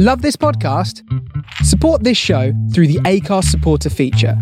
Love 0.00 0.22
this 0.22 0.36
podcast? 0.36 1.02
Support 1.64 2.04
this 2.04 2.16
show 2.16 2.52
through 2.72 2.86
the 2.86 3.00
Acast 3.00 3.46
supporter 3.46 3.90
feature. 3.90 4.40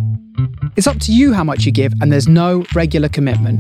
It's 0.77 0.87
up 0.87 1.01
to 1.01 1.15
you 1.15 1.33
how 1.33 1.45
much 1.45 1.65
you 1.65 1.73
give, 1.73 1.95
and 2.03 2.13
there's 2.13 2.29
no 2.29 2.67
regular 2.75 3.09
commitment. 3.09 3.59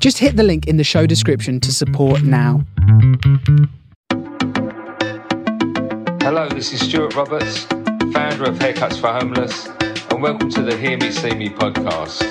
Just 0.00 0.16
hit 0.16 0.36
the 0.36 0.42
link 0.42 0.66
in 0.66 0.78
the 0.78 0.82
show 0.82 1.04
description 1.04 1.60
to 1.60 1.74
support 1.74 2.22
now. 2.22 2.64
Hello, 6.22 6.48
this 6.48 6.72
is 6.72 6.80
Stuart 6.80 7.14
Roberts, 7.14 7.64
founder 8.14 8.44
of 8.44 8.58
Haircuts 8.58 8.98
for 8.98 9.08
Homeless, 9.08 9.66
and 10.10 10.22
welcome 10.22 10.48
to 10.48 10.62
the 10.62 10.74
Hear 10.74 10.96
Me 10.96 11.10
See 11.10 11.34
Me 11.34 11.50
podcast. 11.50 12.24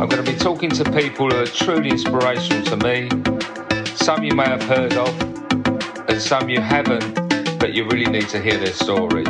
I'm 0.00 0.08
going 0.08 0.24
to 0.24 0.32
be 0.32 0.38
talking 0.38 0.70
to 0.70 0.84
people 0.92 1.28
who 1.28 1.38
are 1.38 1.46
truly 1.46 1.90
inspirational 1.90 2.62
to 2.66 2.76
me. 2.76 3.08
Some 3.96 4.22
you 4.22 4.36
may 4.36 4.44
have 4.44 4.62
heard 4.62 4.92
of, 4.92 5.20
and 6.08 6.22
some 6.22 6.48
you 6.48 6.60
haven't, 6.60 7.25
but 7.66 7.74
you 7.74 7.84
really 7.86 8.08
need 8.08 8.28
to 8.28 8.40
hear 8.40 8.56
their 8.58 8.72
story. 8.72 9.24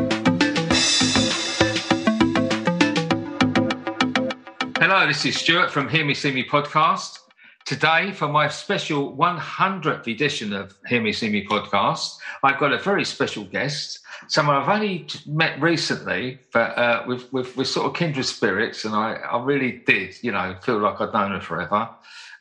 Hello, 4.78 5.06
this 5.06 5.24
is 5.24 5.38
Stuart 5.38 5.70
from 5.70 5.88
Hear 5.88 6.04
Me 6.04 6.12
See 6.12 6.30
Me 6.30 6.44
podcast. 6.44 7.20
Today, 7.64 8.12
for 8.12 8.28
my 8.28 8.48
special 8.48 9.16
100th 9.16 10.06
edition 10.06 10.52
of 10.52 10.76
Hear 10.86 11.00
Me 11.00 11.14
See 11.14 11.30
Me 11.30 11.46
podcast, 11.46 12.18
I've 12.42 12.58
got 12.58 12.74
a 12.74 12.78
very 12.78 13.06
special 13.06 13.44
guest, 13.44 14.00
someone 14.28 14.56
I've 14.56 14.68
only 14.68 15.06
met 15.24 15.58
recently, 15.58 16.38
but 16.52 16.76
uh, 16.76 17.04
with, 17.06 17.32
with, 17.32 17.56
with 17.56 17.68
sort 17.68 17.86
of 17.86 17.94
kindred 17.94 18.26
spirits, 18.26 18.84
and 18.84 18.94
I, 18.94 19.14
I 19.14 19.42
really 19.42 19.82
did, 19.86 20.14
you 20.22 20.32
know, 20.32 20.54
feel 20.60 20.76
like 20.78 21.00
I'd 21.00 21.14
known 21.14 21.30
her 21.30 21.40
forever. 21.40 21.88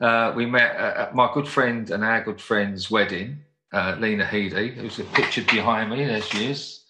Uh, 0.02 0.34
we 0.36 0.46
met 0.46 0.76
at 0.76 1.16
my 1.16 1.32
good 1.34 1.48
friend 1.48 1.90
and 1.90 2.04
our 2.04 2.22
good 2.22 2.42
friend's 2.42 2.92
wedding, 2.92 3.45
uh, 3.76 3.98
Lena 4.00 4.24
Headey, 4.24 4.74
who's 4.74 5.00
pictured 5.14 5.48
behind 5.48 5.92
me. 5.92 6.06
There 6.06 6.22
she 6.22 6.50
is. 6.52 6.86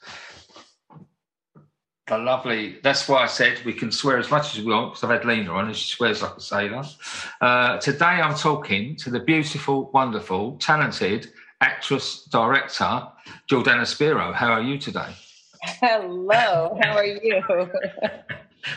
A 2.08 2.18
lovely. 2.20 2.78
That's 2.84 3.10
why 3.10 3.24
I 3.24 3.26
said 3.26 3.60
we 3.66 3.74
can 3.74 3.92
swear 3.92 4.20
as 4.20 4.30
much 4.30 4.56
as 4.56 4.64
we 4.64 4.72
want 4.72 4.92
because 4.92 5.04
I've 5.04 5.10
had 5.10 5.26
Lena 5.26 5.52
on 5.52 5.66
and 5.66 5.76
she 5.76 5.88
swears 5.96 6.22
like 6.22 6.38
a 6.38 6.42
sailor. 6.42 6.84
Uh, 7.42 7.80
today 7.80 8.06
I'm 8.06 8.36
talking 8.36 8.96
to 8.98 9.10
the 9.10 9.20
beautiful, 9.20 9.90
wonderful, 9.92 10.58
talented 10.58 11.32
actress 11.62 12.26
director 12.26 13.08
Jordana 13.50 13.88
Spiro. 13.88 14.32
How 14.34 14.52
are 14.52 14.62
you 14.62 14.78
today? 14.78 15.16
Hello. 15.64 16.78
How 16.80 16.96
are 16.96 17.06
you? 17.06 17.42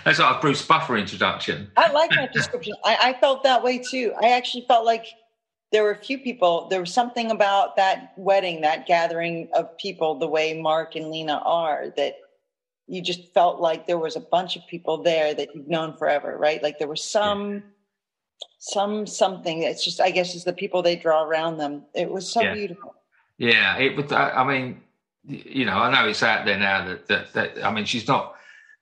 That's 0.04 0.18
like 0.18 0.36
a 0.36 0.40
Bruce 0.40 0.64
Buffer 0.66 0.96
introduction. 0.96 1.70
I 1.76 1.92
like 1.92 2.10
that 2.12 2.32
description. 2.32 2.74
I, 2.82 2.96
I 3.00 3.20
felt 3.20 3.42
that 3.42 3.62
way 3.62 3.78
too. 3.78 4.14
I 4.22 4.30
actually 4.30 4.64
felt 4.66 4.86
like 4.86 5.04
there 5.70 5.82
were 5.82 5.90
a 5.90 5.96
few 5.96 6.18
people. 6.18 6.68
There 6.68 6.80
was 6.80 6.92
something 6.92 7.30
about 7.30 7.76
that 7.76 8.12
wedding, 8.16 8.62
that 8.62 8.86
gathering 8.86 9.48
of 9.54 9.76
people, 9.78 10.18
the 10.18 10.28
way 10.28 10.58
Mark 10.58 10.96
and 10.96 11.10
Lena 11.10 11.42
are, 11.44 11.92
that 11.96 12.16
you 12.86 13.02
just 13.02 13.32
felt 13.34 13.60
like 13.60 13.86
there 13.86 13.98
was 13.98 14.16
a 14.16 14.20
bunch 14.20 14.56
of 14.56 14.66
people 14.66 15.02
there 15.02 15.34
that 15.34 15.54
you've 15.54 15.68
known 15.68 15.96
forever, 15.96 16.36
right? 16.38 16.62
Like 16.62 16.78
there 16.78 16.88
was 16.88 17.04
some, 17.04 17.54
yeah. 17.54 17.60
some 18.58 19.06
something. 19.06 19.62
It's 19.62 19.84
just, 19.84 20.00
I 20.00 20.10
guess, 20.10 20.34
it's 20.34 20.44
the 20.44 20.54
people 20.54 20.82
they 20.82 20.96
draw 20.96 21.22
around 21.22 21.58
them. 21.58 21.84
It 21.94 22.10
was 22.10 22.32
so 22.32 22.40
yeah. 22.40 22.54
beautiful. 22.54 22.94
Yeah, 23.36 23.76
it 23.76 23.96
would. 23.96 24.10
I 24.12 24.42
mean, 24.44 24.80
you 25.24 25.66
know, 25.66 25.76
I 25.76 25.92
know 25.92 26.08
it's 26.08 26.22
out 26.22 26.46
there 26.46 26.58
now 26.58 26.86
that 26.86 27.06
that, 27.08 27.32
that 27.34 27.64
I 27.64 27.72
mean, 27.72 27.84
she's 27.84 28.08
not 28.08 28.34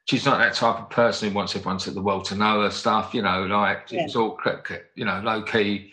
she's 0.06 0.24
not 0.24 0.38
that 0.38 0.54
type 0.54 0.78
of 0.78 0.88
person 0.88 1.28
who 1.28 1.34
wants 1.34 1.54
everyone 1.54 1.78
to 1.78 1.90
the 1.90 2.00
world 2.00 2.24
to 2.26 2.36
know 2.36 2.62
her 2.62 2.70
stuff. 2.70 3.12
You 3.12 3.22
know, 3.22 3.44
like 3.44 3.90
yeah. 3.90 4.04
it's 4.04 4.16
all 4.16 4.38
you 4.94 5.04
know 5.04 5.20
low 5.22 5.42
key 5.42 5.92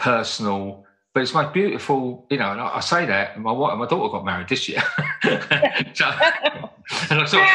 personal. 0.00 0.84
But 1.12 1.24
it's 1.24 1.34
my 1.34 1.44
beautiful, 1.44 2.26
you 2.30 2.38
know, 2.38 2.52
and 2.52 2.60
I, 2.60 2.76
I 2.76 2.80
say 2.80 3.04
that, 3.04 3.34
and 3.34 3.42
my 3.42 3.50
wife, 3.50 3.76
my 3.76 3.86
daughter 3.86 4.12
got 4.12 4.24
married 4.24 4.48
this 4.48 4.68
year. 4.68 4.82
so, 5.92 6.06
and 7.10 7.20
I 7.20 7.24
sort 7.24 7.42
of, 7.42 7.48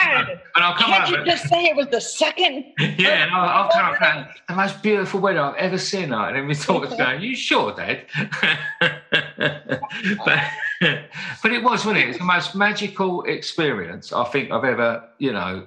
and 0.56 0.64
I'll 0.64 0.76
come 0.76 0.92
Can't 0.92 1.10
you 1.10 1.26
just 1.26 1.48
say 1.48 1.66
it 1.66 1.76
was 1.76 1.88
the 1.88 2.02
second? 2.02 2.66
Yeah, 2.98 3.24
and 3.24 3.32
I'll, 3.32 3.64
I'll 3.64 3.70
come 3.70 3.86
up 3.86 4.02
and 4.02 4.28
the 4.48 4.56
most 4.56 4.84
beautiful 4.84 5.20
wedding 5.22 5.42
I've 5.42 5.56
ever 5.56 5.78
seen. 5.78 6.10
Her. 6.10 6.28
And 6.28 6.36
then 6.36 6.48
we 6.48 6.56
thought, 6.56 6.98
going, 6.98 7.22
"You 7.22 7.36
sure, 7.36 7.74
Dad?" 7.74 8.06
but, 10.26 10.44
but 11.42 11.52
it 11.52 11.64
was, 11.64 11.86
wasn't 11.86 11.98
it? 11.98 12.10
It's 12.10 12.18
the 12.18 12.26
most 12.26 12.56
magical 12.56 13.24
experience 13.24 14.14
I 14.14 14.26
think 14.26 14.52
I've 14.52 14.64
ever, 14.66 15.04
you 15.18 15.34
know, 15.34 15.66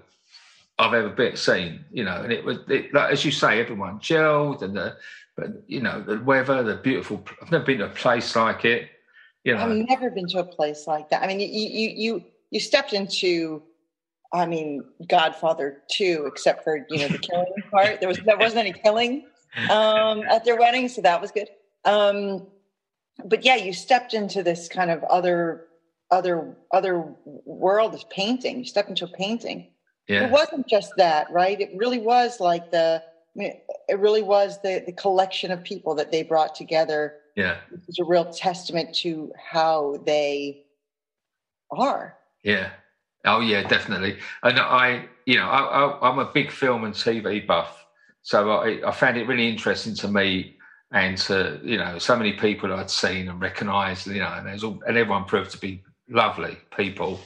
I've 0.78 0.94
ever 0.94 1.08
been 1.08 1.36
seen. 1.36 1.84
You 1.90 2.04
know, 2.04 2.22
and 2.22 2.32
it 2.32 2.44
was 2.44 2.58
it, 2.68 2.92
like 2.94 3.12
as 3.12 3.24
you 3.24 3.30
say, 3.30 3.60
everyone 3.60 3.98
gelled 3.98 4.62
and 4.62 4.76
the 4.76 4.96
but 5.38 5.62
you 5.68 5.80
know, 5.80 6.02
the 6.02 6.18
weather, 6.18 6.64
the 6.64 6.74
beautiful. 6.74 7.24
I've 7.40 7.52
never 7.52 7.64
been 7.64 7.78
to 7.78 7.86
a 7.86 7.90
place 7.90 8.34
like 8.34 8.64
it. 8.64 8.90
You 9.44 9.54
know, 9.54 9.60
I've 9.60 9.88
never 9.88 10.10
been 10.10 10.26
to 10.30 10.40
a 10.40 10.44
place 10.44 10.88
like 10.88 11.08
that. 11.10 11.22
I 11.22 11.28
mean, 11.28 11.38
you 11.38 11.46
you 11.46 11.88
you 11.90 12.24
you 12.50 12.60
stepped 12.60 12.92
into. 12.92 13.62
I 14.30 14.44
mean, 14.44 14.84
Godfather 15.08 15.84
two, 15.90 16.24
except 16.26 16.64
for 16.64 16.84
you 16.90 16.98
know 16.98 17.08
the 17.08 17.18
killing 17.18 17.46
part. 17.70 18.00
There 18.00 18.08
was 18.08 18.18
there 18.26 18.36
wasn't 18.36 18.66
any 18.66 18.72
killing 18.72 19.26
um, 19.70 20.22
at 20.28 20.44
their 20.44 20.56
wedding, 20.56 20.88
so 20.88 21.00
that 21.02 21.20
was 21.20 21.30
good. 21.30 21.48
Um, 21.84 22.48
but 23.24 23.44
yeah, 23.44 23.56
you 23.56 23.72
stepped 23.72 24.14
into 24.14 24.42
this 24.42 24.68
kind 24.68 24.90
of 24.90 25.04
other 25.04 25.66
other 26.10 26.56
other 26.72 27.14
world 27.24 27.94
of 27.94 28.10
painting. 28.10 28.58
You 28.58 28.64
stepped 28.64 28.88
into 28.88 29.04
a 29.04 29.08
painting. 29.08 29.68
Yeah. 30.08 30.26
It 30.26 30.32
wasn't 30.32 30.66
just 30.66 30.92
that, 30.96 31.30
right? 31.30 31.60
It 31.60 31.70
really 31.76 31.98
was 31.98 32.40
like 32.40 32.72
the 32.72 33.02
mean, 33.38 33.52
it 33.88 33.98
really 33.98 34.22
was 34.22 34.60
the, 34.62 34.82
the 34.84 34.92
collection 34.92 35.50
of 35.50 35.62
people 35.62 35.94
that 35.94 36.10
they 36.10 36.22
brought 36.22 36.54
together. 36.54 37.14
Yeah. 37.36 37.58
It's 37.86 38.00
a 38.00 38.04
real 38.04 38.24
testament 38.24 38.94
to 38.96 39.32
how 39.38 40.02
they 40.04 40.64
are. 41.70 42.16
Yeah. 42.42 42.70
Oh, 43.24 43.40
yeah, 43.40 43.66
definitely. 43.66 44.18
And 44.42 44.58
I, 44.58 45.06
you 45.24 45.36
know, 45.36 45.44
I, 45.48 46.10
am 46.10 46.18
a 46.18 46.30
big 46.32 46.50
film 46.50 46.84
and 46.84 46.94
TV 46.94 47.46
buff. 47.46 47.86
So 48.22 48.50
I, 48.50 48.80
I 48.86 48.90
found 48.90 49.16
it 49.16 49.28
really 49.28 49.48
interesting 49.48 49.94
to 49.96 50.08
me 50.08 50.56
and 50.92 51.16
to, 51.18 51.60
you 51.62 51.76
know, 51.76 51.98
so 51.98 52.16
many 52.16 52.32
people 52.32 52.72
I'd 52.72 52.90
seen 52.90 53.28
and 53.28 53.40
recognised, 53.40 54.06
you 54.06 54.20
know, 54.20 54.32
and, 54.32 54.64
all, 54.64 54.82
and 54.86 54.96
everyone 54.96 55.24
proved 55.24 55.50
to 55.52 55.58
be 55.58 55.82
lovely 56.08 56.56
people. 56.76 57.20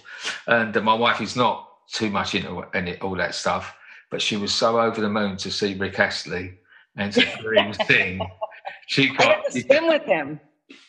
And 0.46 0.74
my 0.82 0.94
wife 0.94 1.20
is 1.20 1.36
not 1.36 1.68
too 1.90 2.10
much 2.10 2.34
into 2.34 2.64
any, 2.74 2.98
all 2.98 3.16
that 3.16 3.34
stuff 3.34 3.76
but 4.12 4.22
she 4.22 4.36
was 4.36 4.52
so 4.52 4.78
over 4.78 5.00
the 5.00 5.08
moon 5.08 5.38
to 5.38 5.50
see 5.50 5.74
Rick 5.74 5.98
Astley 5.98 6.58
and 6.96 7.12
to 7.14 7.22
him 7.22 7.72
sing. 7.88 8.20
She 8.86 9.08
got, 9.08 9.20
I 9.20 9.24
got 9.24 9.50
to 9.50 9.60
swim 9.60 9.88
with 9.88 10.04
him. 10.04 10.40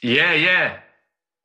Yeah, 0.01 0.33
yeah. 0.33 0.77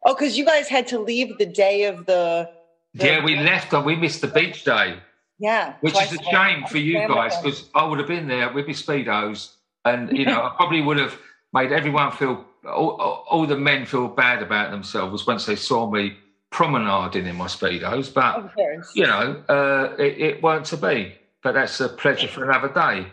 Oh, 0.04 0.14
because 0.14 0.36
you 0.36 0.44
guys 0.44 0.68
had 0.68 0.86
to 0.88 0.98
leave 0.98 1.38
the 1.38 1.46
day 1.46 1.84
of 1.84 2.04
the. 2.04 2.50
the 2.94 3.06
yeah, 3.06 3.24
we 3.24 3.36
left 3.36 3.72
on. 3.72 3.84
We 3.84 3.96
missed 3.96 4.20
the 4.20 4.26
beach 4.26 4.64
day. 4.64 4.98
Yeah, 5.38 5.74
which 5.80 5.94
is 5.94 6.12
a 6.12 6.22
shame 6.24 6.66
for 6.66 6.78
you 6.78 6.98
guys 7.06 7.36
because 7.36 7.70
I 7.74 7.86
would 7.86 7.98
have 7.98 8.08
been 8.08 8.28
there 8.28 8.52
with 8.52 8.66
my 8.66 8.72
speedos, 8.72 9.54
and 9.84 10.16
you 10.16 10.26
know 10.26 10.42
I 10.42 10.52
probably 10.56 10.82
would 10.82 10.98
have 10.98 11.16
made 11.52 11.70
everyone 11.70 12.12
feel 12.12 12.44
all, 12.66 13.24
all, 13.30 13.46
the 13.46 13.56
men 13.56 13.86
feel 13.86 14.08
bad 14.08 14.42
about 14.42 14.70
themselves 14.70 15.26
once 15.26 15.46
they 15.46 15.56
saw 15.56 15.88
me 15.88 16.16
promenading 16.50 17.26
in 17.26 17.36
my 17.36 17.46
speedos. 17.46 18.12
But 18.12 18.52
you 18.94 19.06
know, 19.06 19.42
uh, 19.48 19.94
it, 19.98 20.18
it 20.18 20.42
weren't 20.42 20.66
to 20.66 20.76
be 20.76 21.14
but 21.48 21.54
that's 21.54 21.80
a 21.80 21.88
pleasure 21.88 22.28
for 22.28 22.44
another 22.44 22.68
day. 22.68 23.10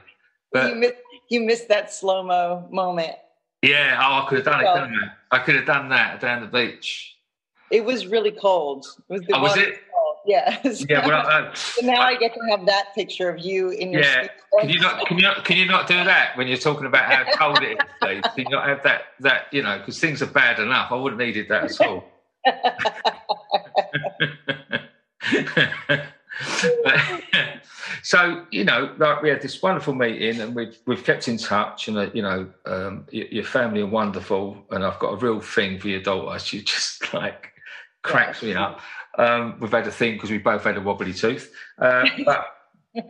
But 0.52 0.72
you 0.72 0.76
missed, 0.76 0.96
you 1.30 1.40
missed 1.40 1.70
that 1.70 1.94
slow 1.94 2.22
mo 2.22 2.68
moment. 2.70 3.14
Yeah, 3.62 3.98
oh, 3.98 4.26
I 4.26 4.28
could 4.28 4.40
have 4.40 4.46
done 4.46 4.60
it, 4.60 4.74
didn't 4.74 5.10
I? 5.32 5.38
I 5.38 5.40
could 5.40 5.56
have 5.56 5.66
done 5.66 5.88
that 5.88 6.20
down 6.20 6.42
the 6.42 6.48
beach. 6.48 7.16
It 7.72 7.86
was 7.86 8.08
really 8.08 8.32
cold. 8.32 8.86
It 9.08 9.14
was, 9.14 9.22
the 9.22 9.38
oh, 9.38 9.42
was 9.42 9.56
it? 9.56 9.76
Cold. 9.90 10.18
Yeah. 10.26 10.60
Yeah. 10.90 11.08
Well, 11.08 11.26
uh, 11.26 11.54
so 11.54 11.86
now 11.86 12.02
I, 12.02 12.08
I 12.08 12.16
get 12.18 12.34
to 12.34 12.42
have 12.50 12.66
that 12.66 12.94
picture 12.94 13.30
of 13.30 13.40
you 13.40 13.70
in 13.70 13.94
your. 13.94 14.02
Yeah. 14.02 14.28
Can 14.60 14.70
you 14.70 14.82
not? 14.82 15.08
Can 15.08 15.16
you 15.16 15.24
not? 15.24 15.46
Can 15.46 15.56
you 15.56 15.66
not 15.66 15.88
do 15.88 16.04
that 16.04 16.36
when 16.36 16.50
you're 16.50 16.58
talking 16.58 16.88
about 16.88 17.10
how 17.10 17.24
cold 17.38 17.64
it 17.64 17.80
is? 18.10 18.22
Can 18.22 18.22
you 18.36 18.50
not 18.50 18.68
have 18.68 18.84
that? 18.84 19.04
That 19.22 19.46
you 19.54 19.64
know, 19.64 19.78
because 19.78 19.98
things 20.02 20.22
are 20.22 20.26
bad 20.26 20.60
enough. 20.60 20.92
I 20.92 20.96
wouldn't 20.96 21.22
needed 21.22 21.48
that 21.48 21.72
at 21.72 21.88
all. 21.88 22.04
so 28.06 28.46
you 28.52 28.64
know, 28.64 28.94
like 29.00 29.24
we 29.24 29.30
had 29.30 29.42
this 29.42 29.64
wonderful 29.64 29.96
meeting, 29.96 30.40
and 30.40 30.56
we've 30.56 30.78
we've 30.86 31.04
kept 31.04 31.28
in 31.28 31.38
touch, 31.38 31.88
and 31.88 31.98
uh, 31.98 32.12
you 32.14 32.22
know, 32.22 32.48
um, 32.68 33.08
your, 33.10 33.26
your, 33.30 33.44
family 33.44 33.82
are 33.82 33.88
wonderful, 33.88 34.64
and 34.70 34.86
I've 34.86 35.00
got 35.00 35.14
a 35.14 35.16
real 35.16 35.42
thing 35.42 35.80
for 35.80 35.88
your 35.88 36.02
daughter. 36.02 36.38
She 36.46 36.62
just 36.62 37.12
like 37.16 37.54
cracks 38.04 38.44
me 38.44 38.54
up. 38.54 38.80
Um, 39.18 39.58
we've 39.60 39.72
had 39.72 39.88
a 39.88 39.92
thing 39.92 40.14
because 40.14 40.30
we 40.30 40.38
both 40.38 40.66
had 40.66 40.78
a 40.78 40.82
wobbly 40.82 41.14
tooth, 41.14 41.52
uh, 41.80 42.08
but. 42.24 42.46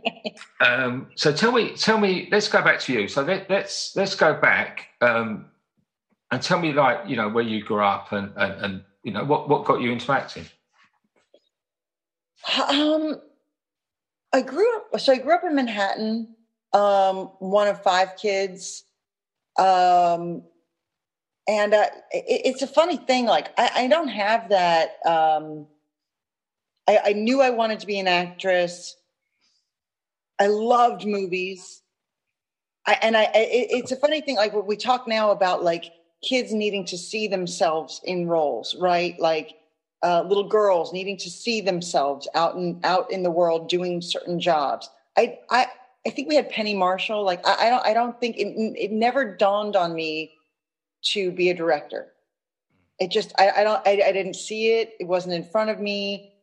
um, 0.61 1.07
so 1.15 1.33
tell 1.33 1.51
me, 1.51 1.75
tell 1.75 1.99
me. 1.99 2.29
Let's 2.31 2.47
go 2.47 2.63
back 2.63 2.79
to 2.79 2.93
you. 2.93 3.09
So 3.09 3.21
let, 3.21 3.41
us 3.41 3.49
let's, 3.49 3.95
let's 3.97 4.15
go 4.15 4.33
back 4.33 4.87
um, 5.01 5.47
and 6.31 6.41
tell 6.41 6.57
me, 6.57 6.71
like 6.71 7.01
you 7.05 7.17
know, 7.17 7.27
where 7.27 7.43
you 7.43 7.61
grew 7.61 7.83
up 7.83 8.13
and, 8.13 8.31
and, 8.37 8.53
and 8.65 8.83
you 9.03 9.11
know 9.11 9.25
what 9.25 9.49
what 9.49 9.65
got 9.65 9.81
you 9.81 9.91
into 9.91 10.09
acting. 10.13 10.45
Um, 12.69 13.19
I 14.35 14.41
grew 14.41 14.75
up. 14.75 14.99
So 14.99 15.13
I 15.13 15.17
grew 15.17 15.33
up 15.33 15.45
in 15.45 15.55
Manhattan. 15.55 16.35
Um, 16.73 17.31
one 17.39 17.69
of 17.69 17.81
five 17.81 18.17
kids. 18.17 18.83
Um, 19.57 20.43
and 21.47 21.73
uh, 21.73 21.85
it, 22.11 22.41
it's 22.43 22.61
a 22.61 22.67
funny 22.67 22.97
thing. 22.97 23.27
Like 23.27 23.57
I, 23.57 23.71
I 23.75 23.87
don't 23.87 24.09
have 24.09 24.49
that. 24.49 24.97
Um, 25.05 25.67
I, 26.85 26.99
I 27.05 27.13
knew 27.13 27.41
I 27.41 27.51
wanted 27.51 27.79
to 27.79 27.87
be 27.87 27.97
an 27.97 28.09
actress. 28.09 28.97
I 30.37 30.47
loved 30.47 31.05
movies. 31.05 31.81
I, 32.85 32.97
and 33.01 33.15
I, 33.15 33.23
it, 33.35 33.67
it's 33.71 33.93
a 33.93 33.95
funny 33.95 34.19
thing. 34.19 34.35
Like 34.35 34.53
we 34.53 34.75
talk 34.75 35.07
now 35.07 35.31
about 35.31 35.63
like 35.63 35.85
kids 36.21 36.51
needing 36.53 36.83
to 36.87 36.97
see 36.97 37.29
themselves 37.29 38.01
in 38.03 38.27
roles, 38.27 38.75
right? 38.75 39.17
Like 39.17 39.55
uh, 40.05 40.21
little 40.21 40.47
girls 40.47 40.93
needing 40.93 41.17
to 41.17 41.31
see 41.31 41.61
themselves 41.61 42.27
out 42.35 42.55
in 42.55 42.79
out 42.83 43.11
in 43.11 43.23
the 43.23 43.31
world 43.31 43.67
doing 43.67 44.01
certain 44.01 44.39
jobs. 44.39 44.87
I 45.17 45.39
I 45.49 45.65
I 46.05 46.11
think 46.11 46.29
we 46.29 46.35
had 46.35 46.47
Penny 46.51 46.75
Marshall. 46.75 47.23
Like 47.23 47.45
I, 47.45 47.67
I 47.67 47.69
don't 47.71 47.85
I 47.87 47.93
don't 47.95 48.19
think 48.19 48.37
it, 48.37 48.47
it 48.77 48.91
never 48.91 49.35
dawned 49.35 49.75
on 49.75 49.95
me 49.95 50.33
to 51.13 51.31
be 51.31 51.49
a 51.49 51.55
director. 51.55 52.13
It 52.99 53.09
just 53.09 53.33
I, 53.39 53.49
I 53.57 53.63
don't 53.63 53.81
I, 53.87 54.03
I 54.05 54.11
didn't 54.11 54.35
see 54.35 54.73
it. 54.73 54.93
It 54.99 55.05
wasn't 55.05 55.33
in 55.33 55.43
front 55.43 55.71
of 55.71 55.79
me. 55.79 56.33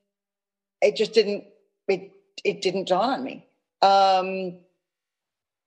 It 0.80 0.96
just 0.96 1.12
didn't 1.12 1.44
it 1.86 2.10
it 2.42 2.62
didn't 2.62 2.88
dawn 2.88 3.10
on 3.10 3.22
me. 3.22 3.46
Um, 3.80 4.58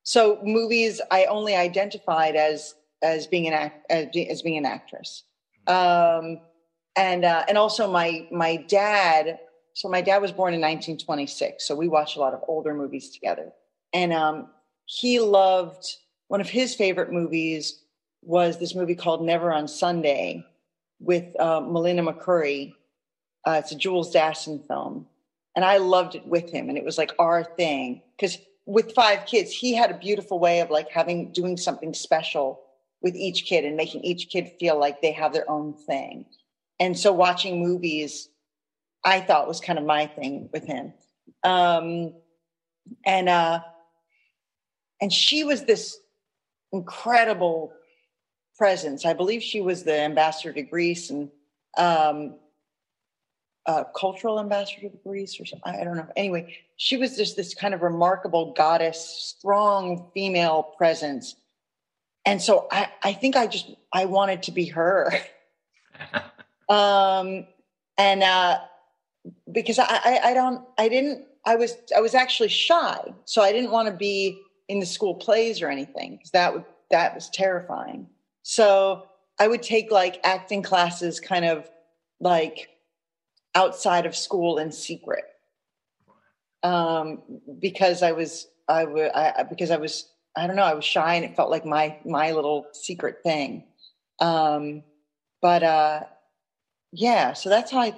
so 0.03 0.41
movies 0.43 0.99
I 1.11 1.25
only 1.25 1.55
identified 1.55 2.35
as 2.35 2.75
as 3.01 3.25
being 3.25 3.47
an 3.47 3.53
act 3.53 3.89
as, 3.89 4.07
as 4.29 4.41
being 4.41 4.57
an 4.57 4.65
actress. 4.65 5.23
Um, 5.67 6.41
and 6.95 7.25
uh, 7.25 7.43
and 7.47 7.57
also 7.57 7.89
my 7.89 8.27
my 8.31 8.57
dad. 8.57 9.39
So 9.73 9.89
my 9.89 10.01
dad 10.01 10.21
was 10.21 10.31
born 10.31 10.53
in 10.53 10.61
1926, 10.61 11.67
so 11.67 11.75
we 11.75 11.89
watched 11.89 12.15
a 12.15 12.19
lot 12.21 12.33
of 12.33 12.41
older 12.47 12.73
movies 12.73 13.09
together. 13.09 13.51
And 13.93 14.13
um, 14.13 14.47
he 14.85 15.19
loved 15.19 15.85
one 16.29 16.39
of 16.39 16.47
his 16.47 16.75
favorite 16.75 17.11
movies 17.11 17.81
was 18.21 18.57
this 18.57 18.73
movie 18.73 18.95
called 18.95 19.23
Never 19.23 19.51
on 19.51 19.67
Sunday 19.67 20.45
with 20.99 21.39
uh, 21.39 21.59
Melina 21.59 22.03
Mercouri. 22.03 22.73
Uh, 23.45 23.59
it's 23.59 23.71
a 23.73 23.75
Jules 23.75 24.13
Dassin 24.13 24.65
film, 24.65 25.05
and 25.55 25.65
I 25.65 25.77
loved 25.77 26.15
it 26.15 26.25
with 26.25 26.49
him, 26.49 26.69
and 26.69 26.77
it 26.77 26.85
was 26.85 26.97
like 26.97 27.11
our 27.19 27.43
thing 27.43 28.01
because 28.17 28.37
with 28.65 28.93
five 28.93 29.25
kids, 29.25 29.51
he 29.51 29.73
had 29.73 29.91
a 29.91 29.97
beautiful 29.97 30.39
way 30.39 30.59
of 30.59 30.71
like 30.71 30.89
having 30.89 31.31
doing 31.31 31.57
something 31.57 31.93
special 31.93 32.61
with 33.01 33.15
each 33.15 33.45
kid 33.45 33.65
and 33.65 33.77
making 33.77 34.03
each 34.03 34.29
kid 34.29 34.51
feel 34.59 34.79
like 34.79 35.01
they 35.01 35.11
have 35.11 35.33
their 35.33 35.49
own 35.49 35.73
thing. 35.73 36.25
And 36.79 36.97
so 36.97 37.13
watching 37.13 37.63
movies, 37.63 38.29
I 39.03 39.21
thought 39.21 39.47
was 39.47 39.59
kind 39.59 39.79
of 39.79 39.85
my 39.85 40.07
thing 40.07 40.49
with 40.51 40.65
him. 40.65 40.93
Um, 41.43 42.13
and 43.05 43.29
uh, 43.29 43.61
and 45.01 45.11
she 45.11 45.43
was 45.43 45.63
this 45.63 45.97
incredible 46.71 47.73
presence. 48.57 49.05
I 49.05 49.13
believe 49.13 49.41
she 49.41 49.61
was 49.61 49.83
the 49.83 49.99
ambassador 49.99 50.53
to 50.53 50.61
Greece 50.61 51.09
and 51.09 51.29
um, 51.77 52.35
uh, 53.65 53.83
cultural 53.95 54.39
ambassador 54.39 54.89
to 54.89 54.97
Greece 55.05 55.39
or 55.39 55.45
something. 55.45 55.73
I 55.73 55.83
don't 55.83 55.97
know. 55.97 56.07
Anyway, 56.15 56.57
she 56.77 56.97
was 56.97 57.17
just 57.17 57.35
this 57.35 57.53
kind 57.53 57.73
of 57.73 57.81
remarkable 57.81 58.53
goddess, 58.53 59.35
strong 59.37 60.09
female 60.13 60.63
presence. 60.77 61.35
And 62.25 62.41
so 62.41 62.67
I, 62.71 62.89
I 63.03 63.13
think 63.13 63.35
I 63.35 63.47
just 63.47 63.71
I 63.93 64.05
wanted 64.05 64.43
to 64.43 64.51
be 64.51 64.65
her. 64.67 65.13
um, 66.69 67.45
and 67.97 68.23
uh, 68.23 68.59
because 69.51 69.79
I, 69.79 69.85
I, 69.85 70.19
I 70.25 70.33
don't 70.33 70.65
I 70.77 70.89
didn't 70.89 71.25
I 71.45 71.55
was 71.55 71.75
I 71.95 72.01
was 72.01 72.15
actually 72.15 72.49
shy, 72.49 73.13
so 73.25 73.41
I 73.41 73.51
didn't 73.51 73.71
want 73.71 73.87
to 73.87 73.93
be 73.93 74.39
in 74.67 74.79
the 74.79 74.85
school 74.85 75.15
plays 75.15 75.61
or 75.61 75.69
anything 75.69 76.13
because 76.17 76.31
that 76.31 76.53
would 76.53 76.65
that 76.91 77.13
was 77.13 77.29
terrifying. 77.29 78.07
So 78.43 79.07
I 79.39 79.47
would 79.47 79.61
take 79.61 79.91
like 79.91 80.19
acting 80.23 80.63
classes, 80.63 81.19
kind 81.19 81.45
of 81.45 81.69
like 82.19 82.69
outside 83.53 84.05
of 84.05 84.15
school 84.15 84.57
in 84.57 84.71
secret, 84.71 85.25
um, 86.63 87.21
because 87.59 88.01
I 88.01 88.11
was 88.11 88.47
I 88.67 88.85
would 88.85 89.11
I, 89.11 89.43
because 89.43 89.71
I 89.71 89.77
was 89.77 90.09
I 90.35 90.47
don't 90.47 90.55
know 90.55 90.63
I 90.63 90.73
was 90.73 90.85
shy 90.85 91.15
and 91.15 91.25
it 91.25 91.35
felt 91.35 91.51
like 91.51 91.65
my 91.65 91.99
my 92.05 92.31
little 92.31 92.67
secret 92.73 93.17
thing. 93.23 93.65
Um, 94.19 94.83
but 95.41 95.63
uh, 95.63 96.03
yeah, 96.95 97.33
so 97.33 97.49
that's 97.49 97.71
how 97.71 97.79
I. 97.79 97.93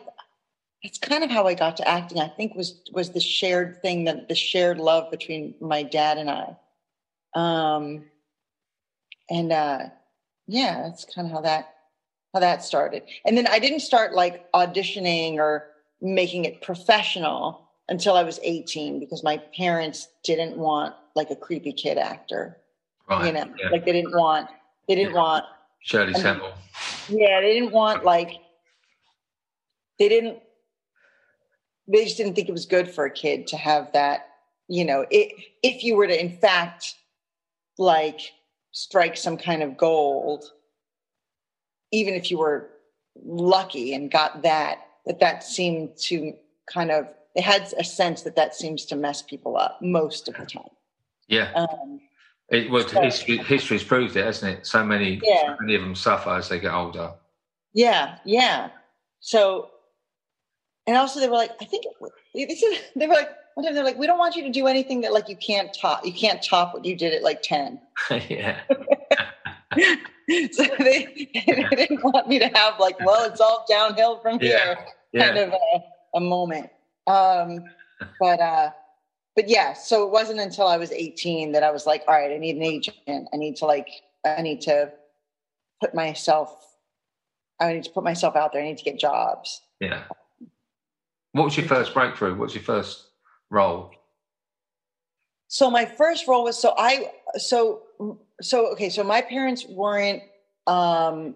That's 0.83 0.99
kind 0.99 1.23
of 1.23 1.31
how 1.31 1.47
I 1.47 1.53
got 1.53 1.77
to 1.77 1.88
acting. 1.88 2.19
I 2.19 2.27
think 2.27 2.55
was 2.55 2.81
was 2.91 3.11
the 3.11 3.19
shared 3.19 3.81
thing 3.81 4.05
that 4.05 4.27
the 4.27 4.35
shared 4.35 4.77
love 4.77 5.09
between 5.11 5.55
my 5.59 5.83
dad 5.83 6.17
and 6.17 6.29
I. 6.29 6.55
Um, 7.33 8.05
and 9.29 9.51
uh, 9.51 9.79
yeah, 10.47 10.83
that's 10.83 11.05
kind 11.05 11.27
of 11.27 11.31
how 11.31 11.41
that 11.41 11.75
how 12.33 12.39
that 12.39 12.63
started. 12.63 13.03
And 13.25 13.38
then 13.38 13.47
I 13.47 13.59
didn't 13.59 13.81
start 13.81 14.13
like 14.13 14.51
auditioning 14.51 15.35
or 15.35 15.67
making 16.01 16.45
it 16.45 16.61
professional 16.61 17.67
until 17.89 18.15
I 18.15 18.23
was 18.23 18.39
18 18.44 18.99
because 18.99 19.23
my 19.23 19.38
parents 19.55 20.09
didn't 20.23 20.57
want 20.57 20.94
like 21.15 21.31
a 21.31 21.35
creepy 21.35 21.73
kid 21.73 21.97
actor. 21.97 22.57
Right. 23.09 23.27
You 23.27 23.31
know, 23.31 23.45
yeah. 23.57 23.69
like 23.69 23.85
they 23.85 23.94
didn't 23.94 24.15
want 24.15 24.49
they 24.88 24.95
didn't 24.95 25.13
yeah. 25.13 25.21
want 25.21 25.45
Shirley 25.81 26.13
Temple. 26.13 26.53
Yeah, 27.07 27.41
they 27.41 27.53
didn't 27.53 27.71
want 27.71 28.03
like 28.03 28.41
they 29.99 30.09
didn't 30.09 30.39
they 31.88 32.03
just 32.03 32.17
didn't 32.17 32.35
think 32.35 32.49
it 32.49 32.53
was 32.53 32.65
good 32.65 32.89
for 32.89 33.05
a 33.05 33.11
kid 33.11 33.47
to 33.47 33.57
have 33.57 33.91
that, 33.94 34.27
you 34.67 34.83
know, 34.83 35.05
it, 35.09 35.31
if 35.63 35.83
you 35.83 35.95
were 35.95 36.07
to 36.07 36.19
in 36.19 36.38
fact 36.38 36.95
like 37.77 38.19
strike 38.71 39.15
some 39.15 39.38
kind 39.38 39.63
of 39.63 39.77
gold 39.77 40.44
even 41.91 42.13
if 42.13 42.29
you 42.29 42.38
were 42.38 42.69
lucky 43.23 43.94
and 43.94 44.11
got 44.11 44.44
that, 44.44 44.79
that 45.05 45.19
that 45.19 45.44
seemed 45.44 45.95
to 45.97 46.33
kind 46.71 46.91
of, 46.91 47.07
it 47.35 47.44
had 47.44 47.73
a 47.77 47.83
sense 47.83 48.23
that 48.23 48.35
that 48.35 48.55
seems 48.55 48.85
to 48.85 48.95
mess 48.95 49.21
people 49.21 49.57
up 49.57 49.79
most 49.81 50.27
of 50.27 50.35
the 50.35 50.45
time. 50.45 50.63
Yeah. 51.27 51.51
Um, 51.53 52.01
it, 52.49 52.69
well, 52.71 52.88
so, 52.88 53.01
history, 53.01 53.38
history's 53.38 53.83
proved 53.83 54.15
it, 54.15 54.25
hasn't 54.25 54.59
it? 54.59 54.65
So 54.65 54.83
many, 54.83 55.19
yeah. 55.23 55.47
so 55.47 55.55
many 55.61 55.75
of 55.75 55.81
them 55.81 55.95
suffer 55.95 56.31
as 56.31 56.49
they 56.49 56.59
get 56.59 56.73
older. 56.73 57.13
Yeah, 57.73 58.17
yeah. 58.25 58.69
So, 59.19 59.69
and 60.87 60.95
also 60.97 61.19
they 61.19 61.27
were 61.27 61.35
like, 61.35 61.51
I 61.61 61.65
think 61.65 61.85
they 62.33 62.55
said 62.55 62.79
they 62.95 63.07
were 63.07 63.13
like 63.13 63.29
one 63.55 63.65
time 63.65 63.75
they're 63.75 63.83
like, 63.83 63.97
we 63.97 64.07
don't 64.07 64.19
want 64.19 64.35
you 64.35 64.43
to 64.43 64.51
do 64.51 64.67
anything 64.67 65.01
that 65.01 65.13
like 65.13 65.27
you 65.27 65.35
can't 65.35 65.73
top. 65.73 66.05
You 66.05 66.13
can't 66.13 66.41
top 66.43 66.73
what 66.73 66.85
you 66.85 66.95
did 66.95 67.13
at 67.13 67.23
like 67.23 67.41
ten. 67.41 67.79
yeah. 68.29 68.59
so 70.51 70.65
they, 70.79 71.29
they, 71.33 71.67
didn't 71.71 72.03
want 72.03 72.27
me 72.27 72.39
to 72.39 72.47
have 72.53 72.79
like, 72.79 72.99
well, 73.05 73.29
it's 73.29 73.39
all 73.39 73.65
downhill 73.69 74.19
from 74.19 74.39
here, 74.39 74.77
yeah. 75.13 75.27
kind 75.27 75.37
of 75.37 75.53
a, 75.53 76.17
a 76.17 76.19
moment. 76.19 76.69
Um, 77.05 77.63
but 78.19 78.39
uh, 78.39 78.71
but 79.35 79.47
yeah, 79.47 79.73
so 79.73 80.03
it 80.03 80.11
wasn't 80.11 80.39
until 80.39 80.67
I 80.67 80.77
was 80.77 80.91
18 80.91 81.51
that 81.51 81.63
I 81.63 81.71
was 81.71 81.85
like, 81.85 82.03
all 82.07 82.15
right, 82.15 82.31
I 82.31 82.37
need 82.37 82.56
an 82.57 82.63
agent. 82.63 82.97
I 83.07 83.37
need 83.37 83.56
to 83.57 83.65
like, 83.65 83.87
I 84.25 84.41
need 84.41 84.61
to 84.61 84.91
put 85.79 85.94
myself, 85.94 86.75
I 87.61 87.73
need 87.73 87.83
to 87.83 87.91
put 87.91 88.03
myself 88.03 88.35
out 88.35 88.51
there. 88.51 88.61
I 88.61 88.65
need 88.65 88.79
to 88.79 88.83
get 88.83 88.99
jobs. 88.99 89.61
Yeah. 89.79 90.03
What 91.33 91.45
was 91.45 91.57
your 91.57 91.67
first 91.67 91.93
breakthrough? 91.93 92.31
What 92.31 92.45
was 92.45 92.55
your 92.55 92.63
first 92.63 93.07
role? 93.49 93.91
So 95.47 95.69
my 95.69 95.85
first 95.85 96.27
role 96.27 96.43
was 96.43 96.59
so 96.59 96.73
I 96.77 97.11
so 97.37 97.83
so 98.41 98.71
okay 98.71 98.89
so 98.89 99.03
my 99.03 99.21
parents 99.21 99.65
weren't 99.67 100.21
um 100.67 101.35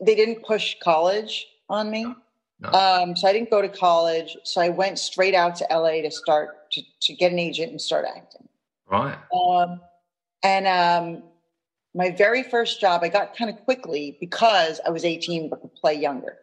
they 0.00 0.14
didn't 0.14 0.42
push 0.44 0.76
college 0.82 1.46
on 1.68 1.90
me 1.90 2.14
no. 2.60 2.68
um 2.70 3.16
so 3.16 3.28
i 3.28 3.32
didn't 3.32 3.50
go 3.50 3.60
to 3.60 3.68
college 3.68 4.36
so 4.44 4.60
i 4.60 4.68
went 4.68 4.98
straight 4.98 5.34
out 5.34 5.56
to 5.56 5.66
la 5.70 5.90
to 5.90 6.10
start 6.10 6.70
to, 6.70 6.82
to 7.00 7.12
get 7.14 7.32
an 7.32 7.38
agent 7.38 7.70
and 7.70 7.80
start 7.80 8.06
acting 8.16 8.48
right 8.90 9.18
um 9.34 9.80
and 10.42 10.66
um 10.66 11.22
my 11.94 12.10
very 12.10 12.42
first 12.42 12.80
job 12.80 13.02
i 13.02 13.08
got 13.08 13.36
kind 13.36 13.50
of 13.50 13.62
quickly 13.64 14.16
because 14.20 14.80
i 14.86 14.90
was 14.90 15.04
18 15.04 15.48
but 15.50 15.60
could 15.60 15.74
play 15.74 15.94
younger 15.94 16.38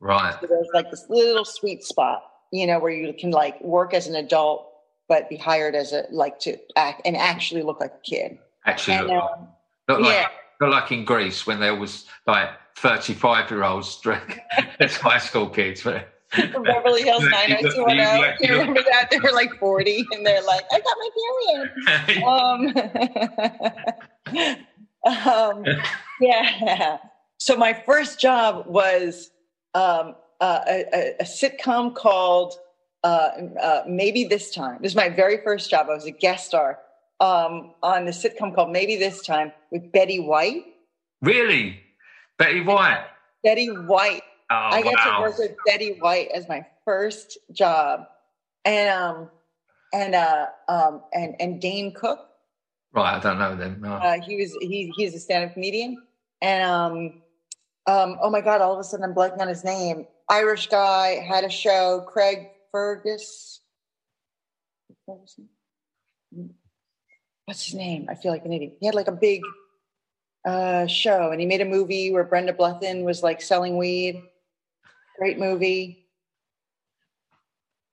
right 0.00 0.34
so 0.40 0.46
there 0.46 0.58
was 0.58 0.68
like 0.74 0.90
this 0.90 1.06
little 1.08 1.44
sweet 1.44 1.82
spot 1.82 2.22
you 2.52 2.66
know 2.66 2.78
where 2.78 2.92
you 2.92 3.12
can 3.12 3.30
like 3.30 3.60
work 3.62 3.94
as 3.94 4.06
an 4.06 4.14
adult 4.14 4.66
but 5.08 5.28
be 5.28 5.36
hired 5.36 5.74
as 5.74 5.92
a 5.92 6.06
like 6.10 6.38
to 6.40 6.56
act 6.76 7.02
and 7.04 7.16
actually 7.16 7.62
look 7.62 7.80
like 7.80 7.92
a 7.92 8.00
kid. 8.08 8.38
Actually, 8.64 8.96
and, 8.96 9.06
look, 9.08 9.22
um, 9.22 9.48
not 9.88 10.02
like 10.02 10.12
yeah. 10.12 10.28
not 10.60 10.70
like 10.70 10.92
in 10.92 11.04
Grease 11.04 11.46
when 11.46 11.60
there 11.60 11.76
was 11.76 12.06
like 12.26 12.50
thirty-five 12.76 13.50
year 13.50 13.64
olds 13.64 14.00
as 14.80 14.96
high 14.96 15.18
school 15.18 15.48
kids. 15.48 15.82
But, 15.82 16.08
Beverly 16.36 17.02
Hills 17.02 17.22
90210. 17.22 18.36
You 18.40 18.58
remember 18.58 18.82
that? 18.82 19.10
They 19.12 19.20
were 19.20 19.30
like 19.30 19.54
40 19.60 20.04
and 20.10 20.26
they're 20.26 20.42
like, 20.42 20.64
I 20.72 20.80
got 20.80 20.96
my 20.98 22.74
period. 24.34 24.64
um, 25.06 25.64
um, 25.64 25.64
yeah. 26.20 26.98
So 27.38 27.56
my 27.56 27.72
first 27.86 28.18
job 28.18 28.66
was 28.66 29.30
um, 29.76 30.14
uh, 30.40 30.60
a, 30.66 31.14
a, 31.20 31.24
sitcom 31.24 31.94
called 31.94 32.54
uh, 33.04 33.30
uh, 33.60 33.82
Maybe 33.86 34.24
This 34.24 34.54
Time. 34.54 34.78
This 34.80 34.92
is 34.92 34.96
my 34.96 35.08
very 35.08 35.38
first 35.44 35.70
job. 35.70 35.86
I 35.90 35.94
was 35.94 36.06
a 36.06 36.10
guest 36.10 36.46
star 36.46 36.78
um, 37.20 37.74
on 37.82 38.04
the 38.04 38.10
sitcom 38.12 38.54
called 38.54 38.70
Maybe 38.70 38.96
This 38.96 39.22
Time 39.22 39.52
with 39.70 39.92
Betty 39.92 40.20
White. 40.20 40.64
Really? 41.22 41.80
Betty 42.38 42.60
White? 42.60 43.04
Betty 43.42 43.68
White 43.68 44.22
Oh, 44.48 44.54
I 44.54 44.82
got 44.82 44.94
wow. 44.94 45.16
to 45.16 45.22
work 45.22 45.38
with 45.38 45.56
Betty 45.66 45.98
White 45.98 46.28
as 46.32 46.48
my 46.48 46.64
first 46.84 47.36
job, 47.52 48.06
and 48.64 48.90
um, 48.90 49.30
and 49.92 50.14
uh, 50.14 50.46
um, 50.68 51.02
and 51.12 51.34
and 51.40 51.60
Dane 51.60 51.92
Cook. 51.92 52.28
Right, 52.92 53.16
I 53.16 53.18
don't 53.18 53.38
know 53.40 53.56
them. 53.56 53.80
No. 53.80 53.94
Uh, 53.94 54.20
he 54.20 54.36
was 54.36 54.56
he 54.60 54.92
he's 54.96 55.14
a 55.14 55.18
stand-up 55.18 55.54
comedian, 55.54 56.00
and 56.40 56.62
um, 56.62 57.22
um, 57.86 58.18
oh 58.22 58.30
my 58.30 58.40
god, 58.40 58.60
all 58.60 58.72
of 58.72 58.78
a 58.78 58.84
sudden 58.84 59.04
I'm 59.04 59.14
blanking 59.14 59.40
on 59.40 59.48
his 59.48 59.64
name. 59.64 60.06
Irish 60.28 60.66
guy 60.68 61.24
had 61.26 61.44
a 61.44 61.48
show. 61.50 62.04
Craig 62.08 62.48
Fergus. 62.72 63.60
What 65.04 65.20
was 65.20 65.34
he- 65.36 66.48
What's 67.44 67.64
his 67.64 67.74
name? 67.74 68.08
I 68.10 68.16
feel 68.16 68.32
like 68.32 68.44
an 68.44 68.52
idiot. 68.52 68.76
He 68.80 68.86
had 68.86 68.96
like 68.96 69.06
a 69.06 69.12
big 69.12 69.40
uh, 70.44 70.86
show, 70.88 71.30
and 71.30 71.40
he 71.40 71.46
made 71.46 71.60
a 71.60 71.64
movie 71.64 72.10
where 72.10 72.24
Brenda 72.24 72.52
Blethyn 72.52 73.04
was 73.04 73.22
like 73.22 73.40
selling 73.40 73.76
weed. 73.76 74.20
Great 75.16 75.38
movie. 75.38 76.08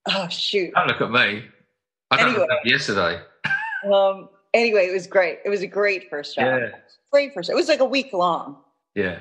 Oh 0.07 0.27
shoot. 0.29 0.73
Don't 0.73 0.87
look 0.87 1.01
at 1.01 1.11
me. 1.11 1.45
I 2.11 2.17
don't 2.17 2.29
Anyway. 2.31 2.47
yesterday. 2.65 3.21
Um. 3.91 4.29
Anyway, 4.55 4.87
it 4.87 4.93
was 4.93 5.07
great. 5.07 5.39
It 5.45 5.49
was 5.49 5.61
a 5.61 5.67
great 5.67 6.09
first 6.09 6.35
job. 6.35 6.45
Yeah. 6.45 6.69
Great 7.11 7.33
first. 7.33 7.49
It 7.49 7.55
was 7.55 7.67
like 7.67 7.79
a 7.79 7.85
week 7.85 8.11
long. 8.13 8.57
Yeah. 8.95 9.19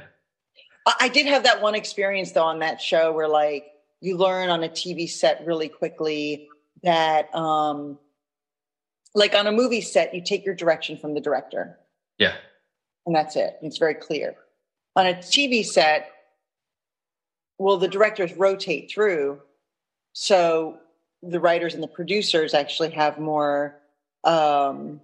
I, 0.86 1.08
did 1.08 1.26
have 1.26 1.44
that 1.44 1.62
one 1.62 1.74
experience 1.74 2.32
though 2.32 2.44
on 2.44 2.58
that 2.60 2.80
show 2.80 3.12
where 3.12 3.28
like 3.28 3.66
you 4.00 4.16
learn 4.16 4.50
on 4.50 4.64
a 4.64 4.68
TV 4.68 5.08
set 5.08 5.44
really 5.46 5.68
quickly 5.68 6.48
that 6.82 7.32
um 7.34 7.98
like 9.14 9.34
on 9.34 9.46
a 9.46 9.52
movie 9.52 9.80
set 9.80 10.14
you 10.14 10.22
take 10.22 10.44
your 10.44 10.54
direction 10.54 10.96
from 10.96 11.14
the 11.14 11.20
director 11.20 11.78
Yeah. 12.18 12.34
and 13.06 13.14
that's 13.14 13.36
it. 13.36 13.58
It's 13.62 13.78
very 13.78 13.94
clear. 13.94 14.34
On 14.96 15.06
a 15.06 15.14
TV 15.14 15.64
set, 15.64 16.10
well, 17.58 17.78
the 17.78 17.88
directors 17.88 18.34
rotate 18.36 18.90
through, 18.90 19.40
so 20.12 20.78
the 21.22 21.38
writers 21.40 21.74
and 21.74 21.82
the 21.82 21.88
producers 21.88 22.52
actually 22.52 22.90
have 22.90 23.18
more 23.18 23.80
um, 24.24 25.00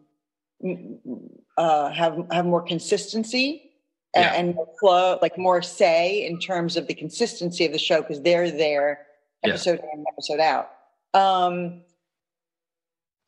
uh, 1.56 1.90
have 1.90 2.26
have 2.30 2.44
more 2.44 2.62
consistency 2.62 3.67
Yeah. 4.14 4.32
and 4.34 4.54
more 4.54 4.68
flow, 4.80 5.18
like 5.20 5.36
more 5.38 5.60
say 5.62 6.26
in 6.26 6.38
terms 6.38 6.76
of 6.76 6.86
the 6.86 6.94
consistency 6.94 7.66
of 7.66 7.72
the 7.72 7.78
show 7.78 8.00
because 8.00 8.22
they're 8.22 8.50
there 8.50 9.06
Yeah. 9.44 9.50
episode 9.50 9.80
in, 9.92 10.04
episode 10.10 10.40
out. 10.40 10.70
Um, 11.14 11.82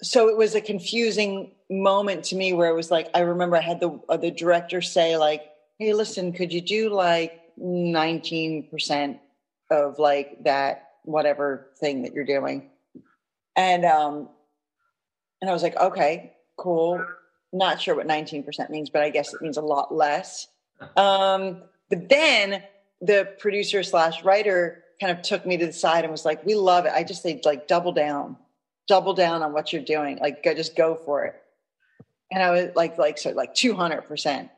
so 0.02 0.28
it 0.28 0.37
was 0.37 0.54
a 0.54 0.60
confusing 0.60 1.52
moment 1.68 2.25
to 2.25 2.37
me 2.37 2.52
where 2.52 2.70
it 2.70 2.75
was 2.75 2.90
like 2.90 3.08
I 3.14 3.20
remember 3.20 3.56
I 3.56 3.60
had 3.60 3.80
the 3.80 4.00
uh, 4.08 4.16
the 4.16 4.30
director 4.30 4.80
say 4.80 5.16
like, 5.16 5.50
"Hey, 5.78 5.92
listen, 5.92 6.32
could 6.32 6.52
you 6.52 6.60
do 6.62 6.88
like 6.88 7.40
nineteen 7.58 8.68
percent 8.70 9.18
of 9.70 9.99
like 9.99 10.42
that 10.44 10.88
whatever 11.04 11.68
thing 11.78 12.02
that 12.02 12.14
you're 12.14 12.25
doing?" 12.25 12.70
And 13.56 13.84
um, 13.84 14.28
and 15.42 15.50
I 15.50 15.52
was 15.52 15.62
like, 15.62 15.76
"Okay, 15.76 16.32
cool." 16.56 17.04
Not 17.52 17.80
sure 17.80 17.94
what 17.94 18.06
nineteen 18.06 18.42
percent 18.42 18.70
means, 18.70 18.88
but 18.88 19.02
I 19.02 19.10
guess 19.10 19.34
it 19.34 19.42
means 19.42 19.58
a 19.58 19.62
lot 19.62 19.94
less. 19.94 20.46
Um, 20.96 21.62
but 21.88 22.08
then 22.08 22.62
the 23.00 23.28
producer 23.38 23.82
slash 23.82 24.22
writer 24.25 24.84
kind 25.00 25.16
of 25.16 25.22
took 25.22 25.46
me 25.46 25.56
to 25.56 25.66
the 25.66 25.72
side 25.72 26.04
and 26.04 26.10
was 26.10 26.25
like, 26.25 26.44
"We 26.44 26.54
love 26.54 26.87
it." 26.87 26.92
I 26.94 27.02
just 27.02 27.22
say 27.22 27.40
like 27.44 27.66
double 27.66 27.92
down, 27.92 28.37
double 28.87 29.14
down 29.14 29.42
on 29.42 29.52
what 29.52 29.72
you're 29.72 29.82
doing. 29.82 30.18
Like, 30.18 30.42
go, 30.42 30.54
just 30.54 30.76
go 30.76 30.94
for 30.94 31.25
it. 31.25 31.42
And 32.30 32.42
I 32.42 32.50
was 32.50 32.70
like, 32.76 32.99
like 32.99 33.18
so, 33.18 33.30
like 33.30 33.54
two 33.54 33.75
hundred 33.75 34.02
percent. 34.02 34.50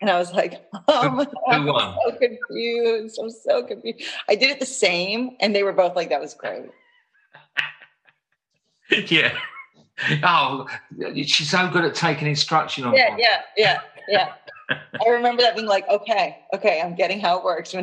And 0.00 0.10
I 0.10 0.18
was 0.18 0.32
like, 0.32 0.68
oh 0.88 1.10
my 1.10 1.24
Who 1.24 1.64
God, 1.64 1.66
won? 1.66 1.82
I'm 1.82 1.98
so 2.04 2.18
confused. 2.18 3.18
I'm 3.22 3.30
so 3.30 3.62
confused. 3.62 4.02
I 4.28 4.34
did 4.34 4.50
it 4.50 4.60
the 4.60 4.66
same, 4.66 5.36
and 5.40 5.54
they 5.54 5.62
were 5.62 5.72
both 5.72 5.96
like, 5.96 6.10
"That 6.10 6.20
was 6.20 6.34
great." 6.34 6.70
yeah. 9.10 9.36
Oh, 10.22 10.66
she's 11.14 11.50
so 11.50 11.70
good 11.70 11.84
at 11.84 11.94
taking 11.94 12.28
instruction 12.28 12.84
on. 12.84 12.94
Yeah, 12.94 13.16
yeah, 13.18 13.40
yeah, 13.56 13.80
yeah. 14.08 14.32
I 14.70 15.08
remember 15.08 15.42
that 15.42 15.54
being 15.54 15.68
like, 15.68 15.88
"Okay, 15.88 16.38
okay, 16.54 16.80
I'm 16.80 16.94
getting 16.94 17.20
how 17.20 17.38
it 17.38 17.44
works." 17.44 17.72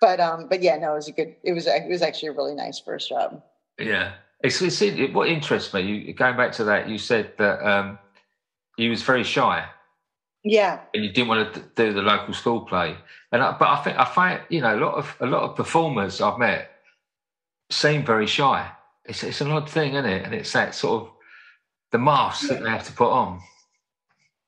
but 0.00 0.20
um, 0.20 0.48
but 0.48 0.62
yeah, 0.62 0.76
no, 0.76 0.92
it 0.92 0.96
was 0.96 1.08
a 1.08 1.12
good. 1.12 1.34
It 1.42 1.52
was 1.52 1.66
it 1.66 1.88
was 1.88 2.02
actually 2.02 2.28
a 2.28 2.32
really 2.32 2.54
nice 2.54 2.80
first 2.80 3.08
job. 3.08 3.42
yeah. 3.78 4.12
It's, 4.40 4.62
it's 4.62 4.80
it, 4.82 5.12
what 5.12 5.28
interests 5.28 5.74
me. 5.74 5.82
You 5.82 6.12
going 6.12 6.36
back 6.36 6.52
to 6.52 6.64
that. 6.64 6.88
You 6.88 6.98
said 6.98 7.32
that 7.38 7.68
um, 7.68 7.98
you 8.76 8.90
was 8.90 9.02
very 9.02 9.24
shy 9.24 9.66
Yeah, 10.44 10.80
and 10.94 11.04
you 11.04 11.10
didn't 11.10 11.28
want 11.28 11.54
to 11.54 11.60
do 11.74 11.92
the 11.92 12.02
local 12.02 12.34
school 12.34 12.60
play. 12.60 12.96
And 13.32 13.42
I, 13.42 13.56
but 13.58 13.68
I 13.68 13.82
think 13.82 13.98
I 13.98 14.04
find 14.04 14.40
you 14.48 14.60
know 14.60 14.76
a 14.76 14.80
lot 14.80 14.94
of 14.94 15.16
a 15.20 15.26
lot 15.26 15.42
of 15.42 15.56
performers 15.56 16.20
I've 16.20 16.38
met 16.38 16.70
seem 17.70 18.06
very 18.06 18.26
shy. 18.26 18.70
It's 19.04 19.24
it's 19.24 19.40
an 19.40 19.50
odd 19.50 19.68
thing, 19.68 19.94
isn't 19.94 20.06
it? 20.06 20.24
And 20.24 20.34
it's 20.34 20.52
that 20.52 20.74
sort 20.74 21.02
of 21.02 21.10
the 21.92 21.98
mask 21.98 22.48
that 22.48 22.62
they 22.62 22.68
have 22.68 22.86
to 22.86 22.92
put 22.92 23.10
on. 23.10 23.40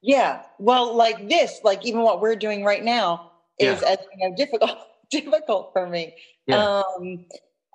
yeah. 0.03 0.43
Well, 0.59 0.95
like 0.95 1.29
this, 1.29 1.61
like 1.65 1.85
even 1.85 2.03
what 2.03 2.21
we're 2.21 2.37
doing 2.37 2.65
right 2.65 2.85
now 2.85 3.33
is 3.59 3.83
as 3.83 3.99
you 4.17 4.29
know 4.29 4.37
difficult 4.37 4.79
difficult 5.11 5.73
for 5.73 5.89
me. 5.89 6.15
Yeah. 6.47 6.83
Um, 6.99 7.25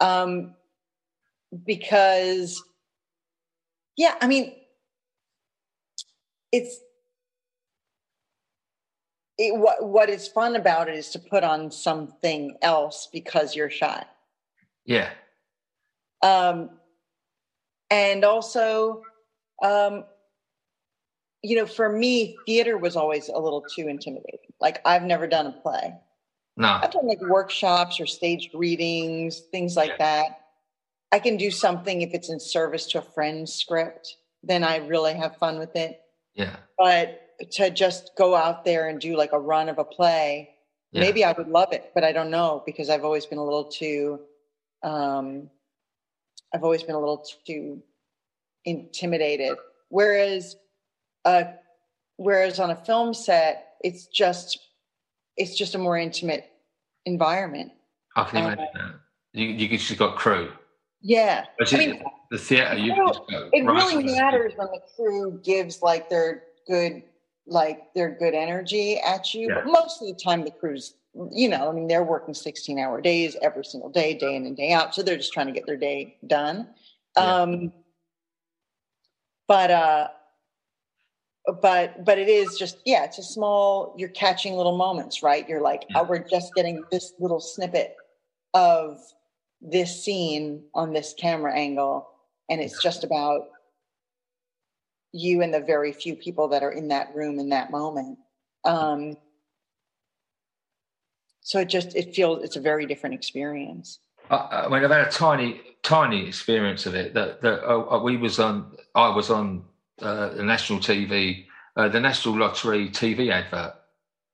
um, 0.01 0.55
because 1.65 2.61
yeah, 3.97 4.15
I 4.21 4.27
mean, 4.27 4.53
it's 6.51 6.79
it, 9.37 9.57
what 9.57 9.83
what 9.83 10.09
is 10.09 10.27
fun 10.27 10.55
about 10.55 10.89
it 10.89 10.95
is 10.95 11.09
to 11.11 11.19
put 11.19 11.43
on 11.43 11.71
something 11.71 12.57
else 12.61 13.07
because 13.11 13.55
you're 13.55 13.69
shy. 13.69 14.03
yeah. 14.85 15.09
um, 16.21 16.69
and 17.89 18.23
also 18.23 19.03
um, 19.63 20.03
you 21.41 21.55
know 21.55 21.65
for 21.65 21.89
me 21.89 22.35
theater 22.45 22.77
was 22.77 22.95
always 22.95 23.29
a 23.29 23.37
little 23.37 23.61
too 23.61 23.87
intimidating 23.87 24.51
like 24.59 24.81
i've 24.85 25.03
never 25.03 25.27
done 25.27 25.45
a 25.47 25.51
play 25.51 25.93
No. 26.57 26.79
i've 26.81 26.91
done 26.91 27.07
like 27.07 27.21
workshops 27.21 27.99
or 27.99 28.05
staged 28.07 28.53
readings 28.55 29.41
things 29.51 29.75
like 29.75 29.97
that 29.99 30.25
i 31.11 31.19
can 31.19 31.37
do 31.37 31.51
something 31.51 32.01
if 32.01 32.13
it's 32.13 32.29
in 32.29 32.39
service 32.39 32.87
to 32.87 32.99
a 32.99 33.01
friend's 33.01 33.53
script 33.53 34.17
then 34.41 34.63
i 34.63 34.77
really 34.77 35.13
have 35.13 35.37
fun 35.37 35.59
with 35.59 35.75
it 35.75 36.01
Yeah. 36.33 36.55
but 36.79 37.21
to 37.51 37.69
just 37.69 38.11
go 38.17 38.33
out 38.33 38.65
there 38.65 38.87
and 38.89 38.99
do 38.99 39.15
like 39.15 39.33
a 39.33 39.39
run 39.39 39.69
of 39.69 39.77
a 39.77 39.83
play 39.83 40.49
Yeah. 40.91 41.01
maybe 41.01 41.23
i 41.23 41.31
would 41.33 41.47
love 41.49 41.73
it 41.73 41.91
but 41.93 42.03
i 42.03 42.11
don't 42.11 42.31
know 42.31 42.63
because 42.65 42.89
i've 42.89 43.03
always 43.03 43.25
been 43.27 43.37
a 43.37 43.43
little 43.43 43.65
too 43.65 44.21
um 44.81 45.49
i've 46.53 46.63
always 46.63 46.81
been 46.81 46.95
a 46.95 46.99
little 46.99 47.23
too 47.45 47.83
intimidated 48.65 49.57
whereas 49.89 50.55
uh 51.25 51.43
whereas 52.17 52.59
on 52.59 52.71
a 52.71 52.75
film 52.75 53.13
set 53.13 53.73
it's 53.81 54.07
just 54.07 54.59
it's 55.37 55.55
just 55.55 55.75
a 55.75 55.77
more 55.77 55.97
intimate 55.97 56.49
environment 57.05 57.71
I 58.15 58.23
can 58.23 58.39
imagine 58.43 58.67
that. 58.73 58.95
You 59.33 59.45
you 59.47 59.77
just 59.77 59.97
got 59.99 60.15
crew. 60.15 60.51
yeah 61.01 61.45
But 61.59 61.73
I 61.73 61.77
mean, 61.77 62.01
the 62.31 62.37
theatre, 62.37 62.77
you 62.77 62.95
know, 62.95 63.25
it 63.53 63.65
really 63.65 64.03
matters 64.03 64.53
when 64.55 64.67
the 64.67 64.79
crew 64.95 65.39
gives 65.43 65.81
like 65.81 66.09
their 66.09 66.43
good 66.67 67.03
like 67.45 67.93
their 67.93 68.09
good 68.17 68.33
energy 68.33 68.99
at 69.05 69.33
you 69.33 69.49
Yeah. 69.49 69.55
but 69.63 69.65
most 69.71 70.01
of 70.01 70.07
the 70.07 70.15
time 70.15 70.43
the 70.43 70.51
crews 70.51 70.95
you 71.31 71.47
know 71.47 71.69
i 71.69 71.71
mean 71.71 71.87
they're 71.87 72.03
working 72.03 72.33
16 72.33 72.79
hour 72.79 72.99
days 73.01 73.37
every 73.43 73.63
single 73.63 73.89
day 73.91 74.15
day 74.15 74.35
in 74.35 74.47
and 74.47 74.57
day 74.57 74.71
out 74.71 74.95
so 74.95 75.03
they're 75.03 75.15
just 75.15 75.31
trying 75.31 75.45
to 75.45 75.53
get 75.53 75.65
their 75.67 75.77
day 75.77 76.17
done 76.25 76.67
Yeah. 77.15 77.35
um 77.35 77.71
but 79.47 79.71
uh 79.71 80.07
but 81.61 82.03
but 82.03 82.17
it 82.17 82.27
is 82.27 82.57
just 82.57 82.77
yeah 82.85 83.03
it's 83.03 83.19
a 83.19 83.23
small 83.23 83.93
you're 83.97 84.09
catching 84.09 84.55
little 84.55 84.77
moments 84.77 85.21
right? 85.21 85.47
You're 85.47 85.61
like 85.61 85.83
oh 85.95 86.03
we're 86.03 86.25
just 86.29 86.55
getting 86.55 86.85
this 86.91 87.13
little 87.19 87.39
snippet 87.39 87.95
of 88.53 88.99
this 89.61 90.03
scene 90.03 90.63
on 90.73 90.93
this 90.93 91.13
camera 91.17 91.53
angle 91.53 92.07
and 92.49 92.61
it's 92.61 92.81
just 92.81 93.03
about 93.03 93.41
you 95.11 95.41
and 95.41 95.53
the 95.53 95.61
very 95.61 95.91
few 95.93 96.15
people 96.15 96.47
that 96.49 96.63
are 96.63 96.71
in 96.71 96.89
that 96.89 97.13
room 97.15 97.39
in 97.39 97.49
that 97.49 97.71
moment. 97.71 98.17
Um 98.63 99.17
so 101.41 101.59
it 101.59 101.69
just 101.69 101.95
it 101.95 102.15
feels 102.15 102.43
it's 102.43 102.55
a 102.55 102.61
very 102.61 102.87
different 102.87 103.13
experience. 103.13 103.99
I, 104.31 104.65
I 104.65 104.67
mean, 104.67 104.83
I've 104.83 104.89
had 104.89 105.07
a 105.07 105.11
tiny, 105.11 105.61
tiny 105.85 106.27
experience 106.27 106.85
of 106.85 106.95
it. 106.95 107.13
That 107.13 107.41
that 107.41 107.63
uh, 107.69 107.99
we 108.03 108.17
was 108.17 108.39
on, 108.39 108.75
I 108.95 109.09
was 109.15 109.29
on 109.29 109.63
uh, 110.01 110.29
the 110.29 110.43
national 110.43 110.79
TV, 110.79 111.45
uh, 111.77 111.87
the 111.89 111.99
National 111.99 112.37
Lottery 112.37 112.89
TV 112.89 113.31
advert 113.31 113.75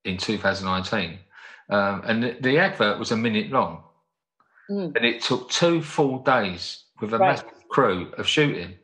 in 0.06 0.18
2019, 0.18 1.20
um, 1.70 2.02
and 2.06 2.24
the, 2.24 2.38
the 2.42 2.58
advert 2.58 2.98
was 2.98 3.12
a 3.12 3.18
minute 3.18 3.52
long, 3.52 3.84
Mm. 4.70 4.96
and 4.96 5.06
it 5.06 5.22
took 5.22 5.50
two 5.50 5.82
full 5.82 6.20
days 6.24 6.84
with 7.02 7.14
a 7.14 7.18
Right. 7.18 7.32
massive 7.36 7.68
crew 7.70 8.12
of 8.18 8.26
shooting. 8.28 8.76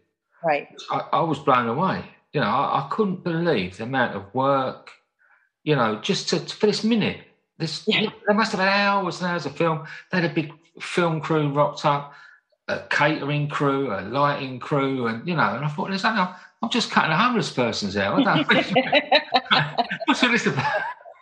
right 0.43 0.67
I, 0.91 0.97
I 1.13 1.21
was 1.21 1.39
blown 1.39 1.67
away. 1.69 2.03
You 2.33 2.41
know, 2.41 2.47
I, 2.47 2.81
I 2.81 2.87
couldn't 2.91 3.23
believe 3.23 3.77
the 3.77 3.83
amount 3.83 4.15
of 4.15 4.23
work, 4.35 4.91
you 5.63 5.75
know, 5.75 5.99
just 6.01 6.29
to, 6.29 6.39
for 6.39 6.65
this 6.67 6.83
minute. 6.83 7.19
This 7.57 7.83
yeah. 7.87 8.09
they 8.27 8.33
must 8.33 8.51
have 8.51 8.59
had 8.59 8.69
hours 8.69 9.21
and 9.21 9.31
hours 9.31 9.45
of 9.45 9.55
film. 9.55 9.87
They 10.11 10.21
had 10.21 10.29
a 10.29 10.33
big 10.33 10.51
film 10.81 11.21
crew 11.21 11.49
rocked 11.49 11.85
up, 11.85 12.13
a 12.67 12.79
catering 12.89 13.47
crew, 13.47 13.91
a 13.93 14.01
lighting 14.01 14.59
crew, 14.59 15.07
and 15.07 15.27
you 15.27 15.35
know. 15.35 15.55
And 15.55 15.65
I 15.65 15.67
thought, 15.67 15.89
there's 15.89 16.03
I'm 16.05 16.69
just 16.69 16.91
cutting 16.91 17.11
a 17.11 17.17
homeless 17.17 17.51
person's 17.51 17.97
out. 17.97 18.27
I 18.27 18.43
don't. 18.43 19.87
What's 20.05 20.23
all 20.23 20.31
this 20.31 20.45
about? 20.45 20.65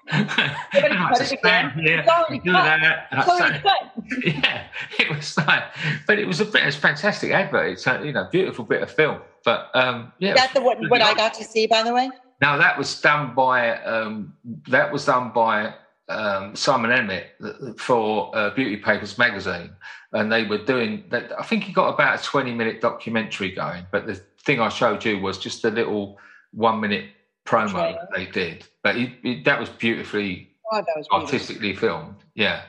stand 0.08 1.72
here, 1.82 2.06
do 2.44 2.52
that. 2.52 3.08
yeah, 4.24 4.64
it 5.00 5.10
was 5.10 5.36
like, 5.38 5.64
but 6.06 6.20
it 6.20 6.28
was 6.28 6.40
a 6.42 6.46
bit, 6.46 6.62
it 6.62 6.66
was 6.66 6.76
fantastic 6.76 7.32
advert. 7.32 7.72
It's 7.72 7.88
a 7.88 8.02
you 8.06 8.12
know 8.12 8.28
beautiful 8.32 8.66
bit 8.66 8.84
of 8.84 8.92
film. 8.92 9.20
But 9.44 9.70
um, 9.74 10.14
yeah, 10.20 10.36
that's 10.36 10.54
the 10.54 10.62
what, 10.62 10.78
what 10.90 11.02
I 11.02 11.16
got 11.16 11.34
to 11.36 11.44
see, 11.44 11.66
by 11.66 11.82
the 11.84 11.94
way. 11.94 12.10
Now 12.42 12.58
that 12.58 12.78
was 12.78 13.02
done 13.02 13.34
by 13.34 13.78
um, 13.84 14.34
that 14.68 14.92
was 14.92 15.06
done 15.06 15.32
by 15.34 15.74
um, 16.08 16.56
Simon 16.56 16.92
Emmett 16.92 17.32
for 17.78 18.36
uh, 18.36 18.52
Beauty 18.52 18.78
Papers 18.78 19.18
magazine, 19.18 19.72
and 20.16 20.32
they 20.32 20.46
were 20.46 20.58
doing 20.58 21.04
that. 21.10 21.38
I 21.38 21.44
think 21.44 21.66
he 21.66 21.74
got 21.74 21.94
about 21.94 22.20
a 22.20 22.24
twenty-minute 22.24 22.82
documentary 22.82 23.52
going, 23.52 23.86
but 23.92 24.08
the 24.08 24.16
thing 24.40 24.60
I 24.62 24.70
showed 24.70 25.04
you 25.04 25.20
was 25.20 25.38
just 25.38 25.66
a 25.66 25.70
little 25.70 26.18
one-minute 26.52 27.10
promo 27.46 27.98
they 28.16 28.26
did. 28.26 28.66
But 28.82 28.96
that 29.44 29.60
was 29.60 29.70
beautifully 29.70 30.50
oh, 30.72 30.78
that 30.78 30.96
was 30.96 31.08
artistically 31.12 31.76
filmed. 31.76 32.16
Yeah, 32.34 32.62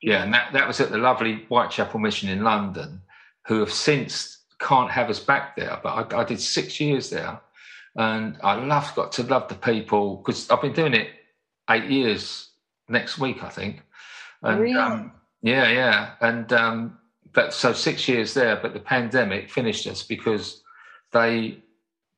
yeah, 0.00 0.24
and 0.24 0.32
that 0.32 0.52
that 0.54 0.66
was 0.66 0.80
at 0.80 0.90
the 0.90 0.98
lovely 0.98 1.44
Whitechapel 1.48 2.00
Mission 2.00 2.30
in 2.30 2.42
London, 2.42 3.02
who 3.46 3.60
have 3.60 3.72
since 3.72 4.38
can't 4.58 4.90
have 4.90 5.10
us 5.10 5.20
back 5.20 5.54
there. 5.54 5.78
But 5.82 6.14
I, 6.14 6.22
I 6.22 6.24
did 6.24 6.40
six 6.40 6.80
years 6.80 7.10
there, 7.10 7.38
and 7.94 8.38
I 8.42 8.54
love 8.54 8.90
got 8.96 9.12
to 9.12 9.22
love 9.22 9.48
the 9.48 9.54
people 9.54 10.16
because 10.16 10.50
I've 10.50 10.62
been 10.62 10.72
doing 10.72 10.94
it 10.94 11.10
eight 11.68 11.90
years 11.90 12.48
next 12.88 13.18
week, 13.18 13.44
I 13.44 13.50
think. 13.50 13.82
And 14.42 14.60
really? 14.60 14.78
um, 14.78 15.12
yeah, 15.42 15.70
yeah, 15.70 16.10
and 16.20 16.52
um, 16.52 16.98
but 17.32 17.52
so 17.52 17.72
six 17.72 18.08
years 18.08 18.34
there, 18.34 18.56
but 18.56 18.72
the 18.72 18.80
pandemic 18.80 19.50
finished 19.50 19.86
us 19.86 20.02
because 20.02 20.62
they 21.12 21.58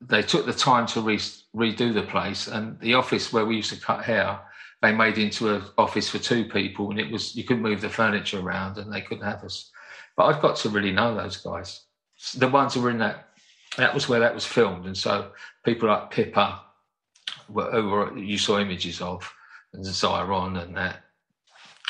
they 0.00 0.22
took 0.22 0.46
the 0.46 0.52
time 0.52 0.86
to 0.86 1.00
re- 1.00 1.16
redo 1.56 1.92
the 1.92 2.02
place, 2.02 2.46
and 2.46 2.78
the 2.80 2.94
office 2.94 3.32
where 3.32 3.44
we 3.44 3.56
used 3.56 3.72
to 3.72 3.80
cut 3.80 4.04
hair, 4.04 4.38
they 4.80 4.92
made 4.92 5.18
into 5.18 5.54
an 5.54 5.62
office 5.76 6.08
for 6.08 6.18
two 6.18 6.44
people, 6.44 6.90
and 6.90 7.00
it 7.00 7.10
was 7.10 7.34
you 7.34 7.44
couldn't 7.44 7.62
move 7.62 7.80
the 7.80 7.88
furniture 7.88 8.40
around, 8.40 8.78
and 8.78 8.92
they 8.92 9.00
couldn't 9.00 9.24
have 9.24 9.42
us. 9.42 9.70
But 10.16 10.26
I've 10.26 10.42
got 10.42 10.56
to 10.58 10.68
really 10.68 10.92
know 10.92 11.14
those 11.14 11.36
guys, 11.36 11.82
the 12.36 12.48
ones 12.48 12.74
who 12.74 12.82
were 12.82 12.90
in 12.90 12.98
that. 12.98 13.24
That 13.76 13.94
was 13.94 14.08
where 14.08 14.20
that 14.20 14.34
was 14.34 14.46
filmed, 14.46 14.86
and 14.86 14.96
so 14.96 15.30
people 15.64 15.88
like 15.88 16.10
Pippa, 16.10 16.62
who 17.46 17.88
were, 17.90 18.16
you 18.16 18.38
saw 18.38 18.58
images 18.58 19.00
of, 19.00 19.30
and 19.72 19.84
Zyron 19.84 20.60
and 20.62 20.76
that. 20.76 21.04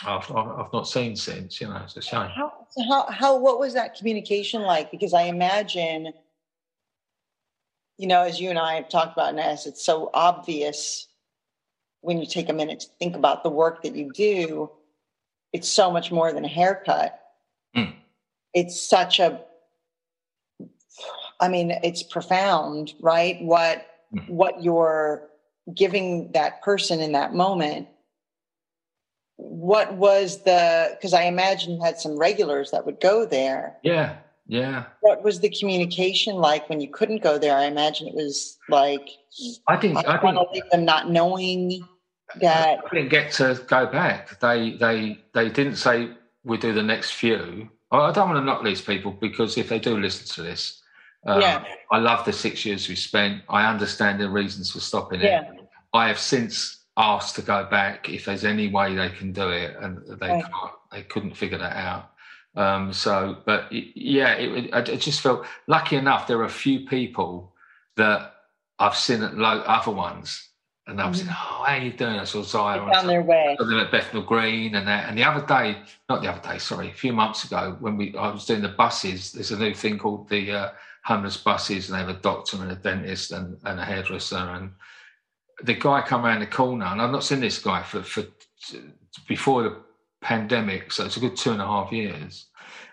I've, 0.06 0.30
I've 0.30 0.72
not 0.72 0.88
seen 0.88 1.16
since, 1.16 1.60
you 1.60 1.68
know, 1.68 1.80
it's 1.82 1.96
a 1.96 2.02
shame. 2.02 2.28
How, 2.28 2.52
how, 2.88 3.06
how, 3.10 3.36
what 3.38 3.58
was 3.58 3.74
that 3.74 3.96
communication 3.96 4.62
like? 4.62 4.90
Because 4.90 5.12
I 5.12 5.22
imagine, 5.22 6.12
you 7.98 8.06
know, 8.06 8.22
as 8.22 8.40
you 8.40 8.50
and 8.50 8.58
I 8.58 8.74
have 8.74 8.88
talked 8.88 9.14
about, 9.14 9.34
Ness, 9.34 9.66
it's 9.66 9.84
so 9.84 10.10
obvious 10.14 11.08
when 12.00 12.18
you 12.18 12.26
take 12.26 12.48
a 12.48 12.52
minute 12.52 12.80
to 12.80 12.86
think 13.00 13.16
about 13.16 13.42
the 13.42 13.50
work 13.50 13.82
that 13.82 13.96
you 13.96 14.12
do. 14.12 14.70
It's 15.52 15.68
so 15.68 15.90
much 15.90 16.12
more 16.12 16.32
than 16.32 16.44
a 16.44 16.48
haircut. 16.48 17.20
Mm. 17.76 17.94
It's 18.54 18.80
such 18.80 19.18
a, 19.18 19.40
I 21.40 21.48
mean, 21.48 21.72
it's 21.82 22.02
profound, 22.02 22.94
right? 23.00 23.42
What, 23.42 23.86
mm. 24.14 24.28
what 24.28 24.62
you're 24.62 25.28
giving 25.74 26.30
that 26.32 26.62
person 26.62 27.00
in 27.00 27.12
that 27.12 27.34
moment 27.34 27.88
what 29.38 29.94
was 29.94 30.42
the 30.42 30.90
because 30.96 31.14
i 31.14 31.22
imagine 31.22 31.72
you 31.72 31.82
had 31.82 31.98
some 31.98 32.18
regulars 32.18 32.72
that 32.72 32.84
would 32.84 33.00
go 33.00 33.24
there 33.24 33.76
yeah 33.82 34.16
yeah 34.46 34.84
what 35.00 35.22
was 35.22 35.40
the 35.40 35.48
communication 35.48 36.36
like 36.36 36.68
when 36.68 36.80
you 36.80 36.88
couldn't 36.88 37.22
go 37.22 37.38
there 37.38 37.56
i 37.56 37.64
imagine 37.64 38.08
it 38.08 38.14
was 38.14 38.58
like 38.68 39.08
i 39.68 39.76
think 39.76 39.96
i, 39.96 40.16
I 40.16 40.32
to 40.32 40.46
leave 40.52 40.68
them 40.70 40.84
not 40.84 41.10
knowing 41.10 41.86
that 42.40 42.80
I 42.84 42.94
didn't 42.94 43.10
get 43.10 43.32
to 43.34 43.62
go 43.68 43.86
back 43.86 44.38
they 44.40 44.72
they 44.72 45.18
they 45.32 45.48
didn't 45.48 45.76
say 45.76 46.10
we'll 46.44 46.58
do 46.58 46.72
the 46.72 46.82
next 46.82 47.12
few 47.12 47.70
i 47.92 48.10
don't 48.10 48.28
want 48.28 48.40
to 48.40 48.44
knock 48.44 48.64
these 48.64 48.80
people 48.80 49.12
because 49.12 49.56
if 49.56 49.68
they 49.68 49.78
do 49.78 49.96
listen 49.98 50.26
to 50.34 50.42
this 50.42 50.82
um, 51.26 51.40
yeah. 51.40 51.64
I 51.90 51.98
love 51.98 52.24
the 52.24 52.32
six 52.32 52.64
years 52.64 52.88
we 52.88 52.94
spent. 52.94 53.42
I 53.48 53.68
understand 53.68 54.20
the 54.20 54.30
reasons 54.30 54.70
for 54.70 54.80
stopping 54.80 55.20
yeah. 55.20 55.52
it. 55.52 55.68
I 55.92 56.08
have 56.08 56.18
since 56.18 56.77
asked 56.98 57.36
to 57.36 57.42
go 57.42 57.64
back 57.64 58.08
if 58.08 58.24
there's 58.24 58.44
any 58.44 58.68
way 58.68 58.94
they 58.94 59.08
can 59.08 59.32
do 59.32 59.48
it, 59.50 59.76
and 59.80 60.04
they 60.18 60.28
right. 60.28 60.44
can't. 60.44 60.72
They 60.90 61.02
couldn't 61.02 61.36
figure 61.36 61.58
that 61.58 61.76
out. 61.76 62.10
Um, 62.56 62.92
so, 62.92 63.36
but 63.46 63.72
yeah, 63.72 64.32
it, 64.32 64.74
I, 64.74 64.80
just 64.82 65.20
felt 65.20 65.46
lucky 65.68 65.96
enough. 65.96 66.26
There 66.26 66.38
are 66.38 66.44
a 66.44 66.50
few 66.50 66.86
people 66.86 67.54
that 67.96 68.34
I've 68.80 68.96
seen 68.96 69.22
at 69.22 69.36
lo- 69.36 69.62
other 69.64 69.92
ones, 69.92 70.48
and 70.88 71.00
I've 71.00 71.14
mm-hmm. 71.14 71.26
said, 71.26 71.28
"Oh, 71.28 71.64
how 71.66 71.74
are 71.74 71.78
you 71.78 71.92
doing?" 71.92 72.18
I 72.18 72.24
saw 72.24 72.42
Zaya 72.42 72.80
on 72.80 73.06
their 73.06 73.22
way. 73.22 73.50
I 73.52 73.56
saw 73.56 73.64
them 73.64 73.78
at 73.78 73.92
Bethnal 73.92 74.22
Green 74.22 74.74
and 74.74 74.88
that. 74.88 75.08
And 75.08 75.16
the 75.16 75.22
other 75.22 75.46
day, 75.46 75.80
not 76.08 76.22
the 76.22 76.32
other 76.32 76.40
day, 76.40 76.58
sorry, 76.58 76.88
a 76.88 76.94
few 76.94 77.12
months 77.12 77.44
ago, 77.44 77.76
when 77.78 77.96
we 77.96 78.16
I 78.16 78.32
was 78.32 78.44
doing 78.44 78.62
the 78.62 78.68
buses. 78.68 79.30
There's 79.30 79.52
a 79.52 79.58
new 79.58 79.74
thing 79.74 79.98
called 79.98 80.28
the 80.28 80.50
uh, 80.50 80.70
homeless 81.04 81.36
buses, 81.36 81.88
and 81.88 81.94
they 81.94 82.04
have 82.04 82.16
a 82.16 82.20
doctor 82.20 82.56
and 82.60 82.72
a 82.72 82.76
dentist 82.76 83.30
and, 83.30 83.56
and 83.64 83.78
a 83.78 83.84
hairdresser 83.84 84.36
and 84.36 84.72
the 85.62 85.74
guy 85.74 86.02
come 86.02 86.24
around 86.24 86.40
the 86.40 86.46
corner, 86.46 86.86
and 86.86 87.00
I've 87.00 87.10
not 87.10 87.24
seen 87.24 87.40
this 87.40 87.58
guy 87.58 87.82
for, 87.82 88.02
for 88.02 88.24
before 89.26 89.62
the 89.62 89.76
pandemic, 90.20 90.92
so 90.92 91.04
it's 91.04 91.16
a 91.16 91.20
good 91.20 91.36
two 91.36 91.52
and 91.52 91.62
a 91.62 91.66
half 91.66 91.92
years. 91.92 92.46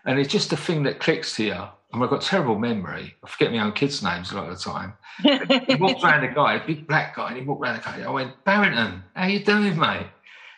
And 0.06 0.20
it's 0.20 0.32
just 0.32 0.54
a 0.54 0.58
thing 0.58 0.84
that 0.84 1.00
clicks 1.00 1.38
you. 1.40 1.54
I 1.54 1.98
mean, 1.98 2.04
I've 2.04 2.10
got 2.10 2.22
terrible 2.22 2.60
memory. 2.60 3.16
I 3.24 3.30
forget 3.30 3.52
my 3.52 3.60
own 3.60 3.72
kids' 3.72 4.04
names 4.04 4.32
a 4.32 4.36
lot 4.36 4.50
of 4.50 4.58
the 4.58 4.64
time. 4.64 4.94
he 5.68 5.76
walked 5.76 6.04
around 6.04 6.22
the 6.22 6.34
guy, 6.34 6.56
a 6.56 6.66
big 6.66 6.88
black 6.88 7.16
guy, 7.16 7.30
and 7.30 7.38
he 7.38 7.44
walked 7.44 7.64
around 7.64 7.78
the 7.78 7.82
guy. 7.82 8.02
I 8.04 8.10
went, 8.10 8.44
Barrington, 8.44 9.04
how 9.16 9.28
you 9.28 9.44
doing, 9.44 9.78
mate? 9.78 10.08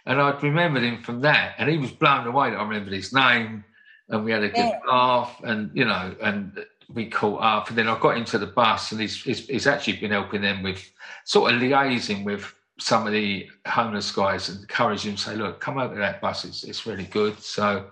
And 0.05 0.21
I'd 0.21 0.41
remembered 0.41 0.83
him 0.83 1.03
from 1.03 1.21
that. 1.21 1.55
And 1.57 1.69
he 1.69 1.77
was 1.77 1.91
blown 1.91 2.25
away 2.27 2.49
that 2.49 2.57
I 2.57 2.63
remembered 2.63 2.93
his 2.93 3.13
name. 3.13 3.63
And 4.09 4.23
we 4.23 4.31
had 4.31 4.43
a 4.43 4.47
good 4.47 4.57
yeah. 4.57 4.79
laugh. 4.89 5.39
And, 5.43 5.69
you 5.73 5.85
know, 5.85 6.15
and 6.21 6.65
we 6.93 7.09
caught 7.09 7.41
up. 7.41 7.69
And 7.69 7.77
then 7.77 7.87
I 7.87 7.99
got 7.99 8.17
into 8.17 8.37
the 8.37 8.47
bus, 8.47 8.91
and 8.91 9.01
he's, 9.01 9.21
he's, 9.23 9.47
he's 9.47 9.67
actually 9.67 9.97
been 9.97 10.11
helping 10.11 10.41
them 10.41 10.63
with 10.63 10.89
sort 11.25 11.53
of 11.53 11.61
liaising 11.61 12.23
with 12.23 12.53
some 12.79 13.07
of 13.07 13.13
the 13.13 13.49
homeless 13.65 14.11
guys 14.11 14.49
and 14.49 14.61
encouraging 14.61 15.11
them, 15.11 15.17
say, 15.17 15.35
look, 15.35 15.59
come 15.59 15.77
over 15.77 15.95
to 15.95 15.99
that 15.99 16.21
bus, 16.21 16.45
it's, 16.45 16.63
it's 16.63 16.85
really 16.85 17.05
good. 17.05 17.39
So, 17.39 17.87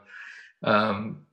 um, 0.63 1.25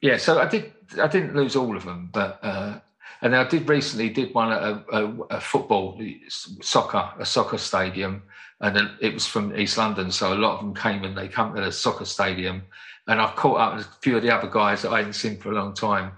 yeah, 0.00 0.16
so 0.16 0.38
I 0.38 0.46
did, 0.46 0.72
I 1.00 1.06
didn't 1.06 1.34
lose 1.34 1.56
all 1.56 1.76
of 1.76 1.84
them, 1.84 2.10
but, 2.12 2.38
uh, 2.42 2.80
and 3.22 3.34
I 3.34 3.44
did 3.44 3.68
recently 3.68 4.10
did 4.10 4.34
one 4.34 4.52
at 4.52 4.62
a, 4.62 4.84
a, 4.92 5.20
a, 5.30 5.40
football, 5.40 6.00
soccer, 6.28 7.10
a 7.18 7.24
soccer 7.24 7.58
stadium, 7.58 8.22
and 8.60 8.90
it 9.00 9.14
was 9.14 9.26
from 9.26 9.56
East 9.56 9.78
London, 9.78 10.10
so 10.10 10.32
a 10.32 10.36
lot 10.36 10.58
of 10.58 10.60
them 10.60 10.74
came 10.74 11.04
and 11.04 11.16
they 11.16 11.28
come 11.28 11.54
to 11.54 11.60
the 11.60 11.72
soccer 11.72 12.04
stadium, 12.04 12.62
and 13.08 13.20
I've 13.20 13.36
caught 13.36 13.58
up 13.58 13.76
with 13.76 13.86
a 13.86 13.90
few 14.02 14.16
of 14.16 14.22
the 14.22 14.30
other 14.30 14.48
guys 14.48 14.82
that 14.82 14.92
I 14.92 14.98
hadn't 14.98 15.14
seen 15.14 15.38
for 15.38 15.50
a 15.50 15.54
long 15.54 15.74
time. 15.74 16.12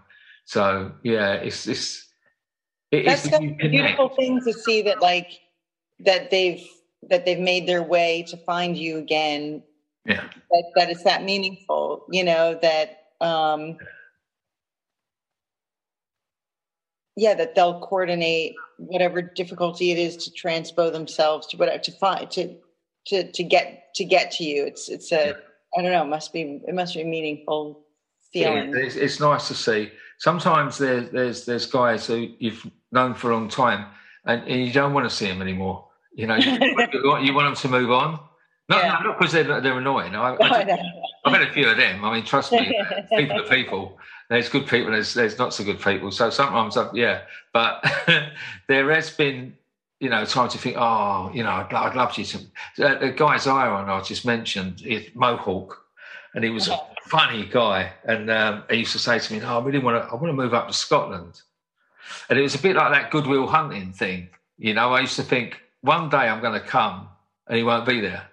So 0.50 0.90
yeah, 1.04 1.34
it's 1.34 1.68
it's 1.68 2.08
it 2.90 3.06
That's 3.06 3.32
a 3.32 3.38
beautiful 3.38 4.08
thing 4.08 4.40
to 4.44 4.52
see 4.52 4.82
that 4.82 5.00
like 5.00 5.38
that 6.00 6.32
they've 6.32 6.66
that 7.08 7.24
they've 7.24 7.38
made 7.38 7.68
their 7.68 7.84
way 7.84 8.24
to 8.26 8.36
find 8.36 8.76
you 8.76 8.98
again. 8.98 9.62
Yeah. 10.06 10.24
That 10.50 10.64
that 10.74 10.90
it's 10.90 11.04
that 11.04 11.22
meaningful, 11.22 12.04
you 12.10 12.24
know, 12.24 12.58
that 12.62 13.10
um 13.20 13.76
yeah, 17.14 17.34
that 17.34 17.54
they'll 17.54 17.78
coordinate 17.78 18.56
whatever 18.78 19.22
difficulty 19.22 19.92
it 19.92 19.98
is 19.98 20.16
to 20.16 20.30
transpo 20.32 20.90
themselves 20.90 21.46
to 21.48 21.58
whatever 21.58 21.78
to 21.78 21.92
find 21.92 22.28
to 22.32 22.56
to 23.06 23.30
to 23.30 23.44
get 23.44 23.94
to 23.94 24.04
get 24.04 24.32
to 24.32 24.42
you. 24.42 24.64
It's 24.64 24.88
it's 24.88 25.12
a 25.12 25.26
yeah. 25.26 25.32
I 25.78 25.82
don't 25.82 25.92
know, 25.92 26.02
it 26.02 26.08
must 26.08 26.32
be 26.32 26.60
it 26.66 26.74
must 26.74 26.96
be 26.96 27.02
a 27.02 27.04
meaningful 27.04 27.86
feeling. 28.32 28.74
It's, 28.74 28.96
it's 28.96 29.20
nice 29.20 29.46
to 29.46 29.54
see. 29.54 29.92
Sometimes 30.20 30.76
there's 30.76 31.10
there's 31.10 31.46
there's 31.46 31.66
guys 31.66 32.06
who 32.06 32.28
you've 32.38 32.70
known 32.92 33.14
for 33.14 33.30
a 33.30 33.34
long 33.34 33.48
time, 33.48 33.86
and, 34.26 34.42
and 34.46 34.66
you 34.66 34.70
don't 34.70 34.92
want 34.92 35.08
to 35.08 35.14
see 35.14 35.26
them 35.26 35.40
anymore. 35.40 35.86
You 36.14 36.26
know, 36.26 36.36
you, 36.36 36.52
you 37.20 37.34
want 37.34 37.46
them 37.46 37.54
to 37.54 37.68
move 37.68 37.90
on. 37.90 38.20
Not, 38.68 38.84
yeah. 38.84 39.00
not 39.02 39.18
because 39.18 39.32
they're, 39.32 39.60
they're 39.60 39.78
annoying. 39.78 40.14
I, 40.14 40.36
I 40.40 40.64
just, 40.64 40.82
I've 41.24 41.32
had 41.32 41.42
a 41.42 41.52
few 41.52 41.68
of 41.68 41.76
them. 41.78 42.04
I 42.04 42.14
mean, 42.14 42.24
trust 42.24 42.52
me, 42.52 42.78
people 43.16 43.40
are 43.40 43.48
people. 43.48 43.98
There's 44.28 44.50
good 44.50 44.66
people. 44.66 44.92
There's 44.92 45.14
there's 45.14 45.38
not 45.38 45.54
so 45.54 45.64
good 45.64 45.80
people. 45.80 46.10
So 46.12 46.28
sometimes, 46.28 46.76
I, 46.76 46.90
yeah. 46.92 47.22
But 47.54 47.82
there 48.68 48.92
has 48.92 49.08
been, 49.10 49.56
you 50.00 50.10
know, 50.10 50.26
time 50.26 50.50
to 50.50 50.58
think. 50.58 50.76
Oh, 50.78 51.30
you 51.32 51.42
know, 51.44 51.50
I'd, 51.50 51.72
I'd 51.72 51.96
love 51.96 52.16
you 52.18 52.24
to. 52.26 52.38
Uh, 52.78 52.98
the 52.98 53.10
guy 53.10 53.36
Zyron 53.36 53.88
I 53.88 54.02
just 54.02 54.26
mentioned, 54.26 54.82
is 54.82 55.06
Mohawk, 55.14 55.82
and 56.34 56.44
he 56.44 56.50
was 56.50 56.68
a 56.68 56.78
funny 57.10 57.46
guy. 57.46 57.92
And 58.04 58.30
um, 58.30 58.64
he 58.70 58.78
used 58.78 58.92
to 58.92 58.98
say 58.98 59.18
to 59.18 59.32
me, 59.32 59.40
"Oh, 59.42 59.58
I 59.60 59.64
really 59.64 59.78
want 59.78 60.02
to. 60.02 60.08
I 60.10 60.14
want 60.14 60.26
to 60.28 60.32
move 60.32 60.54
up 60.54 60.68
to 60.68 60.74
Scotland." 60.74 61.40
And 62.28 62.38
it 62.38 62.42
was 62.42 62.54
a 62.54 62.58
bit 62.62 62.76
like 62.76 62.92
that 62.92 63.10
Goodwill 63.10 63.46
Hunting 63.46 63.92
thing. 63.92 64.28
You 64.58 64.74
know, 64.74 64.92
I 64.92 65.00
used 65.00 65.16
to 65.16 65.22
think 65.22 65.60
one 65.82 66.08
day 66.08 66.18
I'm 66.28 66.40
going 66.40 66.60
to 66.60 66.66
come 66.66 67.08
and 67.46 67.56
he 67.56 67.62
won't 67.62 67.86
be 67.86 68.00
there. 68.00 68.26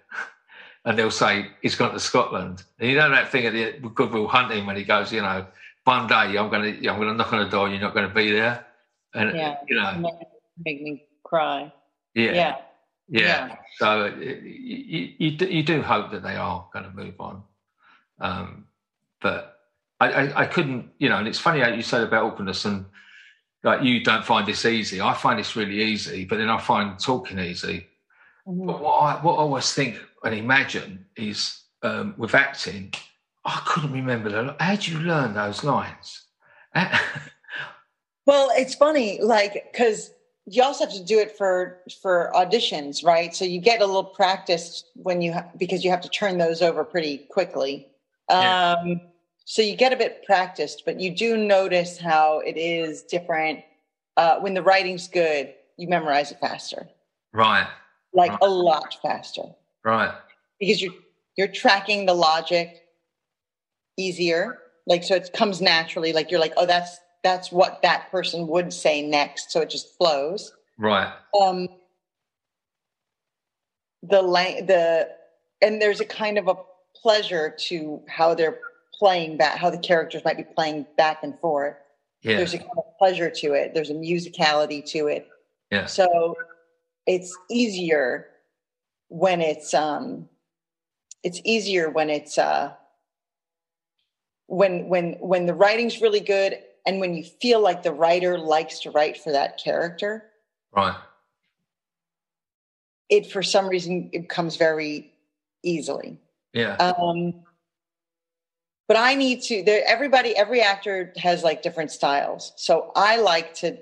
And 0.86 0.98
they'll 0.98 1.12
say 1.12 1.48
he's 1.62 1.76
gone 1.76 1.92
to 1.92 2.00
Scotland. 2.00 2.64
And 2.80 2.90
you 2.90 2.96
know 2.96 3.10
that 3.10 3.30
thing 3.30 3.46
at 3.46 3.52
the 3.52 3.90
Goodwill 3.90 4.28
Hunting 4.30 4.66
when 4.66 4.78
he 4.78 4.86
goes, 4.86 5.12
you 5.12 5.22
know, 5.22 5.46
one 5.84 6.08
day 6.08 6.38
I'm 6.38 6.50
going 6.50 6.82
to 6.82 6.88
I'm 6.88 6.96
going 6.96 7.10
to 7.10 7.14
knock 7.14 7.34
on 7.34 7.44
the 7.44 7.50
door, 7.50 7.68
you're 7.68 7.82
not 7.82 7.94
going 7.94 8.08
to 8.08 8.14
be 8.16 8.32
there, 8.32 8.66
and 9.14 9.36
Yeah. 9.36 9.58
you 9.68 9.76
know, 9.76 10.18
Make 10.66 10.82
me 10.82 11.04
cry. 11.26 11.74
yeah, 12.16 12.32
Yeah. 12.32 12.34
yeah. 13.10 13.48
Yeah. 13.50 13.56
So 13.80 14.06
you, 14.16 15.14
you, 15.18 15.32
do- 15.38 15.50
you 15.54 15.64
do 15.64 15.82
hope 15.82 16.12
that 16.12 16.24
they 16.24 16.36
are 16.38 16.66
going 16.72 16.86
to 16.86 16.92
move 16.96 17.20
on. 17.20 17.44
Um, 18.22 18.67
but 19.22 19.60
I, 20.00 20.10
I, 20.12 20.42
I 20.42 20.46
couldn't, 20.46 20.90
you 21.00 21.10
know, 21.10 21.18
and 21.18 21.28
it's 21.28 21.40
funny 21.40 21.60
how 21.62 21.70
you 21.70 21.82
said 21.82 22.04
about 22.04 22.24
awkwardness 22.26 22.66
and 22.66 22.86
like 23.64 23.82
you 23.84 24.04
don't 24.04 24.26
find 24.26 24.48
this 24.48 24.66
easy. 24.66 25.02
I 25.02 25.14
find 25.14 25.40
this 25.40 25.56
really 25.56 25.82
easy, 25.82 26.26
but 26.26 26.38
then 26.38 26.50
I 26.50 26.60
find 26.60 27.00
talking 27.00 27.40
easy. 27.40 27.88
Mhm. 28.48 28.68
But 28.68 28.82
what 28.82 28.94
I, 28.94 29.22
what 29.22 29.34
I 29.34 29.38
always 29.38 29.74
think 29.74 30.00
and 30.24 30.36
imagine 30.36 31.06
is 31.16 31.64
um, 31.84 32.14
with 32.18 32.36
acting, 32.36 32.94
I 33.46 33.62
couldn't 33.66 33.92
remember 33.92 34.30
the. 34.30 34.56
How 34.60 34.76
do 34.76 34.92
you 34.92 35.00
learn 35.00 35.34
those 35.34 35.64
lines? 35.64 36.24
Well, 38.28 38.50
it's 38.56 38.76
funny, 38.76 39.22
like 39.22 39.72
because 39.72 40.12
you 40.46 40.62
also 40.62 40.86
have 40.86 40.94
to 40.94 41.04
do 41.04 41.18
it 41.18 41.38
for 41.38 41.80
for 42.02 42.30
auditions, 42.36 43.04
right? 43.04 43.34
So 43.34 43.46
you 43.46 43.62
get 43.62 43.82
a 43.82 43.86
little 43.86 44.04
practice 44.04 44.84
when 44.96 45.22
you 45.22 45.32
ha- 45.32 45.46
because 45.58 45.86
you 45.86 45.92
have 45.92 46.02
to 46.02 46.10
turn 46.10 46.38
those 46.38 46.62
over 46.62 46.84
pretty 46.84 47.20
quickly. 47.30 47.88
Yeah. 48.30 48.76
Um, 48.84 49.02
so 49.46 49.62
you 49.62 49.76
get 49.76 49.94
a 49.94 49.96
bit 49.98 50.24
practiced, 50.26 50.84
but 50.86 51.00
you 51.00 51.16
do 51.16 51.38
notice 51.38 51.98
how 51.98 52.40
it 52.40 52.58
is 52.58 53.04
different. 53.04 53.62
Uh, 54.18 54.40
when 54.40 54.54
the 54.54 54.62
writing's 54.62 55.08
good, 55.08 55.54
you 55.78 55.88
memorize 55.88 56.32
it 56.32 56.40
faster, 56.42 56.90
right, 57.34 57.68
like 58.14 58.32
Right. 58.32 58.40
a 58.42 58.50
lot 58.50 58.98
faster, 59.02 59.44
right, 59.86 60.14
because 60.60 60.82
you're 60.82 60.94
you're 61.38 61.48
tracking 61.48 62.06
the 62.08 62.14
logic 62.16 62.82
easier. 63.96 64.58
Like 64.88 65.04
so, 65.04 65.16
it 65.16 65.30
comes 65.34 65.62
naturally. 65.62 66.14
Like 66.14 66.32
you're 66.32 66.40
like, 66.40 66.54
oh, 66.58 66.66
that's 66.66 67.00
that's 67.24 67.52
what 67.52 67.82
that 67.84 68.10
person 68.12 68.48
would 68.48 68.74
say 68.74 69.02
next, 69.08 69.52
so 69.52 69.62
it 69.62 69.70
just 69.70 69.96
flows. 69.98 70.52
right. 70.80 71.14
um 71.40 71.68
the 74.04 74.22
lang- 74.22 74.66
the 74.66 75.10
and 75.62 75.82
there's 75.82 76.00
a 76.00 76.06
kind 76.06 76.38
of 76.38 76.48
a 76.48 76.56
pleasure 77.08 77.56
to 77.58 78.02
how 78.10 78.34
they're 78.34 78.60
playing 78.94 79.38
back 79.38 79.58
how 79.58 79.70
the 79.70 79.78
characters 79.78 80.26
might 80.26 80.36
be 80.36 80.44
playing 80.44 80.86
back 80.98 81.20
and 81.24 81.40
forth. 81.40 81.78
Yeah, 82.22 82.36
there's 82.36 82.54
a 82.54 82.58
kind 82.58 82.70
of 82.78 82.98
pleasure 83.00 83.30
to 83.30 83.54
it. 83.54 83.74
There's 83.74 83.92
a 83.92 83.94
musicality 83.94 84.84
to 84.92 85.08
it. 85.08 85.26
Yeah, 85.72 85.86
so 85.86 86.36
it's 87.06 87.34
easier 87.50 88.28
when 89.08 89.40
it's 89.40 89.74
um 89.74 90.28
it's 91.24 91.40
easier 91.46 91.90
when 91.90 92.10
it's 92.10 92.38
uh 92.38 92.74
when 94.48 94.90
when 94.90 95.14
when 95.22 95.46
the 95.46 95.54
writing's 95.54 96.02
really 96.02 96.20
good 96.20 96.58
and 96.86 97.00
when 97.00 97.14
you 97.14 97.24
feel 97.24 97.62
like 97.62 97.84
the 97.84 97.94
writer 97.94 98.38
likes 98.38 98.80
to 98.80 98.92
write 98.92 99.16
for 99.16 99.32
that 99.32 99.64
character. 99.64 100.26
Right. 100.76 100.98
it 103.08 103.32
for 103.32 103.42
some 103.42 103.70
reason 103.70 104.10
it 104.12 104.28
comes 104.28 104.58
very 104.58 105.14
easily 105.64 106.20
Yeah, 106.58 106.76
um 106.78 107.34
but 108.88 108.98
i 108.98 109.14
need 109.14 109.42
to 109.44 109.64
there 109.64 109.84
everybody 109.86 110.36
every 110.36 110.62
actor 110.62 111.14
has 111.18 111.44
like 111.44 111.62
different 111.62 111.92
styles. 111.92 112.54
So 112.56 112.92
i 112.96 113.18
like 113.18 113.54
to 113.56 113.78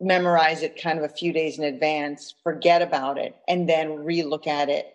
memorize 0.00 0.62
it 0.62 0.80
kind 0.80 0.98
of 0.98 1.04
a 1.04 1.08
few 1.08 1.32
days 1.32 1.58
in 1.58 1.64
advance 1.64 2.34
forget 2.42 2.82
about 2.82 3.18
it 3.18 3.36
and 3.48 3.68
then 3.68 3.88
relook 3.88 4.46
at 4.46 4.68
it 4.68 4.94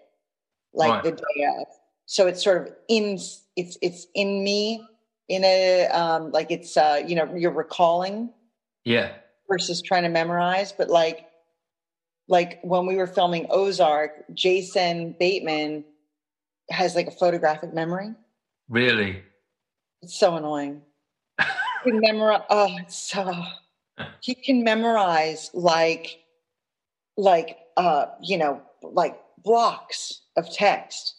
like 0.73 0.91
Right. 0.91 1.03
the 1.03 1.11
day 1.11 1.45
of. 1.59 1.67
So 2.05 2.27
it's 2.27 2.43
sort 2.43 2.67
of 2.67 2.73
in 2.87 3.19
it's 3.55 3.77
it's 3.81 4.07
in 4.15 4.43
me 4.43 4.83
in 5.27 5.43
a 5.43 5.87
um 5.89 6.31
like 6.31 6.51
it's 6.51 6.75
uh 6.75 7.01
you 7.05 7.15
know 7.15 7.33
you're 7.35 7.51
recalling 7.51 8.31
yeah, 8.85 9.13
versus 9.49 9.81
trying 9.81 10.03
to 10.03 10.09
memorize. 10.09 10.71
But 10.71 10.89
like 10.89 11.27
like 12.27 12.59
when 12.63 12.85
we 12.85 12.95
were 12.95 13.07
filming 13.07 13.45
ozark 13.49 14.23
jason 14.33 15.15
bateman 15.19 15.83
has 16.69 16.95
like 16.95 17.07
a 17.07 17.11
photographic 17.11 17.73
memory 17.73 18.13
really. 18.69 19.21
it's 20.01 20.17
so 20.17 20.35
annoying 20.35 20.81
he 21.83 21.91
can 21.91 21.99
memorize 21.99 22.41
oh 22.49 22.75
it's 22.79 22.95
so 22.97 23.43
he 24.21 24.33
can 24.33 24.63
memorize 24.63 25.49
like 25.53 26.19
like 27.17 27.57
uh 27.77 28.05
you 28.21 28.37
know 28.37 28.61
like 28.81 29.19
blocks 29.43 30.21
of 30.37 30.49
text 30.51 31.15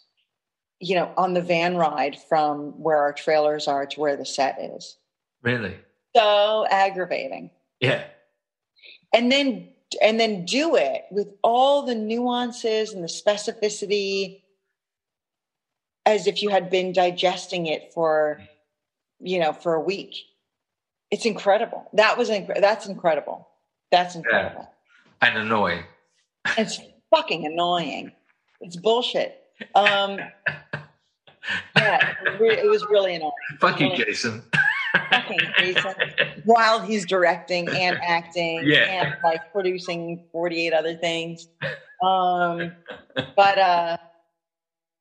you 0.79 0.95
know 0.95 1.11
on 1.17 1.33
the 1.33 1.41
van 1.41 1.75
ride 1.77 2.17
from 2.27 2.71
where 2.81 2.97
our 2.97 3.13
trailers 3.13 3.67
are 3.67 3.85
to 3.85 3.99
where 3.99 4.17
the 4.17 4.25
set 4.25 4.57
is 4.59 4.97
Really? 5.43 5.75
so 6.15 6.65
aggravating 6.71 7.51
Yeah. 7.79 8.03
and 9.13 9.31
then 9.31 9.69
and 10.01 10.19
then 10.19 10.43
do 10.45 10.75
it 10.75 11.03
with 11.11 11.27
all 11.43 11.83
the 11.83 11.95
nuances 11.95 12.91
and 12.93 13.03
the 13.03 13.07
specificity 13.07 14.41
as 16.05 16.27
if 16.27 16.41
you 16.43 16.49
had 16.49 16.69
been 16.69 16.91
digesting 16.93 17.65
it 17.67 17.91
for 17.93 18.39
you 19.19 19.39
know 19.39 19.53
for 19.53 19.73
a 19.75 19.81
week 19.81 20.15
it's 21.11 21.25
incredible 21.25 21.87
that 21.93 22.17
was 22.17 22.29
inc- 22.29 22.59
that's 22.61 22.85
incredible 22.87 23.47
that's 23.91 24.15
incredible 24.15 24.69
And 25.21 25.37
annoying. 25.37 25.83
it's 26.57 26.79
fucking 27.13 27.45
annoying 27.45 28.11
it's 28.61 28.75
bullshit 28.75 29.41
um 29.73 30.17
yeah 31.77 32.13
it 32.25 32.31
was, 32.31 32.39
re- 32.39 32.57
it 32.59 32.69
was 32.69 32.85
really 32.89 33.15
annoying 33.15 33.31
Fuck 33.59 33.79
you, 33.79 33.87
Really- 33.91 34.03
Jason. 34.05 34.43
fucking 35.11 35.39
Jason. 35.59 35.93
while 36.45 36.79
he's 36.81 37.05
directing 37.05 37.69
and 37.69 37.97
acting 38.03 38.61
Yeah. 38.65 38.77
and 39.03 39.15
like 39.23 39.51
producing 39.53 40.23
48 40.31 40.73
other 40.73 40.95
things. 40.95 41.47
Um, 42.03 42.71
but 43.35 43.57
uh, 43.57 43.97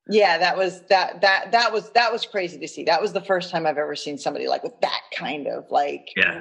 yeah, 0.08 0.36
that 0.38 0.56
was 0.56 0.82
that 0.88 1.20
that 1.22 1.50
that 1.52 1.72
was 1.72 1.90
that 1.90 2.12
was 2.12 2.26
crazy 2.26 2.58
to 2.58 2.68
see. 2.68 2.84
That 2.84 3.00
was 3.00 3.12
the 3.12 3.22
first 3.22 3.50
time 3.50 3.66
I've 3.66 3.78
ever 3.78 3.94
seen 3.96 4.18
somebody 4.18 4.48
like 4.48 4.62
with 4.62 4.78
that 4.80 5.00
kind 5.14 5.46
of 5.46 5.64
like. 5.70 6.10
Yeah. 6.16 6.40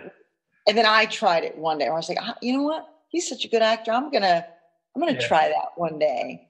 And 0.68 0.78
then 0.78 0.86
I 0.86 1.06
tried 1.06 1.44
it 1.44 1.58
one 1.58 1.78
day. 1.78 1.86
And 1.86 1.94
I 1.94 1.98
was 1.98 2.08
like, 2.08 2.18
"Ah, 2.22 2.36
you 2.42 2.54
know 2.54 2.64
what? 2.64 2.86
He's 3.10 3.28
such 3.28 3.44
a 3.46 3.48
good 3.50 3.62
actor. 3.62 3.92
I'm 3.92 4.10
gonna 4.12 4.46
I'm 4.96 5.02
gonna 5.02 5.14
Yeah. 5.14 5.28
try 5.28 5.48
that 5.48 5.70
one 5.76 6.00
day. 6.00 6.42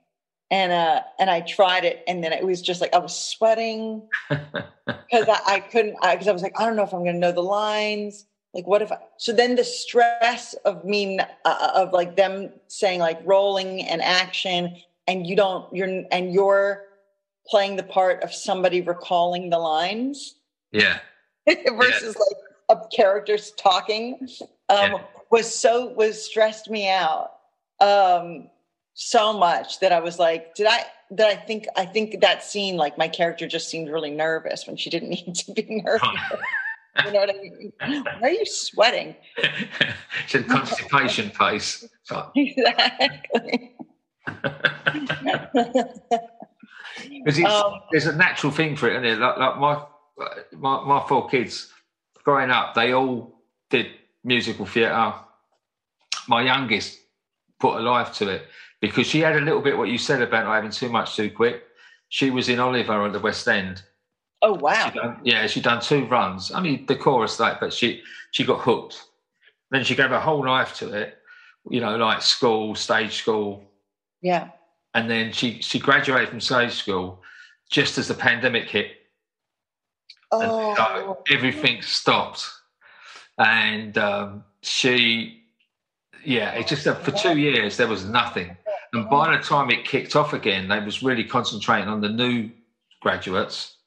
And 0.51 0.71
uh, 0.71 1.01
and 1.19 1.29
I 1.29 1.41
tried 1.41 1.83
it, 1.85 2.03
and 2.07 2.23
then 2.23 2.31
it 2.33 2.45
was 2.45 2.61
just 2.61 2.81
like 2.81 2.93
I 2.93 2.99
was 2.99 3.15
sweating 3.15 4.03
because 4.29 5.27
I, 5.27 5.39
I 5.45 5.59
couldn't 5.71 5.95
because 6.01 6.27
I, 6.27 6.31
was 6.31 6.41
like 6.43 6.59
I 6.59 6.65
don't 6.65 6.75
know 6.75 6.83
if 6.83 6.93
I'm 6.93 7.03
going 7.03 7.15
to 7.15 7.19
know 7.19 7.31
the 7.31 7.41
lines. 7.41 8.25
Like 8.53 8.67
what 8.67 8.83
if 8.83 8.91
I, 8.91 8.97
so 9.17 9.33
then 9.33 9.55
the 9.55 9.63
stress 9.63 10.53
of 10.65 10.83
me 10.85 11.19
uh, 11.45 11.71
of 11.73 11.91
like 11.91 12.15
them 12.15 12.51
saying 12.67 12.99
like 12.99 13.19
rolling 13.23 13.81
and 13.81 14.01
action 14.01 14.75
and 15.07 15.25
you 15.25 15.35
don't 15.35 15.65
you're 15.75 16.03
and 16.11 16.31
you're 16.31 16.83
playing 17.47 17.75
the 17.75 17.83
part 17.83 18.23
of 18.23 18.33
somebody 18.33 18.81
recalling 18.81 19.49
the 19.49 19.59
lines 19.59 20.35
yeah. 20.71 20.99
versus 21.47 22.15
like 22.15 22.37
a 22.69 22.87
characters 22.95 23.51
talking 23.57 24.17
um, 24.69 24.91
Yeah. 24.93 25.01
was 25.29 25.53
so 25.53 25.87
was 25.93 26.23
stressed 26.23 26.69
me 26.69 26.89
out 26.89 27.31
um, 27.79 28.49
so 28.93 29.33
much 29.33 29.79
that 29.79 29.91
I 29.91 29.99
was 29.99 30.19
like, 30.19 30.55
did 30.55 30.67
I? 30.67 30.85
That 31.11 31.27
I 31.27 31.35
think 31.35 31.65
I 31.75 31.85
think 31.85 32.21
that 32.21 32.43
scene 32.43 32.77
like 32.77 32.97
my 32.97 33.07
character 33.07 33.47
just 33.47 33.69
seemed 33.69 33.89
really 33.89 34.11
nervous 34.11 34.65
when 34.65 34.77
she 34.77 34.89
didn't 34.89 35.09
need 35.27 35.35
to 35.35 35.51
be 35.51 35.81
nervous. 35.83 36.07
you 37.05 37.11
know 37.11 37.19
what 37.19 37.29
I 37.29 37.33
mean? 37.33 37.73
Why 38.03 38.17
are 38.21 38.29
you 38.29 38.45
sweating? 38.45 39.15
it's 39.37 40.35
a 40.35 40.43
constipation 40.43 41.29
face. 41.31 41.87
Exactly. 42.35 43.75
Because 47.09 47.39
it's, 47.39 47.49
Um, 47.49 47.81
there's 47.91 48.05
a 48.07 48.15
natural 48.15 48.51
thing 48.51 48.75
for 48.75 48.89
it, 48.89 48.93
isn't 49.03 49.05
it? 49.05 49.19
Like, 49.19 49.37
like 49.37 49.57
my, 49.59 49.81
my 50.51 50.83
my 50.85 51.05
four 51.07 51.27
kids 51.29 51.71
growing 52.23 52.51
up, 52.51 52.73
they 52.73 52.93
all 52.93 53.39
did 53.69 53.87
musical 54.23 54.65
theatre. 54.65 55.13
My 56.27 56.41
youngest 56.41 56.99
put 57.59 57.77
a 57.77 57.81
life 57.81 58.13
to 58.15 58.29
it 58.29 58.47
because 58.81 59.07
she 59.07 59.19
had 59.19 59.35
a 59.35 59.41
little 59.41 59.61
bit 59.61 59.77
what 59.77 59.89
you 59.89 59.97
said 59.97 60.21
about 60.21 60.45
not 60.45 60.55
having 60.55 60.71
too 60.71 60.89
much 60.89 61.15
too 61.15 61.29
quick. 61.29 61.63
She 62.09 62.29
was 62.29 62.47
in 62.49 62.59
Oliver 62.59 63.05
at 63.05 63.13
the 63.13 63.19
West 63.19 63.47
End. 63.47 63.81
oh 64.41 64.53
wow! 64.53 64.89
She 64.91 64.99
done, 64.99 65.19
yeah, 65.23 65.47
she 65.47 65.61
done 65.61 65.81
two 65.81 66.05
runs. 66.05 66.51
I 66.51 66.61
mean, 66.61 66.85
the 66.85 66.95
chorus 66.95 67.39
like, 67.39 67.59
but 67.59 67.73
she 67.73 68.03
she 68.31 68.43
got 68.43 68.59
hooked. 68.61 69.03
Then 69.71 69.83
she 69.83 69.95
gave 69.95 70.09
her 70.09 70.19
whole 70.19 70.45
life 70.45 70.75
to 70.75 70.93
it. 70.93 71.17
You 71.69 71.79
know, 71.81 71.95
like 71.95 72.21
school, 72.21 72.75
stage 72.75 73.13
school, 73.13 73.63
Yeah. 74.21 74.49
And 74.93 75.09
then 75.09 75.31
she 75.31 75.61
she 75.61 75.79
graduated 75.79 76.29
from 76.29 76.39
stage 76.39 76.73
school 76.73 77.21
just 77.69 77.97
as 77.97 78.07
the 78.07 78.13
pandemic 78.13 78.69
hit. 78.69 78.91
And 80.31 80.49
Oh, 80.51 80.75
so 80.75 81.23
everything 81.31 81.81
stopped, 81.81 82.49
and 83.37 83.97
um, 83.97 84.43
she 84.61 85.43
yeah, 86.25 86.51
it 86.51 86.67
just 86.67 86.83
for 86.83 87.11
two 87.11 87.37
years 87.37 87.77
there 87.77 87.87
was 87.87 88.05
nothing, 88.05 88.55
and 88.93 89.09
by 89.09 89.35
the 89.35 89.43
time 89.43 89.69
it 89.69 89.85
kicked 89.85 90.15
off 90.15 90.33
again, 90.33 90.67
they 90.67 90.79
was 90.79 91.03
really 91.03 91.23
concentrating 91.23 91.87
on 91.87 92.01
the 92.01 92.09
new 92.09 92.49
graduates, 93.01 93.77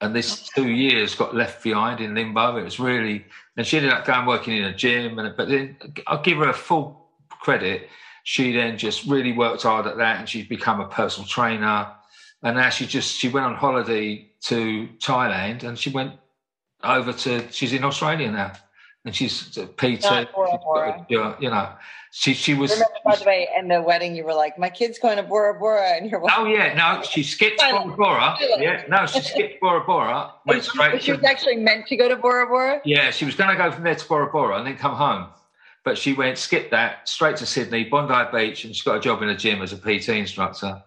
and 0.00 0.14
this 0.14 0.48
two 0.54 0.70
years 0.70 1.14
got 1.14 1.34
left 1.34 1.62
behind 1.62 2.00
in 2.00 2.14
limbo. 2.14 2.56
It 2.56 2.64
was 2.64 2.80
really, 2.80 3.26
and 3.56 3.66
she 3.66 3.76
ended 3.76 3.92
up 3.92 4.06
going 4.06 4.26
working 4.26 4.56
in 4.56 4.64
a 4.64 4.74
gym, 4.74 5.18
and 5.18 5.36
but 5.36 5.48
then 5.48 5.76
I'll 6.06 6.22
give 6.22 6.38
her 6.38 6.48
a 6.48 6.54
full 6.54 7.08
credit. 7.28 7.88
She 8.24 8.52
then 8.52 8.78
just 8.78 9.06
really 9.06 9.32
worked 9.32 9.62
hard 9.62 9.86
at 9.86 9.96
that, 9.98 10.20
and 10.20 10.28
she's 10.28 10.46
become 10.46 10.80
a 10.80 10.88
personal 10.88 11.28
trainer. 11.28 11.92
And 12.42 12.56
now 12.56 12.70
she 12.70 12.86
just 12.86 13.16
she 13.16 13.28
went 13.28 13.46
on 13.46 13.54
holiday 13.54 14.30
to 14.44 14.88
Thailand, 14.98 15.62
and 15.64 15.78
she 15.78 15.90
went 15.90 16.14
over 16.82 17.12
to 17.12 17.50
she's 17.50 17.72
in 17.72 17.84
Australia 17.84 18.30
now 18.30 18.52
and 19.04 19.14
she's 19.14 19.56
uh, 19.56 19.66
Peter. 19.76 20.26
Oh, 20.36 21.36
you 21.40 21.50
know, 21.50 21.72
she 22.12 22.34
she 22.34 22.54
was. 22.54 22.72
Remember, 22.72 22.94
by 23.04 23.16
the 23.16 23.24
way, 23.24 23.48
in 23.58 23.68
the 23.68 23.80
wedding, 23.80 24.14
you 24.14 24.24
were 24.24 24.34
like, 24.34 24.58
"My 24.58 24.68
kid's 24.68 24.98
going 24.98 25.16
to 25.16 25.22
Bora 25.22 25.58
Bora," 25.58 25.96
and 25.96 26.10
you're. 26.10 26.20
Like, 26.20 26.32
Oh 26.36 26.44
yeah, 26.44 26.74
no, 26.74 27.02
she 27.02 27.22
skipped 27.22 27.60
Bora 27.60 27.96
Bora. 27.96 28.36
Yeah, 28.40 28.84
no, 28.88 29.06
she 29.06 29.20
skipped 29.20 29.60
Bora 29.60 29.84
Bora. 29.84 30.32
Went 30.46 30.64
straight. 30.64 31.00
She, 31.00 31.06
she 31.06 31.12
was 31.12 31.24
actually 31.24 31.56
meant 31.56 31.86
to 31.86 31.96
go 31.96 32.08
to 32.08 32.16
Bora 32.16 32.46
Bora. 32.46 32.80
Yeah, 32.84 33.10
she 33.10 33.24
was 33.24 33.34
going 33.34 33.50
to 33.50 33.56
go 33.56 33.70
from 33.70 33.84
there 33.84 33.94
to 33.94 34.08
Bora 34.08 34.30
Bora 34.30 34.58
and 34.58 34.66
then 34.66 34.76
come 34.76 34.94
home, 34.94 35.28
but 35.84 35.96
she 35.96 36.12
went 36.12 36.38
skip 36.38 36.70
that 36.70 37.08
straight 37.08 37.36
to 37.38 37.46
Sydney, 37.46 37.84
Bondi 37.84 38.30
Beach, 38.32 38.64
and 38.64 38.74
she 38.74 38.84
got 38.84 38.96
a 38.96 39.00
job 39.00 39.22
in 39.22 39.28
a 39.28 39.36
gym 39.36 39.62
as 39.62 39.72
a 39.72 39.76
PT 39.76 40.10
instructor. 40.10 40.82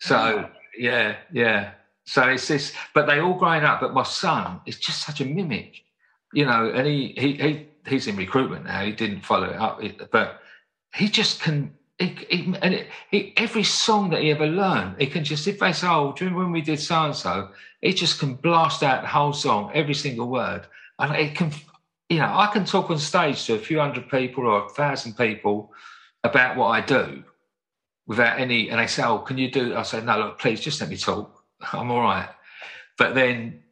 So 0.00 0.16
oh. 0.16 0.50
yeah, 0.78 1.16
yeah. 1.32 1.72
So 2.04 2.22
it's 2.24 2.46
this, 2.46 2.72
but 2.94 3.06
they 3.06 3.18
all 3.18 3.34
growing 3.34 3.64
up. 3.64 3.80
But 3.80 3.92
my 3.92 4.04
son 4.04 4.60
is 4.66 4.78
just 4.78 5.04
such 5.04 5.20
a 5.20 5.24
mimic 5.24 5.82
you 6.32 6.44
know, 6.44 6.70
and 6.70 6.86
he, 6.86 7.14
he, 7.16 7.32
he 7.34 7.66
he's 7.86 8.06
in 8.06 8.16
recruitment 8.16 8.66
now. 8.66 8.84
He 8.84 8.92
didn't 8.92 9.24
follow 9.24 9.48
it 9.48 9.56
up, 9.56 9.80
but 10.10 10.40
he 10.94 11.08
just 11.08 11.40
can. 11.40 11.72
He, 11.98 12.14
he, 12.28 12.54
and 12.60 12.74
it, 12.74 12.88
he, 13.10 13.32
every 13.38 13.62
song 13.62 14.10
that 14.10 14.20
he 14.20 14.30
ever 14.30 14.46
learned, 14.46 14.96
he 14.98 15.06
can 15.06 15.24
just 15.24 15.48
if 15.48 15.58
they 15.58 15.72
say, 15.72 15.86
"Oh, 15.88 16.12
do 16.12 16.24
you 16.24 16.30
remember 16.30 16.44
when 16.44 16.52
we 16.52 16.60
did 16.60 16.78
so 16.78 17.04
and 17.04 17.16
so?" 17.16 17.50
He 17.80 17.94
just 17.94 18.18
can 18.18 18.34
blast 18.34 18.82
out 18.82 19.02
the 19.02 19.08
whole 19.08 19.32
song, 19.32 19.70
every 19.72 19.94
single 19.94 20.28
word, 20.28 20.66
and 20.98 21.14
it 21.16 21.34
can. 21.34 21.52
You 22.08 22.18
know, 22.18 22.32
I 22.32 22.48
can 22.52 22.64
talk 22.64 22.90
on 22.90 22.98
stage 22.98 23.44
to 23.46 23.54
a 23.54 23.58
few 23.58 23.80
hundred 23.80 24.08
people 24.08 24.46
or 24.46 24.66
a 24.66 24.68
thousand 24.68 25.16
people 25.16 25.72
about 26.22 26.56
what 26.56 26.68
I 26.68 26.80
do 26.80 27.24
without 28.06 28.38
any. 28.38 28.70
And 28.70 28.78
they 28.78 28.86
say, 28.86 29.02
"Oh, 29.02 29.18
can 29.18 29.38
you 29.38 29.50
do?" 29.50 29.74
I 29.76 29.82
say, 29.82 30.00
"No, 30.00 30.18
look, 30.18 30.38
please, 30.38 30.60
just 30.60 30.80
let 30.80 30.90
me 30.90 30.96
talk. 30.96 31.42
I'm 31.72 31.90
all 31.90 32.02
right." 32.02 32.28
But 32.96 33.14
then 33.14 33.62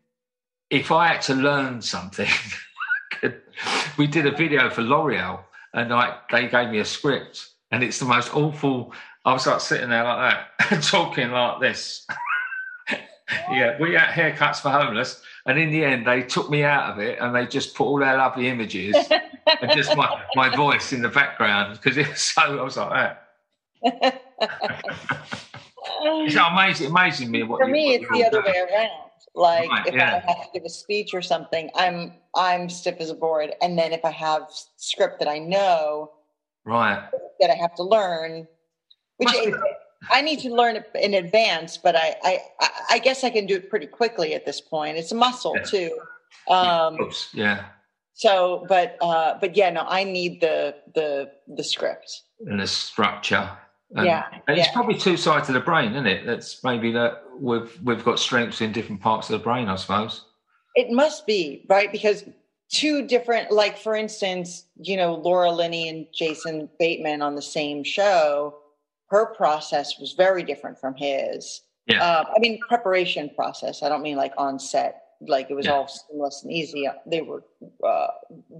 if 0.70 0.90
I 0.90 1.08
had 1.08 1.22
to 1.22 1.34
learn 1.34 1.80
something, 1.80 2.28
we 3.96 4.06
did 4.06 4.26
a 4.26 4.32
video 4.32 4.70
for 4.70 4.82
L'Oreal 4.82 5.40
and 5.72 5.92
I, 5.92 6.18
they 6.30 6.48
gave 6.48 6.70
me 6.70 6.80
a 6.80 6.84
script 6.84 7.50
and 7.70 7.82
it's 7.82 7.98
the 7.98 8.04
most 8.04 8.34
awful. 8.34 8.92
I 9.24 9.32
was 9.32 9.46
like 9.46 9.60
sitting 9.60 9.90
there 9.90 10.04
like 10.04 10.46
that, 10.58 10.82
talking 10.82 11.30
like 11.30 11.60
this. 11.60 12.06
yeah, 13.50 13.76
we 13.80 13.94
had 13.94 14.10
haircuts 14.10 14.60
for 14.60 14.70
homeless. 14.70 15.22
And 15.46 15.58
in 15.58 15.70
the 15.70 15.84
end, 15.84 16.06
they 16.06 16.22
took 16.22 16.48
me 16.48 16.62
out 16.62 16.92
of 16.92 16.98
it 16.98 17.18
and 17.20 17.34
they 17.34 17.46
just 17.46 17.74
put 17.74 17.84
all 17.84 17.98
their 17.98 18.16
lovely 18.16 18.48
images 18.48 18.96
and 19.60 19.70
just 19.72 19.94
my, 19.96 20.22
my 20.34 20.54
voice 20.54 20.92
in 20.92 21.02
the 21.02 21.08
background 21.08 21.78
because 21.78 21.98
it 21.98 22.08
was 22.08 22.20
so, 22.20 22.42
I 22.42 22.62
was 22.62 22.76
like 22.76 22.90
that. 22.90 23.20
it's 26.02 26.34
amazing, 26.34 26.90
amazing 26.90 27.30
me. 27.30 27.42
What 27.42 27.60
For 27.60 27.66
you, 27.66 27.72
me, 27.72 27.94
it's 27.94 28.10
the 28.10 28.24
other 28.24 28.42
way 28.42 28.56
around. 28.58 28.90
Like 29.34 29.68
right, 29.68 29.86
if 29.86 29.94
yeah. 29.94 30.22
I 30.26 30.32
have 30.32 30.44
to 30.44 30.48
give 30.54 30.64
a 30.64 30.68
speech 30.68 31.12
or 31.12 31.20
something, 31.20 31.68
I'm 31.74 32.14
I'm 32.36 32.68
stiff 32.68 32.96
as 33.00 33.10
a 33.10 33.14
board. 33.14 33.52
And 33.60 33.76
then 33.76 33.92
if 33.92 34.04
I 34.04 34.12
have 34.12 34.42
script 34.76 35.18
that 35.18 35.28
I 35.28 35.38
know, 35.38 36.12
right, 36.64 37.08
that 37.40 37.50
I 37.50 37.54
have 37.54 37.74
to 37.74 37.82
learn, 37.82 38.46
which 39.16 39.34
I 40.10 40.20
need 40.20 40.40
to 40.40 40.50
learn 40.50 40.82
in 40.94 41.14
advance, 41.14 41.76
but 41.76 41.96
I, 41.96 42.16
I 42.22 42.40
I 42.90 42.98
guess 42.98 43.24
I 43.24 43.30
can 43.30 43.46
do 43.46 43.56
it 43.56 43.70
pretty 43.70 43.86
quickly 43.86 44.34
at 44.34 44.46
this 44.46 44.60
point. 44.60 44.96
It's 44.96 45.12
a 45.12 45.14
muscle 45.14 45.54
yeah. 45.56 45.62
too. 45.62 45.98
Um, 46.48 47.10
yeah. 47.32 47.64
So, 48.14 48.64
but 48.68 48.96
uh, 49.00 49.38
but 49.40 49.56
yeah, 49.56 49.70
no, 49.70 49.84
I 49.88 50.04
need 50.04 50.40
the 50.40 50.76
the 50.94 51.30
the 51.48 51.64
script 51.64 52.22
and 52.46 52.60
the 52.60 52.66
structure. 52.66 53.50
And, 53.96 54.06
yeah, 54.06 54.24
and 54.48 54.58
it's 54.58 54.68
yeah. 54.68 54.72
probably 54.72 54.96
two 54.96 55.16
sides 55.16 55.48
of 55.48 55.54
the 55.54 55.60
brain, 55.60 55.92
isn't 55.92 56.06
it? 56.06 56.26
That's 56.26 56.62
maybe 56.64 56.90
that 56.92 57.22
we've 57.38 57.78
we've 57.82 58.04
got 58.04 58.18
strengths 58.18 58.60
in 58.60 58.72
different 58.72 59.00
parts 59.00 59.30
of 59.30 59.38
the 59.38 59.44
brain, 59.44 59.68
I 59.68 59.76
suppose. 59.76 60.24
It 60.74 60.90
must 60.90 61.26
be 61.26 61.64
right 61.68 61.92
because 61.92 62.24
two 62.70 63.06
different, 63.06 63.52
like 63.52 63.78
for 63.78 63.94
instance, 63.94 64.64
you 64.80 64.96
know, 64.96 65.14
Laura 65.14 65.50
Linney 65.50 65.88
and 65.88 66.06
Jason 66.12 66.68
Bateman 66.78 67.22
on 67.22 67.34
the 67.36 67.42
same 67.42 67.84
show. 67.84 68.56
Her 69.08 69.34
process 69.34 69.98
was 69.98 70.12
very 70.12 70.42
different 70.42 70.78
from 70.78 70.94
his. 70.94 71.62
Yeah. 71.86 72.02
Uh, 72.02 72.24
I 72.34 72.38
mean, 72.38 72.58
preparation 72.68 73.30
process. 73.36 73.82
I 73.82 73.88
don't 73.88 74.02
mean 74.02 74.16
like 74.16 74.32
on 74.38 74.58
set, 74.58 75.02
like 75.20 75.50
it 75.50 75.54
was 75.54 75.66
yeah. 75.66 75.72
all 75.72 75.88
seamless 75.88 76.42
and 76.42 76.52
easy. 76.52 76.88
They 77.06 77.22
were 77.22 77.44
uh, 77.86 78.08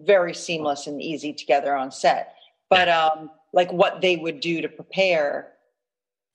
very 0.03 0.35
seamless 0.35 0.87
and 0.87 1.01
easy 1.01 1.33
together 1.33 1.75
on 1.75 1.91
set. 1.91 2.35
But 2.69 2.89
yeah. 2.89 3.07
um, 3.07 3.31
like 3.53 3.73
what 3.73 4.01
they 4.01 4.17
would 4.17 4.41
do 4.41 4.61
to 4.61 4.69
prepare 4.69 5.53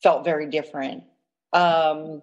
felt 0.02 0.24
very 0.24 0.48
different. 0.48 1.04
Um, 1.54 2.22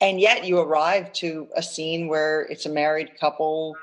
and 0.00 0.20
yet 0.20 0.44
you 0.44 0.58
arrive 0.58 1.12
to 1.14 1.48
a 1.54 1.62
scene 1.62 2.08
where 2.08 2.42
it's 2.42 2.66
a 2.66 2.70
married 2.70 3.12
couple, 3.20 3.76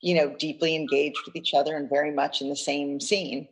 you 0.00 0.14
know, 0.14 0.34
deeply 0.38 0.76
engaged 0.76 1.18
with 1.26 1.34
each 1.34 1.54
other 1.54 1.76
and 1.76 1.88
very 1.88 2.12
much 2.12 2.40
in 2.40 2.48
the 2.48 2.56
same 2.56 3.00
scene. 3.00 3.48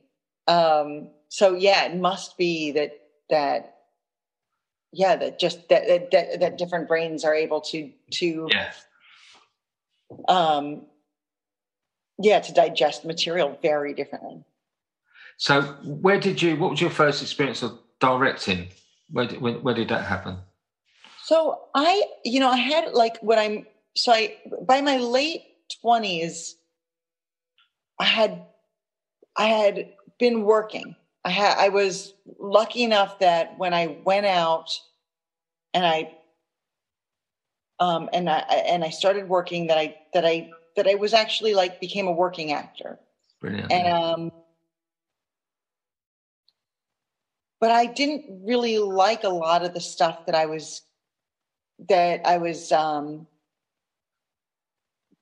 Um, 0.46 1.10
so 1.28 1.54
yeah, 1.54 1.84
it 1.84 1.96
must 1.96 2.36
be 2.36 2.72
that 2.72 2.92
that 3.30 3.74
yeah 4.92 5.16
that 5.16 5.38
just 5.38 5.68
that 5.68 6.10
that, 6.10 6.40
that 6.40 6.58
different 6.58 6.88
brains 6.88 7.24
are 7.24 7.34
able 7.34 7.60
to 7.60 7.90
to 8.10 8.48
yeah. 8.50 8.72
um 10.28 10.86
yeah 12.18 12.40
to 12.40 12.52
digest 12.54 13.04
material 13.04 13.58
very 13.60 13.92
differently 13.92 14.42
so, 15.38 15.62
where 15.84 16.18
did 16.18 16.42
you? 16.42 16.56
What 16.56 16.72
was 16.72 16.80
your 16.80 16.90
first 16.90 17.22
experience 17.22 17.62
of 17.62 17.78
directing? 18.00 18.68
Where 19.10 19.26
did, 19.26 19.40
where, 19.40 19.54
where 19.54 19.74
did 19.74 19.88
that 19.88 20.04
happen? 20.04 20.36
So 21.22 21.60
I, 21.74 22.02
you 22.24 22.40
know, 22.40 22.50
I 22.50 22.56
had 22.56 22.92
like 22.92 23.18
when 23.20 23.38
I'm 23.38 23.66
so 23.96 24.12
I 24.12 24.36
by 24.66 24.80
my 24.80 24.96
late 24.96 25.42
twenties, 25.80 26.56
I 28.00 28.04
had 28.04 28.42
I 29.36 29.44
had 29.46 29.92
been 30.18 30.42
working. 30.42 30.96
I 31.24 31.30
had 31.30 31.58
I 31.58 31.68
was 31.68 32.14
lucky 32.38 32.82
enough 32.82 33.18
that 33.18 33.58
when 33.58 33.74
I 33.74 33.98
went 34.04 34.26
out 34.26 34.70
and 35.74 35.84
I 35.84 36.14
um 37.80 38.08
and 38.12 38.28
I 38.30 38.38
and 38.38 38.84
I 38.84 38.90
started 38.90 39.28
working 39.28 39.66
that 39.66 39.78
I 39.78 39.96
that 40.14 40.24
I 40.24 40.50
that 40.76 40.86
I 40.86 40.94
was 40.94 41.12
actually 41.12 41.54
like 41.54 41.80
became 41.80 42.06
a 42.06 42.12
working 42.12 42.52
actor. 42.52 42.98
Brilliant. 43.40 43.70
And 43.72 43.88
um 43.88 44.32
but 47.60 47.70
I 47.72 47.86
didn't 47.86 48.24
really 48.44 48.78
like 48.78 49.24
a 49.24 49.28
lot 49.28 49.64
of 49.64 49.74
the 49.74 49.80
stuff 49.80 50.26
that 50.26 50.34
I 50.34 50.46
was 50.46 50.82
that 51.88 52.22
I 52.24 52.38
was 52.38 52.72
um, 52.72 53.26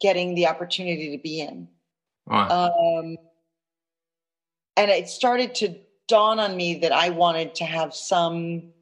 getting 0.00 0.34
the 0.34 0.46
opportunity 0.46 1.16
to 1.16 1.22
be 1.22 1.40
in. 1.40 1.68
Right. 2.26 2.50
Um, 2.50 3.16
and 4.76 4.90
it 4.90 5.08
started 5.08 5.54
to 5.56 5.74
dawn 6.08 6.38
on 6.38 6.56
me 6.56 6.78
that 6.80 6.92
I 6.92 7.10
wanted 7.10 7.54
to 7.56 7.64
have 7.64 7.94
some 7.94 8.72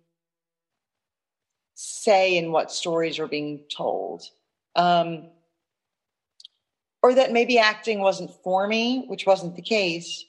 say 1.75 2.37
in 2.37 2.53
what 2.53 2.71
stories 2.71 3.19
were 3.19 3.27
being 3.27 3.61
told. 3.75 4.29
Um, 4.77 5.29
or 7.03 7.15
that 7.15 7.33
maybe 7.33 7.59
acting 7.59 8.01
wasn't 8.01 8.31
for 8.43 8.67
me, 8.67 9.05
which 9.09 9.27
wasn't 9.27 9.57
the 9.57 9.63
case. 9.63 10.25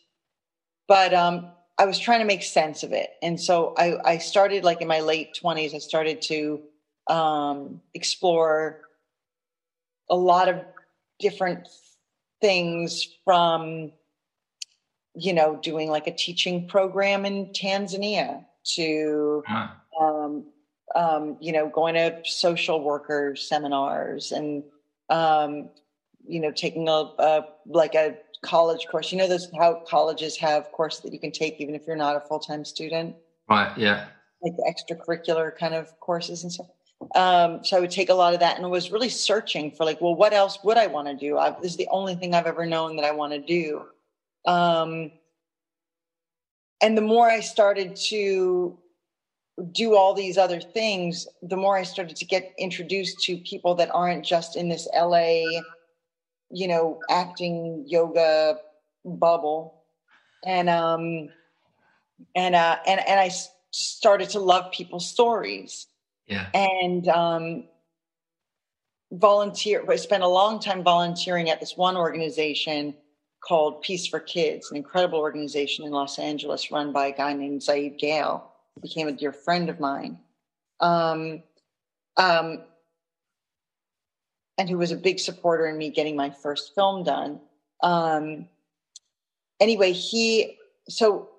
But 0.88 1.14
um, 1.14 1.48
I 1.78 1.86
was 1.86 1.98
trying 1.98 2.20
to 2.20 2.26
make 2.26 2.44
sense 2.44 2.84
of 2.84 2.92
it. 2.92 3.12
And 3.22 3.40
so 3.40 3.74
I, 3.78 4.14
I 4.14 4.18
started 4.18 4.64
like 4.64 4.82
in 4.82 4.88
my 4.88 5.00
late 5.00 5.40
20s, 5.42 5.74
I 5.74 5.80
started 5.80 6.22
to 6.24 6.62
um, 7.08 7.82
explore 7.94 8.82
a 10.10 10.16
lot 10.16 10.50
of 10.50 10.62
different 11.20 11.68
things 12.42 13.08
from, 13.24 13.92
you 15.16 15.34
know, 15.34 15.58
doing 15.62 15.90
like 15.90 16.08
a 16.08 16.12
teaching 16.12 16.68
program 16.68 17.26
in 17.26 17.48
Tanzania 17.48 18.46
to, 18.76 19.44
um, 20.00 20.46
um, 20.96 21.38
you 21.40 21.52
know, 21.52 21.70
going 21.70 21.96
to 21.96 22.22
social 22.26 22.84
worker 22.84 23.36
seminars 23.36 24.32
and, 24.32 24.64
um, 25.10 25.70
you 26.28 26.40
know, 26.40 26.52
taking 26.52 26.88
a, 26.88 26.92
a 27.20 27.46
like 27.68 27.96
a 27.96 28.18
college 28.42 28.88
course. 28.88 29.12
You 29.12 29.18
know, 29.18 29.28
those 29.28 29.50
how 29.58 29.84
colleges 29.88 30.38
have 30.38 30.72
courses 30.72 31.02
that 31.02 31.14
you 31.14 31.20
can 31.20 31.32
take 31.32 31.60
even 31.60 31.76
if 31.76 31.86
you're 31.88 31.96
not 31.96 32.16
a 32.16 32.22
full 32.22 32.40
time 32.40 32.66
student. 32.66 33.16
Right. 33.50 33.76
Yeah. 33.78 34.08
Like 34.42 34.54
extracurricular 34.68 35.56
kind 35.58 35.74
of 35.74 36.00
courses 36.00 36.44
and 36.44 36.52
stuff. 36.52 36.68
Um, 37.14 37.64
so 37.64 37.78
I 37.78 37.80
would 37.80 37.92
take 37.92 38.10
a 38.10 38.14
lot 38.14 38.34
of 38.34 38.40
that 38.40 38.58
and 38.58 38.70
was 38.72 38.92
really 38.92 39.10
searching 39.10 39.72
for 39.72 39.86
like, 39.86 40.02
well, 40.02 40.16
what 40.16 40.34
else 40.34 40.60
would 40.64 40.78
I 40.78 40.88
want 40.88 41.08
to 41.08 41.14
do? 41.14 41.38
I, 41.38 41.52
this 41.62 41.72
is 41.72 41.78
the 41.78 41.88
only 41.92 42.16
thing 42.16 42.34
I've 42.34 42.48
ever 42.48 42.66
known 42.66 42.96
that 42.96 43.06
I 43.06 43.12
want 43.12 43.34
to 43.34 43.40
do. 43.40 43.86
Um, 44.46 45.12
and 46.82 46.98
the 46.98 47.02
more 47.02 47.30
I 47.30 47.40
started 47.40 47.96
to 48.10 48.78
do 49.72 49.96
all 49.96 50.14
these 50.14 50.38
other 50.38 50.60
things, 50.60 51.28
the 51.42 51.56
more 51.56 51.78
I 51.78 51.84
started 51.84 52.16
to 52.18 52.26
get 52.26 52.54
introduced 52.60 53.20
to 53.22 53.38
people 53.38 53.76
that 53.76 53.90
aren't 53.94 54.26
just 54.26 54.56
in 54.56 54.68
this 54.70 54.88
LA, 54.94 55.44
you 56.52 56.68
know, 56.68 57.00
acting 57.10 57.86
yoga 57.88 58.58
bubble. 59.06 59.84
And 60.46 60.70
um 60.70 61.30
and 62.36 62.56
uh 62.56 62.78
and 62.86 63.00
and 63.08 63.20
I 63.20 63.32
started 63.72 64.30
to 64.32 64.40
love 64.40 64.72
people's 64.72 65.10
stories. 65.10 65.88
Yeah. 66.28 66.48
And 66.54 67.08
um 67.08 67.64
volunteer 69.12 69.86
I 69.90 69.96
spent 69.96 70.24
a 70.24 70.28
long 70.28 70.60
time 70.60 70.84
volunteering 70.84 71.50
at 71.50 71.62
this 71.62 71.78
one 71.78 71.96
organization 71.96 72.96
called 73.46 73.82
Peace 73.82 74.08
for 74.08 74.20
Kids, 74.20 74.72
an 74.72 74.78
incredible 74.78 75.20
organization 75.20 75.86
in 75.86 75.92
Los 75.92 76.18
Angeles 76.20 76.72
run 76.72 76.92
by 76.92 77.08
a 77.08 77.16
guy 77.16 77.34
named 77.34 77.62
Zaid 77.62 77.98
Gayle 77.98 78.52
who 78.74 78.82
became 78.82 79.08
a 79.08 79.12
dear 79.12 79.32
friend 79.32 79.70
of 79.70 79.80
mine, 79.80 80.20
um, 80.80 81.44
um, 82.18 82.64
and 84.58 84.70
who 84.70 84.78
was 84.78 84.92
a 84.92 84.96
big 84.96 85.20
supporter 85.20 85.68
in 85.68 85.78
me 85.78 85.90
getting 85.90 86.16
my 86.16 86.30
first 86.30 86.74
film 86.76 87.04
done. 87.04 87.40
Um, 87.82 88.48
anyway, 89.60 89.92
he 89.92 90.58
so 90.88 91.30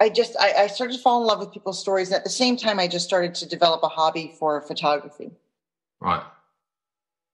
I 0.00 0.08
just 0.08 0.36
I, 0.38 0.52
I, 0.52 0.66
started 0.66 0.94
to 0.94 1.02
fall 1.02 1.20
in 1.22 1.26
love 1.26 1.40
with 1.40 1.52
people's 1.52 1.80
stories, 1.80 2.08
and 2.08 2.16
at 2.16 2.24
the 2.24 2.30
same 2.30 2.56
time, 2.56 2.78
I 2.78 2.86
just 2.86 3.06
started 3.06 3.34
to 3.36 3.46
develop 3.46 3.82
a 3.82 3.88
hobby 3.88 4.34
for 4.38 4.60
photography. 4.60 5.30
Right. 6.00 6.22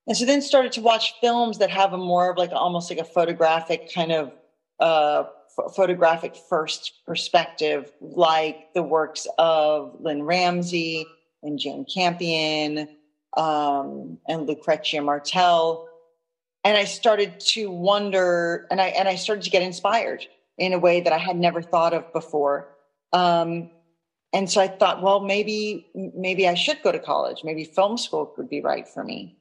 And 0.07 0.17
so 0.17 0.25
then 0.25 0.43
started 0.43 0.73
to 0.73 0.81
watch 0.81 1.15
films 1.21 1.59
that 1.59 1.71
have 1.71 1.93
a 1.93 1.99
more 1.99 2.31
of 2.31 2.39
like 2.39 2.51
almost 2.53 2.91
like 2.91 2.99
a 2.99 3.05
photographic 3.05 3.93
kind 3.93 4.13
of 4.13 4.33
uh, 4.81 5.25
photographic 5.75 6.35
first 6.49 7.05
perspective, 7.07 7.93
like 8.01 8.73
the 8.75 8.83
works 8.83 9.27
of 9.39 9.97
Lynne 10.01 10.25
Ramsay 10.25 11.07
and 11.43 11.59
Jane 11.59 11.85
Campion 11.85 12.89
um, 13.37 14.19
and 14.29 14.49
Lucrecia 14.49 15.05
Martel. 15.05 15.89
And 16.65 16.77
I 16.77 16.85
started 16.85 17.41
to 17.41 17.71
wonder, 17.71 18.67
and 18.71 18.81
I 18.81 18.89
and 18.89 19.09
I 19.09 19.17
started 19.17 19.43
to 19.45 19.51
get 19.51 19.63
inspired 19.63 20.27
in 20.59 20.73
a 20.73 20.79
way 20.79 21.01
that 21.01 21.13
I 21.13 21.19
had 21.19 21.37
never 21.37 21.61
thought 21.61 21.93
of 21.93 22.13
before. 22.13 22.69
Um, 23.13 23.71
and 24.33 24.51
so 24.51 24.61
I 24.61 24.69
thought, 24.69 25.03
well, 25.03 25.21
maybe 25.21 25.87
maybe 25.95 26.49
I 26.49 26.55
should 26.55 26.83
go 26.83 26.93
to 26.93 26.99
college. 26.99 27.43
Maybe 27.45 27.65
film 27.65 27.99
school 27.99 28.33
would 28.37 28.49
be 28.49 28.61
right 28.61 28.87
for 28.87 29.03
me. 29.03 29.37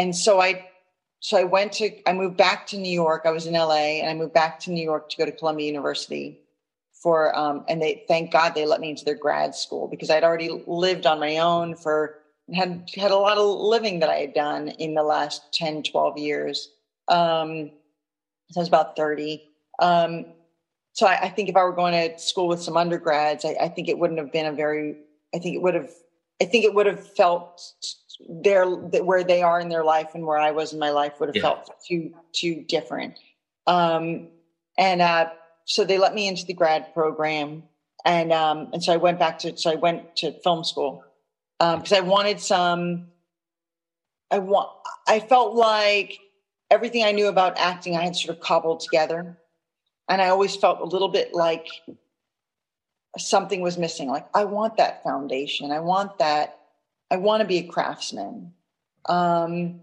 And 0.00 0.16
so 0.16 0.40
I 0.40 0.70
so 1.20 1.36
I 1.36 1.44
went 1.44 1.72
to, 1.74 1.90
I 2.08 2.14
moved 2.14 2.38
back 2.38 2.66
to 2.68 2.78
New 2.78 2.90
York. 2.90 3.22
I 3.26 3.30
was 3.30 3.46
in 3.46 3.52
LA 3.52 4.00
and 4.00 4.08
I 4.08 4.14
moved 4.14 4.32
back 4.32 4.58
to 4.60 4.70
New 4.70 4.82
York 4.82 5.10
to 5.10 5.18
go 5.18 5.26
to 5.26 5.32
Columbia 5.32 5.66
University 5.66 6.40
for, 6.94 7.36
um, 7.36 7.64
and 7.68 7.80
they, 7.80 8.04
thank 8.08 8.32
God 8.32 8.54
they 8.54 8.64
let 8.64 8.80
me 8.80 8.88
into 8.88 9.04
their 9.04 9.14
grad 9.14 9.54
school 9.54 9.86
because 9.86 10.08
I'd 10.08 10.24
already 10.24 10.64
lived 10.66 11.04
on 11.04 11.20
my 11.20 11.36
own 11.36 11.76
for, 11.76 12.20
had, 12.54 12.88
had 12.96 13.10
a 13.10 13.16
lot 13.16 13.36
of 13.36 13.60
living 13.60 14.00
that 14.00 14.08
I 14.08 14.16
had 14.16 14.32
done 14.32 14.68
in 14.68 14.94
the 14.94 15.02
last 15.02 15.52
10, 15.52 15.82
12 15.82 16.16
years. 16.16 16.70
Um, 17.08 17.70
so 18.50 18.60
I 18.60 18.62
was 18.62 18.68
about 18.68 18.96
30. 18.96 19.46
Um, 19.78 20.24
so 20.94 21.06
I, 21.06 21.24
I, 21.24 21.28
think 21.28 21.50
if 21.50 21.56
I 21.56 21.64
were 21.64 21.72
going 21.72 21.92
to 21.92 22.18
school 22.18 22.48
with 22.48 22.62
some 22.62 22.78
undergrads, 22.78 23.44
I, 23.44 23.56
I 23.60 23.68
think 23.68 23.88
it 23.88 23.98
wouldn't 23.98 24.18
have 24.18 24.32
been 24.32 24.46
a 24.46 24.52
very, 24.52 24.96
I 25.34 25.38
think 25.38 25.54
it 25.54 25.62
would 25.62 25.74
have, 25.74 25.90
I 26.40 26.46
think 26.46 26.64
it 26.64 26.74
would 26.74 26.86
have 26.86 27.06
felt 27.14 27.60
their 28.28 28.66
where 28.66 29.24
they 29.24 29.42
are 29.42 29.60
in 29.60 29.68
their 29.68 29.84
life 29.84 30.14
and 30.14 30.26
where 30.26 30.38
I 30.38 30.50
was 30.50 30.72
in 30.72 30.78
my 30.78 30.90
life 30.90 31.20
would 31.20 31.28
have 31.28 31.36
yeah. 31.36 31.42
felt 31.42 31.70
too 31.86 32.14
too 32.32 32.64
different. 32.68 33.18
Um, 33.66 34.28
and 34.78 35.02
uh, 35.02 35.30
so 35.64 35.84
they 35.84 35.98
let 35.98 36.14
me 36.14 36.28
into 36.28 36.44
the 36.44 36.54
grad 36.54 36.92
program, 36.94 37.62
and 38.04 38.32
um, 38.32 38.70
and 38.72 38.82
so 38.82 38.92
I 38.92 38.96
went 38.96 39.18
back 39.18 39.38
to 39.40 39.56
so 39.56 39.70
I 39.70 39.76
went 39.76 40.16
to 40.16 40.32
film 40.40 40.64
school 40.64 41.04
because 41.58 41.92
um, 41.92 41.98
I 41.98 42.00
wanted 42.00 42.40
some. 42.40 43.08
I 44.30 44.38
want. 44.38 44.70
I 45.06 45.20
felt 45.20 45.54
like 45.54 46.18
everything 46.70 47.04
I 47.04 47.12
knew 47.12 47.28
about 47.28 47.58
acting 47.58 47.96
I 47.96 48.04
had 48.04 48.16
sort 48.16 48.36
of 48.36 48.42
cobbled 48.42 48.80
together, 48.80 49.38
and 50.08 50.22
I 50.22 50.28
always 50.28 50.56
felt 50.56 50.80
a 50.80 50.84
little 50.84 51.08
bit 51.08 51.34
like 51.34 51.68
something 53.18 53.60
was 53.60 53.78
missing. 53.78 54.08
Like 54.08 54.26
I 54.34 54.44
want 54.44 54.76
that 54.76 55.02
foundation. 55.02 55.70
I 55.70 55.80
want 55.80 56.18
that 56.18 56.60
I 57.10 57.16
want 57.16 57.40
to 57.40 57.46
be 57.46 57.58
a 57.58 57.64
craftsman. 57.64 58.52
Um, 59.06 59.80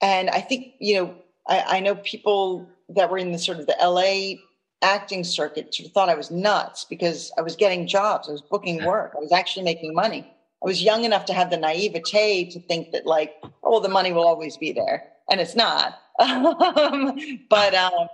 and 0.00 0.30
I 0.30 0.40
think, 0.40 0.74
you 0.78 0.94
know, 0.94 1.14
I, 1.48 1.78
I, 1.78 1.80
know 1.80 1.96
people 1.96 2.68
that 2.90 3.10
were 3.10 3.18
in 3.18 3.32
the 3.32 3.38
sort 3.38 3.58
of 3.58 3.66
the 3.66 3.76
LA 3.80 4.36
acting 4.82 5.24
circuit 5.24 5.74
sort 5.74 5.88
of 5.88 5.92
thought 5.92 6.08
I 6.08 6.14
was 6.14 6.30
nuts 6.30 6.84
because 6.84 7.32
I 7.36 7.40
was 7.40 7.56
getting 7.56 7.86
jobs, 7.86 8.28
I 8.28 8.32
was 8.32 8.42
booking 8.42 8.84
work, 8.84 9.14
I 9.16 9.20
was 9.20 9.32
actually 9.32 9.64
making 9.64 9.94
money. 9.94 10.32
I 10.62 10.66
was 10.66 10.82
young 10.82 11.04
enough 11.04 11.24
to 11.26 11.34
have 11.34 11.50
the 11.50 11.56
naivete 11.56 12.50
to 12.50 12.60
think 12.60 12.90
that, 12.92 13.06
like, 13.06 13.36
oh, 13.42 13.52
well, 13.62 13.80
the 13.80 13.88
money 13.88 14.12
will 14.12 14.26
always 14.26 14.56
be 14.56 14.72
there, 14.72 15.04
and 15.30 15.40
it's 15.40 15.54
not. 15.54 16.00
um, 16.18 17.16
but 17.48 17.74
um, 17.76 18.08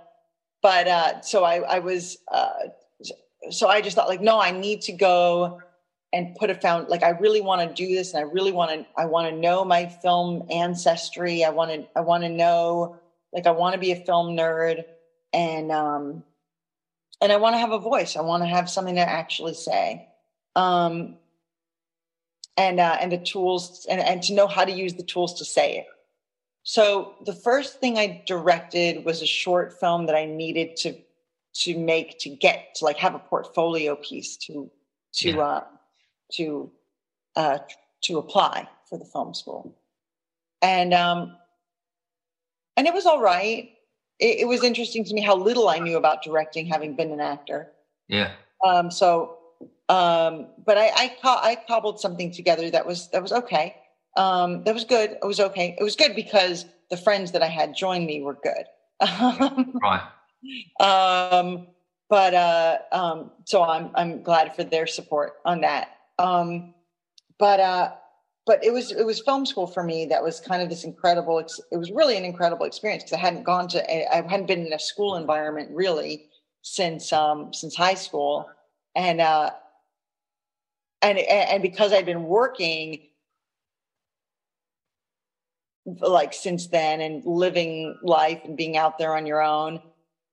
but 0.61 0.87
uh, 0.87 1.21
so 1.21 1.43
I, 1.43 1.57
I 1.61 1.79
was 1.79 2.19
uh, 2.31 2.67
so 3.49 3.67
I 3.67 3.81
just 3.81 3.95
thought 3.95 4.07
like, 4.07 4.21
no, 4.21 4.39
I 4.39 4.51
need 4.51 4.81
to 4.83 4.91
go 4.91 5.61
and 6.15 6.33
put 6.35 6.49
a 6.49 6.55
found 6.55 6.87
like 6.87 7.03
I 7.03 7.09
really 7.09 7.41
want 7.41 7.67
to 7.67 7.75
do 7.75 7.93
this 7.93 8.13
and 8.13 8.25
I 8.25 8.31
really 8.31 8.53
want 8.53 8.71
to 8.71 8.85
I 8.97 9.05
want 9.05 9.29
to 9.29 9.35
know 9.35 9.65
my 9.65 9.87
film 9.87 10.47
ancestry. 10.49 11.43
I 11.43 11.49
want 11.49 11.71
to 11.71 11.85
I 11.95 12.01
want 12.01 12.23
to 12.23 12.29
know 12.29 12.97
like 13.33 13.47
I 13.47 13.51
want 13.51 13.73
to 13.73 13.79
be 13.79 13.91
a 13.91 13.97
film 13.97 14.35
nerd 14.35 14.85
and 15.33 15.71
um 15.71 16.23
and 17.21 17.31
I 17.31 17.37
want 17.37 17.55
to 17.55 17.59
have 17.59 17.71
a 17.71 17.79
voice. 17.79 18.15
I 18.15 18.21
want 18.21 18.43
to 18.43 18.47
have 18.47 18.69
something 18.69 18.95
to 18.95 19.01
actually 19.01 19.55
say. 19.55 20.07
Um 20.55 21.17
and 22.55 22.79
uh 22.79 22.97
and 23.01 23.11
the 23.11 23.17
tools 23.17 23.85
and, 23.89 23.99
and 23.99 24.23
to 24.23 24.33
know 24.33 24.47
how 24.47 24.63
to 24.63 24.71
use 24.71 24.93
the 24.93 25.03
tools 25.03 25.33
to 25.39 25.45
say 25.45 25.79
it. 25.79 25.87
So 26.63 27.15
the 27.25 27.33
first 27.33 27.79
thing 27.79 27.97
I 27.97 28.23
directed 28.25 29.05
was 29.05 29.21
a 29.21 29.27
short 29.27 29.79
film 29.79 30.05
that 30.05 30.15
I 30.15 30.25
needed 30.25 30.77
to 30.77 30.95
to 31.55 31.77
make 31.77 32.19
to 32.19 32.29
get 32.29 32.75
to 32.75 32.85
like 32.85 32.97
have 32.97 33.15
a 33.15 33.19
portfolio 33.19 33.95
piece 33.95 34.37
to 34.37 34.69
to 35.13 35.29
yeah. 35.29 35.41
uh 35.41 35.63
to 36.33 36.71
uh, 37.35 37.59
to 38.03 38.17
apply 38.17 38.67
for 38.89 38.97
the 38.97 39.05
film 39.05 39.33
school, 39.33 39.75
and 40.61 40.93
um, 40.93 41.35
and 42.77 42.87
it 42.87 42.93
was 42.93 43.05
all 43.05 43.21
right. 43.21 43.71
It, 44.19 44.39
it, 44.41 44.47
was 44.47 44.63
interesting 44.63 45.03
to 45.03 45.13
me 45.13 45.21
how 45.21 45.35
little 45.35 45.67
I 45.67 45.79
knew 45.79 45.97
about 45.97 46.23
directing, 46.23 46.65
having 46.65 46.95
been 46.95 47.11
an 47.11 47.19
actor. 47.19 47.73
Yeah. 48.07 48.31
Um, 48.65 48.89
so, 48.89 49.37
um, 49.89 50.47
but 50.65 50.77
I 50.77 50.91
I, 50.95 51.15
co- 51.21 51.41
I 51.41 51.57
cobbled 51.67 51.99
something 51.99 52.31
together 52.31 52.69
that 52.69 52.85
was 52.85 53.09
that 53.09 53.21
was 53.21 53.31
okay. 53.31 53.75
Um, 54.15 54.63
that 54.63 54.73
was 54.73 54.85
good. 54.85 55.11
It 55.21 55.25
was 55.25 55.39
okay. 55.39 55.75
It 55.77 55.83
was 55.83 55.95
good 55.95 56.15
because 56.15 56.65
the 56.89 56.97
friends 56.97 57.33
that 57.33 57.43
I 57.43 57.47
had 57.47 57.75
join 57.75 58.05
me 58.05 58.21
were 58.21 58.37
good. 58.41 58.65
right. 59.01 60.01
Um, 60.79 61.67
but 62.09 62.33
uh, 62.33 62.77
um, 62.91 63.31
so 63.45 63.63
I'm 63.63 63.89
I'm 63.95 64.21
glad 64.21 64.55
for 64.55 64.63
their 64.63 64.87
support 64.87 65.33
on 65.45 65.61
that. 65.61 65.97
Um, 66.19 66.73
but 67.39 67.59
uh, 67.59 67.91
but 68.45 68.63
it 68.63 68.71
was 68.71 68.91
it 68.91 69.05
was 69.05 69.21
film 69.21 69.45
school 69.45 69.67
for 69.67 69.83
me 69.83 70.05
that 70.05 70.21
was 70.21 70.39
kind 70.39 70.61
of 70.61 70.69
this 70.69 70.83
incredible. 70.83 71.39
It 71.39 71.77
was 71.77 71.91
really 71.91 72.17
an 72.17 72.25
incredible 72.25 72.65
experience 72.65 73.03
because 73.03 73.17
I 73.17 73.21
hadn't 73.21 73.43
gone 73.43 73.67
to 73.69 74.15
I 74.15 74.21
hadn't 74.27 74.47
been 74.47 74.65
in 74.65 74.73
a 74.73 74.79
school 74.79 75.15
environment 75.15 75.69
really 75.71 76.27
since 76.61 77.11
um, 77.11 77.53
since 77.53 77.75
high 77.75 77.95
school, 77.95 78.47
and 78.95 79.19
uh, 79.19 79.51
and 81.01 81.17
and 81.17 81.61
because 81.63 81.91
I'd 81.91 82.05
been 82.05 82.23
working 82.23 83.01
like 85.85 86.33
since 86.33 86.67
then 86.67 87.01
and 87.01 87.23
living 87.25 87.97
life 88.03 88.41
and 88.43 88.57
being 88.57 88.75
out 88.75 88.97
there 88.97 89.15
on 89.15 89.25
your 89.25 89.41
own 89.41 89.79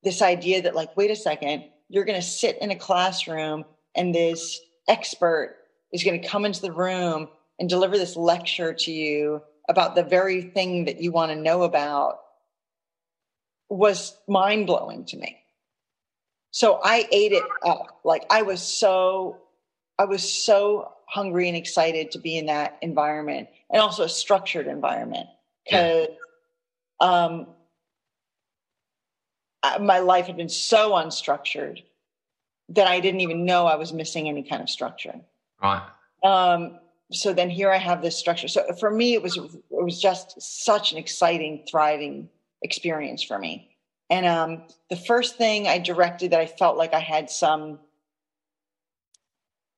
this 0.02 0.22
idea 0.22 0.62
that 0.62 0.74
like 0.74 0.96
wait 0.96 1.10
a 1.10 1.16
second 1.16 1.64
you're 1.88 2.04
going 2.04 2.20
to 2.20 2.26
sit 2.26 2.58
in 2.62 2.70
a 2.70 2.76
classroom 2.76 3.64
and 3.94 4.14
this 4.14 4.60
expert 4.88 5.56
is 5.92 6.02
going 6.02 6.20
to 6.20 6.26
come 6.26 6.44
into 6.44 6.62
the 6.62 6.72
room 6.72 7.28
and 7.58 7.68
deliver 7.68 7.98
this 7.98 8.16
lecture 8.16 8.72
to 8.72 8.90
you 8.90 9.42
about 9.68 9.94
the 9.94 10.02
very 10.02 10.42
thing 10.42 10.86
that 10.86 11.00
you 11.00 11.12
want 11.12 11.30
to 11.30 11.36
know 11.36 11.62
about 11.62 12.20
was 13.68 14.16
mind 14.26 14.66
blowing 14.66 15.04
to 15.04 15.16
me. 15.16 15.38
So 16.50 16.80
I 16.82 17.06
ate 17.12 17.32
it 17.32 17.44
up. 17.64 18.00
Like 18.04 18.24
I 18.30 18.42
was 18.42 18.62
so, 18.62 19.38
I 19.98 20.04
was 20.04 20.30
so 20.30 20.92
hungry 21.06 21.48
and 21.48 21.56
excited 21.56 22.10
to 22.12 22.18
be 22.18 22.36
in 22.36 22.46
that 22.46 22.78
environment 22.82 23.48
and 23.70 23.80
also 23.80 24.04
a 24.04 24.08
structured 24.08 24.66
environment 24.66 25.26
because 25.64 26.08
um, 27.00 27.46
my 29.80 29.98
life 29.98 30.26
had 30.26 30.36
been 30.36 30.48
so 30.48 30.92
unstructured 30.92 31.82
that 32.70 32.86
I 32.86 33.00
didn't 33.00 33.20
even 33.20 33.44
know 33.44 33.66
I 33.66 33.76
was 33.76 33.92
missing 33.92 34.28
any 34.28 34.42
kind 34.42 34.62
of 34.62 34.70
structure. 34.70 35.20
Right. 35.62 35.82
Um, 36.24 36.78
so 37.12 37.32
then 37.32 37.50
here 37.50 37.70
I 37.70 37.78
have 37.78 38.02
this 38.02 38.16
structure. 38.16 38.48
So 38.48 38.64
for 38.80 38.90
me, 38.90 39.14
it 39.14 39.22
was 39.22 39.36
it 39.36 39.60
was 39.70 40.00
just 40.00 40.40
such 40.40 40.92
an 40.92 40.98
exciting, 40.98 41.64
thriving 41.70 42.28
experience 42.62 43.22
for 43.22 43.38
me. 43.38 43.76
And 44.10 44.26
um, 44.26 44.62
the 44.90 44.96
first 44.96 45.36
thing 45.36 45.68
I 45.68 45.78
directed 45.78 46.32
that 46.32 46.40
I 46.40 46.46
felt 46.46 46.76
like 46.76 46.94
I 46.94 47.00
had 47.00 47.30
some 47.30 47.78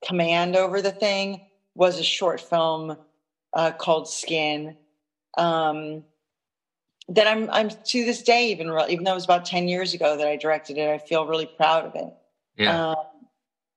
command 0.07 0.57
over 0.57 0.83
the 0.83 0.93
thing 0.93 1.41
was 1.75 1.99
a 1.99 2.05
short 2.05 2.41
film 2.41 2.97
uh, 3.53 3.73
called 3.73 4.09
Skin. 4.09 4.77
Um, 5.37 6.05
that 7.09 7.27
I'm, 7.27 7.51
I'm 7.51 7.69
to 7.71 8.05
this 8.05 8.23
day, 8.23 8.51
even 8.51 8.71
even 8.89 9.05
though 9.05 9.13
it 9.13 9.15
was 9.15 9.25
about 9.25 9.45
ten 9.45 9.69
years 9.69 9.95
ago 9.95 10.17
that 10.17 10.27
I 10.27 10.37
directed 10.37 10.79
it, 10.79 10.89
I 10.89 10.99
feel 10.99 11.27
really 11.27 11.47
proud 11.47 11.85
of 11.85 11.95
it. 11.95 12.13
Yeah. 12.57 12.91
Um, 12.91 12.97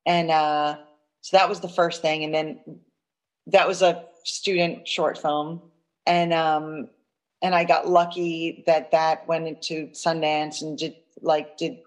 and 0.05 0.31
uh, 0.31 0.77
so 1.21 1.37
that 1.37 1.49
was 1.49 1.59
the 1.59 1.67
first 1.67 2.01
thing, 2.01 2.23
and 2.23 2.33
then 2.33 2.59
that 3.47 3.67
was 3.67 3.81
a 3.81 4.05
student 4.23 4.87
short 4.87 5.17
film, 5.17 5.61
and 6.05 6.31
um, 6.33 6.89
and 7.41 7.53
I 7.53 7.65
got 7.65 7.89
lucky 7.89 8.63
that 8.65 8.91
that 8.91 9.27
went 9.27 9.47
into 9.47 9.87
Sundance 9.87 10.61
and 10.61 10.77
did 10.77 10.95
like 11.21 11.57
did 11.57 11.79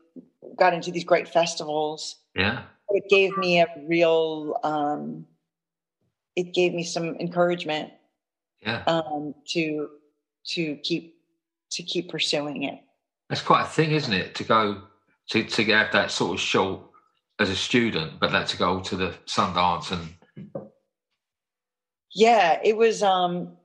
got 0.56 0.74
into 0.74 0.90
these 0.90 1.04
great 1.04 1.28
festivals. 1.28 2.16
Yeah, 2.34 2.64
it 2.90 3.08
gave 3.08 3.36
me 3.38 3.60
a 3.60 3.66
real. 3.86 4.58
Um, 4.62 5.26
it 6.36 6.52
gave 6.54 6.74
me 6.74 6.84
some 6.84 7.16
encouragement. 7.16 7.92
Yeah. 8.60 8.82
Um, 8.86 9.34
to 9.48 9.88
to 10.48 10.76
keep 10.76 11.19
to 11.72 11.82
keep 11.82 12.10
pursuing 12.10 12.64
it. 12.64 12.80
That's 13.28 13.42
quite 13.42 13.62
a 13.62 13.68
thing, 13.68 13.92
isn't 13.92 14.12
it? 14.12 14.34
To 14.36 14.44
go 14.44 14.82
to 15.30 15.44
to 15.44 15.64
have 15.66 15.92
that 15.92 16.10
sort 16.10 16.34
of 16.34 16.40
short 16.40 16.82
as 17.38 17.48
a 17.50 17.56
student, 17.56 18.20
but 18.20 18.32
that 18.32 18.48
to 18.48 18.56
go 18.56 18.80
to 18.80 18.96
the 18.96 19.14
Sundance 19.26 19.92
and 19.92 20.14
yeah, 22.12 22.60
it 22.64 22.76
was 22.76 23.02
um 23.02 23.56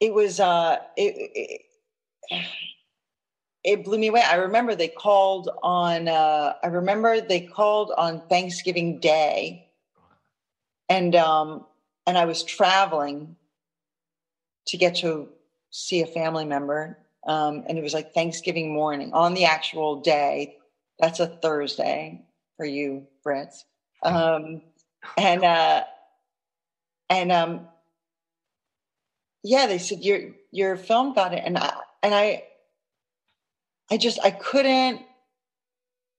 it 0.00 0.14
was 0.14 0.40
uh 0.40 0.78
it, 0.96 1.60
it, 2.30 2.40
it 3.64 3.84
blew 3.84 3.98
me 3.98 4.08
away. 4.08 4.22
I 4.22 4.36
remember 4.36 4.74
they 4.74 4.88
called 4.88 5.50
on 5.62 6.08
uh 6.08 6.54
I 6.62 6.66
remember 6.68 7.20
they 7.20 7.40
called 7.40 7.92
on 7.98 8.22
Thanksgiving 8.28 9.00
Day 9.00 9.68
and 10.88 11.14
um 11.16 11.66
and 12.06 12.16
I 12.16 12.24
was 12.24 12.44
traveling 12.44 13.36
to 14.68 14.76
get 14.76 14.96
to 14.96 15.28
see 15.76 16.02
a 16.02 16.06
family 16.06 16.44
member 16.44 16.98
um 17.26 17.64
and 17.68 17.78
it 17.78 17.82
was 17.82 17.94
like 17.94 18.14
Thanksgiving 18.14 18.72
morning 18.72 19.12
on 19.12 19.34
the 19.34 19.44
actual 19.44 20.00
day 20.00 20.56
that's 20.98 21.20
a 21.20 21.26
Thursday 21.26 22.22
for 22.56 22.64
you, 22.66 23.06
Brits. 23.26 23.64
Um, 24.02 24.62
and 25.16 25.44
uh, 25.44 25.84
and 27.10 27.32
um, 27.32 27.68
yeah, 29.42 29.66
they 29.66 29.78
said 29.78 30.04
your 30.04 30.20
your 30.50 30.76
film 30.76 31.14
got 31.14 31.34
it, 31.34 31.42
and 31.44 31.58
I 31.58 31.72
and 32.02 32.14
I 32.14 32.44
I 33.90 33.96
just 33.96 34.18
I 34.24 34.30
couldn't 34.30 35.02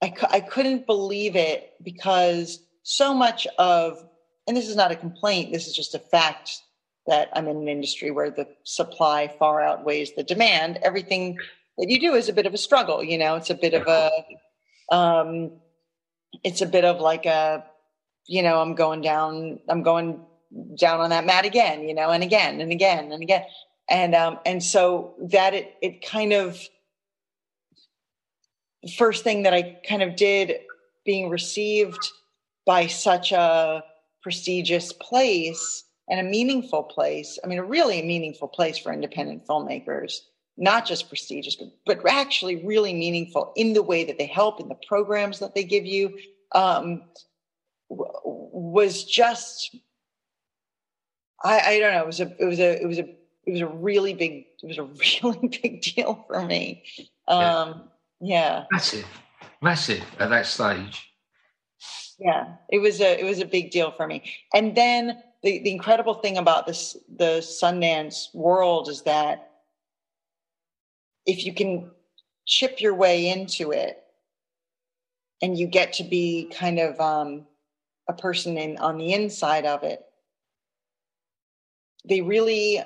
I 0.02 0.14
I 0.30 0.40
couldn't 0.42 0.86
believe 0.86 1.36
it 1.36 1.74
because 1.84 2.60
so 2.84 3.14
much 3.14 3.48
of 3.58 4.04
and 4.48 4.56
this 4.56 4.70
is 4.70 4.76
not 4.76 4.92
a 4.92 4.96
complaint. 4.96 5.52
This 5.52 5.68
is 5.68 5.76
just 5.76 5.96
a 5.96 6.00
fact 6.00 6.62
that 7.08 7.30
I'm 7.34 7.48
in 7.48 7.58
an 7.58 7.68
industry 7.68 8.12
where 8.12 8.30
the 8.30 8.48
supply 8.64 9.34
far 9.40 9.62
outweighs 9.62 10.14
the 10.16 10.24
demand. 10.24 10.80
Everything 10.84 11.38
that 11.78 11.90
you 11.90 12.00
do 12.00 12.14
is 12.14 12.30
a 12.30 12.34
bit 12.34 12.46
of 12.46 12.54
a 12.54 12.58
struggle. 12.58 13.04
You 13.04 13.18
know, 13.18 13.36
it's 13.36 13.50
a 13.50 13.56
bit 13.56 13.74
of 13.74 13.88
a 13.88 14.12
um, 14.96 15.52
it's 16.44 16.62
a 16.62 16.66
bit 16.66 16.86
of 16.86 17.00
like 17.00 17.26
a, 17.26 17.64
you 18.26 18.44
know, 18.44 18.60
I'm 18.62 18.76
going 18.76 19.02
down, 19.02 19.60
I'm 19.68 19.84
going 19.84 20.22
down 20.78 21.00
on 21.00 21.10
that 21.10 21.26
mat 21.26 21.46
again, 21.46 21.88
you 21.88 21.94
know, 21.94 22.10
and 22.10 22.24
again 22.24 22.62
and 22.62 22.72
again 22.72 23.12
and 23.12 23.24
again. 23.24 23.44
And 23.90 24.16
um, 24.16 24.40
and 24.46 24.62
so 24.62 25.16
that 25.30 25.54
it 25.54 25.76
it 25.82 26.06
kind 26.06 26.34
of 26.34 26.62
first 28.98 29.24
thing 29.24 29.44
that 29.44 29.54
I 29.54 29.80
kind 29.88 30.02
of 30.02 30.16
did 30.16 30.56
being 31.06 31.30
received 31.30 32.00
by 32.66 32.88
such 32.88 33.32
a 33.32 33.84
prestigious 34.22 34.92
place 34.92 35.86
and 36.10 36.20
a 36.20 36.24
meaningful 36.24 36.84
place. 36.84 37.38
I 37.44 37.48
mean, 37.48 37.60
a 37.60 37.64
really 37.64 38.02
meaningful 38.02 38.48
place 38.48 38.78
for 38.78 38.94
independent 38.94 39.46
filmmakers 39.46 40.22
not 40.58 40.86
just 40.86 41.08
prestigious, 41.08 41.56
but, 41.56 41.70
but 41.86 42.10
actually 42.10 42.66
really 42.66 42.94
meaningful 42.94 43.54
in 43.56 43.74
the 43.74 43.84
way 43.84 44.04
that 44.04 44.18
they 44.18 44.26
help 44.26 44.60
in 44.60 44.68
the 44.68 44.78
programs 44.88 45.40
that 45.40 45.54
they 45.54 45.64
give 45.64 45.86
you, 45.86 46.18
um, 46.54 47.04
was 47.90 49.04
just, 49.04 49.76
I, 51.44 51.60
I 51.60 51.80
don't 51.80 51.94
know, 51.94 52.02
it 52.02 52.08
was 52.08 52.20
a, 52.20 52.42
it 52.42 52.46
was 52.46 52.60
a, 52.60 52.82
it 52.82 52.88
was 52.88 52.98
a, 52.98 53.10
it 53.46 53.52
was 53.52 53.62
a 53.62 53.68
really 53.68 54.14
big, 54.14 54.48
it 54.62 54.68
was 54.68 54.78
a 54.80 54.84
really 55.24 55.48
big 55.62 55.82
deal 55.82 56.26
for 56.28 56.44
me. 56.44 56.84
Um, 57.28 57.90
yeah. 58.20 58.64
yeah. 58.64 58.64
Massive, 58.72 59.06
massive 59.62 60.04
at 60.20 60.30
that 60.30 60.48
stage. 60.48 61.04
Yeah, 62.20 62.56
it 62.70 62.80
was 62.80 63.00
a, 63.00 63.20
it 63.20 63.26
was 63.26 63.40
a 63.40 63.46
big 63.46 63.70
deal 63.70 63.92
for 63.92 64.08
me. 64.08 64.24
And 64.52 64.76
then 64.76 65.22
the, 65.48 65.60
the 65.60 65.72
incredible 65.72 66.16
thing 66.16 66.38
about 66.38 66.68
this, 66.68 66.98
the 67.16 67.40
Sundance 67.40 68.36
world 68.36 68.90
is 68.90 69.04
that 69.04 69.50
if 71.26 71.46
you 71.46 71.54
can 71.54 71.90
chip 72.46 72.82
your 72.82 72.94
way 72.94 73.30
into 73.30 73.72
it 73.72 74.04
and 75.42 75.58
you 75.58 75.66
get 75.66 75.94
to 75.94 76.04
be 76.04 76.52
kind 76.54 76.80
of 76.80 77.00
um, 77.00 77.46
a 78.10 78.14
person 78.14 78.58
in 78.58 78.78
on 78.78 78.98
the 78.98 79.14
inside 79.14 79.66
of 79.66 79.84
it 79.84 80.04
they 82.04 82.22
really 82.22 82.82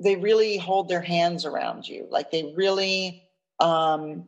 they 0.00 0.16
really 0.16 0.56
hold 0.56 0.88
their 0.88 1.00
hands 1.00 1.44
around 1.44 1.88
you. 1.88 2.06
Like 2.10 2.30
they 2.30 2.52
really 2.56 3.22
um 3.60 4.24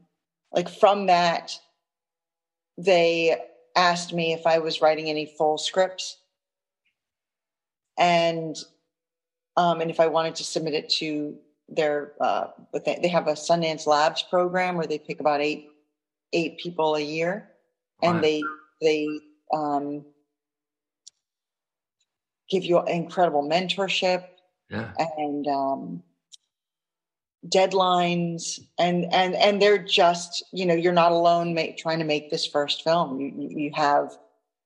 like 0.53 0.69
from 0.69 1.07
that 1.07 1.59
they 2.79 3.37
asked 3.77 4.15
me 4.15 4.33
if 4.33 4.47
i 4.47 4.59
was 4.59 4.81
writing 4.81 5.11
any 5.11 5.27
full 5.27 5.59
scripts 5.59 6.17
and 7.99 8.57
um 9.57 9.81
and 9.81 9.91
if 9.91 10.01
i 10.01 10.07
wanted 10.07 10.35
to 10.35 10.45
submit 10.45 10.75
it 10.75 10.89
to 10.89 11.37
they're 11.69 12.13
uh, 12.21 12.49
but 12.73 12.85
they, 12.85 12.99
they 13.03 13.09
have 13.09 13.27
a 13.29 13.33
Sundance 13.33 13.87
Labs 13.87 14.23
program 14.23 14.77
where 14.77 14.87
they 14.87 14.99
pick 14.99 15.21
about 15.21 15.41
eight 15.41 15.69
eight 16.33 16.59
people 16.59 16.95
a 16.97 17.01
year, 17.01 17.51
and 18.03 18.23
they 18.23 18.43
they 18.81 19.07
um, 19.53 20.05
give 22.49 22.65
you 22.65 22.83
incredible 22.87 23.43
mentorship 23.43 24.25
yeah. 24.71 24.93
and 25.19 25.47
um, 25.47 26.03
deadlines. 27.47 28.61
And 28.79 29.13
and 29.13 29.35
and 29.35 29.61
they're 29.61 29.79
just 29.79 30.45
you 30.53 30.65
know 30.65 30.75
you're 30.75 30.93
not 30.93 31.13
alone 31.13 31.53
make, 31.53 31.77
trying 31.77 31.99
to 31.99 32.05
make 32.05 32.31
this 32.31 32.47
first 32.47 32.83
film. 32.83 33.21
You 33.21 33.33
you 33.37 33.71
have 33.75 34.17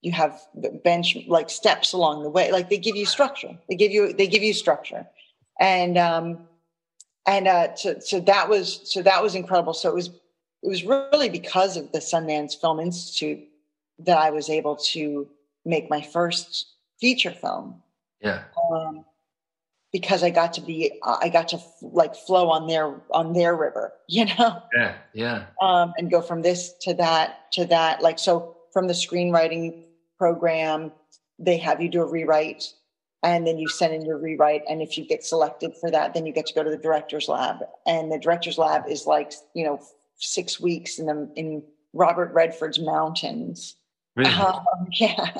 you 0.03 0.13
have 0.13 0.41
bench 0.85 1.17
like 1.27 1.49
steps 1.49 1.93
along 1.93 2.23
the 2.23 2.29
way 2.29 2.51
like 2.53 2.69
they 2.69 2.79
give 2.79 2.97
you 2.97 3.07
structure 3.07 3.57
they 3.69 3.77
give 3.77 3.93
you 3.93 4.13
they 4.13 4.27
give 4.27 4.43
you 4.43 4.53
structure 4.53 5.07
and 5.61 5.97
um 5.97 6.47
and 7.27 7.47
uh, 7.47 7.75
so, 7.75 7.99
so 8.01 8.21
that 8.21 8.49
was 8.49 8.81
so 8.85 9.03
that 9.03 9.23
was 9.23 9.35
incredible. 9.35 9.75
So 9.75 9.89
it 9.89 9.95
was 9.95 10.09
it 10.09 10.69
was 10.69 10.85
really 10.85 11.29
because 11.29 11.77
of 11.77 11.93
the 11.93 11.99
Sundance 11.99 12.61
Film 12.61 12.81
Institute 12.81 13.41
that 14.01 14.19
I 14.19 14.31
was 14.31 14.49
able 14.51 14.77
to 14.77 15.29
make 15.65 15.89
my 15.89 16.01
first 16.01 16.67
feature 17.01 17.31
film. 17.31 17.83
Yeah. 18.21 18.43
Um, 18.73 19.05
because 19.93 20.23
I 20.23 20.31
got 20.31 20.55
to 20.55 20.63
be, 20.63 20.99
I 21.05 21.29
got 21.29 21.49
to 21.49 21.61
like 21.83 22.17
flow 22.17 22.49
on 22.49 22.67
their 22.67 23.01
on 23.11 23.35
their 23.35 23.55
river, 23.55 23.93
you 24.09 24.25
know. 24.25 24.63
Yeah, 24.75 24.95
yeah. 25.13 25.47
Um, 25.61 25.93
and 25.97 26.11
go 26.11 26.21
from 26.21 26.43
this 26.43 26.73
to 26.83 26.95
that 26.95 27.53
to 27.53 27.67
that. 27.67 28.03
Like 28.03 28.19
so, 28.19 28.57
from 28.73 28.89
the 28.89 28.95
screenwriting 28.95 29.85
program, 30.23 30.93
they 31.41 31.57
have 31.57 31.83
you 31.83 31.89
do 31.89 32.01
a 32.01 32.07
rewrite 32.07 32.65
and 33.25 33.45
then 33.45 33.59
you 33.59 33.69
send 33.69 33.93
in 33.93 34.05
your 34.05 34.19
rewrite 34.19 34.63
and 34.69 34.81
if 34.81 34.97
you 34.97 35.05
get 35.05 35.25
selected 35.25 35.73
for 35.81 35.91
that 35.91 36.15
then 36.15 36.27
you 36.27 36.33
get 36.33 36.47
to 36.47 36.55
go 36.55 36.63
to 36.63 36.71
the 36.71 36.77
director's 36.77 37.27
lab. 37.27 37.57
And 37.87 38.13
the 38.13 38.21
director's 38.21 38.57
lab 38.57 38.83
is 38.89 39.05
like 39.05 39.33
you 39.53 39.65
know 39.65 39.81
six 40.19 40.61
weeks 40.61 41.01
in 41.01 41.07
the 41.07 41.29
in 41.35 41.65
robert 41.93 42.33
redford's 42.33 42.79
mountains. 42.79 43.75
Really? 44.15 44.31
Um, 44.41 44.65
yeah. 44.93 45.31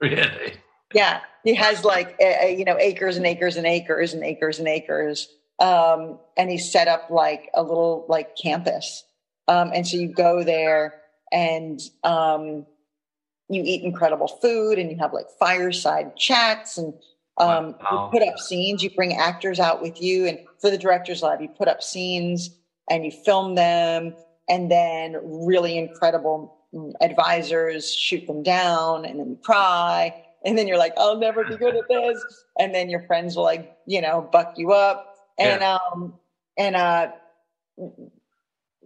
Really? 0.00 0.54
Yeah 0.92 1.20
he 1.44 1.54
has 1.54 1.84
like 1.84 2.16
you 2.20 2.64
know 2.64 2.76
acres 2.80 3.16
and 3.16 3.26
acres 3.26 3.56
and 3.56 3.66
acres 3.66 4.12
and 4.12 4.24
acres 4.24 4.58
and 4.58 4.66
acres. 4.66 5.28
Um, 5.60 6.18
and 6.36 6.50
he 6.50 6.58
set 6.58 6.88
up 6.88 7.10
like 7.10 7.48
a 7.54 7.62
little 7.62 8.06
like 8.08 8.34
campus. 8.34 9.04
Um, 9.46 9.70
and 9.72 9.86
so 9.86 9.96
you 9.98 10.08
go 10.08 10.42
there 10.42 10.94
and 11.30 11.80
um, 12.02 12.66
you 13.48 13.62
eat 13.64 13.82
incredible 13.82 14.28
food 14.28 14.78
and 14.78 14.90
you 14.90 14.96
have 14.98 15.12
like 15.12 15.26
fireside 15.38 16.16
chats 16.16 16.78
and 16.78 16.94
um, 17.36 17.74
wow. 17.80 18.10
you 18.12 18.18
put 18.18 18.26
up 18.26 18.38
scenes 18.38 18.82
you 18.82 18.90
bring 18.90 19.14
actors 19.16 19.58
out 19.58 19.82
with 19.82 20.00
you 20.00 20.26
and 20.26 20.38
for 20.60 20.70
the 20.70 20.78
director's 20.78 21.22
lab 21.22 21.40
you 21.40 21.48
put 21.48 21.68
up 21.68 21.82
scenes 21.82 22.50
and 22.90 23.04
you 23.04 23.10
film 23.10 23.54
them 23.54 24.14
and 24.48 24.70
then 24.70 25.16
really 25.22 25.76
incredible 25.76 26.56
mm, 26.72 26.92
advisors 27.00 27.92
shoot 27.92 28.26
them 28.26 28.42
down 28.42 29.04
and 29.04 29.18
then 29.18 29.30
you 29.30 29.38
cry 29.42 30.14
and 30.44 30.56
then 30.56 30.68
you're 30.68 30.78
like 30.78 30.92
i'll 30.96 31.18
never 31.18 31.44
be 31.44 31.56
good 31.56 31.74
at 31.74 31.88
this 31.88 32.44
and 32.58 32.74
then 32.74 32.88
your 32.88 33.02
friends 33.02 33.36
will 33.36 33.44
like 33.44 33.76
you 33.86 34.00
know 34.00 34.28
buck 34.32 34.54
you 34.56 34.72
up 34.72 35.16
and 35.38 35.60
yeah. 35.60 35.78
um 35.92 36.14
and 36.56 36.76
uh 36.76 37.10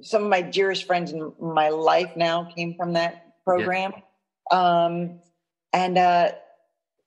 some 0.00 0.24
of 0.24 0.30
my 0.30 0.42
dearest 0.42 0.84
friends 0.84 1.12
in 1.12 1.32
my 1.40 1.68
life 1.68 2.10
now 2.16 2.44
came 2.56 2.74
from 2.74 2.92
that 2.94 3.42
program. 3.44 3.92
Yeah. 3.94 4.02
Um, 4.50 5.20
and 5.72 5.98
uh, 5.98 6.32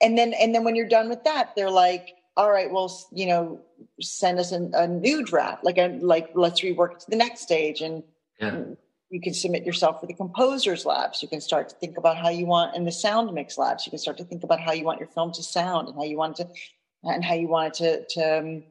and 0.02 0.18
then 0.18 0.34
and 0.34 0.54
then 0.54 0.64
when 0.64 0.76
you're 0.76 0.88
done 0.88 1.10
with 1.10 1.24
that, 1.24 1.54
they're 1.56 1.72
like, 1.72 2.16
all 2.38 2.52
right, 2.52 2.72
well, 2.72 2.92
you 3.12 3.26
know, 3.28 3.60
send 4.00 4.40
us 4.40 4.52
a, 4.52 4.70
a 4.74 4.88
new 4.88 5.24
draft, 5.24 5.64
like 5.64 5.78
a 5.78 5.98
like 6.02 6.30
let's 6.36 6.62
rework 6.62 6.94
it 6.94 7.00
to 7.02 7.10
the 7.10 7.16
next 7.16 7.42
stage, 7.42 7.82
and 7.82 8.04
yeah. 8.40 8.64
you 9.10 9.22
can 9.22 9.34
submit 9.34 9.66
yourself 9.66 10.00
for 10.00 10.08
the 10.08 10.14
composers 10.14 10.86
labs. 10.86 11.22
You 11.22 11.30
can 11.30 11.42
start 11.42 11.70
to 11.70 11.76
think 11.76 11.98
about 11.98 12.18
how 12.18 12.30
you 12.30 12.46
want 12.46 12.76
in 12.76 12.86
the 12.86 12.92
sound 12.92 13.34
mix 13.34 13.58
labs. 13.58 13.86
You 13.86 13.92
can 13.92 14.00
start 14.00 14.18
to 14.18 14.24
think 14.24 14.44
about 14.44 14.60
how 14.60 14.72
you 14.74 14.84
want 14.84 15.00
your 15.00 15.10
film 15.10 15.32
to 15.34 15.44
sound 15.44 15.88
and 15.88 15.98
how 15.98 16.04
you 16.04 16.18
want 16.18 16.40
it 16.40 16.48
to 16.48 16.60
and 17.04 17.24
how 17.24 17.34
you 17.34 17.48
want 17.48 17.80
it 17.82 18.10
to 18.10 18.22
to 18.22 18.40
um, 18.40 18.64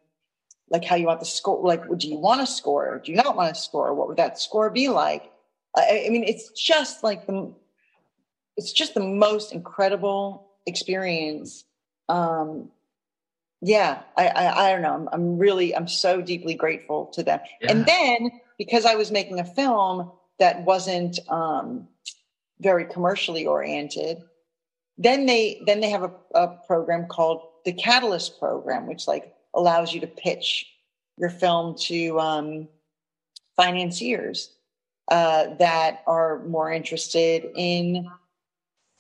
like 0.71 0.85
how 0.85 0.97
you 0.97 1.07
want 1.07 1.21
the 1.21 1.27
score 1.27 1.61
like 1.67 1.83
do 1.99 2.09
you 2.09 2.17
want 2.17 2.41
to 2.41 2.47
score 2.47 2.89
or 2.89 2.99
do 2.99 3.11
you 3.11 3.17
not 3.17 3.37
want 3.37 3.55
to 3.55 3.61
score 3.61 3.93
what 3.93 4.09
would 4.09 4.17
that 4.17 4.39
score 4.39 4.71
be 4.71 4.89
like 4.89 5.31
I, 5.77 6.05
I 6.07 6.11
mean 6.11 6.25
it's 6.25 6.51
just 6.51 7.03
like 7.03 7.27
the 7.27 7.53
it's 8.61 8.73
just 8.73 8.95
the 8.95 9.01
most 9.01 9.53
incredible 9.53 10.49
experience. 10.67 11.65
Um 12.09 12.71
yeah 13.63 14.01
i 14.17 14.27
i, 14.27 14.67
I 14.67 14.73
don't 14.73 14.81
know. 14.81 14.95
I'm, 14.95 15.09
I'm, 15.13 15.39
really 15.39 15.77
i'm 15.77 15.87
so 15.87 16.23
deeply 16.23 16.55
grateful 16.55 17.07
to 17.15 17.23
them. 17.23 17.41
Yeah. 17.61 17.73
and 17.73 17.85
then 17.85 18.31
because 18.57 18.87
i 18.87 18.95
was 18.95 19.11
making 19.11 19.39
a 19.39 19.45
film 19.45 20.11
that 20.39 20.65
wasn't 20.65 21.19
um 21.29 21.87
very 22.59 22.87
commercially 22.87 23.47
oriented 23.47 24.23
then 24.97 25.27
they 25.27 25.63
then 25.67 25.81
they 25.81 25.91
have 25.91 26.05
a, 26.05 26.13
a 26.35 26.49
program 26.67 27.07
called 27.07 27.43
the 27.67 27.75
catalyst 27.75 28.39
program 28.39 28.87
which 28.87 29.07
like 29.07 29.35
allows 29.53 29.93
you 29.93 30.01
to 30.01 30.07
pitch 30.07 30.67
your 31.21 31.31
film 31.31 31.77
to 31.77 32.19
um, 32.19 32.69
financiers 33.57 34.51
uh, 35.11 35.55
that 35.59 36.03
are 36.07 36.41
more 36.47 36.73
interested 36.73 37.51
in 37.57 38.11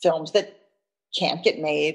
films 0.03 0.33
that 0.33 0.61
can't 1.19 1.43
get 1.43 1.59
made. 1.59 1.95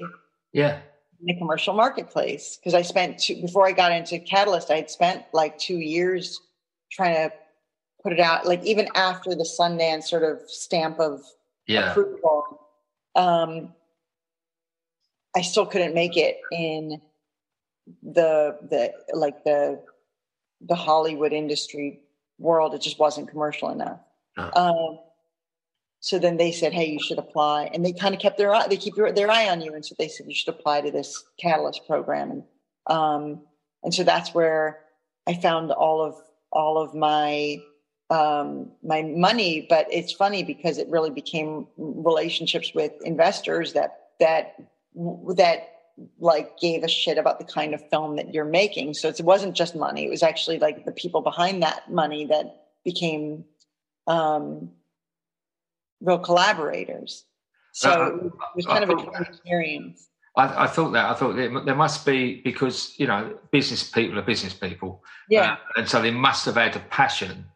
Yeah. 0.52 0.80
In 1.20 1.26
the 1.26 1.38
commercial 1.38 1.74
marketplace. 1.74 2.56
Because 2.56 2.74
I 2.74 2.82
spent 2.82 3.18
two, 3.18 3.40
before 3.40 3.66
I 3.66 3.72
got 3.72 3.92
into 3.92 4.18
Catalyst, 4.18 4.70
I 4.70 4.76
had 4.76 4.90
spent 4.90 5.24
like 5.32 5.58
two 5.58 5.78
years 5.78 6.40
trying 6.90 7.14
to 7.14 7.32
put 8.02 8.12
it 8.12 8.20
out, 8.20 8.46
like 8.46 8.62
even 8.64 8.88
after 8.94 9.30
the 9.30 9.44
Sundance 9.44 10.04
sort 10.04 10.22
of 10.22 10.40
stamp 10.48 11.00
of 11.00 11.22
yeah. 11.66 11.90
approval. 11.90 12.60
Um, 13.14 13.74
I 15.34 15.42
still 15.42 15.66
couldn't 15.66 15.94
make 15.94 16.16
it 16.16 16.38
in 16.50 17.00
the 18.02 18.56
the 18.62 18.92
like 19.12 19.44
the 19.44 19.82
the 20.60 20.74
Hollywood 20.74 21.32
industry 21.32 22.00
world. 22.38 22.74
It 22.74 22.80
just 22.80 22.98
wasn't 22.98 23.28
commercial 23.28 23.70
enough. 23.70 24.00
Um, 24.36 24.98
so 26.06 26.20
then 26.20 26.36
they 26.36 26.52
said, 26.52 26.72
"Hey, 26.72 26.88
you 26.88 27.00
should 27.00 27.18
apply," 27.18 27.64
and 27.74 27.84
they 27.84 27.92
kind 27.92 28.14
of 28.14 28.20
kept 28.20 28.38
their 28.38 28.54
eye. 28.54 28.68
They 28.68 28.76
keep 28.76 28.94
their 28.94 29.28
eye 29.28 29.48
on 29.48 29.60
you, 29.60 29.74
and 29.74 29.84
so 29.84 29.96
they 29.98 30.06
said 30.06 30.28
you 30.28 30.36
should 30.36 30.54
apply 30.54 30.82
to 30.82 30.92
this 30.92 31.24
Catalyst 31.36 31.84
program, 31.84 32.30
and 32.30 32.42
um, 32.86 33.40
and 33.82 33.92
so 33.92 34.04
that's 34.04 34.32
where 34.32 34.78
I 35.26 35.34
found 35.34 35.72
all 35.72 36.00
of 36.00 36.14
all 36.52 36.78
of 36.78 36.94
my 36.94 37.56
um, 38.10 38.70
my 38.84 39.02
money. 39.02 39.66
But 39.68 39.88
it's 39.90 40.12
funny 40.12 40.44
because 40.44 40.78
it 40.78 40.88
really 40.88 41.10
became 41.10 41.66
relationships 41.76 42.70
with 42.72 42.92
investors 43.02 43.72
that 43.72 44.10
that 44.20 44.54
that 45.34 45.58
like 46.20 46.56
gave 46.60 46.84
a 46.84 46.88
shit 46.88 47.18
about 47.18 47.40
the 47.40 47.44
kind 47.44 47.74
of 47.74 47.82
film 47.90 48.14
that 48.14 48.32
you're 48.32 48.44
making. 48.44 48.94
So 48.94 49.08
it 49.08 49.20
wasn't 49.22 49.56
just 49.56 49.74
money; 49.74 50.06
it 50.06 50.10
was 50.10 50.22
actually 50.22 50.60
like 50.60 50.84
the 50.84 50.92
people 50.92 51.20
behind 51.20 51.64
that 51.64 51.90
money 51.90 52.26
that 52.26 52.66
became 52.84 53.44
um, 54.06 54.70
real 56.00 56.18
collaborators. 56.18 57.24
So 57.72 57.90
uh, 57.90 58.26
it 58.26 58.32
was 58.54 58.66
kind 58.66 58.84
I 58.84 58.92
of 58.92 58.98
a 58.98 59.20
experience. 59.22 60.08
I, 60.36 60.64
I, 60.64 60.66
thought 60.66 60.90
that. 60.90 61.10
I 61.10 61.14
thought 61.14 61.36
there 61.36 61.74
must 61.74 62.04
be 62.04 62.40
because 62.42 62.94
you 62.98 63.06
know 63.06 63.38
business 63.50 63.88
people 63.90 64.18
are 64.18 64.22
business 64.22 64.54
people, 64.54 65.02
yeah, 65.28 65.52
uh, 65.52 65.56
and 65.78 65.88
so 65.88 66.00
they 66.00 66.10
must 66.10 66.44
have 66.46 66.56
had 66.56 66.76
a 66.76 66.80
passion. 66.80 67.46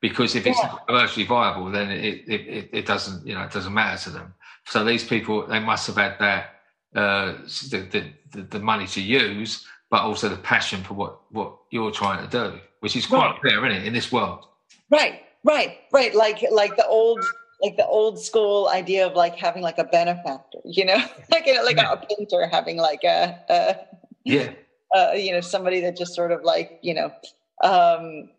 Because 0.00 0.36
if 0.36 0.46
it's 0.46 0.58
yeah. 0.60 0.68
not 0.68 0.86
commercially 0.86 1.26
viable, 1.26 1.72
then 1.72 1.90
it, 1.90 2.22
it, 2.28 2.70
it 2.72 2.86
doesn't 2.86 3.26
you 3.26 3.34
know 3.34 3.42
it 3.42 3.50
doesn't 3.50 3.74
matter 3.74 4.00
to 4.04 4.10
them. 4.10 4.34
So 4.66 4.84
these 4.84 5.04
people 5.04 5.46
they 5.46 5.58
must 5.58 5.86
have 5.88 5.96
had 5.96 6.18
that 6.20 6.58
uh, 6.94 7.34
the, 7.70 8.12
the, 8.32 8.42
the 8.42 8.58
money 8.58 8.86
to 8.86 9.00
use, 9.00 9.66
but 9.90 10.02
also 10.02 10.28
the 10.28 10.36
passion 10.36 10.82
for 10.82 10.94
what, 10.94 11.20
what 11.30 11.56
you're 11.70 11.90
trying 11.90 12.28
to 12.28 12.30
do, 12.30 12.58
which 12.80 12.96
is 12.96 13.06
quite 13.06 13.30
right. 13.30 13.40
clear, 13.40 13.66
isn't 13.66 13.82
it, 13.82 13.86
in 13.86 13.92
this 13.92 14.10
world? 14.10 14.46
Right, 14.90 15.22
right, 15.44 15.78
right. 15.92 16.14
Like 16.14 16.44
like 16.50 16.76
the 16.76 16.86
old 16.86 17.24
like 17.62 17.76
the 17.76 17.86
old 17.86 18.20
school 18.20 18.68
idea 18.68 19.06
of 19.06 19.14
like 19.14 19.36
having 19.36 19.62
like 19.62 19.78
a 19.78 19.84
benefactor, 19.84 20.58
you 20.64 20.84
know, 20.84 20.98
like 21.30 21.46
a, 21.46 21.62
like 21.62 21.76
yeah. 21.76 21.92
a 21.92 21.96
painter 21.96 22.46
having 22.46 22.76
like 22.76 23.04
a, 23.04 23.38
a 23.48 23.76
yeah, 24.24 24.50
uh, 24.96 25.12
you 25.12 25.32
know, 25.32 25.40
somebody 25.40 25.80
that 25.80 25.96
just 25.96 26.14
sort 26.14 26.32
of 26.32 26.42
like 26.44 26.78
you 26.82 26.94
know, 26.94 27.12
um, 27.64 28.30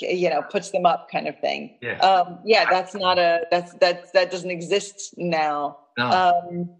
you 0.00 0.30
know, 0.30 0.42
puts 0.42 0.70
them 0.70 0.86
up 0.86 1.10
kind 1.10 1.26
of 1.26 1.38
thing. 1.40 1.78
Yeah, 1.82 1.98
um, 1.98 2.38
yeah, 2.44 2.68
that's 2.70 2.94
not 2.94 3.18
a 3.18 3.46
that's 3.50 3.74
that 3.74 4.12
that 4.12 4.30
doesn't 4.30 4.50
exist 4.50 5.14
now. 5.16 5.78
No. 5.98 6.06
Um, 6.06 6.70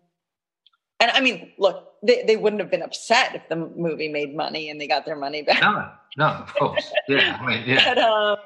and 0.99 1.11
I 1.11 1.21
mean, 1.21 1.53
look, 1.59 1.93
they, 2.03 2.25
they 2.27 2.37
wouldn't 2.37 2.61
have 2.61 2.71
been 2.71 2.83
upset 2.83 3.35
if 3.35 3.49
the 3.49 3.57
movie 3.57 4.09
made 4.09 4.35
money 4.35 4.71
and 4.71 4.81
they 4.81 4.87
got 4.87 5.05
their 5.05 5.17
money 5.17 5.43
back. 5.43 5.61
No, 5.61 5.91
no, 6.17 6.27
of 6.27 6.55
course, 6.55 6.91
yeah, 7.09 7.39
I 7.41 7.47
mean, 7.47 7.63
yeah. 7.67 7.95
but, 7.95 7.99
um, 7.99 8.37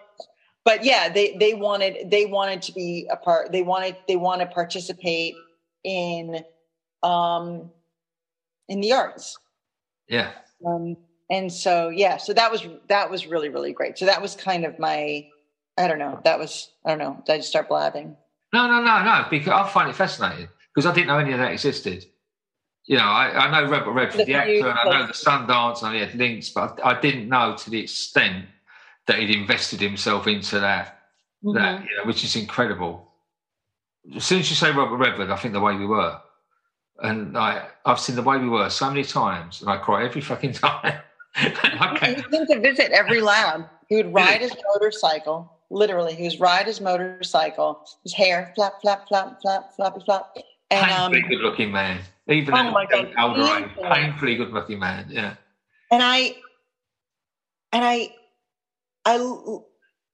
but 0.65 0.85
yeah, 0.85 1.09
they 1.09 1.37
they 1.39 1.55
wanted 1.55 2.11
they 2.11 2.27
wanted 2.27 2.63
to 2.63 2.73
be 2.73 3.09
a 3.11 3.17
part. 3.17 3.53
They 3.53 3.63
wanted 3.63 3.97
they 4.07 4.17
want 4.17 4.41
to 4.41 4.47
participate 4.47 5.35
in 5.85 6.43
um 7.03 7.71
in 8.69 8.81
the 8.81 8.93
arts. 8.93 9.39
Yeah. 10.09 10.33
Um, 10.67 10.97
and 11.31 11.53
so 11.53 11.89
yeah, 11.89 12.17
so 12.17 12.33
that 12.35 12.51
was 12.51 12.67
that 12.89 13.11
was 13.11 13.27
really 13.27 13.49
really 13.49 13.73
great. 13.73 13.99
So 13.99 14.07
that 14.07 14.21
was 14.21 14.37
kind 14.37 14.65
of 14.65 14.79
my 14.79 15.27
I 15.79 15.89
don't 15.89 15.99
know. 15.99 16.21
That 16.25 16.39
was 16.39 16.73
I 16.85 16.91
don't 16.91 16.99
know. 16.99 17.23
Did 17.25 17.33
I 17.33 17.37
just 17.39 17.49
start 17.49 17.69
blabbing? 17.69 18.17
No, 18.53 18.67
no, 18.67 18.83
no, 18.83 19.05
no. 19.05 19.27
Because 19.31 19.53
I 19.53 19.69
find 19.69 19.89
it 19.89 19.97
fascinating 19.97 20.49
because 20.75 20.87
I 20.87 20.93
didn't 20.93 21.07
know 21.07 21.19
any 21.19 21.33
of 21.33 21.39
that 21.39 21.53
existed 21.53 22.05
you 22.91 22.97
know, 22.97 23.05
I, 23.05 23.47
I 23.47 23.51
know 23.51 23.71
Robert 23.71 23.93
Redford, 23.93 24.23
the, 24.23 24.25
the 24.25 24.35
actor, 24.35 24.69
and 24.69 24.79
I 24.79 24.85
know 24.85 25.07
the 25.07 25.13
Sundance, 25.13 25.83
and 25.85 25.95
he 25.95 26.01
had 26.01 26.15
links, 26.17 26.51
but 26.51 26.81
I, 26.83 26.91
I, 26.91 27.01
didn't 27.01 27.29
know 27.29 27.55
to 27.57 27.71
the 27.71 27.79
extent 27.79 28.47
that 29.07 29.19
he'd 29.19 29.31
invested 29.31 29.81
himself 29.81 30.27
into 30.27 30.61
that, 30.61 31.01
mm-hmm. 31.45 31.57
that 31.57 31.83
you 31.83 31.97
know, 31.97 32.05
which 32.05 32.25
is 32.25 32.37
incredible. 32.37 33.07
As 34.15 34.25
soon 34.25 34.41
as 34.41 34.51
you 34.51 34.57
say 34.57 34.71
Robert 34.71 34.97
Redford, 34.97 35.31
I 35.31 35.37
think 35.37 35.53
the 35.53 35.61
way 35.61 35.77
we 35.77 35.87
were, 35.87 36.19
and 37.03 37.37
I, 37.37 37.67
I've 37.85 38.01
seen 38.01 38.17
the 38.17 38.23
way 38.23 38.39
we 38.39 38.49
were 38.49 38.71
so 38.71 38.89
many 38.89 39.05
times, 39.05 39.61
and 39.61 39.71
I 39.71 39.79
cry 39.79 40.05
every 40.05 40.21
fucking 40.21 40.53
time. 40.55 41.01
okay. 41.43 42.15
He 42.15 42.23
came 42.23 42.47
to 42.47 42.61
visit 42.61 42.93
every 42.93 43.21
lab. 43.33 43.67
He 43.89 43.97
would 43.97 44.13
ride 44.13 44.41
his 44.41 44.55
motorcycle. 44.73 45.53
Literally, 45.71 46.15
he 46.15 46.25
would 46.25 46.41
ride 46.41 46.67
his 46.67 46.81
motorcycle. 46.81 47.85
His 48.03 48.13
hair 48.13 48.53
flap, 48.55 48.81
flap, 48.81 49.09
flap, 49.09 49.41
flap, 49.41 49.75
flappy, 49.75 50.01
flap. 50.05 50.37
And 50.71 50.91
um, 50.91 51.13
good 51.13 51.41
looking 51.41 51.73
man. 51.73 52.01
Even 52.29 52.55
oh 52.55 52.71
my 52.71 52.87
God, 52.87 53.13
older 53.19 53.43
age, 53.43 53.71
painfully 53.77 54.37
good 54.37 54.51
looking 54.51 54.79
man. 54.79 55.07
Yeah. 55.11 55.35
And 55.91 56.03
I, 56.03 56.37
and 57.73 57.85
I, 57.85 58.15
I, 59.05 59.59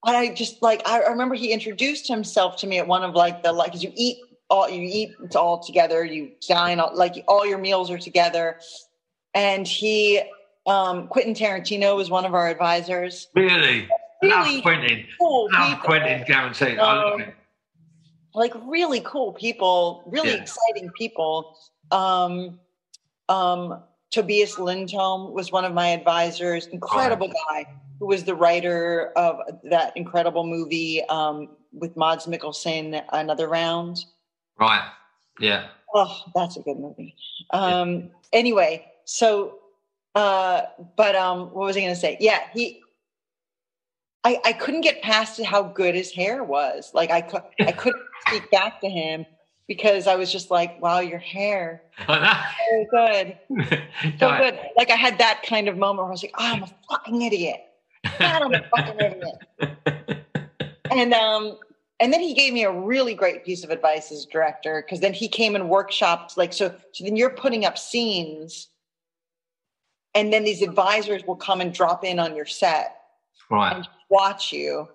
I 0.04 0.28
just 0.34 0.62
like 0.62 0.86
I 0.86 1.00
remember 1.00 1.34
he 1.34 1.52
introduced 1.52 2.06
himself 2.08 2.56
to 2.58 2.66
me 2.66 2.78
at 2.78 2.86
one 2.86 3.02
of 3.02 3.14
like 3.14 3.42
the 3.42 3.52
like 3.52 3.80
you 3.82 3.92
eat 3.94 4.18
all 4.48 4.68
you 4.68 4.82
eat 4.82 5.10
it's 5.22 5.34
all 5.34 5.60
together 5.60 6.04
you 6.04 6.30
dine 6.46 6.78
all, 6.78 6.96
like 6.96 7.24
all 7.26 7.46
your 7.46 7.58
meals 7.58 7.90
are 7.90 7.98
together. 7.98 8.60
And 9.34 9.66
he 9.66 10.22
um 10.66 11.08
Quentin 11.08 11.34
Tarantino 11.34 11.96
was 11.96 12.10
one 12.10 12.24
of 12.24 12.34
our 12.34 12.48
advisors. 12.48 13.28
Really? 13.34 13.88
Really 14.22 14.54
Love 14.56 14.62
Quentin. 14.62 15.06
cool 15.18 15.48
Love 15.52 15.80
Quentin 15.80 16.24
guaranteed 16.26 16.78
um, 16.78 17.24
like 18.34 18.52
really 18.66 19.00
cool 19.00 19.32
people 19.32 20.04
really 20.06 20.30
yeah. 20.30 20.42
exciting 20.42 20.90
people. 20.96 21.56
Um, 21.90 22.60
um, 23.28 23.82
Tobias 24.10 24.58
Lindholm 24.58 25.32
was 25.32 25.50
one 25.50 25.64
of 25.64 25.74
my 25.74 25.88
advisors, 25.88 26.68
incredible 26.68 27.28
guy 27.28 27.66
who 27.98 28.06
was 28.06 28.24
the 28.24 28.34
writer 28.34 29.12
of 29.16 29.38
that 29.64 29.96
incredible 29.96 30.46
movie 30.46 31.02
um, 31.04 31.48
with 31.72 31.96
Mads 31.96 32.26
Mikkelsen, 32.26 33.02
Another 33.12 33.48
Round. 33.48 33.98
Right. 34.58 34.86
Yeah. 35.40 35.68
Oh, 35.94 36.24
that's 36.34 36.56
a 36.56 36.60
good 36.60 36.78
movie. 36.78 37.14
Um, 37.50 37.94
yeah. 37.94 38.06
Anyway, 38.32 38.86
so, 39.04 39.58
uh, 40.14 40.62
but 40.96 41.14
um, 41.14 41.52
what 41.52 41.66
was 41.66 41.76
I 41.76 41.80
going 41.80 41.94
to 41.94 42.00
say? 42.00 42.16
Yeah, 42.20 42.40
he. 42.52 42.82
I, 44.24 44.40
I 44.44 44.52
couldn't 44.54 44.80
get 44.80 45.02
past 45.02 45.40
how 45.44 45.62
good 45.62 45.94
his 45.94 46.10
hair 46.10 46.42
was. 46.42 46.90
Like 46.92 47.12
I, 47.12 47.20
could, 47.20 47.42
I 47.60 47.70
couldn't 47.70 48.02
speak 48.26 48.50
back 48.50 48.80
to 48.80 48.88
him 48.88 49.24
because 49.68 50.06
I 50.06 50.16
was 50.16 50.32
just 50.32 50.50
like, 50.50 50.80
wow, 50.80 50.98
your 50.98 51.18
hair. 51.18 51.82
so 52.06 52.86
good. 52.90 53.38
so 54.18 54.36
good. 54.36 54.58
Like 54.76 54.90
I 54.90 54.96
had 54.96 55.18
that 55.18 55.44
kind 55.48 55.68
of 55.68 55.76
moment 55.76 56.04
where 56.04 56.08
I 56.08 56.10
was 56.10 56.22
like, 56.22 56.34
oh, 56.38 56.44
I'm 56.44 56.62
a 56.64 56.70
fucking 56.88 57.22
idiot. 57.22 57.65
God, 58.18 58.42
I'm 58.42 58.54
a 58.54 58.62
fucking 58.74 59.00
idiot. 59.00 60.24
and 60.90 61.12
um, 61.14 61.58
and 62.00 62.12
then 62.12 62.20
he 62.20 62.34
gave 62.34 62.52
me 62.52 62.64
a 62.64 62.72
really 62.72 63.14
great 63.14 63.44
piece 63.44 63.64
of 63.64 63.70
advice 63.70 64.12
as 64.12 64.26
director 64.26 64.82
because 64.84 65.00
then 65.00 65.12
he 65.14 65.28
came 65.28 65.54
and 65.56 65.64
workshopped 65.70 66.36
like 66.36 66.52
so. 66.52 66.74
So 66.92 67.04
then 67.04 67.16
you're 67.16 67.30
putting 67.30 67.64
up 67.64 67.78
scenes, 67.78 68.68
and 70.14 70.32
then 70.32 70.44
these 70.44 70.62
advisors 70.62 71.24
will 71.24 71.36
come 71.36 71.60
and 71.60 71.72
drop 71.72 72.04
in 72.04 72.18
on 72.18 72.36
your 72.36 72.46
set 72.46 72.96
Right. 73.50 73.76
and 73.76 73.88
watch 74.10 74.52
you 74.52 74.88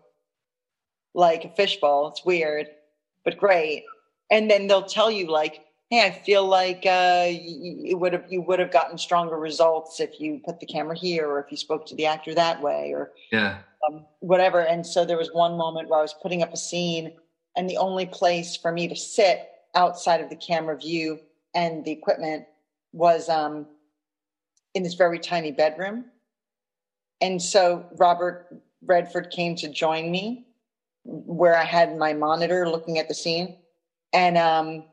like 1.14 1.46
a 1.46 1.50
fishbowl. 1.50 2.10
It's 2.10 2.26
weird, 2.26 2.68
but 3.26 3.38
great. 3.38 3.86
And 4.30 4.50
then 4.50 4.68
they'll 4.68 4.84
tell 4.84 5.12
you 5.12 5.30
like, 5.30 5.66
"Hey, 5.92 6.04
I 6.08 6.12
feel 6.12 6.46
like 6.48 6.84
uh, 6.88 7.28
you, 7.30 7.98
would 7.98 8.14
have 8.14 8.26
you 8.30 8.42
would 8.42 8.60
have 8.60 8.72
gotten 8.72 8.98
stronger 8.98 9.38
results 9.38 10.00
if 10.00 10.20
you 10.20 10.42
put 10.44 10.60
the 10.60 10.66
camera 10.66 10.98
here, 10.98 11.28
or 11.28 11.40
if 11.40 11.52
you 11.52 11.58
spoke 11.58 11.86
to 11.88 11.96
the 11.96 12.08
actor 12.08 12.34
that 12.34 12.62
way, 12.62 12.92
or 12.94 13.12
Yeah. 13.32 13.60
um, 13.88 14.08
whatever." 14.22 14.62
And 14.62 14.88
so 14.88 15.06
there 15.06 15.18
was 15.18 15.32
one 15.34 15.58
moment 15.58 15.90
where 15.90 16.00
I 16.00 16.02
was 16.02 16.16
putting 16.16 16.42
up 16.42 16.54
a 16.54 16.58
scene, 16.58 17.14
and 17.56 17.70
the 17.70 17.78
only 17.78 18.08
place 18.08 18.56
for 18.56 18.72
me 18.72 18.88
to 18.88 18.96
sit 18.96 19.50
outside 19.76 20.22
of 20.22 20.30
the 20.30 20.36
camera 20.36 20.78
view 20.78 21.20
and 21.54 21.86
the 21.86 21.92
equipment 21.92 22.46
was 22.94 23.30
um, 23.30 23.68
in 24.74 24.84
this 24.84 24.96
very 24.96 25.20
tiny 25.20 25.52
bedroom. 25.52 26.06
And 27.22 27.42
so 27.42 27.86
Robert 27.98 28.48
Redford 28.82 29.30
came 29.32 29.56
to 29.58 29.70
join 29.70 30.10
me 30.12 30.48
where 31.04 31.56
I 31.56 31.64
had 31.64 31.98
my 31.98 32.14
monitor 32.14 32.68
looking 32.68 32.98
at 32.98 33.08
the 33.08 33.14
scene. 33.14 33.58
And 34.14 34.38
um 34.38 34.86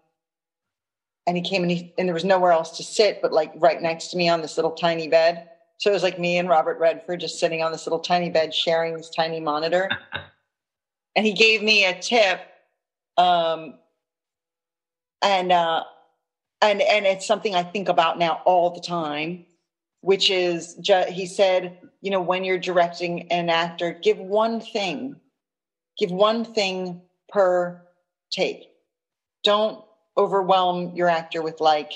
and 1.29 1.37
he 1.37 1.43
came 1.43 1.62
and 1.62 1.70
he 1.70 1.93
and 1.99 2.09
there 2.09 2.14
was 2.14 2.24
nowhere 2.24 2.53
else 2.53 2.79
to 2.79 2.83
sit 2.83 3.20
but 3.20 3.33
like 3.33 3.53
right 3.57 3.83
next 3.83 4.09
to 4.09 4.16
me 4.16 4.31
on 4.31 4.41
this 4.41 4.57
little 4.57 4.72
tiny 4.72 5.09
bed. 5.09 5.43
So 5.76 5.91
it 5.91 5.93
was 5.93 6.03
like 6.03 6.18
me 6.18 6.39
and 6.39 6.49
Robert 6.49 6.79
Redford 6.79 7.20
just 7.20 7.39
sitting 7.39 7.62
on 7.62 7.70
this 7.70 7.87
little 7.87 8.01
tiny 8.01 8.31
bed 8.31 8.55
sharing 8.55 8.97
this 8.97 9.11
tiny 9.11 9.39
monitor. 9.39 9.91
and 11.16 11.26
he 11.26 11.35
gave 11.35 11.62
me 11.62 11.85
a 11.85 11.93
tip. 11.93 12.41
Um 13.18 13.74
and 15.22 15.53
uh 15.53 15.85
and 16.62 16.81
and 16.81 17.07
it's 17.07 17.26
something 17.26 17.55
I 17.55 17.62
think 17.62 17.91
about 17.91 18.18
now 18.18 18.41
all 18.47 18.70
the 18.70 18.81
time, 18.81 19.45
which 20.01 20.31
is 20.31 20.76
ju- 20.81 21.05
he 21.09 21.26
said, 21.26 21.76
you 22.01 22.11
know, 22.11 22.22
when 22.22 22.43
you're 22.43 22.59
directing 22.59 23.31
an 23.31 23.51
actor, 23.51 23.93
give 23.93 24.18
one 24.18 24.61
thing, 24.61 25.16
give 25.99 26.11
one 26.11 26.47
thing 26.47 27.03
per 27.29 27.83
take. 28.31 28.70
Don't 29.45 29.85
overwhelm 30.19 30.95
your 30.95 31.09
actor 31.09 31.41
with 31.43 31.61
like, 31.61 31.93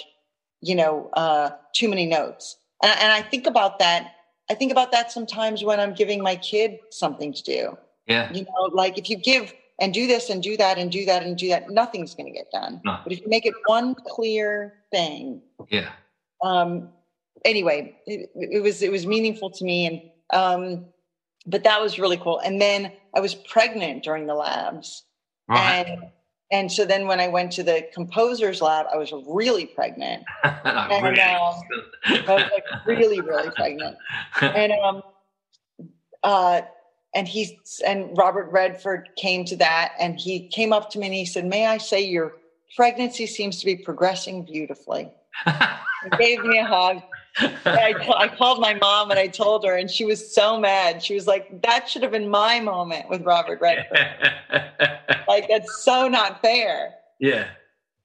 you 0.60 0.74
know, 0.74 1.10
uh, 1.14 1.50
too 1.74 1.88
many 1.88 2.06
notes. 2.06 2.56
And, 2.82 2.98
and 3.00 3.12
I 3.12 3.20
think 3.22 3.46
about 3.46 3.78
that. 3.80 4.14
I 4.50 4.54
think 4.54 4.72
about 4.72 4.92
that 4.92 5.12
sometimes 5.12 5.64
when 5.64 5.80
I'm 5.80 5.94
giving 5.94 6.22
my 6.22 6.36
kid 6.36 6.78
something 6.90 7.32
to 7.34 7.42
do. 7.42 7.78
Yeah. 8.06 8.32
You 8.32 8.44
know, 8.44 8.70
like 8.72 8.98
if 8.98 9.10
you 9.10 9.16
give 9.16 9.52
and 9.80 9.92
do 9.92 10.06
this 10.06 10.30
and 10.30 10.42
do 10.42 10.56
that 10.56 10.78
and 10.78 10.90
do 10.90 11.04
that 11.06 11.22
and 11.22 11.36
do 11.36 11.48
that, 11.48 11.70
nothing's 11.70 12.14
going 12.14 12.32
to 12.32 12.32
get 12.32 12.50
done. 12.52 12.80
No. 12.84 12.98
But 13.02 13.12
if 13.12 13.20
you 13.20 13.28
make 13.28 13.46
it 13.46 13.54
one 13.66 13.94
clear 13.94 14.74
thing, 14.90 15.42
Yeah. 15.68 15.90
um, 16.44 16.90
anyway, 17.44 17.96
it, 18.06 18.30
it 18.34 18.62
was 18.62 18.82
it 18.82 18.92
was 18.92 19.06
meaningful 19.06 19.50
to 19.50 19.64
me, 19.64 19.86
and 19.86 20.02
um, 20.32 20.86
but 21.46 21.64
that 21.64 21.80
was 21.80 21.98
really 21.98 22.16
cool. 22.16 22.38
And 22.40 22.60
then 22.60 22.92
I 23.14 23.20
was 23.20 23.34
pregnant 23.34 24.04
during 24.04 24.26
the 24.26 24.34
labs, 24.34 25.04
Right. 25.48 25.86
and 25.86 26.02
and 26.52 26.70
so 26.70 26.84
then 26.84 27.06
when 27.06 27.18
I 27.18 27.28
went 27.28 27.50
to 27.52 27.62
the 27.62 27.88
composers 27.92 28.60
lab, 28.60 28.86
I 28.92 28.96
was 28.96 29.12
really 29.26 29.66
pregnant. 29.66 30.24
And, 30.44 31.04
really. 31.04 31.20
um, 31.20 31.54
I 32.04 32.34
was 32.34 32.50
like 32.52 32.86
really 32.86 33.20
really 33.20 33.50
pregnant, 33.50 33.96
and 34.40 34.72
um, 34.72 35.02
uh, 36.22 36.60
and 37.14 37.26
he 37.26 37.58
and 37.86 38.16
Robert 38.16 38.50
Redford 38.52 39.08
came 39.16 39.44
to 39.46 39.56
that, 39.56 39.94
and 39.98 40.18
he 40.18 40.48
came 40.48 40.72
up 40.72 40.90
to 40.90 40.98
me 40.98 41.06
and 41.06 41.14
he 41.14 41.24
said, 41.24 41.46
"May 41.46 41.66
I 41.66 41.78
say 41.78 42.02
your 42.02 42.34
pregnancy 42.76 43.26
seems 43.26 43.58
to 43.60 43.66
be 43.66 43.76
progressing 43.76 44.44
beautifully." 44.44 45.10
He 46.02 46.10
gave 46.18 46.44
me 46.44 46.58
a 46.58 46.64
hug. 46.64 47.00
I, 47.38 47.94
I 48.18 48.28
called 48.28 48.60
my 48.60 48.74
mom 48.74 49.10
and 49.10 49.18
I 49.18 49.26
told 49.26 49.64
her, 49.64 49.74
and 49.76 49.90
she 49.90 50.04
was 50.04 50.34
so 50.34 50.58
mad. 50.60 51.02
She 51.02 51.14
was 51.14 51.26
like, 51.26 51.62
"That 51.62 51.88
should 51.88 52.02
have 52.02 52.12
been 52.12 52.28
my 52.28 52.60
moment 52.60 53.08
with 53.08 53.22
Robert 53.22 53.60
Redford. 53.60 53.98
Like 55.28 55.48
that's 55.48 55.82
so 55.84 56.08
not 56.08 56.42
fair. 56.42 56.94
yeah. 57.20 57.46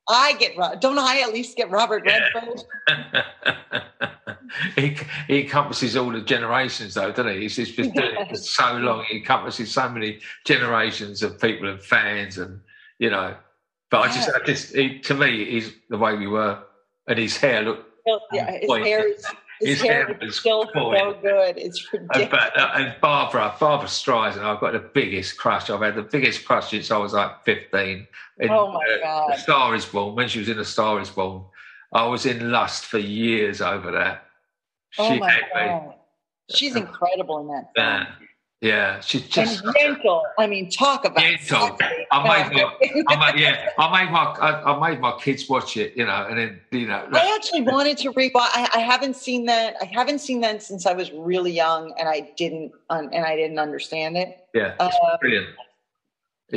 I 0.07 0.33
get 0.39 0.55
don't 0.79 0.97
I 0.97 1.19
at 1.19 1.33
least 1.33 1.57
get 1.57 1.69
Robert 1.69 2.03
Yeah. 2.05 2.29
Redford? 2.33 2.63
he, 4.75 4.97
he 5.27 5.41
encompasses 5.41 5.97
all 5.97 6.11
the 6.11 6.21
generations, 6.21 6.93
though, 6.93 7.11
doesn't 7.11 7.33
he? 7.33 7.41
He's 7.41 7.55
just 7.57 7.75
been 7.75 7.91
doing 7.91 8.15
it 8.17 8.29
for 8.29 8.35
so 8.35 8.73
long. 8.77 9.03
He 9.09 9.17
encompasses 9.17 9.71
so 9.71 9.89
many 9.89 10.19
generations 10.45 11.23
of 11.23 11.41
people 11.41 11.67
and 11.69 11.81
fans, 11.81 12.37
and 12.37 12.61
you 12.99 13.09
know. 13.09 13.35
But 13.89 14.01
I 14.01 14.13
just, 14.13 14.29
I 14.29 14.45
just, 14.45 14.75
he, 14.75 14.99
to 14.99 15.13
me, 15.13 15.45
he's 15.51 15.73
the 15.89 15.97
way 15.97 16.15
we 16.15 16.27
were, 16.27 16.59
and 17.07 17.19
his 17.19 17.35
hair 17.35 17.61
looked. 17.63 17.86
Yeah, 18.31 18.51
his 18.51 18.67
Boy, 18.67 18.83
hair 18.83 19.07
is 19.07 19.25
his, 19.59 19.69
his 19.69 19.81
hair 19.81 20.05
hair 20.07 20.17
is 20.21 20.39
still 20.39 20.65
boy. 20.73 20.97
so 20.97 21.17
good. 21.21 21.57
It's 21.57 21.87
And, 21.93 22.01
ridiculous. 22.09 22.29
but, 22.31 22.59
uh, 22.59 22.71
and 22.75 22.95
Barbara, 23.01 23.55
Barbra 23.59 23.87
Streisand, 23.87 24.43
I've 24.43 24.59
got 24.59 24.73
the 24.73 24.79
biggest 24.93 25.37
crush. 25.37 25.69
I've 25.69 25.81
had 25.81 25.95
the 25.95 26.03
biggest 26.03 26.45
crush 26.45 26.69
since 26.69 26.91
I 26.91 26.97
was 26.97 27.13
like 27.13 27.43
15. 27.43 28.07
In, 28.39 28.49
Oh, 28.51 28.71
my 28.71 28.85
uh, 28.85 29.01
God. 29.03 29.33
A 29.33 29.37
Star 29.39 29.73
is 29.75 29.85
Born, 29.85 30.15
when 30.15 30.27
she 30.27 30.39
was 30.39 30.49
in 30.49 30.59
A 30.59 30.65
Star 30.65 30.99
is 31.01 31.09
Born. 31.09 31.43
I 31.93 32.05
was 32.05 32.25
in 32.25 32.51
lust 32.51 32.85
for 32.85 32.99
years 32.99 33.61
over 33.61 33.91
that. 33.91 34.25
oh 34.99 35.15
my 35.17 35.31
had 35.31 35.41
me. 35.41 35.49
god, 35.71 35.93
she's 36.53 36.75
incredible 36.75 37.39
in 37.39 37.47
that. 37.47 37.71
Film. 37.75 37.87
Yeah, 37.87 38.26
yeah, 38.61 38.99
she's 39.01 39.27
just. 39.27 39.63
and 39.63 39.73
gentle. 39.75 40.23
I 40.39 40.47
mean, 40.47 40.69
talk 40.71 41.05
about 41.05 41.19
Gentle. 41.19 41.77
I 42.11 42.23
made 42.23 42.53
my, 42.53 43.03
I 43.07 43.31
made, 43.31 43.39
yeah, 43.39 43.69
I 43.77 44.03
made 44.03 44.11
my, 44.11 44.23
I, 44.23 44.73
I 44.73 44.89
made 44.89 44.99
my 44.99 45.17
kids 45.19 45.47
watch 45.47 45.77
it, 45.77 45.95
you 45.95 46.05
know, 46.05 46.25
and 46.27 46.37
then 46.39 46.59
you 46.71 46.87
know, 46.87 47.07
I 47.13 47.35
actually 47.35 47.61
wanted 47.61 47.97
to 47.99 48.11
rewatch. 48.13 48.31
I, 48.35 48.69
I 48.73 48.79
haven't 48.79 49.15
seen 49.15 49.45
that. 49.45 49.75
I 49.79 49.85
haven't 49.85 50.19
seen 50.19 50.41
that 50.41 50.63
since 50.63 50.87
I 50.87 50.93
was 50.93 51.11
really 51.11 51.51
young, 51.51 51.93
and 51.99 52.09
I 52.09 52.31
didn't, 52.35 52.71
un, 52.89 53.09
and 53.13 53.25
I 53.25 53.35
didn't 53.35 53.59
understand 53.59 54.17
it. 54.17 54.39
yeah, 54.55 54.73
it's 54.79 54.97
Uh, 55.03 55.17
brilliant. 55.17 55.47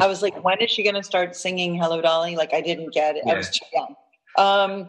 I 0.00 0.06
was 0.06 0.22
like, 0.22 0.42
when 0.44 0.58
is 0.60 0.70
she 0.70 0.82
going 0.82 0.94
to 0.94 1.02
start 1.02 1.34
singing 1.34 1.74
"Hello, 1.74 2.00
Dolly"? 2.00 2.36
Like, 2.36 2.54
I 2.54 2.60
didn't 2.60 2.94
get 2.94 3.16
it. 3.16 3.24
I 3.28 3.34
was 3.34 3.50
too 3.50 3.66
young. 3.74 3.96
Um, 4.38 4.88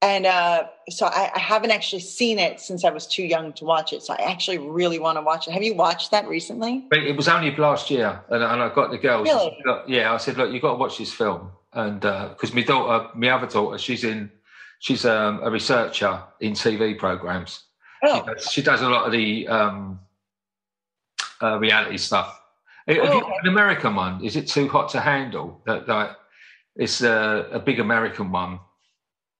and 0.00 0.26
uh, 0.26 0.64
so 0.90 1.06
I, 1.06 1.30
I 1.34 1.38
haven't 1.38 1.72
actually 1.72 2.00
seen 2.02 2.38
it 2.38 2.60
since 2.60 2.84
I 2.84 2.90
was 2.90 3.06
too 3.06 3.24
young 3.24 3.52
to 3.54 3.64
watch 3.64 3.92
it. 3.92 4.02
So 4.02 4.14
I 4.14 4.30
actually 4.30 4.58
really 4.58 4.98
want 4.98 5.18
to 5.18 5.22
watch 5.22 5.48
it. 5.48 5.52
Have 5.52 5.62
you 5.62 5.74
watched 5.74 6.12
that 6.12 6.28
recently? 6.28 6.86
But 6.88 7.00
it 7.00 7.16
was 7.16 7.26
only 7.28 7.54
last 7.56 7.90
year, 7.90 8.22
and, 8.28 8.42
and 8.42 8.62
I 8.62 8.72
got 8.72 8.90
the 8.90 8.98
girls. 8.98 9.26
Really? 9.26 9.56
Look, 9.64 9.84
yeah, 9.88 10.12
I 10.12 10.16
said, 10.18 10.36
look, 10.36 10.52
you've 10.52 10.62
got 10.62 10.72
to 10.72 10.78
watch 10.78 10.98
this 10.98 11.12
film, 11.12 11.50
and 11.72 12.00
because 12.00 12.54
my 12.54 12.62
daughter, 12.62 13.08
my 13.14 13.30
other 13.30 13.46
daughter, 13.48 13.76
she's 13.78 14.04
in, 14.04 14.30
she's 14.78 15.04
um, 15.04 15.40
a 15.42 15.50
researcher 15.50 16.22
in 16.40 16.52
TV 16.52 16.96
programs. 16.96 17.64
She, 18.04 18.10
Oh, 18.10 18.24
does, 18.24 18.50
she 18.52 18.62
does 18.62 18.80
a 18.82 18.88
lot 18.88 19.06
of 19.06 19.12
the 19.12 19.48
um, 19.48 19.98
uh, 21.42 21.58
reality 21.58 21.96
stuff. 21.98 22.40
Have 22.86 22.96
you 22.96 23.02
Oh, 23.02 23.20
got 23.20 23.32
an 23.42 23.48
American 23.48 23.96
one? 23.96 24.24
Is 24.24 24.36
it 24.36 24.46
too 24.46 24.68
hot 24.68 24.88
to 24.90 25.00
handle? 25.00 25.60
That 25.66 25.88
like, 25.88 26.10
it's 26.76 27.02
a, 27.02 27.48
a 27.50 27.58
big 27.58 27.80
American 27.80 28.30
one 28.30 28.60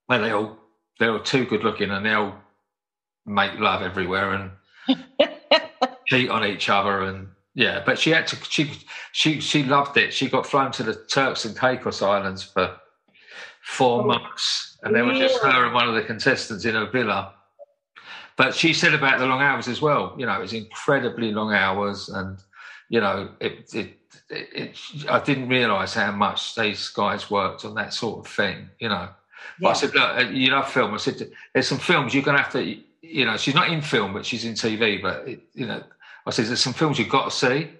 where 0.08 0.18
they 0.18 0.32
all 0.32 0.58
they're 0.98 1.12
all 1.12 1.20
too 1.20 1.46
good 1.46 1.62
looking 1.62 1.90
and 1.90 2.04
they 2.04 2.12
all 2.12 2.34
make 3.24 3.58
love 3.60 3.82
everywhere 3.82 4.32
and 4.32 4.50
cheat 6.06 6.30
on 6.30 6.44
each 6.44 6.68
other 6.68 7.02
and 7.02 7.28
yeah. 7.54 7.82
But 7.84 7.98
she 7.98 8.10
had 8.10 8.26
to 8.28 8.36
she 8.48 8.72
she 9.12 9.40
she 9.40 9.62
loved 9.62 9.96
it. 9.96 10.12
She 10.12 10.28
got 10.28 10.46
flown 10.46 10.72
to 10.72 10.82
the 10.82 10.94
Turks 10.94 11.44
and 11.44 11.56
Caicos 11.56 12.02
Islands 12.02 12.42
for 12.42 12.76
four 13.62 14.02
Oh, 14.02 14.06
months, 14.06 14.78
and 14.82 14.94
there 14.94 15.04
was 15.04 15.18
just 15.18 15.42
her 15.42 15.66
and 15.66 15.74
one 15.74 15.88
of 15.88 15.94
the 15.94 16.02
contestants 16.02 16.64
in 16.64 16.74
a 16.76 16.86
villa. 16.90 17.34
But 18.36 18.54
she 18.54 18.72
said 18.72 18.94
about 18.94 19.18
the 19.18 19.26
long 19.26 19.42
hours 19.42 19.68
as 19.68 19.82
well. 19.82 20.14
You 20.16 20.26
know, 20.26 20.34
it 20.34 20.40
was 20.40 20.52
incredibly 20.52 21.32
long 21.32 21.52
hours, 21.52 22.08
and 22.08 22.38
you 22.88 23.00
know, 23.00 23.30
it 23.40 23.74
it. 23.74 23.94
it, 24.30 24.48
it 24.52 24.78
I 25.08 25.18
didn't 25.20 25.48
realise 25.48 25.94
how 25.94 26.12
much 26.12 26.54
these 26.54 26.88
guys 26.88 27.30
worked 27.30 27.64
on 27.64 27.74
that 27.74 27.92
sort 27.92 28.24
of 28.24 28.32
thing, 28.32 28.70
you 28.78 28.88
know. 28.88 29.08
But 29.60 29.68
I 29.70 29.72
said, 29.74 29.94
look, 29.94 30.16
uh, 30.18 30.28
you 30.30 30.50
love 30.50 30.70
film. 30.70 30.94
I 30.94 30.98
said, 30.98 31.30
there's 31.52 31.68
some 31.68 31.78
films 31.78 32.14
you're 32.14 32.22
going 32.22 32.36
to 32.36 32.42
have 32.42 32.52
to, 32.52 32.76
you 33.02 33.24
know, 33.24 33.36
she's 33.36 33.54
not 33.54 33.68
in 33.68 33.80
film, 33.80 34.12
but 34.12 34.24
she's 34.24 34.44
in 34.44 34.54
TV. 34.54 35.00
But, 35.02 35.28
it, 35.28 35.40
you 35.54 35.66
know, 35.66 35.82
I 36.26 36.30
said, 36.30 36.46
there's 36.46 36.60
some 36.60 36.72
films 36.74 36.98
you've 36.98 37.08
got 37.08 37.30
to 37.30 37.36
see. 37.36 37.70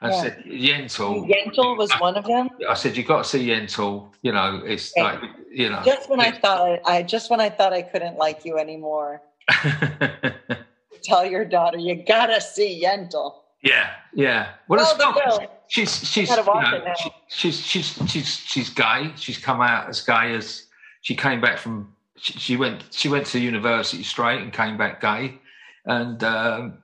I 0.00 0.08
Yeah. 0.08 0.22
said, 0.22 0.44
Yentl. 0.46 1.28
Yentl 1.28 1.76
was 1.76 1.92
one 1.94 2.16
of 2.16 2.24
them. 2.24 2.48
I 2.68 2.74
said, 2.74 2.96
you've 2.96 3.06
got 3.06 3.24
to 3.24 3.28
see 3.28 3.46
Yentl. 3.48 4.08
You 4.22 4.32
know, 4.32 4.62
it's 4.64 4.92
Okay. 4.96 5.02
like, 5.02 5.20
you 5.50 5.70
know. 5.70 5.82
Just 5.84 6.08
when 6.10 6.20
I 6.20 6.30
thought 6.30 6.80
I, 6.84 6.96
I 6.98 7.02
just 7.02 7.30
when 7.30 7.40
I 7.40 7.48
thought 7.50 7.72
I 7.72 7.82
couldn't 7.82 8.16
like 8.16 8.44
you 8.44 8.58
anymore, 8.58 9.22
tell 11.04 11.24
your 11.26 11.44
daughter 11.44 11.78
you 11.78 11.94
gotta 12.06 12.40
see 12.40 12.82
Yentl. 12.84 13.34
yeah, 13.62 13.90
yeah. 14.14 14.48
Well, 14.68 14.80
Oh, 14.80 14.90
it's 14.90 14.98
not. 14.98 15.48
She's 15.68 16.06
she's 16.06 16.30
you 16.30 16.36
know, 16.36 16.94
she, 16.98 17.10
she's 17.28 17.60
she's 17.60 17.98
she's 18.10 18.36
she's 18.36 18.70
gay. 18.70 19.12
She's 19.16 19.38
come 19.38 19.60
out 19.60 19.88
as 19.88 20.02
gay 20.02 20.34
as 20.34 20.64
she 21.04 21.14
came 21.14 21.40
back 21.40 21.58
from. 21.58 21.94
She, 22.16 22.32
she 22.34 22.56
went 22.56 22.82
she 22.90 23.08
went 23.08 23.26
to 23.26 23.38
university 23.38 24.02
straight 24.02 24.40
and 24.40 24.52
came 24.52 24.76
back 24.76 25.00
gay, 25.00 25.38
and 25.84 26.22
um, 26.24 26.78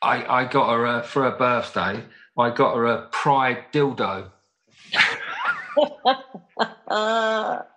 I, 0.00 0.42
I 0.42 0.44
got 0.46 0.72
her 0.72 0.86
uh, 0.86 1.02
for 1.02 1.22
her 1.22 1.36
birthday. 1.36 2.02
I 2.38 2.50
got 2.50 2.74
her 2.74 2.86
a 2.86 3.06
Pride 3.08 3.64
dildo. 3.72 4.30
Uh, 6.88 7.62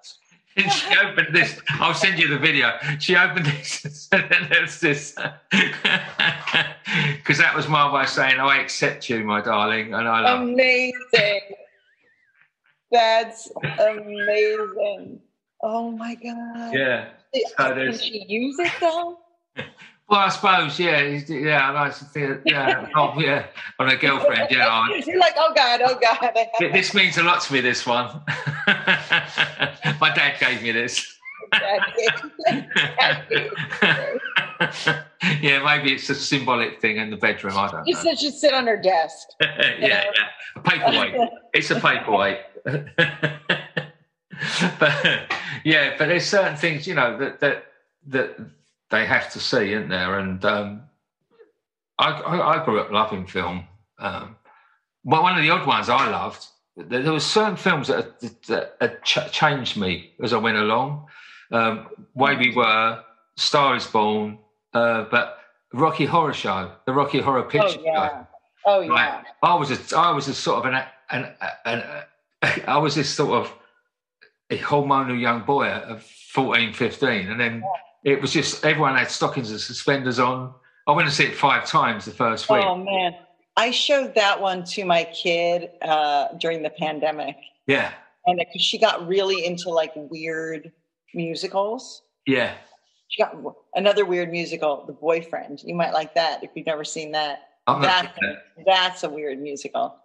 And 0.57 0.71
she 0.71 0.97
opened 0.97 1.33
this. 1.33 1.59
I'll 1.69 1.93
send 1.93 2.19
you 2.19 2.27
the 2.27 2.37
video. 2.37 2.73
She 2.99 3.15
opened 3.15 3.45
this, 3.45 4.09
and 4.11 4.25
then 4.29 4.47
there's 4.51 4.79
this, 4.79 5.15
because 5.51 7.37
that 7.37 7.53
was 7.55 7.67
my 7.69 7.91
way 7.93 8.01
of 8.03 8.09
saying 8.09 8.39
I 8.39 8.59
accept 8.61 9.09
you, 9.09 9.23
my 9.23 9.41
darling, 9.41 9.93
and 9.93 10.07
I 10.07 10.21
love. 10.21 10.41
amazing. 10.41 11.41
That's 12.91 13.49
amazing. 13.79 15.21
Oh 15.61 15.91
my 15.91 16.15
god. 16.15 16.73
yeah. 16.73 17.09
So 17.57 17.73
Can 17.75 17.97
she 17.97 18.25
use 18.27 18.57
it 18.59 18.71
though? 18.79 19.17
Well, 20.09 20.21
I 20.21 20.29
suppose, 20.29 20.79
yeah, 20.79 21.01
yeah, 21.27 21.69
I 21.69 21.71
like 21.83 21.95
to 21.99 22.05
think, 22.05 22.41
yeah, 22.43 22.87
oh, 22.95 23.13
yeah, 23.19 23.45
on 23.77 23.89
a 23.89 23.95
girlfriend, 23.95 24.47
yeah. 24.49 24.67
I- 24.67 25.03
You're 25.05 25.19
like, 25.19 25.35
oh 25.37 25.53
god, 25.55 25.81
oh 25.85 25.99
god. 26.01 26.35
This 26.73 26.95
means 26.95 27.19
a 27.19 27.23
lot 27.23 27.41
to 27.43 27.53
me. 27.53 27.61
This 27.61 27.85
one, 27.85 28.19
my 28.65 30.11
dad 30.15 30.39
gave 30.39 30.63
me 30.63 30.71
this. 30.71 31.15
yeah, 35.41 35.61
maybe 35.63 35.93
it's 35.93 36.09
a 36.09 36.15
symbolic 36.15 36.81
thing 36.81 36.97
in 36.97 37.11
the 37.11 37.17
bedroom. 37.17 37.55
I 37.57 37.69
don't 37.69 37.85
She 37.85 37.93
know. 37.93 37.99
said 37.99 38.17
she'd 38.19 38.33
sit 38.33 38.51
on 38.53 38.65
her 38.65 38.77
desk. 38.81 39.27
yeah, 39.39 39.75
yeah, 39.79 40.03
a 40.55 40.59
paperweight. 40.61 41.15
It's 41.53 41.69
a 41.71 41.79
paperweight. 41.79 42.39
but 44.79 45.31
yeah, 45.63 45.95
but 45.97 46.07
there's 46.07 46.25
certain 46.25 46.55
things 46.55 46.87
you 46.87 46.95
know 46.95 47.17
that 47.17 47.39
that 47.39 47.65
that 48.07 48.37
they 48.89 49.05
have 49.05 49.31
to 49.33 49.39
see, 49.39 49.73
isn't 49.73 49.89
there? 49.89 50.19
And 50.19 50.43
um, 50.45 50.81
I, 51.97 52.11
I 52.11 52.61
I 52.61 52.65
grew 52.65 52.79
up 52.79 52.91
loving 52.91 53.25
film. 53.27 53.65
Um, 53.99 54.35
well, 55.03 55.23
one 55.23 55.35
of 55.37 55.41
the 55.41 55.49
odd 55.49 55.67
ones 55.67 55.89
I 55.89 56.09
loved. 56.09 56.45
There 56.77 57.01
there 57.03 57.11
were 57.11 57.19
certain 57.19 57.57
films 57.57 57.87
that, 57.89 58.19
that, 58.47 58.79
that 58.79 59.03
ch- 59.03 59.31
changed 59.31 59.75
me 59.77 60.11
as 60.23 60.31
I 60.33 60.37
went 60.37 60.57
along. 60.57 61.07
Um, 61.51 61.87
Way 62.13 62.35
We 62.37 62.55
Were, 62.55 63.03
Star 63.35 63.75
Is 63.75 63.87
Born, 63.87 64.37
uh, 64.73 65.05
but 65.11 65.39
Rocky 65.73 66.05
Horror 66.05 66.33
Show, 66.33 66.71
the 66.85 66.93
Rocky 66.93 67.19
Horror 67.19 67.43
Picture 67.43 67.67
Oh 67.67 67.71
Show. 67.71 67.83
yeah. 67.83 68.23
Oh 68.65 68.79
yeah. 68.81 68.89
Right. 68.91 69.23
I 69.43 69.55
was 69.55 69.71
a, 69.71 69.97
I 69.97 70.11
was 70.11 70.27
a 70.27 70.33
sort 70.33 70.65
of 70.65 70.73
an, 70.73 70.83
an, 71.09 71.33
an, 71.65 71.83
an 72.43 72.61
I 72.67 72.77
was 72.77 72.95
this 72.95 73.13
sort 73.13 73.31
of 73.31 73.53
a 74.49 74.57
hormonal 74.57 75.19
young 75.19 75.41
boy 75.43 75.67
of 75.67 76.03
14, 76.03 76.73
15. 76.73 77.29
And 77.29 77.39
then 77.39 77.63
it 78.03 78.21
was 78.21 78.31
just, 78.33 78.65
everyone 78.65 78.95
had 78.95 79.09
stockings 79.11 79.51
and 79.51 79.59
suspenders 79.59 80.19
on. 80.19 80.53
I 80.87 80.91
went 80.91 81.07
to 81.07 81.13
see 81.13 81.25
it 81.25 81.35
five 81.35 81.65
times 81.67 82.05
the 82.05 82.11
first 82.11 82.49
week. 82.49 82.63
Oh 82.65 82.75
man. 82.75 83.15
I 83.57 83.71
showed 83.71 84.15
that 84.15 84.41
one 84.41 84.63
to 84.65 84.85
my 84.85 85.03
kid 85.03 85.69
uh, 85.81 86.29
during 86.39 86.63
the 86.63 86.69
pandemic, 86.69 87.35
Yeah. 87.67 87.91
and 88.25 88.39
because 88.39 88.61
she 88.61 88.77
got 88.79 89.05
really 89.05 89.45
into 89.45 89.69
like 89.69 89.91
weird 89.95 90.71
musicals. 91.13 92.01
Yeah. 92.25 92.53
She 93.09 93.21
got 93.21 93.35
another 93.75 94.05
weird 94.05 94.31
musical, 94.31 94.85
The 94.85 94.93
Boyfriend. 94.93 95.61
You 95.65 95.75
might 95.75 95.93
like 95.93 96.13
that 96.15 96.43
if 96.43 96.51
you've 96.55 96.67
never 96.67 96.85
seen 96.85 97.11
that. 97.11 97.39
I'm 97.67 97.81
not, 97.81 98.15
That, 98.21 98.43
that's 98.65 99.03
a 99.03 99.09
weird 99.09 99.39
musical. 99.41 99.95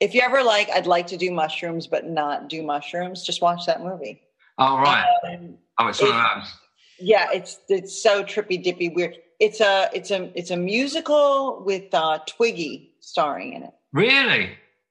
If 0.00 0.14
you 0.14 0.20
ever 0.20 0.42
like, 0.42 0.70
I'd 0.70 0.86
like 0.86 1.06
to 1.08 1.16
do 1.16 1.30
mushrooms, 1.32 1.86
but 1.86 2.06
not 2.06 2.48
do 2.48 2.62
mushrooms, 2.62 3.24
just 3.24 3.42
watch 3.42 3.66
that 3.66 3.82
movie. 3.82 4.22
all 4.58 4.78
right. 4.78 5.06
Um, 5.28 5.56
Oh, 5.80 5.86
it's 5.86 6.00
one 6.02 6.10
of 6.10 6.16
those. 6.42 6.52
yeah, 6.98 7.28
it's 7.32 7.60
it's 7.68 8.02
so 8.02 8.24
trippy 8.24 8.60
dippy 8.60 8.88
weird. 8.88 9.16
It's 9.38 9.60
a 9.60 9.88
it's 9.92 10.10
a 10.10 10.30
it's 10.36 10.50
a 10.50 10.56
musical 10.56 11.62
with 11.64 11.94
uh, 11.94 12.18
Twiggy 12.26 12.94
starring 13.00 13.52
in 13.52 13.62
it. 13.62 13.70
Really? 13.92 14.50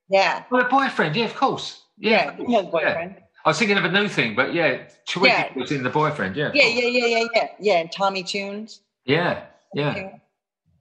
Yeah, 0.10 0.43
Well, 0.49 0.66
a 0.66 0.70
boyfriend. 0.70 1.18
Yeah, 1.18 1.26
of 1.26 1.36
course. 1.36 1.82
yeah, 1.97 2.34
Yeah. 2.39 2.45
he 2.47 2.53
has 2.53 2.66
boyfriend. 2.68 3.18
I 3.43 3.49
was 3.49 3.60
thinking 3.60 3.78
of 3.78 3.84
a 3.84 3.91
new 3.91 4.08
thing, 4.08 4.34
but 4.36 4.53
yeah, 4.53 4.84
Twiggy 5.10 5.28
Yeah. 5.28 5.53
was 5.58 5.72
in 5.74 5.84
the 5.84 5.89
boyfriend. 5.89 6.38
Yeah. 6.38 6.51
Yeah, 6.53 6.68
yeah, 6.68 6.88
yeah, 6.88 7.05
yeah, 7.18 7.28
yeah, 7.36 7.47
yeah. 7.60 7.78
And 7.80 7.91
Tommy 7.91 8.24
Tunes. 8.24 8.80
Yeah. 9.05 9.43
Yeah. 9.74 10.12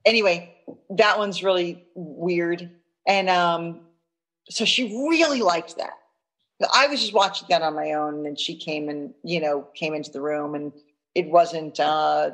Anyway, 0.05 0.55
that 0.91 1.17
one's 1.17 1.43
really 1.43 1.83
weird, 1.95 2.71
and 3.05 3.29
um, 3.29 3.81
so 4.49 4.65
she 4.65 5.07
really 5.09 5.41
liked 5.41 5.77
that. 5.77 5.93
I 6.73 6.87
was 6.87 6.99
just 7.01 7.13
watching 7.13 7.47
that 7.49 7.61
on 7.61 7.75
my 7.75 7.93
own, 7.93 8.25
and 8.25 8.39
she 8.39 8.55
came 8.55 8.89
and 8.89 9.13
you 9.23 9.39
know 9.39 9.67
came 9.75 9.93
into 9.93 10.11
the 10.11 10.21
room, 10.21 10.55
and 10.55 10.71
it 11.13 11.29
wasn't 11.29 11.79
uh, 11.79 12.31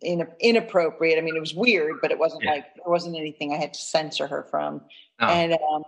in, 0.00 0.26
inappropriate. 0.40 1.18
I 1.18 1.22
mean, 1.22 1.36
it 1.36 1.40
was 1.40 1.54
weird, 1.54 1.96
but 2.00 2.10
it 2.10 2.18
wasn't 2.18 2.44
Yeah. 2.44 2.52
like 2.52 2.74
there 2.76 2.90
wasn't 2.90 3.16
anything 3.16 3.52
I 3.52 3.56
had 3.56 3.74
to 3.74 3.80
censor 3.80 4.26
her 4.26 4.44
from. 4.44 4.82
No. 5.20 5.26
And 5.28 5.52
um, 5.72 5.84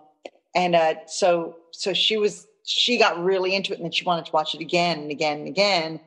and 0.54 0.74
uh, 0.74 0.94
so 1.06 1.56
so 1.70 1.92
she 1.92 2.16
was 2.16 2.46
she 2.64 2.98
got 2.98 3.22
really 3.22 3.54
into 3.54 3.72
it, 3.72 3.76
and 3.76 3.84
then 3.84 3.92
she 3.92 4.04
wanted 4.04 4.26
to 4.26 4.32
watch 4.32 4.54
it 4.54 4.60
again 4.60 4.98
and 5.00 5.10
again 5.10 5.38
and 5.38 5.48
again. 5.48 6.00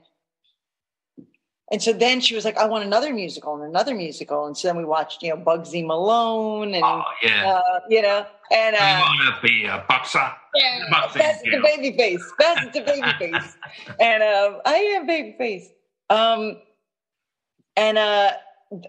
And 1.72 1.82
so 1.84 1.92
then 1.92 2.22
she 2.22 2.34
was 2.34 2.46
like, 2.46 2.56
"I 2.58 2.66
want 2.66 2.86
another 2.86 3.14
musical 3.14 3.54
and 3.56 3.64
another 3.64 3.94
musical." 3.94 4.46
And 4.46 4.56
so 4.58 4.70
then 4.70 4.78
we 4.78 4.86
watched, 4.86 5.22
you 5.22 5.30
know, 5.30 5.38
Bugsy 5.38 5.86
Malone 5.86 6.74
and 6.74 6.84
Oh, 6.84 7.04
yeah. 7.22 7.56
uh, 7.56 7.80
you 7.90 8.02
know, 8.02 8.26
and 8.52 8.76
uh, 8.76 9.02
want 9.04 9.36
to 9.36 9.48
be 9.48 9.66
a 9.66 9.84
boxer? 9.90 10.32
yeah, 10.56 10.84
Boxing, 10.90 11.22
best 11.22 11.44
the 11.44 11.60
baby 11.62 11.98
face, 11.98 12.24
That's 12.40 12.74
the 12.74 12.82
baby 12.82 13.12
face, 13.20 13.58
and 14.00 14.24
um, 14.24 14.62
I 14.66 14.76
am 14.76 15.06
baby 15.06 15.36
face. 15.38 15.68
Um, 16.10 16.62
and 17.76 17.98
uh, 17.98 18.32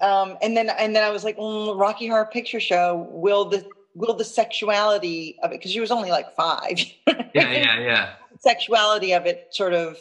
um, 0.00 0.38
and 0.40 0.56
then 0.56 0.70
and 0.70 0.94
then 0.94 1.02
I 1.02 1.10
was 1.10 1.24
like, 1.24 1.36
mm, 1.36 1.78
Rocky 1.78 2.06
Horror 2.06 2.26
Picture 2.32 2.60
Show. 2.60 3.08
Will 3.10 3.44
the 3.44 3.66
will 3.94 4.14
the 4.14 4.24
sexuality 4.24 5.36
of 5.42 5.50
it? 5.50 5.54
Because 5.58 5.72
she 5.72 5.80
was 5.80 5.90
only 5.90 6.10
like 6.10 6.32
five. 6.36 6.78
Yeah, 7.08 7.24
yeah, 7.34 7.80
yeah. 7.80 8.10
sexuality 8.38 9.12
of 9.14 9.26
it 9.26 9.48
sort 9.50 9.74
of 9.74 10.00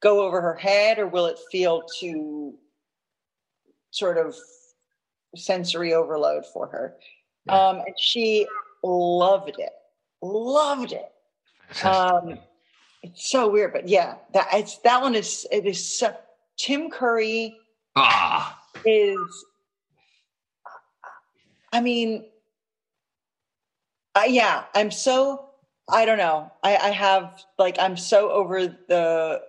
go 0.00 0.24
over 0.26 0.40
her 0.40 0.54
head, 0.54 0.98
or 0.98 1.06
will 1.06 1.26
it 1.26 1.38
feel 1.50 1.82
too 1.98 2.54
sort 3.90 4.18
of 4.18 4.36
sensory 5.34 5.94
overload 5.94 6.44
for 6.46 6.66
her? 6.68 6.96
Yeah. 7.46 7.68
Um, 7.68 7.76
and 7.78 7.94
she 7.98 8.46
loved 8.82 9.58
it, 9.58 9.72
loved 10.22 10.92
it. 10.92 11.12
Um, 11.84 12.38
it's 13.02 13.30
so 13.30 13.48
weird, 13.48 13.72
but 13.72 13.88
yeah, 13.88 14.16
that 14.34 14.48
it's 14.52 14.78
that 14.78 15.00
one 15.00 15.14
is 15.14 15.46
it 15.50 15.66
is 15.66 15.98
so. 15.98 16.14
Tim 16.58 16.88
Curry 16.88 17.54
Ah, 17.96 18.58
is, 18.86 19.44
I 21.72 21.82
mean, 21.82 22.24
uh, 24.14 24.24
yeah, 24.26 24.64
I'm 24.74 24.90
so 24.90 25.50
I 25.88 26.04
don't 26.04 26.18
know. 26.18 26.50
I, 26.62 26.76
I 26.76 26.90
have 26.90 27.44
like 27.58 27.76
I'm 27.78 27.96
so 27.96 28.30
over 28.30 28.66
the 28.66 29.42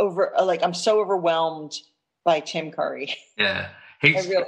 over 0.00 0.36
uh, 0.38 0.44
like 0.44 0.62
I'm 0.62 0.74
so 0.74 1.00
overwhelmed 1.00 1.74
by 2.24 2.40
Tim 2.40 2.70
Curry. 2.70 3.14
yeah. 3.38 3.68
I 4.02 4.08
really. 4.08 4.44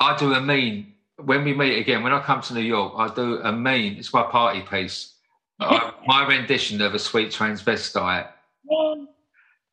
I 0.00 0.16
do 0.16 0.34
a 0.34 0.40
mean 0.40 0.94
when 1.16 1.44
we 1.44 1.54
meet 1.54 1.78
again. 1.78 2.02
When 2.02 2.12
I 2.12 2.20
come 2.20 2.40
to 2.42 2.54
New 2.54 2.60
York, 2.60 2.94
I 2.96 3.12
do 3.14 3.40
a 3.42 3.52
mean. 3.52 3.96
It's 3.96 4.12
my 4.12 4.22
party 4.24 4.62
piece. 4.62 5.14
I, 5.60 5.92
my 6.06 6.26
rendition 6.26 6.80
of 6.80 6.94
a 6.94 6.98
sweet 6.98 7.30
transvestite 7.30 8.28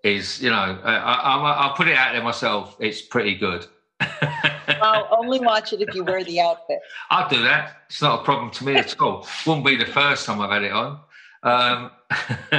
is, 0.03 0.41
you 0.41 0.49
know, 0.49 0.79
I, 0.83 0.95
I, 0.95 1.51
I'll 1.65 1.73
put 1.75 1.87
it 1.87 1.97
out 1.97 2.13
there 2.13 2.23
myself. 2.23 2.75
It's 2.79 3.01
pretty 3.01 3.35
good. 3.35 3.65
I'll 4.81 5.07
only 5.17 5.39
watch 5.39 5.73
it 5.73 5.81
if 5.81 5.95
you 5.95 6.03
wear 6.03 6.23
the 6.23 6.41
outfit. 6.41 6.79
I'll 7.09 7.29
do 7.29 7.41
that. 7.43 7.83
It's 7.89 8.01
not 8.01 8.21
a 8.21 8.23
problem 8.23 8.51
to 8.51 8.65
me 8.65 8.75
at 8.75 8.99
all. 8.99 9.27
Wouldn't 9.45 9.65
be 9.65 9.77
the 9.77 9.85
first 9.85 10.25
time 10.25 10.41
I've 10.41 10.51
had 10.51 10.63
it 10.63 10.71
on. 10.71 10.99
Um, 11.43 11.91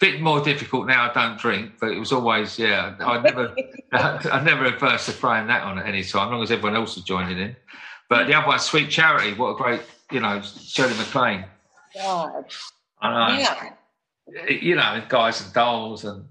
bit 0.00 0.20
more 0.20 0.40
difficult 0.40 0.86
now. 0.86 1.10
I 1.10 1.12
don't 1.12 1.38
drink, 1.38 1.72
but 1.80 1.90
it 1.90 1.98
was 1.98 2.12
always 2.12 2.58
yeah. 2.58 2.94
I 3.00 3.20
never, 3.20 3.54
I 3.92 4.42
never 4.44 4.66
adverse 4.66 5.06
to 5.06 5.12
throwing 5.12 5.46
that 5.48 5.62
on 5.62 5.78
at 5.78 5.86
any 5.86 6.02
time, 6.02 6.28
as 6.28 6.32
long 6.32 6.42
as 6.42 6.50
everyone 6.50 6.76
else 6.76 6.96
is 6.96 7.02
joining 7.02 7.38
in. 7.38 7.56
But 8.08 8.26
the 8.26 8.34
other 8.34 8.46
one, 8.46 8.58
Sweet 8.58 8.90
Charity. 8.90 9.34
What 9.34 9.50
a 9.50 9.56
great, 9.56 9.80
you 10.12 10.20
know, 10.20 10.40
Shirley 10.42 10.94
MacLaine. 10.94 11.44
God, 11.94 12.44
I 13.00 13.36
know. 13.36 13.38
yeah, 13.38 14.48
You 14.48 14.76
know, 14.76 15.02
guys 15.08 15.42
and 15.42 15.52
dolls 15.52 16.04
and. 16.04 16.24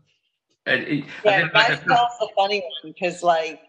and, 0.66 0.84
and 0.86 1.06
yeah. 1.24 1.50
like, 1.54 1.68
That's 1.68 1.90
also 1.90 2.26
a 2.26 2.36
funny 2.36 2.60
one 2.60 2.94
because 2.94 3.22
like 3.22 3.62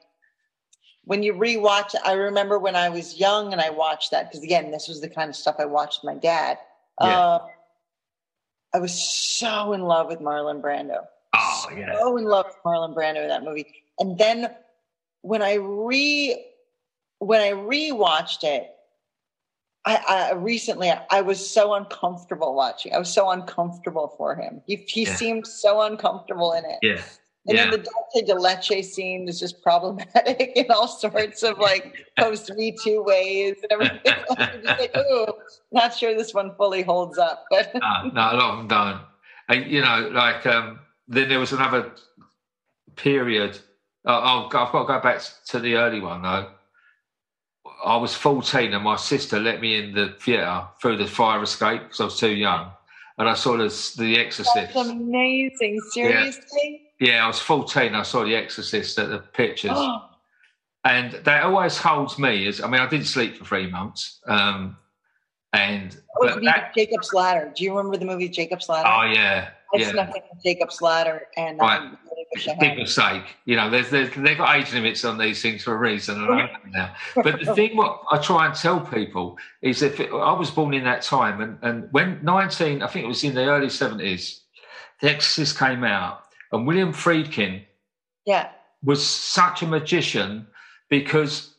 when 1.05 1.23
you 1.23 1.35
rewatch 1.35 1.95
I 2.05 2.13
remember 2.13 2.59
when 2.59 2.77
I 2.77 2.89
was 2.89 3.19
young 3.19 3.53
and 3.53 3.61
I 3.61 3.71
watched 3.71 4.11
that 4.13 4.31
because 4.31 4.45
again, 4.45 4.71
this 4.71 4.87
was 4.87 5.01
the 5.01 5.09
kind 5.09 5.29
of 5.31 5.37
stuff 5.37 5.57
I 5.59 5.65
watched 5.65 6.05
with 6.05 6.15
my 6.15 6.21
dad. 6.21 6.59
Yeah. 7.01 7.19
Uh, 7.19 7.47
I 8.77 8.79
was 8.79 8.93
so 8.93 9.73
in 9.73 9.81
love 9.81 10.09
with 10.09 10.21
Marlon 10.21 10.61
Brando. 10.61 11.07
oh 11.35 11.65
yeah, 11.75 11.99
so 11.99 12.17
in 12.19 12.25
love 12.25 12.45
with 12.47 12.57
Marlon 12.63 12.95
Brando 12.95 13.23
in 13.23 13.29
that 13.29 13.43
movie. 13.43 13.67
And 13.99 14.19
then 14.19 14.51
when 15.23 15.41
I 15.41 15.55
re 15.55 16.45
when 17.19 17.41
I 17.41 17.53
rewatched 17.53 18.45
it, 18.45 18.67
I, 19.87 20.29
I 20.31 20.33
recently 20.35 20.93
I 21.11 21.23
was 21.23 21.49
so 21.49 21.73
uncomfortable 21.73 22.55
watching. 22.55 22.93
I 22.93 22.99
was 22.99 23.11
so 23.13 23.31
uncomfortable 23.31 24.13
for 24.19 24.35
him. 24.37 24.61
He 24.67 24.77
he 24.77 25.05
Yeah. 25.05 25.15
seemed 25.17 25.47
so 25.47 25.81
uncomfortable 25.81 26.53
in 26.53 26.67
it. 26.67 26.79
yeah, 26.83 27.03
And 27.49 27.57
Yeah. 27.57 27.71
then 27.71 27.71
the 27.71 27.79
Dulce 27.79 28.27
de 28.27 28.35
Leche 28.35 28.85
scene 28.85 29.29
is 29.29 29.39
just 29.39 29.63
problematic 29.63 30.53
in 30.57 30.71
all 30.71 30.89
sorts 30.89 31.43
of 31.43 31.59
like 31.59 31.95
post 32.19 32.53
Me 32.57 32.75
Too 32.83 33.03
ways 33.03 33.57
and 33.63 33.73
everything. 33.73 34.15
Like, 34.65 34.97
ooh, 34.97 35.27
not 35.73 35.95
sure 35.95 36.17
this 36.17 36.35
one 36.35 36.55
fully 36.57 36.83
holds 36.83 37.19
up. 37.19 37.45
But 37.51 37.73
no, 37.75 38.11
no, 38.13 38.21
a 38.21 38.37
lot 38.37 38.51
of 38.53 38.59
them 38.59 38.69
don't. 38.69 39.01
And 39.49 39.71
you 39.71 39.81
know, 39.81 40.11
like 40.13 40.45
um, 40.47 40.81
then 41.07 41.29
there 41.29 41.39
was 41.39 41.53
another 41.53 41.93
period. 42.97 43.59
Uh, 44.05 44.19
I'll, 44.21 44.45
I've 44.47 44.51
got 44.51 44.73
to 44.73 44.85
go 44.87 45.01
back 45.01 45.21
to 45.49 45.61
the 45.61 45.75
early 45.77 46.01
one 46.01 46.23
though. 46.23 46.51
I 47.85 47.97
was 47.97 48.15
14 48.15 48.73
and 48.73 48.83
my 48.85 48.97
sister 48.97 49.39
let 49.39 49.61
me 49.61 49.77
in 49.77 49.93
the 49.93 50.17
theatre 50.21 50.65
through 50.81 50.97
the 50.97 51.07
fire 51.07 51.43
escape 51.43 51.83
because 51.83 52.01
I 52.01 52.05
was 52.05 52.19
too 52.19 52.31
young. 52.35 52.71
And 53.19 53.29
I 53.29 53.35
saw 53.35 53.57
the, 53.57 53.69
the 53.99 54.19
Exorcist. 54.19 54.55
that's 54.75 54.89
amazing. 54.89 55.81
Seriously? 55.93 56.41
Yeah, 56.83 56.86
I 57.01 57.27
was 57.27 57.39
14. 57.39 57.95
I 57.95 58.03
saw 58.03 58.25
the 58.25 58.35
Exorcist 58.35 58.99
at 58.99 59.11
the 59.11 59.19
pictures. 59.19 59.73
Oh, 59.75 60.03
and 60.85 61.13
that 61.25 61.43
always 61.43 61.77
holds 61.79 62.19
me 62.19 62.47
as 62.47 62.61
I 62.61 62.69
mean, 62.69 62.81
I 62.81 62.89
didn't 62.89 63.07
sleep 63.07 63.37
for 63.37 63.45
three 63.45 63.71
months. 63.71 64.21
Um, 64.27 64.77
and 65.53 65.97
was 66.19 66.35
but 66.35 66.45
that, 66.45 66.75
Jacob's 66.75 67.13
Ladder. 67.13 67.53
Do 67.55 67.65
you 67.65 67.77
remember 67.77 67.97
the 67.97 68.05
movie 68.05 68.29
Jacob's 68.29 68.69
Ladder? 68.69 68.89
oh 68.89 69.13
yeah, 69.13 69.51
I 69.73 69.79
yeah. 69.79 69.91
snuck 69.91 70.11
Jacob's 70.45 70.83
Ladder 70.83 71.27
and 71.37 71.59
Right. 71.59 71.81
um, 71.81 71.99
really. 72.05 72.57
People's 72.59 72.95
sake, 72.95 73.23
you 73.45 73.57
know, 73.57 73.71
there's, 73.71 73.89
there's 73.89 74.15
they've 74.15 74.37
got 74.37 74.57
age 74.57 74.73
limits 74.75 75.05
on 75.05 75.17
these 75.17 75.41
things 75.41 75.63
for 75.63 75.75
a 75.75 75.79
reason. 75.79 76.23
And 76.23 76.51
now. 76.73 76.95
But 77.15 77.41
the 77.41 77.55
thing 77.55 77.77
what 77.77 78.03
I 78.11 78.19
try 78.19 78.47
and 78.47 78.55
tell 78.55 78.81
people 78.81 79.39
is 79.63 79.81
if 79.81 80.01
it, 80.01 80.11
I 80.13 80.33
was 80.33 80.51
born 80.51 80.75
in 80.75 80.85
that 80.85 81.03
time, 81.03 81.41
and, 81.41 81.59
and 81.63 81.89
when 81.93 82.21
19, 82.23 82.83
I 82.83 82.87
think 82.89 83.05
it 83.05 83.09
was 83.09 83.25
in 83.25 83.35
the 83.35 83.47
early 83.47 83.69
70s, 83.69 84.41
The 85.01 85.11
Exorcist 85.11 85.59
came 85.59 85.85
out, 85.85 86.25
and 86.53 86.67
William 86.67 86.93
Friedkin 86.93 87.63
Yeah. 88.25 88.49
was 88.83 89.07
such 89.07 89.63
a 89.63 89.67
magician 89.67 90.47
because 90.89 91.55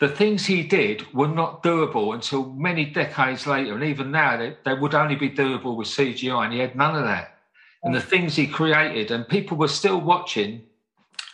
the 0.00 0.08
things 0.08 0.46
he 0.46 0.62
did 0.62 1.12
were 1.12 1.28
not 1.28 1.62
doable 1.62 2.14
until 2.14 2.52
many 2.52 2.84
decades 2.84 3.46
later. 3.46 3.74
And 3.74 3.82
even 3.84 4.10
now, 4.10 4.36
they, 4.36 4.56
they 4.64 4.74
would 4.74 4.94
only 4.94 5.16
be 5.16 5.28
doable 5.28 5.76
with 5.76 5.88
CGI, 5.88 6.44
and 6.44 6.52
he 6.52 6.60
had 6.60 6.76
none 6.76 6.94
of 6.94 7.04
that. 7.04 7.36
And 7.82 7.94
the 7.94 8.00
things 8.00 8.34
he 8.34 8.46
created, 8.46 9.10
and 9.10 9.26
people 9.28 9.56
were 9.56 9.68
still 9.68 10.00
watching 10.00 10.62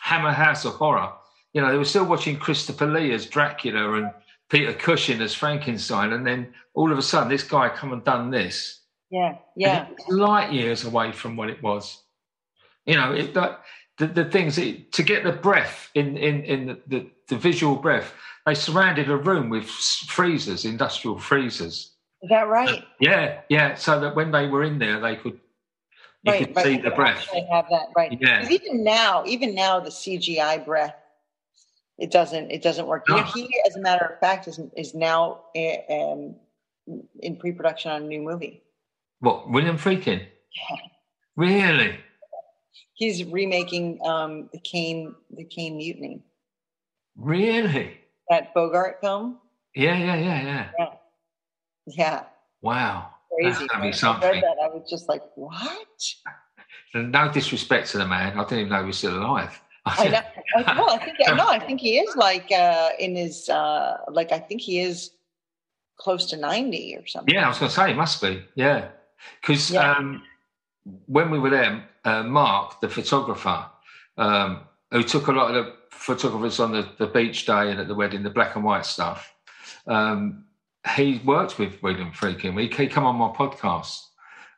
Hammer 0.01 0.33
House 0.33 0.65
of 0.65 0.75
Horror. 0.75 1.11
You 1.53 1.61
know, 1.61 1.71
they 1.71 1.79
were 1.79 1.85
still 1.85 2.05
watching 2.07 2.37
Christopher 2.39 2.87
Lee 2.87 3.13
as 3.13 3.27
Dracula 3.27 3.95
and 3.95 4.11
Peter 4.51 4.73
Cushing 4.73 5.21
as 5.21 5.35
Frankenstein. 5.35 6.13
And 6.13 6.27
then 6.27 6.53
all 6.75 6.91
of 6.93 6.99
a 6.99 7.03
sudden, 7.03 7.29
this 7.29 7.45
guy 7.45 7.69
come 7.69 7.93
and 7.93 8.05
done 8.05 8.31
this. 8.31 8.81
Yeah. 9.11 9.37
Yeah. 9.57 9.87
And 9.87 9.89
it 9.93 9.97
was 10.09 10.17
light 10.19 10.53
years 10.53 10.85
away 10.85 11.13
from 11.13 11.37
what 11.37 11.49
it 11.49 11.63
was. 11.63 12.03
You 12.87 12.97
know, 12.97 13.13
it, 13.13 13.35
the, 13.35 14.07
the 14.07 14.25
things 14.25 14.59
it, 14.59 14.93
to 14.93 15.03
get 15.03 15.25
the 15.25 15.33
breath 15.33 15.91
in 15.95 16.17
in 16.17 16.43
in 16.45 16.67
the, 16.67 16.81
the, 16.87 17.11
the 17.29 17.37
visual 17.37 17.77
breath. 17.77 18.13
They 18.47 18.55
surrounded 18.55 19.09
a 19.09 19.17
room 19.17 19.49
with 19.49 19.65
freezers, 19.65 20.67
industrial 20.67 21.19
freezers. 21.19 21.93
Is 22.23 22.29
that 22.29 22.49
right? 22.49 22.85
Yeah, 23.01 23.41
yeah. 23.49 23.75
So 23.75 24.01
that 24.01 24.15
when 24.15 24.33
they 24.33 24.49
were 24.49 24.65
in 24.65 24.79
there, 24.79 25.01
they 25.01 25.17
could 25.17 25.41
you 26.25 26.33
right. 26.33 26.47
could 26.47 26.57
right. 26.57 26.65
see 26.65 26.77
the 26.79 26.91
breath. 26.91 27.29
Have 27.51 27.67
that 27.71 27.89
right. 27.95 28.17
Yeah. 28.19 28.49
even 28.51 28.83
now, 28.83 29.25
even 29.27 29.55
now, 29.55 29.79
the 29.79 29.91
CGI 29.91 30.65
breath, 30.65 30.95
it 31.99 32.11
doesn't, 32.11 32.51
it 32.51 32.63
doesn't 32.63 32.87
work. 32.87 33.05
No. 33.09 33.23
he, 33.25 33.49
as 33.69 33.77
a 33.77 33.81
matter 33.81 34.07
of 34.07 34.19
fact, 34.21 34.49
is 34.49 34.59
is 34.75 34.95
now 34.95 35.43
eh, 35.55 35.81
um, 35.91 36.35
in 37.21 37.37
pre-production 37.37 37.91
on 37.91 38.05
a 38.05 38.07
new 38.07 38.23
movie. 38.23 38.63
What 39.21 39.51
William 39.51 39.77
Friedkin? 39.77 40.21
Yeah. 40.21 40.77
Really? 41.37 41.99
He's 42.95 43.25
remaking 43.25 43.99
um, 44.07 44.49
the 44.53 44.59
Caine, 44.61 45.15
the 45.37 45.45
Caine 45.45 45.77
Mutiny, 45.77 46.23
Really? 47.17 47.99
that 48.31 48.55
Bogart 48.55 49.01
film. 49.01 49.39
Yeah, 49.75 49.99
yeah, 49.99 50.17
yeah, 50.17 50.43
yeah. 50.79 50.87
Yeah, 51.87 52.25
Wow. 52.63 53.11
crazy. 53.37 53.51
That's 53.51 53.67
gonna 53.67 53.83
be 53.83 53.87
When 53.87 53.93
I 53.95 53.97
something. 53.97 54.31
read 54.31 54.43
that, 54.43 54.57
I 54.63 54.69
was 54.69 54.89
just 54.89 55.09
like, 55.09 55.23
what? 55.35 55.87
No 56.95 57.31
disrespect 57.33 57.91
to 57.91 57.99
the 57.99 58.07
man. 58.07 58.39
I 58.39 58.43
didn't 58.45 58.59
even 58.61 58.69
know 58.71 58.81
he 58.81 58.87
was 58.87 58.99
still 58.99 59.19
alive. 59.19 59.61
I 59.87 60.09
know. 60.09 60.21
I, 60.57 60.95
I 60.95 60.99
think 60.99 61.19
no, 61.37 61.49
I 61.49 61.59
think 61.59 61.81
he 61.81 61.99
is 61.99 62.15
like 62.17 62.51
uh, 62.53 62.91
in 62.99 63.17
his 63.17 63.49
uh, 63.49 63.97
like 64.09 64.31
I 64.33 64.39
think 64.39 64.61
he 64.61 64.79
is 64.79 65.11
close 65.99 66.27
to 66.31 66.37
ninety 66.37 66.97
or 66.97 67.05
something. 67.07 67.35
Yeah, 67.35 67.47
I 67.47 67.49
was 67.49 67.59
going 67.59 67.69
to 67.69 67.75
say 67.75 67.91
it 67.91 67.97
must 67.97 68.23
be. 68.23 68.45
Yeah, 68.55 68.89
because 69.41 69.71
Yeah. 69.73 69.91
um, 69.91 70.23
when 71.07 71.31
we 71.31 71.39
were 71.39 71.51
there, 71.51 71.85
uh, 72.05 72.23
Mark, 72.23 72.81
the 72.81 72.89
photographer, 72.89 73.67
um, 74.17 74.61
who 74.91 75.03
took 75.03 75.29
a 75.29 75.33
lot 75.33 75.55
of 75.55 75.65
the 75.65 75.73
photographers 75.91 76.61
on 76.61 76.73
the, 76.73 76.89
the 76.99 77.07
beach 77.07 77.47
day 77.47 77.71
and 77.71 77.81
at 77.81 77.89
the 77.89 77.95
wedding, 77.95 78.23
the 78.23 78.31
black 78.31 78.57
and 78.57 78.65
white 78.65 78.87
stuff, 78.87 79.35
um, 79.87 80.45
he 80.97 81.21
worked 81.25 81.59
with 81.59 81.83
William 81.83 82.13
Friedkin. 82.13 82.61
He, 82.61 82.67
he 82.69 82.87
come 82.89 83.05
on 83.05 83.17
my 83.17 83.29
podcast. 83.29 84.03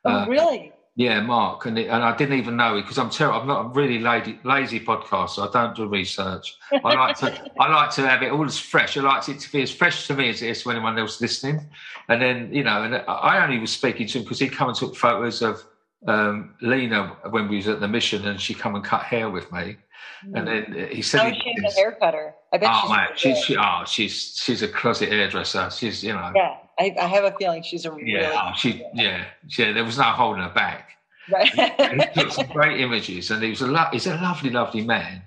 Oh, 0.05 0.11
Uh, 0.11 0.27
really? 0.27 0.73
Yeah, 0.99 1.21
Mark, 1.21 1.67
and 1.67 1.79
it, 1.79 1.89
and 1.89 2.03
I 2.03 2.17
didn't 2.17 2.39
even 2.39 2.57
know 2.57 2.79
it 2.79 2.81
because 2.83 2.97
I'm 2.97 3.11
terrible. 3.11 3.41
I'm 3.41 3.47
not 3.47 3.67
a 3.67 3.69
really 3.69 3.99
lazy, 3.99 4.41
lazy 4.45 4.81
podcast, 4.81 5.31
so 5.31 5.47
I 5.47 5.53
don't 5.53 5.77
do 5.77 5.87
research. 5.87 6.57
I 6.73 6.95
like 6.95 7.19
to 7.19 7.51
I 7.61 7.69
like 7.71 7.91
to 7.97 8.09
have 8.09 8.23
it 8.23 8.33
all 8.33 8.47
as 8.47 8.59
fresh. 8.59 8.97
I 8.97 9.03
like 9.03 9.29
it 9.29 9.39
to 9.41 9.53
be 9.53 9.61
as 9.61 9.71
fresh 9.71 10.07
to 10.07 10.15
me 10.15 10.31
as 10.31 10.41
it 10.41 10.49
is 10.49 10.63
to 10.63 10.71
anyone 10.71 10.99
else 10.99 11.21
listening. 11.21 11.69
And 12.09 12.23
then 12.23 12.51
you 12.51 12.65
know, 12.65 12.83
and 12.83 12.95
I 13.07 13.45
only 13.45 13.59
was 13.59 13.73
speaking 13.73 14.07
to 14.07 14.19
him 14.19 14.25
because 14.25 14.39
he'd 14.39 14.53
come 14.53 14.71
and 14.71 14.77
took 14.77 14.97
photos 14.97 15.43
of 15.43 15.63
um, 16.07 16.55
Lena 16.61 17.17
when 17.31 17.49
we 17.49 17.57
was 17.57 17.69
at 17.69 17.81
the 17.81 17.89
mission, 17.89 18.27
and 18.27 18.41
she 18.41 18.55
come 18.55 18.75
and 18.75 18.85
cut 18.85 19.03
hair 19.03 19.31
with 19.31 19.51
me. 19.53 19.77
And 20.23 20.35
mm. 20.35 20.75
then 20.75 20.85
uh, 20.85 20.87
he 20.89 21.03
said, 21.03 21.21
How 21.21 21.31
he 21.31 21.37
is 21.37 21.43
she 21.43 21.55
did 21.55 21.65
a 21.65 21.73
hair 21.73 21.93
cutter? 21.93 22.35
I 22.53 22.59
bet 22.59 22.71
"Oh 22.73 22.81
she's. 22.83 22.91
man, 22.91 23.09
she's 23.17 23.45
she, 23.45 23.57
oh 23.57 23.83
she's 23.87 24.37
she's 24.37 24.63
a 24.63 24.69
closet 24.69 25.11
hairdresser. 25.11 25.71
She's 25.71 26.03
you 26.03 26.13
know 26.13 26.33
yeah, 26.35 26.57
I, 26.79 26.95
I 27.01 27.07
have 27.07 27.25
a 27.25 27.33
feeling 27.37 27.63
she's 27.63 27.85
a 27.85 27.91
really. 27.91 28.17
Ah, 28.17 28.21
yeah 28.21 28.43
oh, 28.45 28.53
she 28.57 28.85
yeah 28.95 29.25
yeah. 29.59 29.73
There 29.73 29.85
was 29.85 29.99
no 29.99 30.05
holding 30.05 30.43
her 30.43 30.55
back. 30.55 30.91
Right. 31.31 31.51
And 31.79 32.03
he 32.03 32.21
took 32.21 32.33
some 32.33 32.47
great 32.47 32.81
images, 32.81 33.31
and 33.31 33.43
he 33.43 33.51
was 33.51 33.61
a 33.61 33.67
lo- 33.67 33.89
he's 33.93 34.07
a 34.07 34.15
lovely, 34.17 34.51
lovely 34.51 34.83
man. 34.83 35.23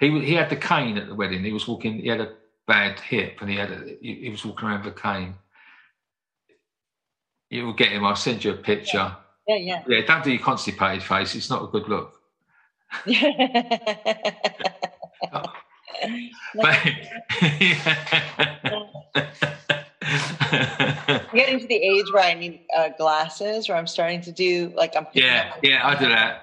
He 0.00 0.10
he 0.20 0.34
had 0.34 0.50
the 0.50 0.56
cane 0.56 0.98
at 0.98 1.08
the 1.08 1.14
wedding. 1.14 1.44
He 1.44 1.52
was 1.52 1.68
walking. 1.68 1.98
He 1.98 2.08
had 2.08 2.20
a 2.20 2.32
bad 2.66 2.98
hip, 3.00 3.38
and 3.40 3.48
he 3.48 3.56
had 3.56 3.70
a, 3.70 3.96
he, 4.00 4.14
he 4.14 4.30
was 4.30 4.44
walking 4.44 4.68
around 4.68 4.84
with 4.84 4.96
a 4.96 5.00
cane. 5.00 5.34
You 7.50 7.66
will 7.66 7.72
get 7.72 7.92
him. 7.92 8.04
I'll 8.04 8.16
send 8.16 8.44
you 8.44 8.52
a 8.52 8.56
picture. 8.56 8.98
yeah, 8.98 9.14
yeah. 9.46 9.56
Yeah, 9.56 9.82
Yeah, 9.86 10.00
don't 10.06 10.24
do 10.24 10.32
your 10.32 10.42
constipated 10.42 11.02
face. 11.02 11.34
It's 11.34 11.50
not 11.50 11.62
a 11.62 11.66
good 11.66 11.88
look. 11.88 12.12
But, 16.54 16.78
I'm 20.52 21.20
getting 21.34 21.60
to 21.60 21.66
the 21.66 21.74
age 21.76 22.12
where 22.12 22.24
I 22.24 22.34
need 22.34 22.58
uh, 22.76 22.90
glasses, 22.98 23.68
where 23.68 23.78
I'm 23.78 23.86
starting 23.86 24.20
to 24.22 24.32
do 24.32 24.72
like 24.76 24.94
I'm. 24.96 25.06
yeah, 25.12 25.52
yeah, 25.62 25.86
I 25.86 25.98
do 25.98 26.08
that. 26.08 26.42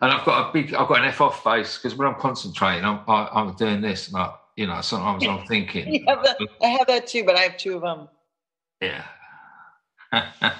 And 0.00 0.10
I've 0.12 0.24
got 0.24 0.48
a 0.48 0.52
big, 0.52 0.74
I've 0.74 0.88
got 0.88 0.98
an 1.00 1.04
F 1.06 1.20
off 1.20 1.42
face 1.44 1.78
because 1.78 1.96
when 1.96 2.08
I'm 2.08 2.16
concentrating, 2.16 2.84
I'm 2.84 3.00
I, 3.08 3.28
I'm 3.32 3.54
doing 3.54 3.80
this, 3.80 4.08
and 4.08 4.16
I, 4.16 4.30
you 4.56 4.66
know, 4.66 4.80
sometimes 4.80 5.26
I'm 5.26 5.44
thinking. 5.46 5.88
You 5.92 6.04
have 6.08 6.22
that- 6.24 6.38
I 6.62 6.66
have 6.68 6.86
that 6.86 7.06
too, 7.06 7.24
but 7.24 7.36
I 7.36 7.40
have 7.40 7.56
two 7.56 7.76
of 7.76 7.82
them. 7.82 8.08
Yeah. 8.80 9.04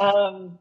Um, 0.00 0.60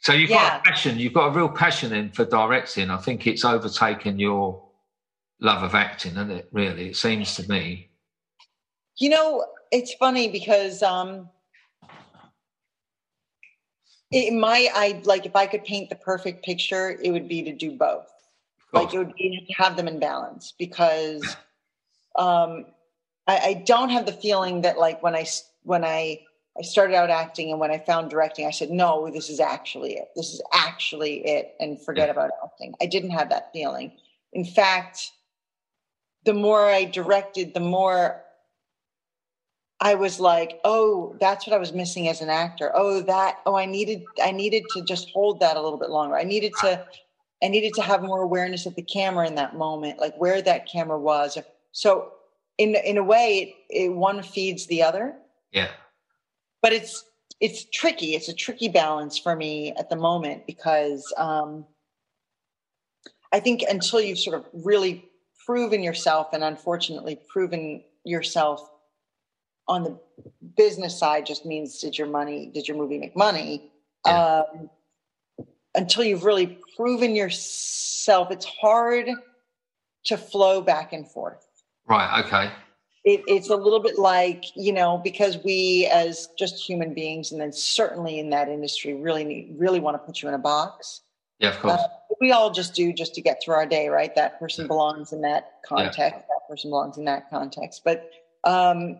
so 0.00 0.12
you've 0.12 0.30
Yeah. 0.30 0.58
got 0.60 0.66
a 0.66 0.70
passion. 0.70 0.98
You've 0.98 1.12
got 1.12 1.26
a 1.28 1.30
real 1.30 1.48
passion 1.48 1.92
in 1.92 2.10
for 2.12 2.24
directing. 2.24 2.90
I 2.90 2.96
think 2.98 3.26
it's 3.26 3.44
overtaken 3.44 4.18
your 4.18 4.64
love 5.40 5.62
of 5.62 5.74
acting, 5.74 6.12
isn't 6.12 6.30
it? 6.30 6.48
Really, 6.52 6.88
it 6.90 6.96
seems 6.96 7.34
to 7.36 7.48
me. 7.48 7.90
you 8.96 9.10
know, 9.10 9.46
it's 9.70 9.94
funny 9.94 10.28
because 10.28 10.82
um, 10.82 11.28
it 14.10 14.32
my 14.34 14.68
I 14.74 15.00
like 15.04 15.26
if 15.26 15.36
I 15.36 15.46
could 15.46 15.64
paint 15.64 15.90
the 15.90 15.96
perfect 15.96 16.44
picture, 16.44 16.98
it 17.02 17.10
would 17.10 17.28
be 17.28 17.42
to 17.42 17.52
do 17.52 17.72
both. 17.76 18.08
Like 18.72 18.92
it 18.92 18.98
would 18.98 19.14
be 19.14 19.46
to 19.46 19.54
have 19.62 19.76
them 19.76 19.88
in 19.88 19.98
balance 19.98 20.52
because 20.58 21.36
um, 22.16 22.66
I, 23.26 23.38
I 23.38 23.62
don't 23.66 23.90
have 23.90 24.06
the 24.06 24.12
feeling 24.12 24.62
that 24.62 24.78
like 24.78 25.02
when 25.02 25.14
I 25.14 25.26
when 25.62 25.84
I 25.84 26.20
I 26.58 26.62
started 26.62 26.94
out 26.94 27.10
acting 27.10 27.50
and 27.50 27.60
when 27.60 27.70
I 27.70 27.78
found 27.78 28.10
directing, 28.10 28.46
I 28.46 28.50
said, 28.50 28.70
no, 28.70 29.10
this 29.10 29.30
is 29.30 29.38
actually 29.38 29.94
it. 29.94 30.08
This 30.16 30.34
is 30.34 30.42
actually 30.52 31.24
it, 31.24 31.54
and 31.60 31.80
forget 31.80 32.10
about 32.10 32.30
acting. 32.44 32.74
I 32.82 32.86
didn't 32.86 33.10
have 33.10 33.28
that 33.30 33.50
feeling. 33.52 33.92
In 34.32 34.44
fact, 34.44 35.12
the 36.24 36.34
more 36.34 36.66
I 36.66 36.84
directed, 36.84 37.54
the 37.54 37.60
more 37.60 38.22
I 39.80 39.94
was 39.94 40.18
like, 40.18 40.60
oh, 40.64 41.16
that's 41.20 41.46
what 41.46 41.54
I 41.54 41.58
was 41.58 41.72
missing 41.72 42.08
as 42.08 42.20
an 42.20 42.28
actor. 42.28 42.72
Oh, 42.74 43.00
that, 43.02 43.38
oh, 43.46 43.54
I 43.54 43.64
needed, 43.64 44.02
I 44.22 44.32
needed 44.32 44.68
to 44.70 44.82
just 44.82 45.10
hold 45.10 45.38
that 45.40 45.56
a 45.56 45.62
little 45.62 45.78
bit 45.78 45.90
longer. 45.90 46.16
I 46.16 46.24
needed 46.24 46.54
to, 46.62 46.84
I 47.40 47.48
needed 47.48 47.74
to 47.74 47.82
have 47.82 48.02
more 48.02 48.22
awareness 48.22 48.66
of 48.66 48.74
the 48.74 48.82
camera 48.82 49.28
in 49.28 49.36
that 49.36 49.54
moment, 49.56 50.00
like 50.00 50.16
where 50.16 50.42
that 50.42 50.66
camera 50.68 50.98
was. 50.98 51.38
So 51.70 52.12
in, 52.58 52.74
in 52.74 52.98
a 52.98 53.04
way, 53.04 53.54
it, 53.70 53.84
it 53.84 53.88
one 53.94 54.22
feeds 54.22 54.66
the 54.66 54.82
other, 54.82 55.14
Yeah. 55.52 55.68
But 56.62 56.72
it's, 56.72 57.04
it's 57.40 57.64
tricky. 57.72 58.14
It's 58.14 58.28
a 58.28 58.34
tricky 58.34 58.68
balance 58.68 59.18
for 59.18 59.36
me 59.36 59.72
at 59.78 59.90
the 59.90 59.96
moment 59.96 60.46
because, 60.46 61.12
um, 61.16 61.64
I 63.32 63.40
think 63.40 63.62
until 63.68 64.00
you've 64.00 64.18
sort 64.18 64.36
of 64.36 64.46
really 64.52 65.04
proven 65.44 65.82
yourself, 65.82 66.28
and 66.32 66.42
unfortunately 66.42 67.20
proven 67.28 67.82
yourself 68.04 68.70
on 69.66 69.82
the 69.82 69.98
business 70.56 70.98
side, 70.98 71.26
just 71.26 71.44
means 71.44 71.78
did 71.78 71.98
your 71.98 72.06
money, 72.06 72.50
did 72.52 72.66
your 72.66 72.76
movie 72.76 72.98
make 72.98 73.16
money? 73.16 73.70
Yeah. 74.06 74.44
Um, 74.52 74.70
until 75.74 76.04
you've 76.04 76.24
really 76.24 76.58
proven 76.76 77.14
yourself, 77.14 78.30
it's 78.30 78.46
hard 78.46 79.10
to 80.04 80.16
flow 80.16 80.62
back 80.62 80.92
and 80.92 81.06
forth. 81.06 81.46
Right. 81.86 82.24
Okay. 82.24 82.50
It, 83.04 83.22
it's 83.26 83.48
a 83.48 83.56
little 83.56 83.80
bit 83.80 83.98
like 83.98 84.44
you 84.56 84.72
know 84.72 85.00
because 85.02 85.38
we 85.44 85.88
as 85.92 86.28
just 86.38 86.56
human 86.56 86.94
beings 86.94 87.32
and 87.32 87.40
then 87.40 87.52
certainly 87.52 88.18
in 88.18 88.30
that 88.30 88.48
industry 88.48 88.94
really 88.94 89.24
need, 89.24 89.54
really 89.56 89.80
want 89.80 89.94
to 89.94 89.98
put 89.98 90.22
you 90.22 90.28
in 90.28 90.34
a 90.34 90.38
box. 90.38 91.02
Yeah. 91.38 91.50
Of 91.50 91.60
course. 91.60 91.80
uh, 91.80 91.86
we 92.20 92.32
all 92.32 92.50
just 92.50 92.74
do 92.74 92.92
just 92.92 93.14
to 93.14 93.20
get 93.20 93.40
through 93.42 93.54
our 93.54 93.66
day 93.66 93.88
right? 93.88 94.14
That 94.14 94.38
person 94.38 94.66
belongs 94.66 95.12
in 95.12 95.20
that 95.22 95.60
context 95.64 96.26
that 96.28 96.48
person 96.48 96.70
belongs 96.70 96.98
in 96.98 97.04
that 97.04 97.30
context. 97.30 97.82
But 97.84 98.10
um 98.44 98.98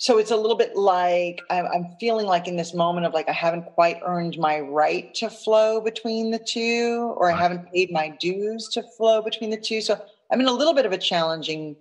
so 0.00 0.16
it's 0.16 0.30
a 0.30 0.36
little 0.36 0.56
bit 0.56 0.76
like 0.76 1.42
I'm, 1.50 1.66
I'm 1.66 1.96
feeling 2.00 2.24
like 2.24 2.48
in 2.48 2.56
this 2.56 2.72
moment 2.72 3.04
of 3.04 3.12
like 3.12 3.28
i 3.28 3.32
haven't 3.32 3.66
quite 3.66 4.00
earned 4.02 4.38
my 4.38 4.60
right 4.60 5.12
to 5.16 5.28
flow 5.28 5.78
between 5.78 6.30
the 6.30 6.38
two 6.38 7.12
or 7.18 7.30
i 7.30 7.36
haven't 7.36 7.70
paid 7.70 7.92
my 7.92 8.08
dues 8.18 8.68
to 8.68 8.82
flow 8.96 9.20
between 9.20 9.50
the 9.50 9.60
two. 9.60 9.82
So 9.82 10.02
i'm 10.32 10.40
in 10.40 10.46
a 10.46 10.52
little 10.52 10.72
bit 10.72 10.86
of 10.86 10.92
a 10.92 10.98
challenging 10.98 11.76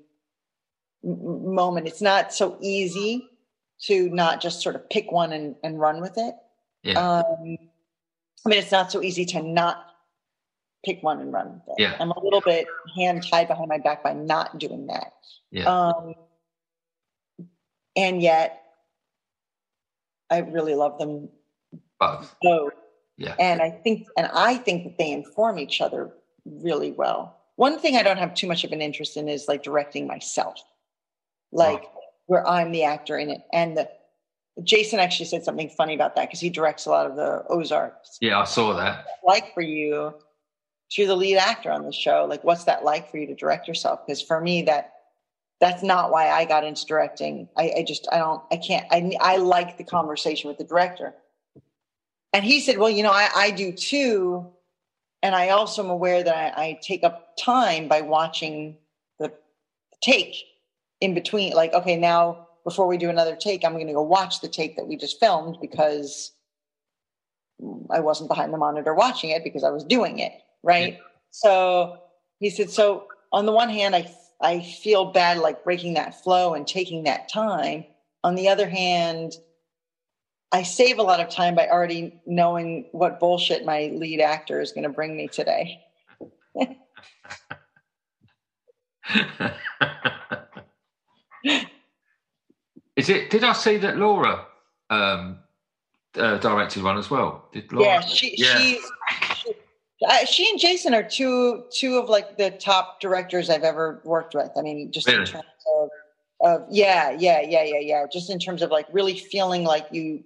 moment 1.03 1.87
it's 1.87 2.01
not 2.01 2.33
so 2.33 2.57
easy 2.61 3.27
to 3.81 4.09
not 4.09 4.41
just 4.41 4.61
sort 4.61 4.75
of 4.75 4.89
pick 4.89 5.11
one 5.11 5.31
and, 5.31 5.55
and 5.63 5.79
run 5.79 6.01
with 6.01 6.17
it 6.17 6.35
yeah. 6.83 6.99
um, 6.99 7.57
I 8.45 8.49
mean, 8.49 8.59
it's 8.59 8.71
not 8.71 8.91
so 8.91 9.01
easy 9.01 9.25
to 9.25 9.41
not 9.41 9.85
pick 10.85 11.03
one 11.03 11.19
and 11.19 11.33
run 11.33 11.53
with 11.53 11.77
it. 11.77 11.81
Yeah. 11.81 11.95
I'm 11.99 12.11
a 12.11 12.23
little 12.23 12.41
bit 12.41 12.67
hand 12.95 13.25
tied 13.29 13.47
behind 13.47 13.67
my 13.67 13.79
back 13.79 14.03
by 14.03 14.13
not 14.13 14.59
doing 14.59 14.87
that. 14.87 15.13
yeah. 15.51 15.65
Um, 15.65 16.13
and 17.95 18.21
yet, 18.21 18.61
I 20.29 20.39
really 20.39 20.75
love 20.75 20.99
them 20.99 21.29
Both. 21.99 22.35
both. 22.41 22.73
Yeah. 23.17 23.35
And 23.39 23.61
I 23.61 23.71
think, 23.71 24.07
and 24.15 24.29
I 24.33 24.55
think 24.55 24.83
that 24.85 24.97
they 24.97 25.11
inform 25.11 25.59
each 25.59 25.81
other 25.81 26.11
really 26.45 26.91
well. 26.91 27.35
One 27.55 27.77
thing 27.77 27.97
I 27.97 28.03
don't 28.03 28.17
have 28.17 28.33
too 28.33 28.47
much 28.47 28.63
of 28.63 28.71
an 28.71 28.81
interest 28.81 29.17
in 29.17 29.27
is 29.27 29.49
like 29.49 29.63
directing 29.63 30.07
myself, 30.07 30.61
like 31.51 31.83
where 32.27 32.47
I'm 32.47 32.71
the 32.71 32.83
actor 32.83 33.17
in 33.17 33.29
it. 33.29 33.41
And 33.53 33.77
the, 33.77 33.89
Jason 34.63 34.99
actually 34.99 35.25
said 35.25 35.43
something 35.43 35.69
funny 35.69 35.95
about 35.95 36.15
that 36.15 36.27
because 36.27 36.39
he 36.39 36.49
directs 36.49 36.85
a 36.85 36.89
lot 36.89 37.05
of 37.05 37.15
the 37.15 37.43
Ozarks. 37.49 38.17
Yeah. 38.21 38.39
I 38.39 38.43
saw 38.43 38.73
that. 38.73 39.05
like 39.25 39.53
for 39.53 39.61
you 39.61 40.13
you're 40.97 41.07
the 41.07 41.15
lead 41.15 41.37
actor 41.37 41.71
on 41.71 41.83
the 41.83 41.91
show 41.91 42.25
like 42.27 42.43
what's 42.43 42.63
that 42.63 42.83
like 42.83 43.09
for 43.11 43.17
you 43.17 43.27
to 43.27 43.35
direct 43.35 43.67
yourself 43.67 44.05
because 44.05 44.21
for 44.21 44.41
me 44.41 44.63
that 44.63 44.93
that's 45.59 45.83
not 45.83 46.11
why 46.11 46.29
i 46.29 46.45
got 46.45 46.63
into 46.63 46.85
directing 46.85 47.47
I, 47.57 47.71
I 47.77 47.85
just 47.87 48.07
i 48.11 48.17
don't 48.17 48.41
i 48.51 48.57
can't 48.57 48.85
I, 48.91 49.11
I 49.19 49.37
like 49.37 49.77
the 49.77 49.83
conversation 49.83 50.47
with 50.47 50.57
the 50.57 50.63
director 50.63 51.13
and 52.33 52.43
he 52.43 52.59
said 52.59 52.77
well 52.77 52.89
you 52.89 53.03
know 53.03 53.11
i, 53.11 53.29
I 53.35 53.51
do 53.51 53.71
too 53.71 54.47
and 55.21 55.35
i 55.35 55.49
also 55.49 55.83
am 55.83 55.89
aware 55.89 56.23
that 56.23 56.57
I, 56.57 56.63
I 56.63 56.79
take 56.81 57.03
up 57.03 57.37
time 57.37 57.87
by 57.87 58.01
watching 58.01 58.77
the 59.19 59.31
take 60.01 60.35
in 61.01 61.13
between 61.13 61.53
like 61.53 61.73
okay 61.73 61.95
now 61.97 62.47
before 62.63 62.87
we 62.87 62.97
do 62.97 63.09
another 63.09 63.35
take 63.35 63.63
i'm 63.63 63.73
going 63.73 63.87
to 63.87 63.93
go 63.93 64.01
watch 64.01 64.41
the 64.41 64.47
take 64.47 64.75
that 64.75 64.87
we 64.87 64.95
just 64.95 65.19
filmed 65.19 65.57
because 65.61 66.33
I 67.89 67.99
wasn't 67.99 68.29
behind 68.29 68.53
the 68.53 68.57
monitor 68.57 68.93
watching 68.93 69.31
it 69.31 69.43
because 69.43 69.63
I 69.63 69.69
was 69.69 69.83
doing 69.83 70.19
it, 70.19 70.31
right? 70.63 70.97
So 71.31 71.97
he 72.39 72.49
said, 72.49 72.69
so 72.69 73.07
on 73.31 73.45
the 73.45 73.51
one 73.51 73.69
hand, 73.69 73.95
I 73.95 74.09
I 74.41 74.61
feel 74.61 75.11
bad 75.11 75.37
like 75.37 75.63
breaking 75.65 75.95
that 75.95 76.23
flow 76.23 76.53
and 76.53 76.65
taking 76.65 77.03
that 77.03 77.27
time. 77.29 77.83
On 78.23 78.35
the 78.35 78.47
other 78.47 78.69
hand, 78.69 79.33
I 80.51 80.63
save 80.63 80.97
a 80.97 81.03
lot 81.03 81.19
of 81.19 81.29
time 81.29 81.55
by 81.55 81.67
already 81.67 82.21
knowing 82.25 82.85
what 82.93 83.19
bullshit 83.19 83.65
my 83.65 83.91
lead 83.93 84.21
actor 84.21 84.61
is 84.61 84.71
going 84.71 84.83
to 84.83 84.89
bring 84.89 85.17
me 85.17 85.27
today. 85.27 85.81
Is 92.95 93.09
it? 93.09 93.29
Did 93.29 93.43
I 93.43 93.53
see 93.53 93.77
that 93.77 93.97
Laura 93.97 94.45
um, 94.89 95.39
uh, 96.15 96.37
directed 96.37 96.83
one 96.83 96.97
as 96.97 97.09
well? 97.09 97.47
Did 97.51 97.71
Laura? 97.71 97.85
Yeah, 97.85 98.01
she 98.01 98.35
Yeah. 98.37 98.57
she, 98.57 98.79
uh, 100.07 100.25
she 100.25 100.49
and 100.49 100.59
Jason 100.59 100.93
are 100.93 101.03
two 101.03 101.65
two 101.71 101.97
of 101.97 102.09
like 102.09 102.37
the 102.37 102.51
top 102.51 102.99
directors 102.99 103.49
I've 103.49 103.63
ever 103.63 104.01
worked 104.03 104.35
with. 104.35 104.51
I 104.57 104.61
mean, 104.61 104.91
just 104.91 105.07
in 105.07 105.25
terms 105.25 105.45
of, 105.75 105.89
of 106.41 106.65
yeah, 106.69 107.11
yeah, 107.11 107.41
yeah, 107.41 107.63
yeah, 107.63 107.79
yeah. 107.79 108.05
Just 108.11 108.29
in 108.29 108.39
terms 108.39 108.61
of 108.61 108.71
like 108.71 108.87
really 108.91 109.17
feeling 109.17 109.63
like 109.63 109.87
you 109.91 110.23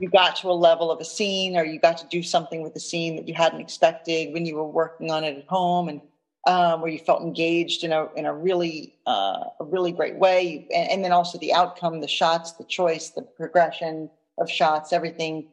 you 0.00 0.08
got 0.08 0.34
to 0.36 0.50
a 0.50 0.52
level 0.52 0.90
of 0.90 1.00
a 1.00 1.04
scene 1.04 1.56
or 1.56 1.64
you 1.64 1.78
got 1.78 1.98
to 1.98 2.06
do 2.06 2.22
something 2.22 2.62
with 2.62 2.74
the 2.74 2.80
scene 2.80 3.16
that 3.16 3.28
you 3.28 3.34
hadn't 3.34 3.60
expected 3.60 4.32
when 4.32 4.46
you 4.46 4.56
were 4.56 4.64
working 4.64 5.10
on 5.10 5.24
it 5.24 5.36
at 5.36 5.46
home 5.46 5.88
and 5.88 6.00
um, 6.46 6.80
where 6.80 6.90
you 6.90 6.98
felt 6.98 7.22
engaged 7.22 7.84
in 7.84 7.92
a 7.92 8.08
in 8.16 8.26
a 8.26 8.34
really 8.34 8.94
uh, 9.06 9.44
a 9.60 9.64
really 9.64 9.92
great 9.92 10.16
way 10.16 10.66
and, 10.74 10.90
and 10.90 11.04
then 11.04 11.12
also 11.12 11.38
the 11.38 11.52
outcome 11.52 12.00
the 12.00 12.08
shots 12.08 12.52
the 12.52 12.64
choice 12.64 13.10
the 13.10 13.22
progression 13.22 14.10
of 14.38 14.50
shots 14.50 14.92
everything 14.92 15.48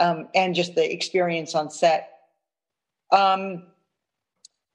um, 0.00 0.28
and 0.34 0.54
just 0.54 0.74
the 0.74 0.92
experience 0.92 1.54
on 1.54 1.70
set 1.70 2.08
um, 3.12 3.64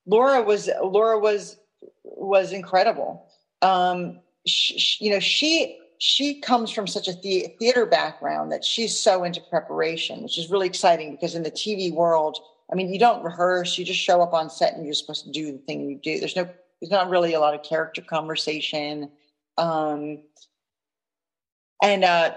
Laura 0.05 0.41
was 0.41 0.69
Laura 0.81 1.19
was 1.19 1.57
was 2.03 2.53
incredible. 2.53 3.27
Um, 3.61 4.19
sh 4.47 4.73
sh- 4.77 5.01
you 5.01 5.11
know, 5.11 5.19
she 5.19 5.79
she 5.99 6.39
comes 6.39 6.71
from 6.71 6.87
such 6.87 7.07
a 7.07 7.13
the- 7.13 7.53
theater 7.59 7.85
background 7.85 8.51
that 8.51 8.63
she's 8.63 8.97
so 8.97 9.23
into 9.23 9.41
preparation, 9.41 10.23
which 10.23 10.37
is 10.37 10.49
really 10.49 10.67
exciting 10.67 11.11
because 11.11 11.35
in 11.35 11.43
the 11.43 11.51
TV 11.51 11.93
world, 11.93 12.39
I 12.71 12.75
mean, 12.75 12.91
you 12.91 12.99
don't 12.99 13.23
rehearse; 13.23 13.77
you 13.77 13.85
just 13.85 13.99
show 13.99 14.21
up 14.21 14.33
on 14.33 14.49
set 14.49 14.73
and 14.73 14.85
you're 14.85 14.93
supposed 14.93 15.25
to 15.25 15.31
do 15.31 15.51
the 15.51 15.57
thing 15.59 15.89
you 15.89 15.97
do. 15.97 16.19
There's 16.19 16.35
no, 16.35 16.49
there's 16.81 16.91
not 16.91 17.09
really 17.09 17.33
a 17.33 17.39
lot 17.39 17.53
of 17.53 17.63
character 17.63 18.01
conversation, 18.01 19.09
um, 19.57 20.19
and 21.81 22.03
uh, 22.03 22.35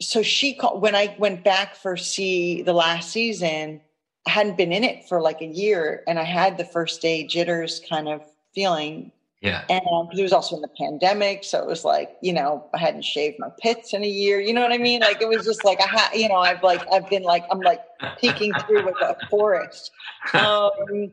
so 0.00 0.22
she 0.22 0.54
called 0.54 0.80
when 0.80 0.94
I 0.94 1.14
went 1.18 1.44
back 1.44 1.74
for 1.74 1.96
see 1.96 2.62
the 2.62 2.72
last 2.72 3.10
season. 3.10 3.80
I 4.26 4.30
hadn't 4.30 4.56
been 4.56 4.72
in 4.72 4.84
it 4.84 5.08
for 5.08 5.20
like 5.20 5.40
a 5.40 5.46
year, 5.46 6.04
and 6.06 6.18
I 6.18 6.24
had 6.24 6.56
the 6.56 6.64
first 6.64 7.02
day 7.02 7.26
jitters 7.26 7.80
kind 7.88 8.08
of 8.08 8.22
feeling. 8.54 9.12
Yeah. 9.42 9.64
And 9.68 9.80
it 10.12 10.22
was 10.22 10.32
also 10.32 10.54
in 10.56 10.62
the 10.62 10.70
pandemic, 10.78 11.42
so 11.44 11.58
it 11.58 11.66
was 11.66 11.84
like 11.84 12.10
you 12.20 12.32
know 12.32 12.64
I 12.72 12.78
hadn't 12.78 13.04
shaved 13.04 13.38
my 13.38 13.48
pits 13.60 13.92
in 13.92 14.04
a 14.04 14.08
year. 14.08 14.40
You 14.40 14.54
know 14.54 14.62
what 14.62 14.72
I 14.72 14.78
mean? 14.78 15.00
Like 15.00 15.20
it 15.20 15.28
was 15.28 15.44
just 15.44 15.64
like 15.64 15.80
I 15.82 15.86
had, 15.86 16.10
you 16.14 16.28
know, 16.28 16.36
I've 16.36 16.62
like 16.62 16.80
I've 16.92 17.08
been 17.10 17.24
like 17.24 17.44
I'm 17.50 17.62
like 17.62 17.80
peeking 18.20 18.54
through 18.54 18.84
with 18.84 19.00
a 19.00 19.16
forest, 19.28 19.90
um, 20.34 21.12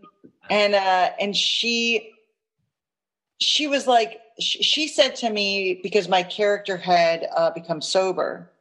and 0.49 0.75
uh, 0.75 1.09
and 1.19 1.36
she 1.36 2.11
she 3.39 3.65
was 3.67 3.88
like 3.88 4.19
she, 4.39 4.61
she 4.61 4.88
said 4.88 5.15
to 5.15 5.30
me 5.32 5.80
because 5.82 6.07
my 6.07 6.21
character 6.21 6.77
had 6.77 7.27
uh, 7.36 7.49
become 7.49 7.82
sober 7.82 8.51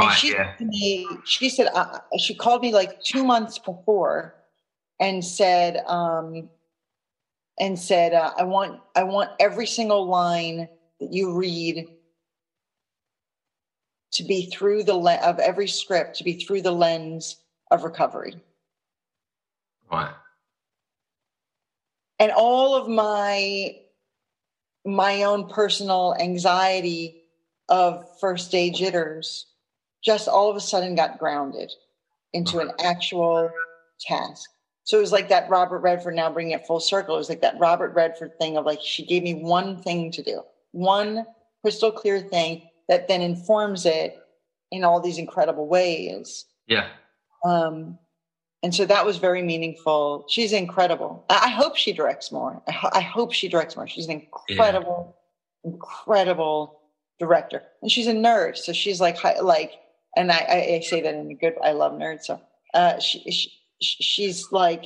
and 0.00 0.08
Right. 0.08 0.18
she 0.18 0.32
Yeah. 0.32 0.56
said 0.56 0.66
me, 0.66 1.06
she 1.24 1.48
said 1.50 1.68
uh, 1.74 1.98
she 2.18 2.34
called 2.34 2.62
me 2.62 2.72
like 2.72 3.02
two 3.02 3.24
months 3.24 3.58
before, 3.58 4.34
and 4.98 5.24
said, 5.24 5.78
um, 5.86 6.48
and 7.60 7.78
said, 7.78 8.14
uh, 8.14 8.32
I 8.36 8.42
want 8.42 8.80
I 8.96 9.04
want 9.04 9.30
every 9.38 9.66
single 9.66 10.06
line 10.06 10.68
that 10.98 11.12
you 11.12 11.32
read 11.34 11.86
to 14.12 14.24
be 14.24 14.46
through 14.46 14.82
the 14.82 14.96
le- 14.96 15.14
of 15.16 15.38
every 15.38 15.68
script 15.68 16.16
to 16.16 16.24
be 16.24 16.32
through 16.34 16.62
the 16.62 16.72
lens 16.72 17.36
of 17.70 17.84
recovery. 17.84 18.34
Right. 19.90 20.14
and 22.20 22.30
all 22.30 22.76
of 22.76 22.88
my 22.88 23.74
my 24.84 25.24
own 25.24 25.48
personal 25.48 26.14
anxiety 26.20 27.24
of 27.68 28.04
first 28.20 28.52
day 28.52 28.70
jitters 28.70 29.46
just 30.04 30.28
all 30.28 30.48
of 30.48 30.56
a 30.56 30.60
sudden 30.60 30.94
got 30.94 31.18
grounded 31.18 31.72
into 32.32 32.60
an 32.60 32.70
actual 32.84 33.50
task 34.00 34.48
so 34.90 34.98
it 34.98 35.00
was 35.00 35.12
like 35.12 35.28
that 35.28 35.48
robert 35.48 35.78
redford 35.80 36.14
now 36.14 36.28
bringing 36.30 36.52
it 36.52 36.66
full 36.66 36.80
circle 36.80 37.14
it 37.14 37.18
was 37.18 37.28
like 37.28 37.40
that 37.42 37.58
robert 37.58 37.94
redford 37.94 38.32
thing 38.38 38.56
of 38.56 38.64
like 38.66 38.80
she 38.82 39.04
gave 39.06 39.22
me 39.22 39.34
one 39.34 39.80
thing 39.82 40.10
to 40.10 40.22
do 40.22 40.42
one 40.72 41.24
crystal 41.62 41.92
clear 41.92 42.20
thing 42.20 42.62
that 42.88 43.06
then 43.06 43.20
informs 43.22 43.86
it 43.86 44.18
in 44.72 44.82
all 44.84 45.00
these 45.00 45.18
incredible 45.18 45.66
ways 45.68 46.46
Yeah. 46.66 46.88
um, 47.44 47.98
and 48.62 48.74
so 48.74 48.84
that 48.84 49.06
was 49.06 49.16
very 49.16 49.40
meaningful. 49.42 50.26
She's 50.28 50.52
incredible. 50.52 51.24
I, 51.30 51.44
I 51.44 51.48
hope 51.48 51.76
she 51.76 51.94
directs 51.94 52.30
more. 52.30 52.60
I, 52.68 52.72
ho- 52.72 52.90
I 52.92 53.00
hope 53.00 53.32
she 53.32 53.48
directs 53.48 53.74
more. 53.74 53.88
She's 53.88 54.04
an 54.06 54.12
incredible, 54.20 55.16
incredible 55.64 56.80
director, 57.18 57.62
and 57.80 57.90
she's 57.90 58.06
a 58.06 58.12
nerd. 58.12 58.58
So 58.58 58.72
she's 58.74 59.00
like, 59.00 59.16
like, 59.42 59.72
and 60.14 60.30
I, 60.30 60.36
I, 60.48 60.74
I 60.76 60.80
say 60.80 61.00
that 61.00 61.14
in 61.14 61.30
a 61.30 61.34
good. 61.34 61.54
I 61.62 61.72
love 61.72 61.92
nerds. 61.92 62.24
So 62.24 62.38
uh, 62.74 62.98
she, 62.98 63.20
she 63.30 63.50
she's 63.80 64.52
like 64.52 64.84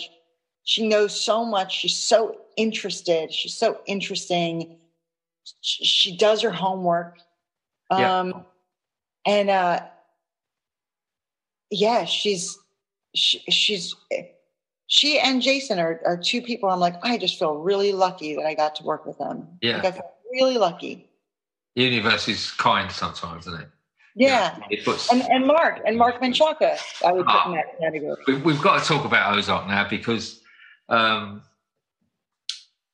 she 0.65 0.89
knows 0.89 1.19
so 1.19 1.45
much. 1.45 1.79
She's 1.79 1.99
so 1.99 2.39
interested. 2.57 3.33
She's 3.33 3.55
so 3.55 3.81
interesting. 3.87 4.79
She, 5.61 5.85
she 5.85 6.17
does 6.17 6.41
her 6.43 6.51
homework. 6.51 7.19
Yeah. 7.91 8.21
Um, 8.21 8.45
and 9.27 9.51
uh, 9.51 9.81
yeah, 11.71 12.07
she's 12.07 12.59
she, 13.15 13.41
she's 13.51 13.95
she 14.87 15.19
and 15.19 15.43
Jason 15.43 15.79
are, 15.79 16.01
are 16.05 16.17
two 16.17 16.41
people. 16.41 16.71
I'm 16.71 16.81
like, 16.81 16.97
I 17.03 17.19
just 17.19 17.39
feel 17.39 17.57
really 17.57 17.93
lucky 17.93 18.35
that 18.37 18.47
I 18.47 18.55
got 18.55 18.75
to 18.77 18.85
work 18.85 19.07
with 19.07 19.19
them. 19.19 19.47
Yeah. 19.61 19.77
Like, 19.77 19.87
I 19.87 19.91
feel 19.93 20.11
really 20.33 20.59
lucky. 20.59 21.11
The 21.77 21.83
universe 21.83 22.29
is 22.29 22.51
kind 22.53 22.91
sometimes, 22.91 23.47
isn't 23.47 23.63
it? 23.63 23.69
Yeah. 24.15 24.57
It 24.71 24.85
puts, 24.85 25.11
And 25.11 25.23
and 25.23 25.47
Mark 25.47 25.81
and 25.87 25.97
Mark 25.99 26.21
Menchaca, 26.23 26.79
I 27.05 27.13
would 27.13 27.27
put 27.27 27.47
in 27.47 27.53
that 27.53 27.79
category. 27.81 28.43
we've, 28.43 28.61
got 28.61 28.81
to 28.83 28.89
talk 28.89 29.05
about 29.05 29.37
Ozark 29.37 29.67
now 29.67 29.89
because, 29.89 30.41
um, 30.89 31.43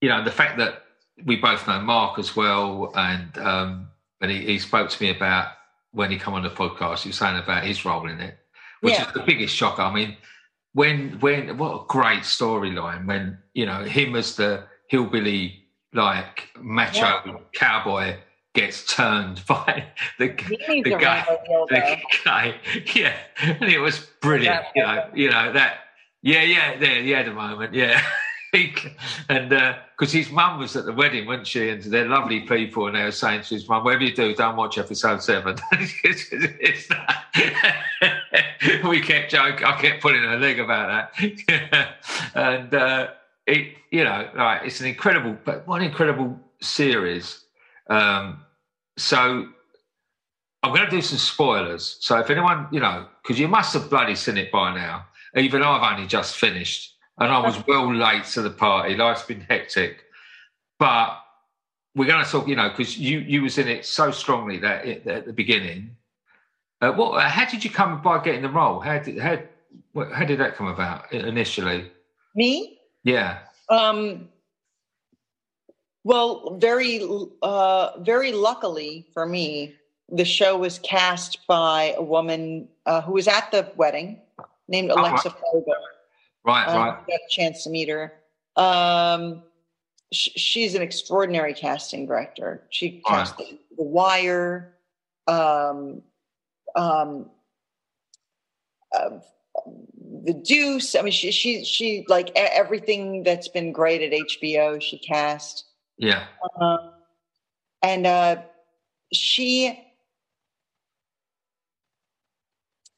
you 0.01 0.09
know, 0.09 0.25
the 0.25 0.31
fact 0.31 0.57
that 0.59 0.83
we 1.27 1.37
both 1.37 1.67
know 1.69 1.79
Mark 1.81 2.19
as 2.19 2.35
well, 2.35 2.93
and 2.95 3.37
um, 3.39 3.89
and 4.23 4.31
he, 4.31 4.39
he 4.47 4.59
spoke 4.59 4.89
to 4.89 5.03
me 5.03 5.11
about 5.11 5.49
when 5.93 6.11
he 6.11 6.17
come 6.19 6.35
on 6.35 6.43
the 6.43 6.51
podcast. 6.51 7.03
He 7.03 7.11
was 7.11 7.19
saying 7.19 7.37
about 7.39 7.65
his 7.65 7.85
role 7.85 8.09
in 8.09 8.21
it, 8.21 8.39
which 8.81 8.95
Yeah. 8.95 9.07
is 9.07 9.13
the 9.13 9.21
biggest 9.21 9.55
shocker. 9.55 9.83
I 9.83 9.93
mean, 9.93 10.17
when 10.73 11.21
when 11.21 11.59
what 11.59 11.75
a 11.83 11.85
great 11.87 12.23
storyline 12.23 13.05
when 13.07 13.37
you 13.53 13.67
know 13.67 13.85
him 13.85 14.17
as 14.17 14.37
the 14.37 14.65
hillbilly 14.89 15.65
like 15.93 16.49
macho 16.59 17.43
cowboy 17.53 18.17
gets 18.55 18.85
turned 18.85 19.45
by 19.49 19.85
the 20.19 20.29
the 20.29 20.97
guy, 20.99 21.39
the 21.69 21.97
guy, 22.25 22.55
yeah, 22.95 23.15
and 23.43 23.65
it 23.65 23.79
was 23.79 24.07
brilliant. 24.21 24.65
You 24.75 24.83
know, 24.83 25.11
you 25.15 25.31
know 25.31 25.53
that, 25.53 25.79
yeah, 26.23 26.43
yeah, 26.43 26.79
there, 26.79 27.01
yeah, 27.01 27.23
the 27.23 27.33
moment, 27.33 27.75
yeah. 27.75 28.03
And 29.29 29.51
because 29.97 30.13
his 30.13 30.29
mum 30.29 30.59
was 30.59 30.75
at 30.75 30.85
the 30.85 30.93
wedding, 30.93 31.25
wasn't 31.25 31.47
she? 31.47 31.69
And 31.69 31.81
they're 31.85 32.09
lovely 32.09 32.41
people, 32.41 32.89
and 32.89 32.97
they 32.97 33.05
were 33.05 33.13
saying 33.13 33.43
to 33.43 33.55
his 33.55 33.69
mum, 33.69 33.85
"Whatever 33.85 34.03
you 34.03 34.13
do, 34.13 34.35
don't 34.35 34.57
watch 34.57 34.77
episode 34.77 35.23
seven. 35.23 35.57
It's 36.03 36.89
we 38.85 39.01
kept 39.01 39.31
joking. 39.31 39.65
I 39.65 39.81
kept 39.81 40.03
pulling 40.03 40.23
her 40.23 40.37
leg 40.37 40.59
about 40.59 41.11
that, 41.15 41.95
and 42.35 42.75
uh, 42.75 43.11
it, 43.47 43.77
you 43.91 44.05
know, 44.05 44.29
like 44.35 44.63
it's 44.65 44.81
an 44.81 44.87
incredible, 44.87 45.37
but 45.45 45.67
one 45.67 45.83
incredible 45.83 46.39
series. 46.61 47.45
Um, 47.91 48.45
so 48.97 49.49
I'm 50.63 50.75
going 50.75 50.85
to 50.85 50.91
do 50.91 51.03
some 51.03 51.19
spoilers. 51.19 51.99
So 52.01 52.19
if 52.19 52.31
anyone, 52.31 52.69
you 52.71 52.81
know, 52.81 53.07
because 53.23 53.39
you 53.39 53.49
must 53.49 53.75
have 53.75 53.91
bloody 53.91 54.15
seen 54.15 54.37
it 54.37 54.51
by 54.51 54.75
now. 54.75 55.07
Even 55.37 55.63
I've 55.63 55.93
only 55.93 56.09
just 56.09 56.37
finished, 56.37 56.97
and 57.19 57.31
I 57.31 57.39
was 57.39 57.63
well 57.69 57.95
late 57.95 58.25
to 58.33 58.43
the 58.43 58.51
party. 58.51 58.97
Life's 58.97 59.23
been 59.23 59.41
hectic, 59.43 60.05
but 60.79 61.21
we're 61.95 62.07
going 62.07 62.25
to 62.25 62.31
talk, 62.31 62.49
you 62.49 62.57
know, 62.57 62.69
because 62.69 62.99
you 62.99 63.21
you 63.21 63.43
was 63.43 63.57
in 63.59 63.69
it 63.69 63.85
so 63.87 64.11
strongly 64.11 64.59
that 64.59 64.87
it, 64.87 65.07
at 65.07 65.27
the 65.27 65.33
beginning. 65.33 65.97
Uh, 66.81 66.93
what? 66.93 67.23
How 67.23 67.49
did 67.49 67.63
you 67.63 67.71
come 67.71 68.03
by 68.03 68.23
getting 68.25 68.43
the 68.43 68.49
role? 68.49 68.81
How 68.81 68.99
did 68.99 69.19
how 69.19 69.39
how 70.13 70.25
did 70.25 70.41
that 70.41 70.57
come 70.57 70.67
about 70.67 71.13
initially? 71.13 71.93
Me? 72.35 72.79
Yeah, 73.05 73.39
Um, 73.69 74.29
well, 76.05 76.57
very, 76.59 77.07
uh, 77.43 77.91
very 78.01 78.33
luckily 78.33 79.07
for 79.13 79.27
me, 79.27 79.75
the 80.09 80.25
show 80.25 80.57
was 80.57 80.79
cast 80.81 81.47
by 81.47 81.95
a 81.97 82.03
woman 82.03 82.69
uh, 82.87 83.01
who 83.03 83.13
was 83.13 83.29
at 83.29 83.51
the 83.53 83.71
wedding 83.77 84.21
named 84.69 84.91
Oh, 84.91 85.01
Alexa 85.01 85.31
Fogel. 85.31 85.75
right, 86.45 86.67
Um, 86.69 86.77
right, 86.77 86.93
I 86.95 87.11
got 87.11 87.15
a 87.15 87.29
chance 87.29 87.65
to 87.65 87.71
meet 87.71 87.89
her. 87.89 88.13
Um, 88.57 89.43
sh- 90.13 90.31
she's 90.37 90.75
an 90.75 90.83
extraordinary 90.83 91.55
casting 91.55 92.07
director. 92.07 92.63
She 92.71 93.03
All 93.05 93.17
right. 93.17 93.19
cast 93.21 93.37
the, 93.39 93.59
the 93.77 93.83
Wire, 93.85 94.75
um, 95.29 96.03
um, 96.75 97.31
uh, 98.93 99.11
the 100.25 100.35
Deuce. 100.35 100.95
I 100.97 101.03
mean, 101.03 101.13
she 101.13 101.31
she 101.31 101.65
she 101.65 102.05
like 102.09 102.31
everything 102.35 103.23
that's 103.23 103.49
been 103.49 103.71
great 103.73 104.03
at 104.03 104.19
HBO. 104.19 104.81
She 104.83 104.99
cast, 104.99 105.67
yeah, 106.01 106.25
um, 106.59 106.93
and 107.83 108.07
uh, 108.07 108.37
she 109.13 109.79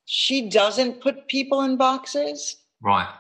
she 0.05 0.49
doesn't 0.49 1.01
put 1.01 1.27
people 1.27 1.63
in 1.63 1.77
boxes. 1.77 2.59
right, 2.81 3.13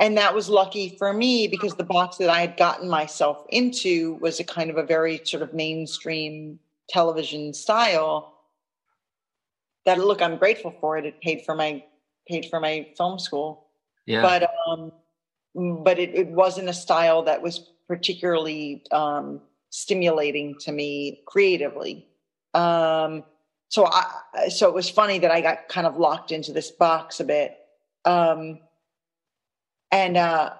and 0.00 0.16
that 0.16 0.34
was 0.34 0.48
lucky 0.48 0.96
for 0.98 1.12
me 1.12 1.46
because 1.46 1.74
the 1.76 1.84
box 1.84 2.16
that 2.16 2.28
I 2.28 2.40
had 2.40 2.56
gotten 2.56 2.88
myself 2.88 3.44
into 3.50 4.14
was 4.14 4.40
a 4.40 4.44
kind 4.44 4.68
of 4.68 4.78
a 4.78 4.82
very 4.82 5.20
sort 5.24 5.44
of 5.44 5.54
mainstream 5.54 6.58
television 6.88 7.54
style. 7.54 8.34
That 9.86 9.98
look, 9.98 10.20
I'm 10.20 10.38
grateful 10.38 10.74
for 10.80 10.98
it. 10.98 11.06
It 11.06 11.20
paid 11.20 11.44
for 11.46 11.54
my 11.54 11.84
paid 12.26 12.46
for 12.50 12.58
my 12.58 12.88
film 12.96 13.20
school, 13.20 13.68
yeah, 14.06 14.22
but 14.22 14.50
um, 14.68 14.90
but 15.84 16.00
it, 16.00 16.16
it 16.16 16.28
wasn't 16.28 16.68
a 16.68 16.74
style 16.74 17.22
that 17.22 17.42
was 17.42 17.70
particularly 17.90 18.84
um, 18.92 19.40
stimulating 19.70 20.54
to 20.60 20.70
me 20.70 21.22
creatively. 21.26 22.06
Um, 22.54 23.24
so 23.68 23.86
I 23.86 24.48
so 24.48 24.68
it 24.68 24.74
was 24.74 24.88
funny 24.88 25.18
that 25.18 25.30
I 25.30 25.40
got 25.40 25.68
kind 25.68 25.86
of 25.86 25.96
locked 25.96 26.30
into 26.30 26.52
this 26.52 26.70
box 26.70 27.18
a 27.20 27.24
bit. 27.24 27.56
Um, 28.04 28.60
and 29.90 30.16
uh 30.16 30.50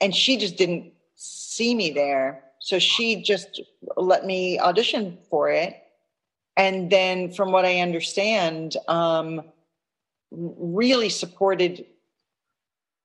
and 0.00 0.14
she 0.14 0.36
just 0.36 0.56
didn't 0.56 0.92
see 1.14 1.74
me 1.74 1.90
there 1.90 2.44
so 2.58 2.78
she 2.78 3.22
just 3.22 3.60
let 3.96 4.26
me 4.26 4.58
audition 4.58 5.18
for 5.30 5.48
it 5.50 5.76
and 6.56 6.90
then 6.90 7.30
from 7.30 7.52
what 7.52 7.64
i 7.64 7.80
understand 7.80 8.76
um 8.88 9.42
really 10.30 11.08
supported 11.08 11.84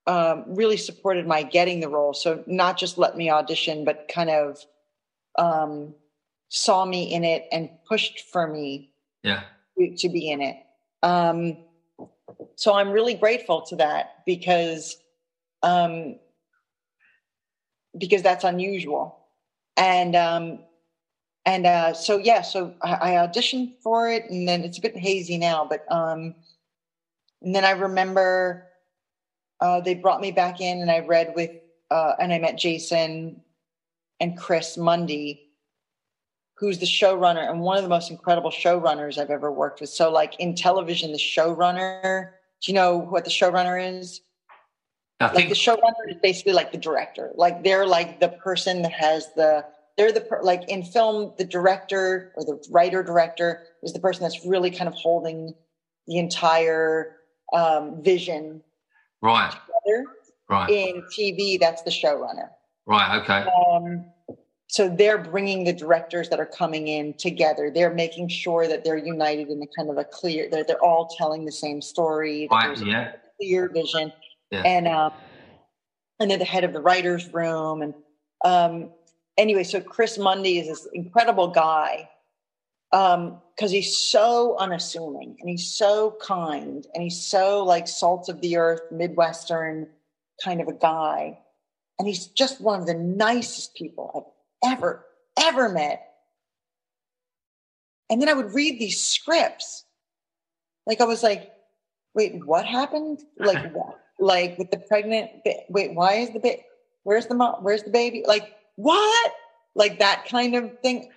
um 0.07 0.43
really 0.47 0.77
supported 0.77 1.27
my 1.27 1.43
getting 1.43 1.79
the 1.79 1.89
role 1.89 2.13
so 2.13 2.43
not 2.47 2.77
just 2.77 2.97
let 2.97 3.15
me 3.15 3.29
audition 3.29 3.83
but 3.83 4.07
kind 4.07 4.29
of 4.29 4.57
um 5.37 5.93
saw 6.49 6.85
me 6.85 7.11
in 7.13 7.23
it 7.23 7.45
and 7.51 7.69
pushed 7.87 8.21
for 8.31 8.47
me 8.47 8.87
yeah, 9.23 9.43
to, 9.77 9.91
to 9.97 10.09
be 10.09 10.29
in 10.29 10.41
it. 10.41 10.57
Um, 11.03 11.57
so 12.55 12.73
I'm 12.73 12.91
really 12.91 13.13
grateful 13.13 13.61
to 13.63 13.75
that 13.77 14.11
because 14.25 14.97
um, 15.63 16.15
because 17.97 18.21
that's 18.21 18.43
unusual. 18.43 19.19
And 19.75 20.15
um, 20.15 20.59
and 21.45 21.65
uh, 21.65 21.93
so 21.93 22.17
yeah, 22.17 22.41
so 22.41 22.73
I, 22.81 22.93
I 22.93 23.27
auditioned 23.27 23.73
for 23.84 24.09
it, 24.09 24.29
and 24.29 24.47
then 24.47 24.63
it's 24.63 24.77
a 24.77 24.81
bit 24.81 24.97
hazy 24.97 25.38
now, 25.38 25.65
but 25.69 25.81
um, 25.91 26.35
and 27.41 27.53
then 27.53 27.65
I 27.65 27.71
remember 27.71 28.66
uh, 29.59 29.81
they 29.81 29.95
brought 29.95 30.21
me 30.21 30.31
back 30.31 30.61
in, 30.61 30.81
and 30.81 30.91
I 30.91 30.99
read 30.99 31.34
with 31.35 31.51
uh, 31.89 32.13
and 32.19 32.34
I 32.34 32.39
met 32.39 32.57
Jason 32.57 33.41
and 34.19 34.38
Chris 34.38 34.77
Mundy, 34.77 35.51
who's 36.55 36.79
the 36.79 36.85
showrunner 36.85 37.49
and 37.49 37.61
one 37.61 37.77
of 37.77 37.84
the 37.84 37.89
most 37.89 38.11
incredible 38.11 38.51
showrunners 38.51 39.17
I've 39.17 39.29
ever 39.29 39.51
worked 39.51 39.81
with. 39.81 39.89
So, 39.89 40.11
like 40.11 40.39
in 40.39 40.55
television, 40.55 41.11
the 41.11 41.17
showrunner. 41.17 42.31
Do 42.61 42.71
you 42.71 42.75
know 42.75 42.97
what 42.97 43.23
the 43.23 43.29
showrunner 43.29 43.99
is? 43.99 44.21
I 45.19 45.25
Like 45.25 45.35
think 45.35 45.49
the 45.49 45.55
showrunner 45.55 46.09
is 46.09 46.17
basically 46.21 46.53
like 46.53 46.71
the 46.71 46.77
director. 46.77 47.31
Like 47.35 47.63
they're 47.63 47.85
like 47.85 48.19
the 48.19 48.29
person 48.29 48.81
that 48.84 48.93
has 48.93 49.34
the. 49.35 49.65
They're 49.95 50.11
the 50.11 50.21
per, 50.21 50.43
like 50.43 50.69
in 50.69 50.84
film, 50.84 51.34
the 51.39 51.43
director 51.43 52.31
or 52.35 52.45
the 52.45 52.63
writer 52.69 53.01
director 53.01 53.63
is 53.81 53.93
the 53.93 53.99
person 53.99 54.21
that's 54.21 54.45
really 54.45 54.69
kind 54.69 54.88
of 54.88 54.93
holding 54.93 55.55
the 56.05 56.19
entire 56.19 57.15
um, 57.51 58.03
vision 58.03 58.61
right, 59.22 59.53
right, 60.49 60.69
In 60.69 61.03
TV, 61.18 61.60
that's 61.60 61.81
the 61.84 61.91
showrunner. 61.91 62.49
right, 62.85 63.19
okay, 63.22 63.49
Um, 63.72 64.06
so 64.69 64.89
they're 64.89 65.18
bringing 65.18 65.64
the 65.64 65.73
directors 65.73 66.27
that 66.30 66.39
are 66.39 66.45
coming 66.45 66.89
in 66.89 67.14
together. 67.14 67.72
They're 67.73 67.94
making 67.94 68.27
sure 68.27 68.68
that 68.68 68.84
they're 68.84 68.98
united 68.98 69.48
in 69.49 69.61
a 69.61 69.68
kind 69.77 69.89
of 69.89 69.98
a 69.98 70.03
clear. 70.03 70.49
They're 70.49 70.65
they're 70.65 70.84
all 70.84 71.07
telling 71.18 71.45
the 71.45 71.52
same 71.52 71.81
story. 71.81 72.48
right, 72.52 72.77
yeah, 72.85 73.14
clear 73.39 73.69
vision. 73.69 74.11
Yeah. 74.52 74.64
And 74.65 74.88
um, 74.88 75.14
and 76.19 76.30
then 76.30 76.39
the 76.39 76.45
head 76.45 76.64
of 76.64 76.73
the 76.73 76.81
writers' 76.81 77.34
room. 77.34 77.81
And 77.81 77.94
um, 78.44 78.91
anyway, 79.38 79.64
so 79.64 79.80
Chris 79.80 80.18
Mundy 80.18 80.60
is 80.60 80.68
this 80.68 80.88
incredible 80.94 81.48
guy 81.48 82.10
Um, 82.98 83.41
because 83.56 83.72
he's 83.72 83.98
so 83.98 84.56
unassuming 84.60 85.36
and 85.40 85.49
he's 85.49 85.72
so 85.72 86.15
kind 86.22 86.86
and 86.94 87.03
he's 87.03 87.26
so 87.26 87.64
like 87.64 87.88
salt 87.88 88.30
of 88.30 88.40
the 88.41 88.57
earth, 88.57 88.82
Midwestern 88.91 89.88
kind 90.44 90.61
of 90.61 90.68
a 90.68 90.74
guy. 90.74 91.40
And 91.98 92.07
he's 92.07 92.28
just 92.28 92.61
one 92.61 92.80
of 92.80 92.86
the 92.86 92.94
nicest 92.94 93.76
people 93.76 94.32
I've 94.64 94.74
ever, 94.74 95.06
ever 95.40 95.69
met. 95.69 96.07
And 98.11 98.22
then 98.22 98.30
I 98.30 98.34
would 98.34 98.53
read 98.53 98.80
these 98.80 99.03
scripts. 99.03 99.86
Like 100.86 101.02
I 101.02 101.06
was 101.06 101.24
like, 101.24 101.52
wait, 102.14 102.45
what 102.45 102.65
happened? 102.65 103.22
Like 103.38 103.72
what? 103.74 103.99
like 104.19 104.57
with 104.57 104.72
the 104.72 104.78
pregnant. 104.78 105.32
Wait, 105.69 105.94
why 105.94 106.14
is 106.15 106.32
the 106.32 106.40
baby? 106.40 106.64
Where's 107.03 107.26
the 107.26 107.36
mom? 107.36 107.64
Where's 107.64 107.84
the 107.84 107.90
baby? 107.90 108.24
Like 108.28 108.53
what? 108.76 109.34
Like 109.76 109.99
that 109.99 110.26
kind 110.30 110.56
of 110.56 110.80
thing. 110.82 111.10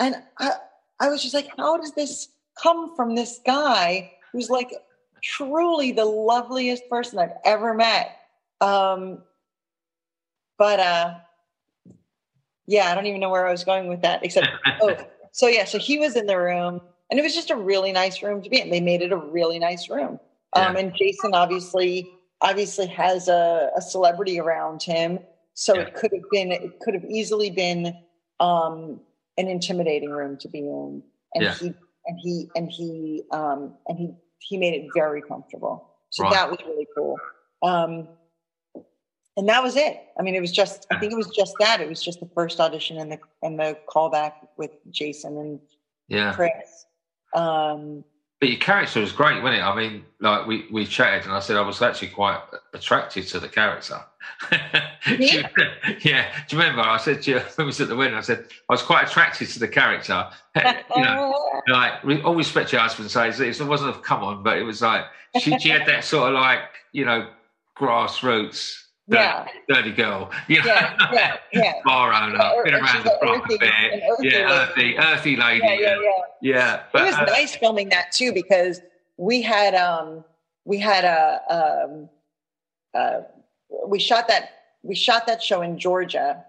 And 0.00 0.16
I, 0.38 0.52
I 1.00 1.08
was 1.08 1.22
just 1.22 1.34
like, 1.34 1.48
how 1.56 1.76
does 1.76 1.92
this 1.92 2.28
come 2.60 2.94
from 2.96 3.14
this 3.14 3.40
guy 3.46 4.12
who's 4.32 4.50
like 4.50 4.72
truly 5.22 5.92
the 5.92 6.04
loveliest 6.04 6.88
person 6.88 7.18
I've 7.18 7.36
ever 7.44 7.74
met? 7.74 8.16
Um, 8.60 9.22
but 10.58 10.80
uh, 10.80 11.14
yeah, 12.66 12.90
I 12.90 12.94
don't 12.94 13.06
even 13.06 13.20
know 13.20 13.30
where 13.30 13.46
I 13.46 13.50
was 13.50 13.64
going 13.64 13.88
with 13.88 14.02
that, 14.02 14.24
except 14.24 14.48
oh, 14.82 14.96
so 15.32 15.46
yeah, 15.46 15.64
so 15.64 15.78
he 15.78 15.98
was 15.98 16.16
in 16.16 16.26
the 16.26 16.38
room, 16.38 16.80
and 17.10 17.18
it 17.18 17.22
was 17.22 17.34
just 17.34 17.50
a 17.50 17.56
really 17.56 17.92
nice 17.92 18.22
room 18.22 18.42
to 18.42 18.50
be 18.50 18.60
in. 18.60 18.70
They 18.70 18.80
made 18.80 19.02
it 19.02 19.12
a 19.12 19.16
really 19.16 19.58
nice 19.58 19.88
room. 19.88 20.18
Um, 20.54 20.76
and 20.76 20.94
Jason 20.96 21.34
obviously 21.34 22.10
obviously 22.40 22.86
has 22.86 23.28
a, 23.28 23.70
a 23.76 23.80
celebrity 23.80 24.40
around 24.40 24.82
him, 24.82 25.20
so 25.54 25.74
yeah. 25.74 25.82
it 25.82 25.94
could 25.94 26.12
have 26.12 26.22
been 26.30 26.50
it 26.52 26.80
could 26.80 26.94
have 26.94 27.04
easily 27.04 27.50
been 27.50 27.94
um, 28.40 29.00
an 29.38 29.48
intimidating 29.48 30.10
room 30.10 30.36
to 30.38 30.48
be 30.48 30.58
in, 30.58 31.02
and 31.34 31.44
yeah. 31.44 31.54
he 31.54 31.72
and 32.06 32.18
he 32.20 32.50
and 32.54 32.70
he 32.70 33.22
um, 33.32 33.74
and 33.86 33.98
he 33.98 34.14
he 34.40 34.58
made 34.58 34.74
it 34.74 34.88
very 34.94 35.22
comfortable. 35.22 35.94
So 36.10 36.24
right. 36.24 36.32
that 36.32 36.50
was 36.50 36.58
really 36.66 36.86
cool. 36.96 37.16
Um, 37.62 38.08
and 39.36 39.48
that 39.48 39.62
was 39.62 39.76
it. 39.76 40.00
I 40.18 40.22
mean, 40.22 40.34
it 40.34 40.40
was 40.40 40.52
just 40.52 40.86
I 40.90 40.98
think 40.98 41.12
it 41.12 41.16
was 41.16 41.28
just 41.28 41.54
that. 41.60 41.80
It 41.80 41.88
was 41.88 42.02
just 42.02 42.20
the 42.20 42.28
first 42.34 42.60
audition 42.60 42.98
and 42.98 43.12
the 43.12 43.18
and 43.42 43.58
the 43.58 43.78
callback 43.88 44.32
with 44.56 44.72
Jason 44.90 45.38
and 45.38 45.60
yeah. 46.08 46.34
Chris. 46.34 46.86
Um, 47.34 48.04
but 48.40 48.48
your 48.48 48.58
character 48.58 49.00
was 49.00 49.10
great, 49.10 49.42
wasn't 49.42 49.60
it? 49.60 49.64
I 49.64 49.74
mean, 49.74 50.04
like 50.20 50.46
we, 50.46 50.66
we 50.70 50.86
chatted, 50.86 51.24
and 51.24 51.32
I 51.32 51.40
said 51.40 51.56
I 51.56 51.60
was 51.62 51.82
actually 51.82 52.08
quite 52.08 52.40
attracted 52.72 53.26
to 53.28 53.40
the 53.40 53.48
character. 53.48 54.00
yeah. 54.52 55.48
yeah. 56.02 56.26
Do 56.48 56.56
you 56.56 56.62
remember? 56.62 56.82
I 56.82 56.98
said 56.98 57.22
to 57.22 57.30
you, 57.32 57.38
when 57.56 57.64
we 57.64 57.64
was 57.64 57.80
at 57.80 57.88
the 57.88 57.96
wedding, 57.96 58.14
I 58.14 58.20
said 58.20 58.46
I 58.68 58.72
was 58.72 58.82
quite 58.82 59.08
attracted 59.08 59.48
to 59.48 59.58
the 59.58 59.66
character. 59.66 60.28
you 60.54 61.02
know, 61.02 61.34
like 61.66 62.04
all 62.24 62.36
respect 62.36 62.72
your 62.72 62.80
husband 62.80 63.10
says 63.10 63.40
it 63.40 63.60
wasn't 63.66 63.96
a 63.96 63.98
come 64.00 64.22
on, 64.22 64.44
but 64.44 64.56
it 64.58 64.62
was 64.62 64.82
like 64.82 65.04
she, 65.40 65.58
she 65.58 65.68
had 65.68 65.86
that 65.86 66.04
sort 66.04 66.28
of 66.28 66.34
like 66.34 66.60
you 66.92 67.04
know 67.04 67.28
grassroots 67.76 68.84
yeah. 69.08 69.46
dirty 69.68 69.92
girl. 69.92 70.30
You 70.48 70.62
know? 70.62 70.66
Yeah, 70.68 70.96
yeah, 71.12 71.36
yeah. 71.52 71.72
Yeah, 71.84 72.62
been 72.64 72.74
around 72.74 73.04
the 73.04 73.18
block 73.22 73.44
a 73.50 73.58
bit. 73.58 74.02
Earthy 74.10 74.28
yeah, 74.28 74.50
earthy, 74.50 74.98
earthy 74.98 75.36
lady. 75.36 75.64
Yeah, 75.64 75.74
yeah, 75.74 75.96
yeah. 76.00 76.10
yeah 76.42 76.82
but, 76.92 77.02
it 77.02 77.04
was 77.06 77.14
uh, 77.14 77.24
nice 77.24 77.56
filming 77.56 77.88
that 77.88 78.12
too 78.12 78.32
because 78.32 78.80
we 79.16 79.42
had 79.42 79.74
um 79.74 80.24
we 80.64 80.78
had 80.78 81.04
a 81.04 81.40
um 81.50 82.08
uh 82.94 83.20
we 83.86 83.98
shot 83.98 84.28
that 84.28 84.50
we 84.82 84.94
shot 84.94 85.26
that 85.26 85.42
show 85.42 85.62
in 85.62 85.78
Georgia 85.78 86.44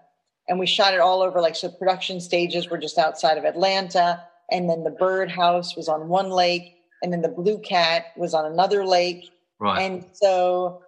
and 0.48 0.58
we 0.58 0.66
shot 0.66 0.94
it 0.94 1.00
all 1.00 1.22
over 1.22 1.40
like 1.40 1.56
so 1.56 1.68
production 1.68 2.20
stages 2.20 2.68
were 2.68 2.78
just 2.78 2.98
outside 2.98 3.38
of 3.38 3.44
Atlanta 3.44 4.22
and 4.50 4.68
then 4.68 4.84
the 4.84 4.90
birdhouse 4.90 5.76
was 5.76 5.88
on 5.88 6.08
one 6.08 6.30
lake 6.30 6.76
and 7.02 7.12
then 7.12 7.22
the 7.22 7.28
blue 7.28 7.58
cat 7.58 8.06
was 8.16 8.34
on 8.34 8.44
another 8.44 8.84
lake. 8.84 9.30
Right. 9.58 9.82
And 9.82 10.04
so 10.12 10.82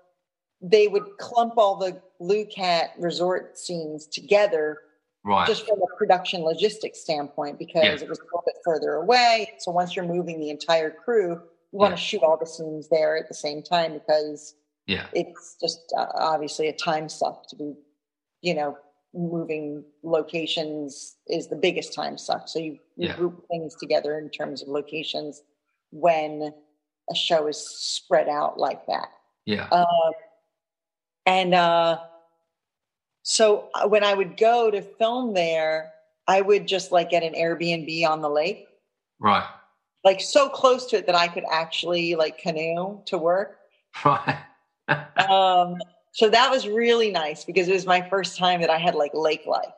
they 0.62 0.86
would 0.86 1.18
clump 1.18 1.54
all 1.56 1.76
the 1.76 2.00
blue 2.20 2.44
cat 2.44 2.92
resort 2.98 3.58
scenes 3.58 4.06
together 4.06 4.78
right. 5.24 5.46
just 5.46 5.66
from 5.66 5.78
a 5.82 5.96
production 5.96 6.42
logistics 6.42 7.00
standpoint 7.00 7.58
because 7.58 7.82
yeah. 7.84 7.92
it 7.92 8.08
was 8.08 8.20
a 8.20 8.24
little 8.24 8.42
bit 8.46 8.56
further 8.64 8.94
away 8.94 9.52
so 9.58 9.72
once 9.72 9.96
you're 9.96 10.04
moving 10.04 10.40
the 10.40 10.50
entire 10.50 10.90
crew 10.90 11.40
you 11.72 11.78
want 11.78 11.94
to 11.94 12.00
shoot 12.00 12.22
all 12.22 12.36
the 12.38 12.46
scenes 12.46 12.88
there 12.88 13.16
at 13.16 13.28
the 13.28 13.34
same 13.34 13.62
time 13.62 13.92
because 13.92 14.54
yeah 14.86 15.06
it's 15.12 15.56
just 15.60 15.92
uh, 15.98 16.06
obviously 16.14 16.68
a 16.68 16.72
time 16.72 17.08
suck 17.08 17.48
to 17.48 17.56
be 17.56 17.74
you 18.40 18.54
know 18.54 18.76
moving 19.14 19.84
locations 20.02 21.16
is 21.26 21.48
the 21.48 21.56
biggest 21.56 21.92
time 21.92 22.16
suck 22.16 22.48
so 22.48 22.58
you, 22.58 22.72
you 22.96 23.08
yeah. 23.08 23.16
group 23.16 23.44
things 23.50 23.74
together 23.78 24.18
in 24.18 24.30
terms 24.30 24.62
of 24.62 24.68
locations 24.68 25.42
when 25.90 26.52
a 27.10 27.14
show 27.14 27.46
is 27.46 27.58
spread 27.58 28.28
out 28.28 28.58
like 28.58 28.86
that 28.86 29.08
yeah 29.44 29.68
um, 29.68 30.12
and 31.26 31.54
uh, 31.54 31.98
so 33.22 33.68
uh, 33.74 33.88
when 33.88 34.04
I 34.04 34.14
would 34.14 34.36
go 34.36 34.70
to 34.70 34.82
film 34.82 35.34
there, 35.34 35.92
I 36.26 36.40
would 36.40 36.66
just 36.66 36.92
like 36.92 37.10
get 37.10 37.22
an 37.22 37.34
Airbnb 37.34 38.08
on 38.08 38.20
the 38.20 38.28
lake. 38.28 38.66
Right. 39.18 39.46
Like 40.04 40.20
so 40.20 40.48
close 40.48 40.86
to 40.86 40.98
it 40.98 41.06
that 41.06 41.14
I 41.14 41.28
could 41.28 41.44
actually 41.50 42.14
like 42.16 42.38
canoe 42.38 43.00
to 43.06 43.18
work. 43.18 43.58
Right. 44.04 44.38
um, 45.28 45.76
so 46.12 46.28
that 46.28 46.50
was 46.50 46.66
really 46.66 47.10
nice 47.10 47.44
because 47.44 47.68
it 47.68 47.72
was 47.72 47.86
my 47.86 48.06
first 48.08 48.36
time 48.36 48.60
that 48.60 48.70
I 48.70 48.78
had 48.78 48.94
like 48.94 49.12
lake 49.14 49.46
life. 49.46 49.72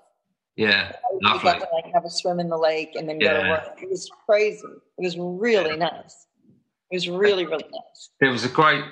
Yeah, 0.57 0.93
lovely. 1.23 1.51
Got 1.51 1.59
to, 1.61 1.69
like 1.73 1.93
have 1.93 2.05
a 2.05 2.11
swim 2.11 2.39
in 2.39 2.49
the 2.49 2.57
lake 2.57 2.95
and 2.95 3.09
then 3.09 3.21
yeah. 3.21 3.37
go 3.37 3.43
to 3.43 3.49
work. 3.49 3.83
It 3.83 3.91
was 3.91 4.09
crazy. 4.25 4.63
It 4.99 5.03
was 5.03 5.19
really 5.19 5.71
yeah. 5.71 5.91
nice. 5.91 6.27
It 6.91 6.97
was 6.97 7.09
really 7.09 7.45
really 7.45 7.65
nice. 7.65 8.11
It 8.21 8.29
was 8.29 8.45
a 8.45 8.49
great 8.49 8.85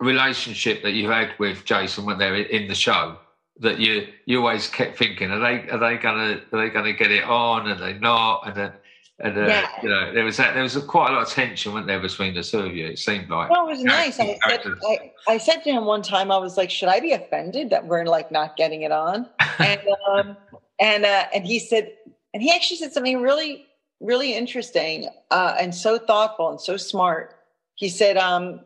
relationship 0.00 0.82
that 0.82 0.92
you 0.92 1.10
had 1.10 1.30
with 1.38 1.64
Jason 1.64 2.04
when 2.04 2.18
they 2.18 2.30
were 2.30 2.36
in 2.36 2.68
the 2.68 2.74
show 2.74 3.18
that 3.60 3.78
you 3.78 4.06
you 4.26 4.38
always 4.38 4.68
kept 4.68 4.98
thinking 4.98 5.30
are 5.30 5.38
they 5.38 5.68
are 5.70 5.78
they 5.78 5.96
gonna 5.96 6.40
are 6.52 6.58
they 6.58 6.70
gonna 6.70 6.92
get 6.92 7.10
it 7.10 7.24
on? 7.24 7.68
And 7.70 7.80
they 7.80 7.94
not? 7.94 8.46
And 8.46 8.54
then 8.54 8.72
and 9.18 9.38
uh, 9.38 9.46
yeah. 9.46 9.68
you 9.82 9.88
know 9.88 10.12
there 10.12 10.24
was 10.24 10.36
that 10.36 10.54
there 10.54 10.62
was 10.62 10.76
a, 10.76 10.82
quite 10.82 11.10
a 11.10 11.14
lot 11.14 11.22
of 11.22 11.30
tension 11.30 11.72
went 11.72 11.86
there 11.86 12.00
between 12.00 12.34
the 12.34 12.42
two 12.42 12.60
of 12.60 12.76
you? 12.76 12.86
It 12.86 12.98
seemed 12.98 13.30
like 13.30 13.50
well 13.50 13.66
it 13.66 13.70
was 13.70 13.82
nice. 13.82 14.20
I 14.20 14.38
said, 14.48 14.74
I, 14.86 15.12
I 15.26 15.38
said 15.38 15.62
to 15.64 15.70
him 15.70 15.86
one 15.86 16.02
time 16.02 16.30
I 16.30 16.36
was 16.38 16.56
like 16.56 16.70
should 16.70 16.88
I 16.88 17.00
be 17.00 17.12
offended 17.12 17.70
that 17.70 17.86
we're 17.86 18.04
like 18.04 18.30
not 18.30 18.56
getting 18.56 18.82
it 18.82 18.92
on? 18.92 19.28
And 19.58 19.80
um 20.10 20.36
and 20.78 21.06
uh 21.06 21.24
and 21.34 21.46
he 21.46 21.58
said 21.58 21.90
and 22.34 22.42
he 22.42 22.52
actually 22.52 22.76
said 22.76 22.92
something 22.92 23.22
really 23.22 23.66
really 24.00 24.34
interesting 24.34 25.08
uh 25.30 25.56
and 25.58 25.74
so 25.74 25.98
thoughtful 25.98 26.50
and 26.50 26.60
so 26.60 26.76
smart. 26.76 27.36
He 27.76 27.88
said 27.88 28.18
um 28.18 28.60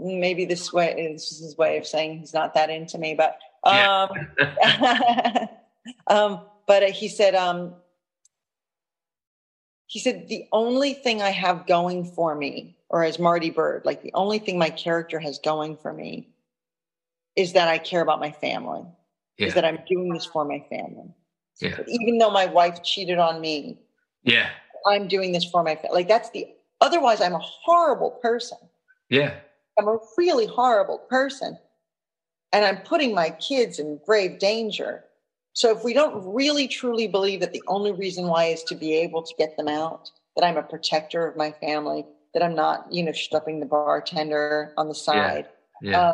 maybe 0.00 0.44
this 0.44 0.72
way 0.72 1.12
this 1.12 1.30
is 1.30 1.40
his 1.40 1.56
way 1.58 1.76
of 1.76 1.86
saying 1.86 2.18
he's 2.18 2.34
not 2.34 2.54
that 2.54 2.70
into 2.70 2.98
me 2.98 3.14
but 3.14 3.38
um, 3.62 4.08
yeah. 4.38 5.46
um 6.06 6.40
but 6.66 6.82
uh, 6.82 6.90
he 6.90 7.08
said 7.08 7.34
um 7.34 7.74
he 9.86 9.98
said 9.98 10.28
the 10.28 10.44
only 10.52 10.94
thing 10.94 11.20
i 11.20 11.30
have 11.30 11.66
going 11.66 12.04
for 12.04 12.34
me 12.34 12.76
or 12.88 13.04
as 13.04 13.20
marty 13.20 13.50
Byrde, 13.50 13.84
like 13.84 14.02
the 14.02 14.12
only 14.14 14.38
thing 14.38 14.58
my 14.58 14.70
character 14.70 15.20
has 15.20 15.38
going 15.38 15.76
for 15.76 15.92
me 15.92 16.28
is 17.36 17.52
that 17.52 17.68
i 17.68 17.76
care 17.76 18.00
about 18.00 18.20
my 18.20 18.32
family 18.32 18.82
yeah. 19.36 19.48
is 19.48 19.54
that 19.54 19.64
i'm 19.64 19.78
doing 19.86 20.12
this 20.12 20.24
for 20.24 20.44
my 20.44 20.64
family 20.70 21.14
yeah. 21.60 21.76
even 21.86 22.18
though 22.18 22.30
my 22.30 22.46
wife 22.46 22.82
cheated 22.82 23.18
on 23.18 23.40
me 23.40 23.78
yeah 24.22 24.48
i'm 24.86 25.06
doing 25.06 25.32
this 25.32 25.44
for 25.44 25.62
my 25.62 25.74
family 25.74 25.94
like 25.94 26.08
that's 26.08 26.30
the 26.30 26.48
otherwise 26.80 27.20
i'm 27.20 27.34
a 27.34 27.38
horrible 27.38 28.12
person 28.22 28.58
yeah 29.10 29.34
I'm 29.80 29.88
a 29.88 29.98
really 30.18 30.46
horrible 30.46 30.98
person 30.98 31.58
and 32.52 32.64
I'm 32.64 32.78
putting 32.78 33.14
my 33.14 33.30
kids 33.30 33.78
in 33.78 33.98
grave 34.04 34.38
danger. 34.38 35.04
So 35.54 35.74
if 35.76 35.82
we 35.82 35.94
don't 35.94 36.34
really 36.34 36.68
truly 36.68 37.08
believe 37.08 37.40
that 37.40 37.52
the 37.52 37.62
only 37.66 37.92
reason 37.92 38.26
why 38.26 38.46
is 38.46 38.62
to 38.64 38.74
be 38.74 38.94
able 38.94 39.22
to 39.22 39.34
get 39.38 39.56
them 39.56 39.68
out, 39.68 40.10
that 40.36 40.44
I'm 40.44 40.58
a 40.58 40.62
protector 40.62 41.26
of 41.26 41.36
my 41.36 41.50
family, 41.50 42.04
that 42.34 42.42
I'm 42.42 42.54
not, 42.54 42.92
you 42.92 43.02
know, 43.02 43.12
stuffing 43.12 43.58
the 43.58 43.66
bartender 43.66 44.74
on 44.76 44.88
the 44.88 44.94
side. 44.94 45.48
Yeah. 45.80 45.90
yeah. 45.90 46.00
Uh, 46.00 46.12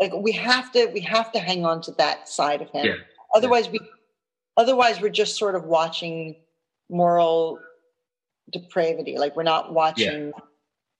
like 0.00 0.12
we 0.14 0.32
have 0.32 0.72
to, 0.72 0.86
we 0.86 1.00
have 1.00 1.32
to 1.32 1.40
hang 1.40 1.64
on 1.64 1.80
to 1.82 1.90
that 1.92 2.28
side 2.28 2.62
of 2.62 2.70
him. 2.70 2.86
Yeah. 2.86 2.94
Otherwise, 3.34 3.66
yeah. 3.66 3.72
we, 3.72 3.80
otherwise 4.56 5.00
we're 5.00 5.08
just 5.08 5.36
sort 5.36 5.56
of 5.56 5.64
watching 5.64 6.36
moral 6.88 7.58
depravity. 8.52 9.18
Like 9.18 9.34
we're 9.34 9.42
not 9.42 9.72
watching 9.72 10.32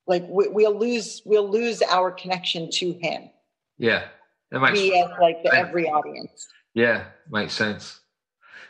like 0.07 0.25
we, 0.29 0.49
will 0.49 0.79
lose 0.79 1.23
we'll 1.25 1.49
lose 1.49 1.83
our 1.83 2.11
connection 2.11 2.71
to 2.71 2.93
him. 2.93 3.31
Yeah 3.79 4.05
that 4.51 4.61
makes 4.61 4.79
we 4.79 4.99
as 4.99 5.11
like 5.21 5.43
the 5.43 5.53
every 5.55 5.89
audience. 5.89 6.49
Yeah 6.75 7.05
makes 7.31 7.53
sense. 7.53 8.01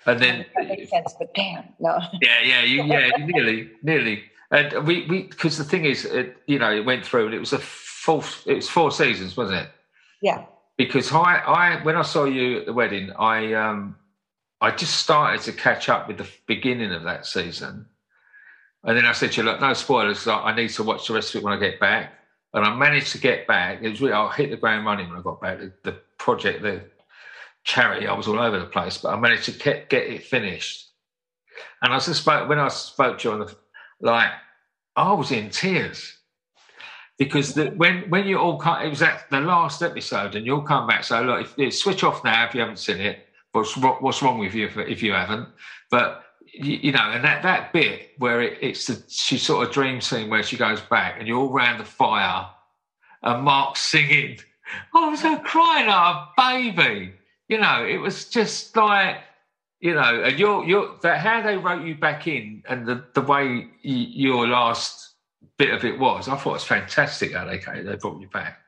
And 0.06 0.20
then 0.20 0.46
that 0.54 0.68
makes 0.68 0.90
sense 0.90 1.14
but 1.18 1.34
damn 1.34 1.64
no. 1.78 1.98
Yeah 2.22 2.42
yeah 2.42 2.62
you, 2.62 2.84
yeah 2.84 3.10
nearly 3.18 3.70
nearly. 3.82 4.24
And 4.50 4.86
we 4.86 5.06
we 5.06 5.22
because 5.24 5.58
the 5.58 5.64
thing 5.64 5.84
is 5.84 6.04
it, 6.04 6.36
you 6.46 6.58
know 6.58 6.72
it 6.72 6.84
went 6.84 7.04
through 7.04 7.26
and 7.26 7.34
it 7.34 7.40
was 7.40 7.52
a 7.52 7.58
full 7.58 8.24
it 8.46 8.54
was 8.54 8.68
four 8.68 8.90
seasons 8.90 9.36
wasn't 9.36 9.58
it? 9.58 9.68
Yeah. 10.22 10.44
Because 10.76 11.12
i 11.12 11.38
i 11.38 11.82
when 11.84 11.96
i 11.96 12.02
saw 12.02 12.24
you 12.24 12.60
at 12.60 12.66
the 12.66 12.72
wedding 12.72 13.10
i 13.18 13.52
um 13.54 13.96
i 14.60 14.70
just 14.70 14.96
started 14.96 15.40
to 15.42 15.52
catch 15.52 15.88
up 15.88 16.06
with 16.06 16.18
the 16.18 16.28
beginning 16.46 16.92
of 16.92 17.02
that 17.04 17.26
season 17.26 17.86
and 18.86 18.96
then 18.96 19.04
I 19.04 19.12
said 19.12 19.32
to 19.32 19.42
you, 19.42 19.46
look, 19.46 19.60
no 19.60 19.72
spoilers. 19.74 20.26
I 20.26 20.54
need 20.54 20.70
to 20.70 20.82
watch 20.82 21.08
the 21.08 21.14
rest 21.14 21.34
of 21.34 21.40
it 21.40 21.44
when 21.44 21.52
I 21.52 21.58
get 21.58 21.78
back. 21.78 22.12
And 22.54 22.64
I 22.64 22.74
managed 22.74 23.12
to 23.12 23.18
get 23.18 23.46
back. 23.46 23.82
It 23.82 23.90
was 23.90 24.00
really, 24.00 24.14
I 24.14 24.32
hit 24.32 24.50
the 24.50 24.56
ground 24.56 24.86
running 24.86 25.08
when 25.08 25.18
I 25.18 25.22
got 25.22 25.40
back. 25.40 25.58
The, 25.58 25.72
the 25.82 25.92
project, 26.16 26.62
the 26.62 26.82
charity, 27.64 28.06
I 28.06 28.14
was 28.14 28.28
all 28.28 28.38
over 28.38 28.58
the 28.58 28.66
place, 28.66 28.98
but 28.98 29.12
I 29.12 29.20
managed 29.20 29.44
to 29.44 29.52
get, 29.52 29.90
get 29.90 30.04
it 30.04 30.22
finished. 30.22 30.90
And 31.82 31.92
I 31.92 31.98
spoke, 31.98 32.48
when 32.48 32.58
I 32.58 32.68
spoke 32.68 33.18
to 33.18 33.28
you 33.28 33.34
on 33.34 33.40
the, 33.40 33.56
like, 34.00 34.30
I 34.94 35.12
was 35.12 35.32
in 35.32 35.50
tears 35.50 36.16
because 37.18 37.54
the, 37.54 37.66
when 37.70 38.08
when 38.10 38.26
you 38.26 38.38
all 38.38 38.58
come, 38.58 38.82
it 38.82 38.88
was 38.88 39.02
at 39.02 39.28
the 39.30 39.40
last 39.40 39.82
episode, 39.82 40.34
and 40.34 40.44
you'll 40.44 40.62
come 40.62 40.86
back. 40.86 41.04
So 41.04 41.22
look, 41.22 41.48
if, 41.58 41.74
switch 41.74 42.04
off 42.04 42.24
now 42.24 42.46
if 42.46 42.54
you 42.54 42.60
haven't 42.60 42.78
seen 42.78 43.00
it. 43.00 43.26
What's 43.52 43.76
what's 43.76 44.22
wrong 44.22 44.38
with 44.38 44.54
you 44.54 44.66
if, 44.66 44.76
if 44.76 45.02
you 45.02 45.12
haven't? 45.12 45.48
But 45.90 46.24
you, 46.64 46.92
know, 46.92 47.10
and 47.10 47.24
that 47.24 47.42
that 47.42 47.72
bit 47.72 48.10
where 48.18 48.40
it, 48.40 48.58
it's 48.60 48.86
the 48.86 49.02
she 49.08 49.38
sort 49.38 49.66
of 49.66 49.72
dream 49.72 50.00
scene 50.00 50.30
where 50.30 50.42
she 50.42 50.56
goes 50.56 50.80
back, 50.80 51.16
and 51.18 51.28
you're 51.28 51.38
all 51.38 51.52
around 51.52 51.78
the 51.78 51.84
fire, 51.84 52.48
and 53.22 53.42
Mark's 53.44 53.80
singing. 53.80 54.38
I 54.94 55.08
was 55.08 55.22
like 55.22 55.44
crying 55.44 55.86
like 55.86 56.16
a 56.16 56.28
baby. 56.36 57.12
You 57.48 57.58
know, 57.58 57.84
it 57.84 57.98
was 57.98 58.28
just 58.28 58.74
like 58.76 59.18
you 59.80 59.94
know, 59.94 60.22
and 60.24 60.38
you're 60.38 60.64
you're 60.64 60.96
that 61.02 61.18
how 61.18 61.42
they 61.42 61.56
wrote 61.56 61.84
you 61.84 61.94
back 61.94 62.26
in, 62.26 62.62
and 62.68 62.86
the 62.86 63.04
the 63.14 63.20
way 63.20 63.68
you, 63.82 63.96
your 63.96 64.48
last 64.48 65.14
bit 65.58 65.72
of 65.72 65.84
it 65.84 65.98
was. 65.98 66.28
I 66.28 66.36
thought 66.36 66.50
it 66.50 66.52
was 66.54 66.64
fantastic 66.64 67.32
how 67.34 67.44
they 67.44 67.58
they 67.82 67.96
brought 67.96 68.20
you 68.20 68.28
back. 68.28 68.58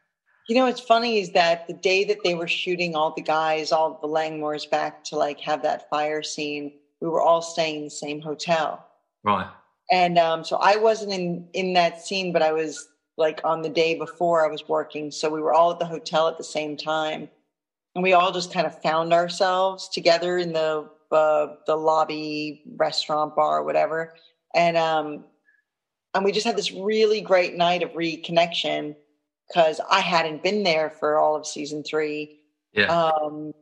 You 0.48 0.56
know, 0.56 0.64
what's 0.64 0.80
funny 0.80 1.20
is 1.20 1.32
that 1.32 1.66
the 1.66 1.74
day 1.74 2.04
that 2.04 2.18
they 2.24 2.34
were 2.34 2.48
shooting 2.48 2.94
all 2.94 3.12
the 3.14 3.22
guys, 3.22 3.70
all 3.70 3.98
the 4.00 4.08
Langmores 4.08 4.68
back 4.68 5.04
to 5.04 5.16
like 5.16 5.40
have 5.40 5.62
that 5.62 5.90
fire 5.90 6.22
scene, 6.22 6.72
we 7.00 7.08
were 7.08 7.22
all 7.22 7.42
staying 7.42 7.76
in 7.76 7.84
the 7.84 7.90
same 7.90 8.20
hotel. 8.20 8.86
Right. 9.24 9.48
And 9.90 10.18
um, 10.18 10.44
so 10.44 10.56
I 10.56 10.76
wasn't 10.76 11.12
in 11.12 11.48
in 11.54 11.72
that 11.74 12.02
scene, 12.02 12.32
but 12.32 12.42
I 12.42 12.52
was 12.52 12.88
like 13.16 13.40
on 13.44 13.62
the 13.62 13.68
day 13.68 13.98
before 13.98 14.44
I 14.44 14.50
was 14.50 14.68
working. 14.68 15.10
So 15.10 15.30
we 15.30 15.40
were 15.40 15.52
all 15.52 15.72
at 15.72 15.78
the 15.78 15.86
hotel 15.86 16.28
at 16.28 16.38
the 16.38 16.44
same 16.44 16.76
time, 16.76 17.28
and 17.94 18.02
we 18.02 18.12
all 18.12 18.32
just 18.32 18.52
kind 18.52 18.66
of 18.66 18.80
found 18.82 19.12
ourselves 19.12 19.88
together 19.88 20.38
in 20.38 20.52
the 20.52 20.88
uh, 21.10 21.46
the 21.66 21.76
lobby, 21.76 22.62
restaurant, 22.76 23.34
bar, 23.34 23.62
whatever. 23.62 24.14
And 24.54 24.76
um, 24.76 25.24
and 26.14 26.24
we 26.24 26.32
just 26.32 26.46
had 26.46 26.56
this 26.56 26.72
really 26.72 27.20
great 27.20 27.54
night 27.54 27.82
of 27.82 27.92
reconnection 27.92 28.94
because 29.48 29.80
I 29.90 30.00
hadn't 30.00 30.42
been 30.42 30.62
there 30.62 30.90
for 30.90 31.18
all 31.18 31.34
of 31.34 31.46
season 31.46 31.82
three. 31.82 32.40
Yeah. 32.72 32.86
Um, 32.86 33.52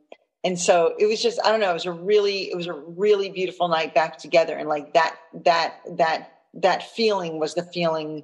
and 0.43 0.59
so 0.59 0.93
it 0.97 1.05
was 1.05 1.21
just 1.21 1.39
I 1.43 1.51
don't 1.51 1.59
know. 1.59 1.71
It 1.71 1.73
was 1.73 1.85
a 1.85 1.91
really 1.91 2.49
it 2.49 2.55
was 2.55 2.67
a 2.67 2.73
really 2.73 3.29
beautiful 3.29 3.67
night 3.67 3.93
back 3.93 4.17
together, 4.17 4.55
and 4.55 4.69
like 4.69 4.93
that 4.93 5.15
that 5.45 5.75
that 5.97 6.31
that 6.53 6.83
feeling 6.91 7.39
was 7.39 7.55
the 7.55 7.63
feeling 7.63 8.23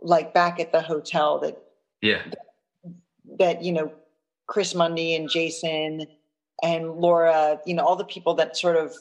like 0.00 0.34
back 0.34 0.60
at 0.60 0.72
the 0.72 0.80
hotel 0.80 1.38
that 1.40 1.56
yeah 2.00 2.22
that, 2.24 2.94
that 3.38 3.62
you 3.62 3.72
know 3.72 3.92
Chris 4.46 4.74
Mundy 4.74 5.14
and 5.14 5.28
Jason 5.30 6.06
and 6.62 6.92
Laura, 6.92 7.60
you 7.66 7.74
know, 7.74 7.84
all 7.84 7.96
the 7.96 8.04
people 8.04 8.34
that 8.34 8.56
sort 8.56 8.76
of 8.76 8.94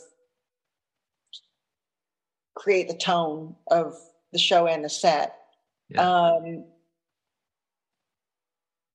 create 2.56 2.88
the 2.88 2.98
tone 2.98 3.56
of 3.68 3.96
the 4.34 4.40
show 4.40 4.68
and 4.68 4.84
the 4.84 4.90
set. 4.90 5.36
Yeah. 5.90 6.02
Um, 6.02 6.66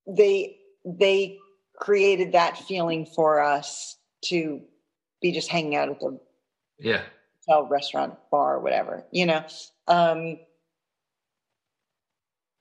they 0.07 0.57
they 0.85 1.39
created 1.77 2.33
that 2.33 2.59
feeling 2.59 3.07
for 3.07 3.41
us 3.41 3.97
to 4.25 4.61
be 5.21 5.33
just 5.33 5.49
hanging 5.49 5.77
out 5.77 5.89
at 5.89 6.01
the 6.01 6.19
yeah 6.79 7.03
hotel, 7.47 7.69
restaurant, 7.69 8.15
bar, 8.31 8.61
whatever, 8.61 9.05
you 9.11 9.27
know. 9.27 9.45
Um, 9.89 10.39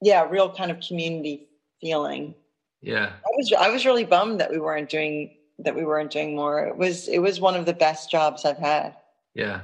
yeah, 0.01 0.27
real 0.29 0.49
kind 0.49 0.71
of 0.71 0.79
community 0.79 1.47
feeling. 1.81 2.35
Yeah, 2.81 3.11
I 3.15 3.29
was 3.35 3.53
I 3.57 3.69
was 3.69 3.85
really 3.85 4.03
bummed 4.03 4.39
that 4.39 4.51
we 4.51 4.59
weren't 4.59 4.89
doing 4.89 5.37
that 5.59 5.75
we 5.75 5.85
weren't 5.85 6.11
doing 6.11 6.35
more. 6.35 6.65
It 6.65 6.77
was 6.77 7.07
it 7.07 7.19
was 7.19 7.39
one 7.39 7.55
of 7.55 7.65
the 7.65 7.73
best 7.73 8.11
jobs 8.11 8.45
I've 8.45 8.57
had. 8.57 8.95
Yeah, 9.33 9.61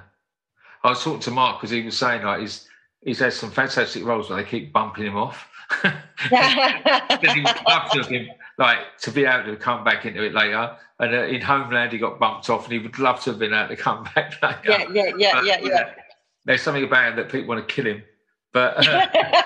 I 0.84 0.90
was 0.90 1.04
talking 1.04 1.20
to 1.22 1.32
Mark 1.32 1.60
because 1.60 1.70
he 1.70 1.84
was 1.84 1.98
saying 1.98 2.24
like 2.24 2.42
he's 2.42 2.68
he's 3.02 3.20
had 3.20 3.34
some 3.34 3.52
fantastic 3.52 4.04
roles, 4.04 4.30
but 4.30 4.38
they 4.38 4.44
keep 4.44 4.74
bumping 4.74 5.06
him 5.06 5.18
off. 5.18 5.48
he 5.82 7.42
would 7.42 7.62
love 7.68 7.92
to 7.92 8.04
him 8.04 8.28
like 8.58 8.80
to 9.02 9.12
be 9.12 9.26
able 9.26 9.46
to 9.46 9.56
come 9.56 9.84
back 9.84 10.06
into 10.06 10.24
it 10.24 10.34
later. 10.34 10.76
And 11.00 11.16
uh, 11.16 11.24
in 11.24 11.42
Homeland, 11.42 11.92
he 11.92 11.98
got 11.98 12.20
bumped 12.20 12.50
off, 12.50 12.66
and 12.66 12.74
he 12.74 12.80
would 12.80 13.00
love 13.00 13.22
to 13.24 13.32
have 13.32 13.40
been 13.40 13.54
able 13.54 13.70
to 13.70 13.76
come 13.76 14.04
back 14.16 14.42
later. 14.42 14.60
Yeah, 14.66 14.86
yeah, 14.92 15.12
yeah, 15.18 15.34
but, 15.34 15.46
yeah, 15.46 15.60
yeah. 15.62 15.94
There's 16.46 16.62
something 16.62 16.84
about 16.84 17.10
him 17.10 17.16
that 17.18 17.30
people 17.30 17.50
want 17.50 17.68
to 17.68 17.74
kill 17.74 17.86
him, 17.86 18.04
but. 18.54 18.88
Uh, 18.88 19.08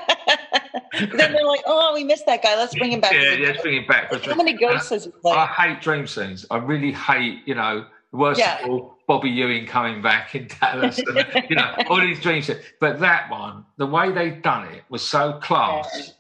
then 1.00 1.34
they're 1.34 1.46
like, 1.46 1.62
"Oh, 1.66 1.94
we 1.94 2.04
missed 2.04 2.26
that 2.26 2.42
guy. 2.42 2.56
Let's 2.56 2.76
bring 2.76 2.92
him 2.92 3.02
back." 3.02 3.14
Yeah, 3.14 3.34
yeah, 3.34 3.48
let's 3.48 3.62
bring 3.62 3.82
him 3.82 3.88
back. 3.88 4.14
How 4.24 4.36
many 4.36 4.54
ghosts 4.54 4.90
he 4.90 5.12
played? 5.12 5.36
I 5.36 5.46
hate 5.48 5.82
dream 5.82 6.08
scenes. 6.08 6.46
I 6.50 6.58
really 6.58 6.94
hate, 6.94 7.42
you 7.46 7.56
know, 7.56 7.86
worst 8.16 8.40
yeah. 8.40 8.64
of 8.64 8.70
all, 8.70 8.98
Bobby 9.08 9.30
Ewing 9.30 9.66
coming 9.66 10.02
back 10.02 10.36
in 10.36 10.48
Dallas. 10.60 10.98
And, 11.00 11.46
you 11.50 11.56
know, 11.56 11.76
all 11.90 12.00
these 12.00 12.22
dream 12.22 12.42
scenes. 12.42 12.62
But 12.80 13.00
that 13.00 13.30
one, 13.30 13.66
the 13.78 13.86
way 13.86 14.12
they'd 14.12 14.42
done 14.42 14.68
it 14.70 14.84
was 14.90 15.02
so 15.02 15.34
class. 15.34 15.88
Yeah. 15.96 16.14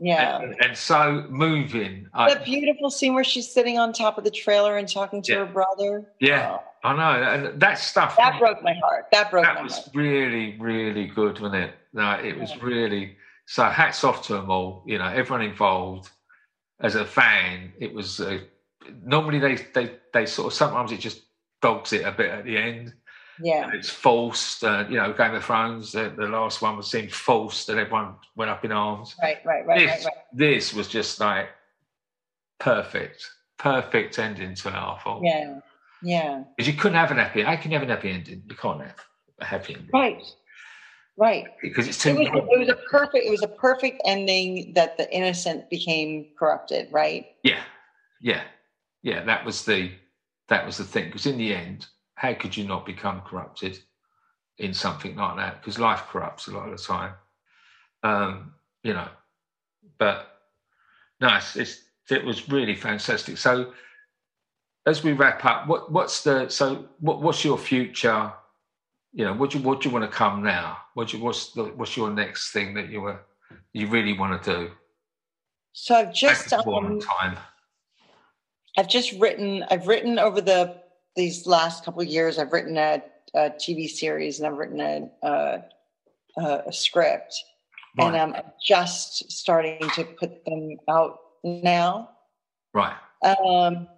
And, 0.00 0.56
and 0.60 0.76
so 0.76 1.26
moving. 1.30 2.08
That 2.14 2.44
beautiful 2.44 2.90
scene 2.90 3.14
where 3.14 3.24
she's 3.24 3.50
sitting 3.50 3.78
on 3.78 3.92
top 3.92 4.18
of 4.18 4.24
the 4.24 4.30
trailer 4.30 4.76
and 4.76 4.88
talking 4.88 5.22
to 5.22 5.32
yeah. 5.32 5.38
her 5.38 5.46
brother. 5.46 6.06
Yeah. 6.20 6.58
Oh. 6.60 6.64
I 6.84 6.94
know, 6.94 7.22
and 7.22 7.60
that 7.60 7.78
stuff 7.78 8.14
that 8.18 8.38
broke 8.38 8.62
my 8.62 8.74
heart. 8.74 9.06
That 9.10 9.30
broke. 9.30 9.44
That 9.44 9.62
was 9.62 9.78
heart. 9.78 9.88
really, 9.94 10.58
really 10.60 11.06
good, 11.06 11.40
wasn't 11.40 11.64
it? 11.64 11.74
No, 11.94 12.12
it 12.12 12.38
was 12.38 12.54
really 12.62 13.16
so 13.46 13.64
hats 13.64 14.04
off 14.04 14.26
to 14.26 14.34
them 14.34 14.50
all. 14.50 14.82
You 14.86 14.98
know, 14.98 15.06
everyone 15.06 15.42
involved. 15.42 16.10
As 16.80 16.96
a 16.96 17.06
fan, 17.06 17.72
it 17.78 17.94
was 17.94 18.20
uh, 18.20 18.40
normally 19.02 19.38
they 19.38 19.54
they 19.72 19.92
they 20.12 20.26
sort 20.26 20.48
of 20.48 20.52
sometimes 20.52 20.92
it 20.92 21.00
just 21.00 21.22
dogs 21.62 21.94
it 21.94 22.04
a 22.04 22.12
bit 22.12 22.30
at 22.30 22.44
the 22.44 22.58
end. 22.58 22.92
Yeah, 23.40 23.70
it's 23.72 23.90
forced. 23.90 24.62
Uh, 24.62 24.84
you 24.88 24.96
know, 24.96 25.12
Game 25.12 25.34
of 25.34 25.44
Thrones, 25.44 25.94
uh, 25.94 26.10
the 26.16 26.28
last 26.28 26.62
one 26.62 26.76
was 26.76 26.90
seemed 26.90 27.12
false, 27.12 27.68
and 27.68 27.78
everyone 27.78 28.14
went 28.36 28.50
up 28.50 28.64
in 28.64 28.72
arms. 28.72 29.14
Right, 29.22 29.38
right, 29.44 29.66
right, 29.66 29.78
this, 29.78 29.90
right, 29.90 30.04
right. 30.04 30.24
This 30.32 30.74
was 30.74 30.88
just 30.88 31.20
like 31.20 31.48
perfect, 32.60 33.28
perfect 33.58 34.18
ending 34.18 34.54
to 34.56 34.70
our 34.70 34.98
thought. 35.00 35.22
Yeah, 35.24 35.60
yeah. 36.02 36.44
Because 36.56 36.72
you 36.72 36.78
couldn't 36.78 36.98
have 36.98 37.10
an 37.10 37.18
happy. 37.18 37.42
How 37.42 37.56
can 37.56 37.72
have 37.72 37.82
an 37.82 37.88
happy 37.88 38.10
ending? 38.10 38.42
You 38.46 38.54
can't 38.54 38.80
have 38.80 39.04
a 39.40 39.44
happy 39.44 39.74
ending. 39.74 39.90
Right. 39.92 40.22
Right. 41.16 41.46
Because 41.62 41.86
it's 41.86 42.02
too. 42.02 42.10
It 42.10 42.32
was, 42.32 42.44
it 42.50 42.58
was, 42.58 42.68
a 42.68 42.76
perfect. 42.90 43.24
It 43.24 43.30
was 43.30 43.42
a 43.42 43.48
perfect 43.48 44.02
ending 44.04 44.72
that 44.74 44.96
the 44.96 45.12
innocent 45.14 45.70
became 45.70 46.26
corrupted. 46.36 46.88
Right. 46.90 47.26
Yeah. 47.44 47.62
Yeah. 48.20 48.42
Yeah. 49.02 49.24
That 49.24 49.44
was 49.44 49.64
the. 49.64 49.92
That 50.48 50.66
was 50.66 50.76
the 50.76 50.84
thing. 50.84 51.06
Because 51.06 51.26
in 51.26 51.38
the 51.38 51.54
end, 51.54 51.86
how 52.14 52.34
could 52.34 52.56
you 52.56 52.66
not 52.66 52.86
become 52.86 53.20
corrupted 53.22 53.78
in 54.58 54.72
something 54.72 55.16
like 55.16 55.36
that? 55.36 55.60
Because 55.60 55.78
life 55.78 56.04
corrupts 56.08 56.46
a 56.46 56.52
lot 56.52 56.68
of 56.68 56.76
the 56.76 56.82
time. 56.82 57.14
Um, 58.02 58.54
you 58.82 58.92
know, 58.92 59.08
but 59.98 60.40
no, 61.20 61.34
it's, 61.36 61.56
it's, 61.56 61.82
it 62.10 62.24
was 62.24 62.48
really 62.48 62.74
fantastic. 62.74 63.38
So, 63.38 63.72
as 64.86 65.02
we 65.02 65.12
wrap 65.12 65.44
up, 65.44 65.66
what 65.66 65.90
what's 65.90 66.22
the 66.22 66.48
so 66.48 66.86
what, 67.00 67.22
what's 67.22 67.44
your 67.44 67.56
future? 67.56 68.32
you 69.14 69.24
know, 69.24 69.32
what 69.32 69.50
do 69.50 69.58
you, 69.58 69.64
what 69.64 69.80
do 69.80 69.88
you 69.88 69.92
want 69.94 70.10
to 70.10 70.14
come 70.14 70.42
now? 70.42 70.78
What 70.94 71.12
you, 71.12 71.20
what's 71.20 71.52
the, 71.52 71.64
what's 71.64 71.96
your 71.96 72.10
next 72.10 72.50
thing 72.50 72.74
that 72.74 72.90
you 72.90 73.00
were 73.00 73.20
you 73.72 73.86
really 73.86 74.12
want 74.18 74.42
to 74.42 74.52
do? 74.52 74.70
So 75.72 75.94
I've 75.94 76.12
just 76.12 76.52
um, 76.52 77.00
time. 77.00 77.36
I've 78.76 78.88
just 78.88 79.12
written. 79.12 79.64
I've 79.70 79.86
written 79.86 80.18
over 80.18 80.40
the 80.40 80.76
these 81.16 81.46
last 81.46 81.84
couple 81.84 82.02
of 82.02 82.08
years. 82.08 82.38
I've 82.38 82.52
written 82.52 82.76
a, 82.76 83.02
a 83.34 83.50
TV 83.50 83.88
series 83.88 84.38
and 84.38 84.46
I've 84.46 84.58
written 84.58 84.80
a 84.80 85.64
a, 86.36 86.62
a 86.66 86.72
script, 86.72 87.34
right. 87.98 88.06
and 88.06 88.16
I'm 88.16 88.42
just 88.64 89.30
starting 89.30 89.88
to 89.94 90.04
put 90.04 90.44
them 90.44 90.76
out 90.88 91.18
now. 91.42 92.10
Right. 92.72 92.96
Um, 93.22 93.88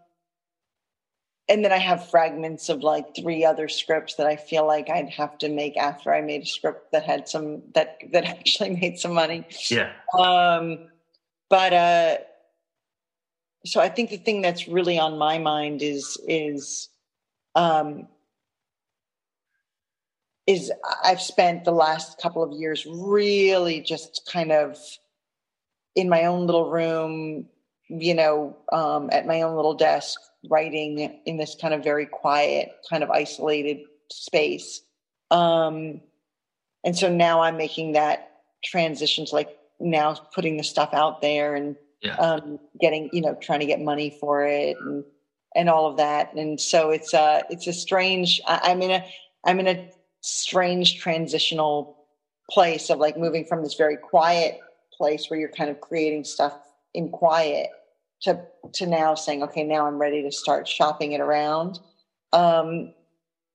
and 1.49 1.65
then 1.65 1.73
I 1.73 1.79
have 1.79 2.11
fragments 2.11 2.69
of 2.69 2.83
like 2.83 3.15
three 3.15 3.45
other 3.45 3.69
scripts 3.69 4.17
that 4.17 4.27
I 4.27 4.37
feel 4.37 4.67
like 4.67 4.91
I'd 4.91 5.11
have 5.11 5.39
to 5.39 5.49
make 5.49 5.77
after 5.77 6.13
I 6.13 6.21
made 6.21 6.43
a 6.43 6.47
script 6.47 6.93
that 6.93 7.05
had 7.05 7.29
some 7.29 7.63
that 7.75 7.99
that 8.13 8.25
actually 8.27 8.71
made 8.71 8.99
some 8.99 9.13
money. 9.15 9.47
Yeah. 9.71 9.93
Um, 10.19 10.89
but 11.49 11.73
uh, 11.73 12.17
so 13.65 13.81
I 13.81 13.89
think 13.89 14.11
the 14.11 14.17
thing 14.17 14.43
that's 14.43 14.67
really 14.67 14.99
on 14.99 15.19
my 15.19 15.39
mind 15.39 15.83
is 15.83 16.19
is 16.27 16.89
um, 17.57 18.07
is 20.47 20.71
I've 21.03 21.21
spent 21.21 21.65
the 21.65 21.73
last 21.73 22.21
couple 22.21 22.43
of 22.43 22.53
years 22.53 22.87
really 22.87 23.81
just 23.81 24.29
kind 24.31 24.53
of 24.53 24.79
in 25.97 26.09
my 26.09 26.27
own 26.27 26.47
little 26.47 26.71
room, 26.71 27.47
you 27.89 28.15
know, 28.15 28.57
um, 28.71 29.09
at 29.11 29.27
my 29.27 29.43
own 29.43 29.57
little 29.57 29.75
desk 29.75 30.21
writing 30.49 31.01
in 31.25 31.37
this 31.37 31.57
kind 31.61 31.75
of 31.75 31.83
very 31.83 32.07
quiet, 32.07 32.71
kind 32.89 33.03
of 33.03 33.11
isolated 33.11 33.79
space. 34.13 34.83
Um, 35.33 36.01
and 36.85 36.97
so 36.97 37.13
now 37.13 37.41
I'm 37.41 37.57
making 37.57 37.93
that 37.93 38.31
transition 38.63 39.27
to 39.27 39.35
like 39.35 39.57
now 39.81 40.15
putting 40.35 40.59
the 40.59 40.63
stuff 40.63 40.91
out 40.93 41.23
there 41.23 41.57
and 41.57 41.75
yeah. 42.03 42.17
um, 42.17 42.61
getting, 42.81 43.09
you 43.13 43.23
know, 43.23 43.37
trying 43.41 43.61
to 43.61 43.67
get 43.67 43.81
money 43.81 44.17
for 44.21 44.47
it 44.47 44.77
and 44.81 45.03
and 45.57 45.69
all 45.69 45.87
of 45.87 45.97
that. 45.97 46.33
And 46.35 46.61
so 46.61 46.91
it's 46.91 47.15
a 47.15 47.43
it's 47.51 47.67
a 47.67 47.73
strange. 47.73 48.41
I, 48.47 48.61
I'm 48.65 48.83
in 48.83 48.91
a 48.91 49.05
I'm 49.45 49.59
in 49.59 49.67
a 49.67 49.89
strange 50.21 50.97
transitional 50.97 51.97
place 52.51 52.91
of 52.91 52.99
like 52.99 53.17
moving 53.17 53.45
from 53.45 53.63
this 53.63 53.75
very 53.75 53.97
quiet 53.97 54.59
place 54.97 55.29
where 55.29 55.39
you're 55.39 55.49
kind 55.51 55.71
of 55.71 55.81
creating 55.81 56.25
stuff 56.25 56.57
in 56.95 57.09
quiet 57.11 57.69
to 58.23 58.41
to 58.73 58.87
now 58.87 59.15
saying 59.15 59.43
okay 59.43 59.63
now 59.63 59.87
i'm 59.87 59.99
ready 59.99 60.23
to 60.23 60.33
start 60.33 60.67
shopping 60.67 61.13
it 61.13 61.21
around 61.21 61.79
um 62.33 62.93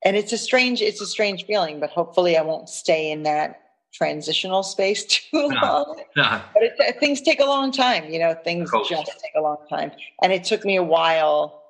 and 0.06 0.16
it's 0.16 0.32
a 0.32 0.38
strange 0.38 0.82
it's 0.82 1.02
a 1.02 1.06
strange 1.06 1.46
feeling 1.46 1.80
but 1.80 1.90
hopefully 1.90 2.38
i 2.38 2.42
won't 2.42 2.70
stay 2.70 3.12
in 3.12 3.24
that 3.24 3.62
transitional 3.94 4.62
space 4.62 5.06
too 5.32 5.50
no, 5.50 5.58
long 5.62 6.02
no. 6.16 6.42
but 6.54 6.64
it, 6.64 7.00
things 7.00 7.22
take 7.22 7.40
a 7.40 7.46
long 7.46 7.72
time 7.72 8.10
you 8.10 8.20
know 8.20 8.36
things 8.44 8.70
just 8.88 9.12
take 9.20 9.36
a 9.36 9.42
long 9.42 9.58
time 9.70 9.92
and 10.22 10.32
it 10.32 10.44
took 10.44 10.64
me 10.64 10.76
a 10.76 10.84
while 10.84 11.61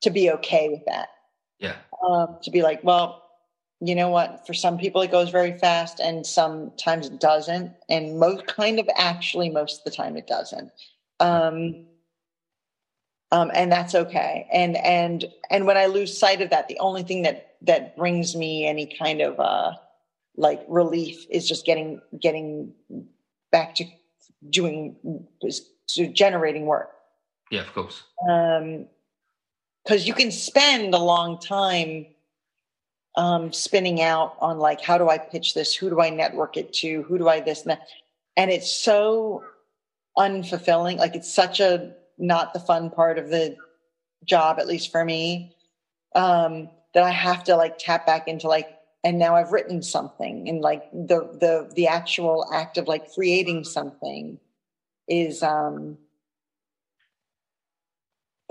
to 0.00 0.10
be 0.10 0.30
okay 0.30 0.68
with 0.68 0.84
that. 0.86 1.08
Yeah. 1.58 1.76
Um, 2.06 2.38
to 2.42 2.50
be 2.50 2.62
like 2.62 2.82
well 2.84 3.20
you 3.80 3.94
know 3.94 4.10
what? 4.10 4.46
For 4.46 4.52
some 4.52 4.76
people 4.76 5.00
it 5.00 5.10
goes 5.10 5.30
very 5.30 5.58
fast 5.58 6.00
and 6.00 6.26
sometimes 6.26 7.06
it 7.06 7.18
doesn't. 7.18 7.72
And 7.88 8.18
most 8.18 8.46
kind 8.46 8.78
of 8.78 8.88
actually 8.94 9.48
most 9.48 9.78
of 9.78 9.84
the 9.84 9.90
time 9.90 10.16
it 10.16 10.26
doesn't. 10.26 10.70
Um, 11.18 11.86
um, 13.32 13.50
and 13.54 13.72
that's 13.72 13.94
okay. 13.94 14.46
And 14.52 14.76
and 14.78 15.24
and 15.50 15.66
when 15.66 15.76
i 15.76 15.86
lose 15.86 16.18
sight 16.18 16.42
of 16.42 16.50
that 16.50 16.68
the 16.68 16.78
only 16.78 17.02
thing 17.02 17.22
that 17.22 17.54
that 17.62 17.96
brings 17.96 18.34
me 18.34 18.66
any 18.66 18.86
kind 18.86 19.20
of 19.20 19.38
uh 19.38 19.72
like 20.36 20.64
relief 20.68 21.26
is 21.30 21.48
just 21.48 21.64
getting 21.64 22.00
getting 22.20 22.72
back 23.52 23.74
to 23.76 23.84
doing 24.50 24.96
to 25.88 26.08
generating 26.08 26.66
work. 26.66 26.90
Yeah 27.50 27.60
of 27.60 27.72
course. 27.72 28.02
Um 28.28 28.86
because 29.90 30.06
you 30.06 30.14
can 30.14 30.30
spend 30.30 30.94
a 30.94 30.98
long 30.98 31.36
time 31.40 32.06
um, 33.16 33.52
spinning 33.52 34.00
out 34.00 34.36
on 34.40 34.60
like 34.60 34.80
how 34.80 34.96
do 34.96 35.08
I 35.08 35.18
pitch 35.18 35.52
this? 35.52 35.74
Who 35.74 35.90
do 35.90 36.00
I 36.00 36.10
network 36.10 36.56
it 36.56 36.72
to? 36.74 37.02
Who 37.02 37.18
do 37.18 37.28
I 37.28 37.40
this 37.40 37.62
and 37.62 37.72
that? 37.72 37.88
And 38.36 38.52
it's 38.52 38.70
so 38.70 39.42
unfulfilling. 40.16 40.96
Like 40.98 41.16
it's 41.16 41.32
such 41.32 41.58
a 41.58 41.92
not 42.18 42.52
the 42.52 42.60
fun 42.60 42.90
part 42.90 43.18
of 43.18 43.30
the 43.30 43.56
job, 44.24 44.60
at 44.60 44.68
least 44.68 44.92
for 44.92 45.04
me, 45.04 45.56
um, 46.14 46.70
that 46.94 47.02
I 47.02 47.10
have 47.10 47.42
to 47.44 47.56
like 47.56 47.76
tap 47.76 48.06
back 48.06 48.28
into 48.28 48.46
like, 48.46 48.68
and 49.02 49.18
now 49.18 49.34
I've 49.34 49.50
written 49.50 49.82
something 49.82 50.48
and 50.48 50.60
like 50.60 50.88
the 50.92 51.36
the 51.40 51.68
the 51.74 51.88
actual 51.88 52.48
act 52.52 52.78
of 52.78 52.86
like 52.86 53.12
creating 53.12 53.64
something 53.64 54.38
is 55.08 55.42
um 55.42 55.98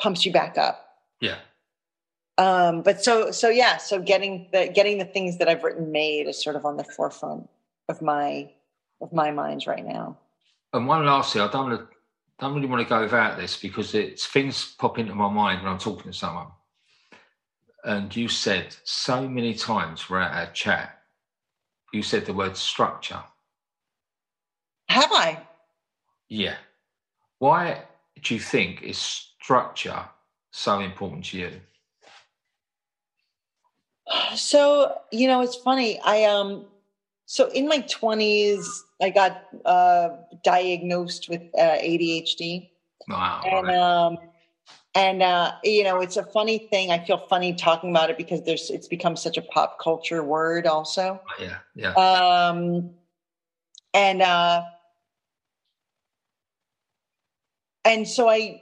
pumps 0.01 0.25
you 0.25 0.33
back 0.33 0.57
up. 0.57 0.88
Yeah. 1.21 1.37
Um, 2.37 2.83
but 2.83 3.03
so 3.03 3.31
so 3.31 3.49
yeah 3.49 3.75
so 3.75 3.99
getting 3.99 4.47
the 4.53 4.71
getting 4.73 4.97
the 4.97 5.03
things 5.03 5.37
that 5.39 5.49
i've 5.49 5.61
written 5.61 5.91
made 5.91 6.25
is 6.25 6.41
sort 6.41 6.55
of 6.55 6.63
on 6.63 6.77
the 6.77 6.85
forefront 6.85 7.49
of 7.89 8.01
my 8.01 8.49
of 9.01 9.11
my 9.11 9.29
minds 9.29 9.67
right 9.67 9.85
now. 9.85 10.17
And 10.71 10.87
one 10.87 11.05
last 11.05 11.33
thing 11.33 11.41
i 11.41 11.51
don't 11.51 11.69
want 11.69 11.81
to 11.81 11.87
don't 12.39 12.55
really 12.55 12.67
want 12.67 12.81
to 12.81 12.87
go 12.87 13.01
without 13.01 13.37
this 13.37 13.57
because 13.57 13.93
it's 13.93 14.25
things 14.25 14.73
pop 14.79 14.97
into 14.97 15.13
my 15.13 15.29
mind 15.29 15.61
when 15.61 15.71
i'm 15.71 15.77
talking 15.77 16.11
to 16.11 16.17
someone. 16.17 16.47
And 17.83 18.15
you 18.15 18.29
said 18.29 18.73
so 18.85 19.27
many 19.27 19.53
times 19.53 20.01
throughout 20.01 20.33
our 20.33 20.49
chat 20.53 20.99
you 21.91 22.03
said 22.03 22.25
the 22.25 22.33
word 22.33 22.55
structure. 22.55 23.21
Have 24.87 25.11
i? 25.11 25.39
Yeah. 26.29 26.55
Why 27.39 27.83
do 28.21 28.33
you 28.33 28.39
think 28.39 28.81
is 28.81 28.97
structure 28.97 30.05
so 30.51 30.79
important 30.79 31.25
to 31.25 31.37
you? 31.37 31.51
So 34.35 34.95
you 35.11 35.27
know 35.27 35.41
it's 35.41 35.55
funny. 35.55 35.99
I 36.03 36.23
um 36.25 36.65
so 37.25 37.47
in 37.51 37.67
my 37.67 37.79
20s 37.81 38.67
i 39.01 39.09
got 39.11 39.43
uh 39.65 40.09
diagnosed 40.43 41.29
with 41.29 41.41
uh, 41.55 41.77
adhd 41.77 42.67
wow 43.07 43.41
and 43.45 43.69
um 43.69 44.17
and 44.95 45.21
uh 45.21 45.51
you 45.63 45.83
know 45.83 46.01
it's 46.01 46.17
a 46.17 46.23
funny 46.23 46.57
thing. 46.71 46.91
I 46.91 47.03
feel 47.05 47.19
funny 47.29 47.53
talking 47.53 47.91
about 47.91 48.09
it 48.09 48.17
because 48.17 48.41
there's 48.43 48.69
it's 48.69 48.87
become 48.87 49.15
such 49.15 49.37
a 49.37 49.41
pop 49.43 49.79
culture 49.79 50.23
word 50.23 50.65
also. 50.65 51.21
Oh, 51.29 51.43
yeah 51.43 51.57
yeah. 51.75 51.93
Um 51.93 52.89
and 53.93 54.21
uh 54.21 54.63
and 57.85 58.07
so 58.07 58.27
i 58.27 58.61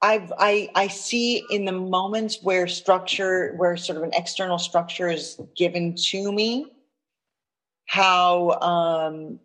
I've, 0.00 0.32
I, 0.38 0.70
I 0.74 0.88
see 0.88 1.44
in 1.50 1.64
the 1.64 1.72
moments 1.72 2.38
where 2.42 2.68
structure, 2.68 3.54
where 3.56 3.76
sort 3.76 3.98
of 3.98 4.04
an 4.04 4.12
external 4.14 4.58
structure 4.58 5.08
is 5.08 5.40
given 5.56 5.96
to 6.10 6.30
me, 6.32 6.72
how, 7.86 8.50
um, 8.60 9.40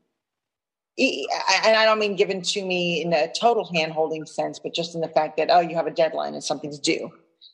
and 0.99 1.75
I 1.75 1.85
don't 1.85 1.97
mean 1.97 2.15
given 2.15 2.41
to 2.43 2.63
me 2.63 3.01
in 3.01 3.13
a 3.13 3.31
total 3.33 3.65
hand 3.73 3.93
holding 3.93 4.25
sense, 4.27 4.59
but 4.59 4.75
just 4.75 4.93
in 4.93 5.01
the 5.01 5.07
fact 5.07 5.37
that, 5.37 5.49
oh, 5.49 5.59
you 5.59 5.75
have 5.75 5.87
a 5.87 5.91
deadline 5.91 6.35
and 6.35 6.43
something's 6.43 6.77
due. 6.77 7.11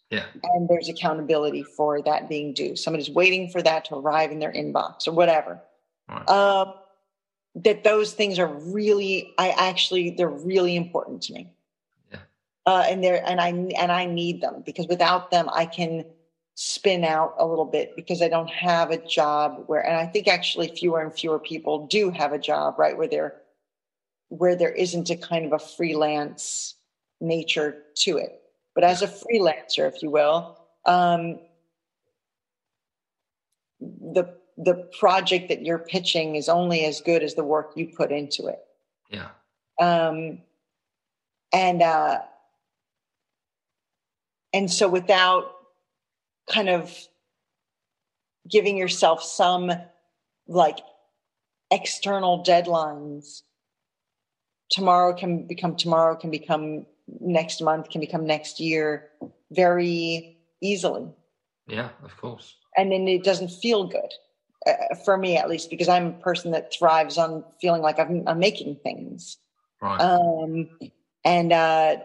Yeah. 0.09 0.25
And 0.43 0.67
there's 0.67 0.89
accountability 0.89 1.63
for 1.63 2.01
that 2.01 2.27
being 2.27 2.53
due. 2.53 2.75
Somebody's 2.75 3.09
waiting 3.09 3.49
for 3.49 3.61
that 3.61 3.85
to 3.85 3.95
arrive 3.95 4.31
in 4.31 4.39
their 4.39 4.51
inbox 4.51 5.07
or 5.07 5.13
whatever. 5.13 5.61
Right. 6.09 6.27
Um, 6.27 6.73
that 7.55 7.83
those 7.83 8.13
things 8.13 8.39
are 8.39 8.47
really, 8.47 9.33
I 9.37 9.49
actually, 9.51 10.09
they're 10.11 10.27
really 10.27 10.75
important 10.75 11.21
to 11.23 11.33
me 11.33 11.53
uh, 12.69 12.83
and 12.87 13.03
there 13.03 13.19
and 13.27 13.41
I 13.41 13.47
and 13.47 13.91
I 13.91 14.05
need 14.05 14.41
them 14.41 14.61
because 14.63 14.85
without 14.87 15.31
them 15.31 15.49
I 15.51 15.65
can 15.65 16.05
spin 16.53 17.03
out 17.03 17.33
a 17.39 17.47
little 17.47 17.65
bit 17.65 17.95
because 17.95 18.21
I 18.21 18.27
don't 18.27 18.49
have 18.51 18.91
a 18.91 18.97
job 18.97 19.63
where 19.65 19.83
and 19.83 19.97
I 19.97 20.05
think 20.05 20.27
actually 20.27 20.67
fewer 20.67 21.01
and 21.01 21.11
fewer 21.11 21.39
people 21.39 21.87
do 21.87 22.11
have 22.11 22.31
a 22.31 22.37
job 22.37 22.77
right 22.77 22.95
where 22.95 23.07
there 23.07 23.37
where 24.27 24.55
there 24.55 24.71
isn't 24.71 25.09
a 25.09 25.15
kind 25.15 25.45
of 25.47 25.53
a 25.53 25.57
freelance 25.57 26.75
nature 27.19 27.85
to 27.95 28.17
it. 28.17 28.39
But 28.75 28.83
as 28.83 29.01
a 29.01 29.07
freelancer, 29.07 29.91
if 29.91 30.03
you 30.03 30.11
will, 30.11 30.55
um, 30.85 31.39
the 33.79 34.25
the 34.57 34.75
project 34.99 35.49
that 35.49 35.65
you're 35.65 35.79
pitching 35.79 36.35
is 36.35 36.47
only 36.47 36.85
as 36.85 37.01
good 37.01 37.23
as 37.23 37.33
the 37.33 37.43
work 37.43 37.71
you 37.75 37.87
put 37.87 38.11
into 38.11 38.45
it. 38.45 38.59
Yeah. 39.09 39.29
Um, 39.79 40.43
and 41.51 41.81
uh, 41.81 42.19
and 44.53 44.71
so 44.71 44.87
without 44.87 45.51
kind 46.51 46.69
of 46.69 46.95
giving 48.49 48.77
yourself 48.77 49.23
some 49.23 49.71
like 50.47 50.79
external 51.71 52.43
deadlines 52.43 53.43
tomorrow 54.69 55.13
can 55.13 55.47
become 55.47 55.75
tomorrow 55.75 56.15
can 56.15 56.31
become 56.31 56.85
next 57.19 57.61
month 57.61 57.89
can 57.89 58.01
become 58.01 58.25
next 58.25 58.59
year 58.59 59.09
very 59.51 60.37
easily. 60.61 61.07
Yeah 61.67 61.89
of 62.03 62.15
course. 62.17 62.55
And 62.77 62.91
then 62.91 63.07
it 63.07 63.23
doesn't 63.23 63.51
feel 63.51 63.87
good 63.87 64.13
uh, 64.67 64.95
for 65.05 65.17
me 65.17 65.37
at 65.37 65.49
least 65.49 65.69
because 65.69 65.87
i'm 65.87 66.07
a 66.07 66.11
person 66.13 66.51
that 66.51 66.73
thrives 66.73 67.17
on 67.17 67.43
feeling 67.61 67.81
like 67.81 67.99
i'm, 67.99 68.27
I'm 68.27 68.39
making 68.39 68.77
things. 68.77 69.37
Right. 69.81 70.01
Um 70.01 70.69
and 71.23 71.53
uh 71.53 71.97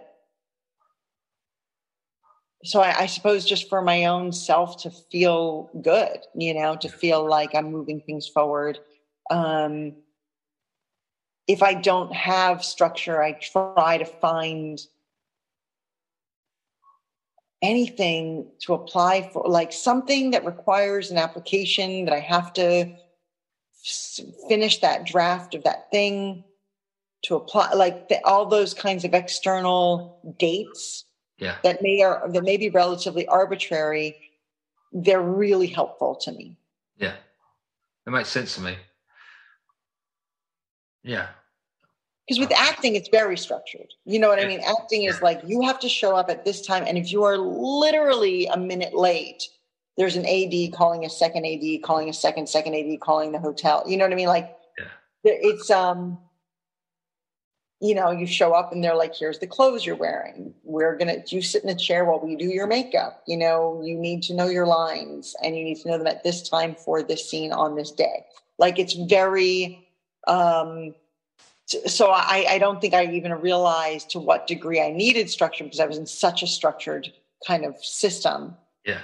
so 2.65 2.81
I, 2.81 3.01
I, 3.01 3.07
suppose 3.07 3.45
just 3.45 3.69
for 3.69 3.82
my 3.82 4.07
own 4.07 4.32
self 4.32 4.82
to 4.82 4.91
feel 4.91 5.70
good, 5.82 6.19
you 6.35 6.55
know, 6.55 6.77
to 6.77 6.89
feel 6.89 7.28
like 7.28 7.55
I'm 7.55 7.70
moving 7.70 8.01
things 8.01 8.27
forward. 8.27 8.78
Um, 9.31 9.97
if 11.47 11.62
I 11.62 11.74
don't 11.74 12.12
have 12.15 12.65
structure, 12.65 13.23
I 13.23 13.32
try 13.32 13.99
to 13.99 14.07
find 14.07 14.81
anything 17.61 18.47
to 18.61 18.73
apply 18.73 19.31
for, 19.31 19.45
like 19.47 19.73
something 19.73 20.31
that 20.31 20.47
requires 20.47 21.11
an 21.11 21.19
application 21.19 22.07
that 22.07 22.15
I 22.15 22.20
have 22.20 22.55
to 22.55 22.95
finish 24.49 24.81
that 24.81 25.05
draft 25.05 25.55
of 25.55 25.65
that 25.65 25.91
thing 25.91 26.45
to 27.24 27.36
apply, 27.36 27.74
like 27.74 28.09
the, 28.09 28.24
all 28.24 28.47
those 28.47 28.73
kinds 28.73 29.05
of 29.05 29.12
external 29.12 30.19
dates 30.39 31.05
yeah. 31.39 31.56
that 31.62 31.82
may 31.82 32.02
are 32.02 32.28
that 32.28 32.44
may 32.44 32.56
be 32.56 32.70
relatively 32.70 33.27
arbitrary, 33.27 34.16
they're 34.93 35.23
really 35.23 35.66
helpful 35.66 36.15
to 36.16 36.32
me. 36.32 36.56
Yeah, 36.97 37.15
it 38.06 38.11
makes 38.11 38.28
sense 38.28 38.55
to 38.56 38.61
me. 38.61 38.77
Yeah. 41.02 41.28
Because 42.27 42.40
with 42.40 42.52
acting, 42.56 42.94
it's 42.94 43.09
very 43.11 43.36
structured. 43.36 43.93
You 44.06 44.19
know 44.19 44.28
what 44.28 44.39
I 44.39 44.47
mean? 44.47 44.61
Acting 44.66 45.02
is 45.02 45.20
like 45.20 45.43
you 45.44 45.61
have 45.61 45.78
to 45.81 45.90
show 45.90 46.16
up 46.16 46.31
at 46.31 46.44
this 46.47 46.62
time, 46.66 46.85
and 46.86 46.97
if 46.97 47.12
you 47.12 47.23
are 47.24 47.36
literally 47.36 48.47
a 48.47 48.56
minute 48.56 48.94
late, 48.94 49.43
there's 49.98 50.16
an 50.16 50.24
AD 50.24 50.73
calling 50.73 51.05
a 51.05 51.11
second 51.11 51.44
AD, 51.44 51.82
calling 51.82 52.09
a 52.09 52.15
second 52.15 52.48
second 52.48 52.74
AD, 52.74 53.01
calling 53.01 53.32
the 53.32 53.39
hotel. 53.39 53.85
You 53.86 53.98
know 53.98 54.05
what 54.05 54.12
I 54.12 54.16
mean? 54.16 54.28
Like, 54.28 54.56
yeah. 54.78 54.85
it's 55.23 55.70
um, 55.70 56.19
you 57.80 57.94
know, 57.94 58.10
you 58.10 58.26
show 58.26 58.52
up 58.52 58.72
and 58.72 58.82
they're 58.82 58.96
like, 58.96 59.14
here's 59.14 59.38
the 59.38 59.46
clothes 59.46 59.84
you're 59.84 59.96
wearing. 59.96 60.55
We're 60.62 60.96
going 60.96 61.22
to, 61.22 61.34
you 61.34 61.42
sit 61.42 61.64
in 61.64 61.68
a 61.68 61.74
chair 61.74 62.05
while 62.05 62.20
we 62.20 62.36
do 62.36 62.46
your 62.46 62.66
makeup. 62.66 63.22
You 63.26 63.36
know, 63.36 63.82
you 63.84 63.96
need 63.96 64.22
to 64.24 64.34
know 64.34 64.46
your 64.46 64.66
lines 64.66 65.34
and 65.42 65.56
you 65.56 65.64
need 65.64 65.80
to 65.80 65.88
know 65.88 65.98
them 65.98 66.06
at 66.06 66.22
this 66.24 66.48
time 66.48 66.74
for 66.74 67.02
this 67.02 67.28
scene 67.28 67.52
on 67.52 67.74
this 67.74 67.90
day. 67.90 68.24
Like 68.59 68.78
it's 68.78 68.94
very, 68.94 69.86
um, 70.26 70.94
so 71.66 72.10
I, 72.10 72.46
I 72.48 72.59
don't 72.59 72.80
think 72.80 72.94
I 72.94 73.06
even 73.06 73.32
realized 73.32 74.10
to 74.10 74.18
what 74.18 74.46
degree 74.46 74.80
I 74.80 74.90
needed 74.90 75.28
structure 75.28 75.64
because 75.64 75.80
I 75.80 75.86
was 75.86 75.98
in 75.98 76.06
such 76.06 76.42
a 76.42 76.46
structured 76.46 77.12
kind 77.46 77.64
of 77.64 77.76
system. 77.84 78.56
Yeah. 78.84 79.01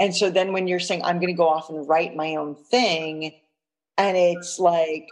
And 0.00 0.14
so 0.14 0.30
then 0.30 0.52
when 0.52 0.68
you're 0.68 0.80
saying 0.80 1.02
I'm 1.04 1.16
going 1.16 1.28
to 1.28 1.34
go 1.34 1.48
off 1.48 1.70
and 1.70 1.88
write 1.88 2.16
my 2.16 2.36
own 2.36 2.54
thing, 2.54 3.34
and 3.96 4.16
it's 4.16 4.58
like, 4.58 5.08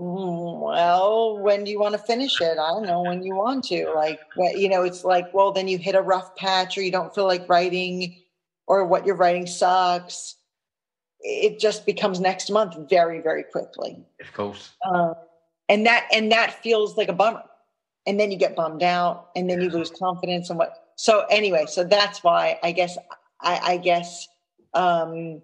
well, 0.00 1.38
when 1.38 1.64
do 1.64 1.70
you 1.70 1.80
want 1.80 1.92
to 1.92 1.98
finish 1.98 2.40
it? 2.40 2.58
I 2.58 2.70
don't 2.70 2.86
know 2.86 3.02
when 3.02 3.22
you 3.22 3.34
want 3.34 3.64
to. 3.64 3.90
Like, 3.94 4.20
you 4.36 4.68
know, 4.68 4.82
it's 4.82 5.04
like, 5.04 5.32
well, 5.34 5.52
then 5.52 5.68
you 5.68 5.78
hit 5.78 5.94
a 5.94 6.02
rough 6.02 6.36
patch, 6.36 6.78
or 6.78 6.82
you 6.82 6.92
don't 6.92 7.14
feel 7.14 7.26
like 7.26 7.48
writing, 7.48 8.16
or 8.66 8.86
what 8.86 9.06
you're 9.06 9.16
writing 9.16 9.46
sucks. 9.46 10.36
It 11.20 11.58
just 11.58 11.84
becomes 11.84 12.20
next 12.20 12.50
month 12.50 12.76
very, 12.88 13.20
very 13.20 13.42
quickly. 13.42 14.04
Of 14.20 14.32
course. 14.32 14.70
Um, 14.88 15.14
and 15.68 15.86
that 15.86 16.08
and 16.12 16.32
that 16.32 16.62
feels 16.62 16.96
like 16.96 17.08
a 17.08 17.12
bummer 17.12 17.42
and 18.06 18.18
then 18.18 18.30
you 18.30 18.38
get 18.38 18.56
bummed 18.56 18.82
out 18.82 19.28
and 19.36 19.48
then 19.48 19.60
you 19.60 19.68
lose 19.70 19.90
confidence 19.90 20.50
and 20.50 20.58
what 20.58 20.92
so 20.96 21.26
anyway 21.30 21.66
so 21.66 21.84
that's 21.84 22.24
why 22.24 22.58
i 22.62 22.72
guess 22.72 22.96
i, 23.40 23.60
I 23.62 23.76
guess 23.76 24.26
um 24.74 25.42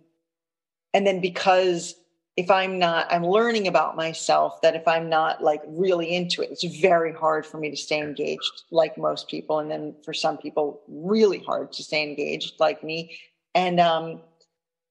and 0.92 1.06
then 1.06 1.20
because 1.20 1.94
if 2.36 2.50
i'm 2.50 2.78
not 2.78 3.06
i'm 3.10 3.24
learning 3.24 3.66
about 3.68 3.96
myself 3.96 4.60
that 4.62 4.74
if 4.74 4.86
i'm 4.88 5.08
not 5.08 5.42
like 5.42 5.62
really 5.66 6.14
into 6.14 6.42
it 6.42 6.50
it's 6.50 6.64
very 6.80 7.12
hard 7.12 7.46
for 7.46 7.58
me 7.58 7.70
to 7.70 7.76
stay 7.76 8.00
engaged 8.00 8.62
like 8.70 8.96
most 8.98 9.28
people 9.28 9.58
and 9.58 9.70
then 9.70 9.94
for 10.04 10.12
some 10.12 10.36
people 10.36 10.82
really 10.88 11.38
hard 11.38 11.72
to 11.72 11.82
stay 11.82 12.02
engaged 12.02 12.54
like 12.58 12.82
me 12.82 13.16
and 13.54 13.78
um 13.80 14.20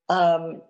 um 0.10 0.62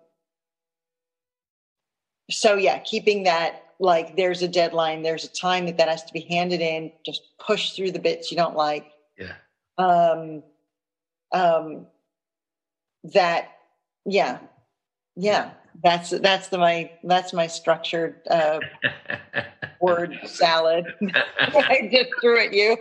so 2.30 2.54
yeah 2.54 2.78
keeping 2.78 3.24
that 3.24 3.64
like 3.78 4.16
there's 4.16 4.42
a 4.42 4.48
deadline, 4.48 5.02
there's 5.02 5.24
a 5.24 5.28
time 5.28 5.66
that 5.66 5.76
that 5.78 5.88
has 5.88 6.04
to 6.04 6.12
be 6.12 6.20
handed 6.20 6.60
in. 6.60 6.92
Just 7.04 7.22
push 7.38 7.72
through 7.72 7.92
the 7.92 7.98
bits 7.98 8.30
you 8.30 8.36
don't 8.36 8.56
like. 8.56 8.86
Yeah. 9.18 9.34
Um, 9.78 10.42
um, 11.32 11.86
that, 13.12 13.52
yeah, 14.06 14.38
yeah. 15.16 15.50
That's 15.82 16.10
that's 16.10 16.48
the 16.48 16.58
my 16.58 16.90
that's 17.02 17.32
my 17.32 17.46
structured 17.46 18.20
uh, 18.30 18.60
word 19.80 20.18
salad. 20.24 20.86
I 21.12 21.88
just 21.92 22.10
threw 22.20 22.38
at 22.38 22.52
you. 22.52 22.76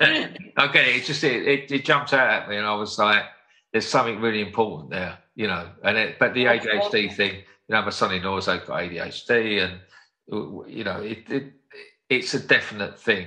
okay, 0.00 0.96
it 0.96 1.04
just 1.04 1.24
it, 1.24 1.46
it, 1.46 1.72
it 1.72 1.84
jumped 1.84 2.12
out 2.12 2.30
at 2.30 2.48
me, 2.48 2.56
and 2.56 2.66
I 2.66 2.74
was 2.74 2.98
like, 2.98 3.24
"There's 3.72 3.86
something 3.86 4.20
really 4.20 4.40
important 4.40 4.90
there," 4.90 5.18
you 5.34 5.48
know. 5.48 5.68
And 5.82 5.96
it, 5.96 6.18
but 6.18 6.34
the 6.34 6.44
ADHD 6.44 7.14
thing, 7.14 7.36
you 7.36 7.74
know, 7.74 7.82
my 7.82 7.90
son-in-law's 7.90 8.46
got 8.46 8.66
ADHD, 8.66 9.64
and 9.64 9.80
you 10.68 10.84
know, 10.84 11.00
it, 11.00 11.30
it 11.30 11.52
it's 12.08 12.34
a 12.34 12.40
definite 12.40 12.98
thing 12.98 13.26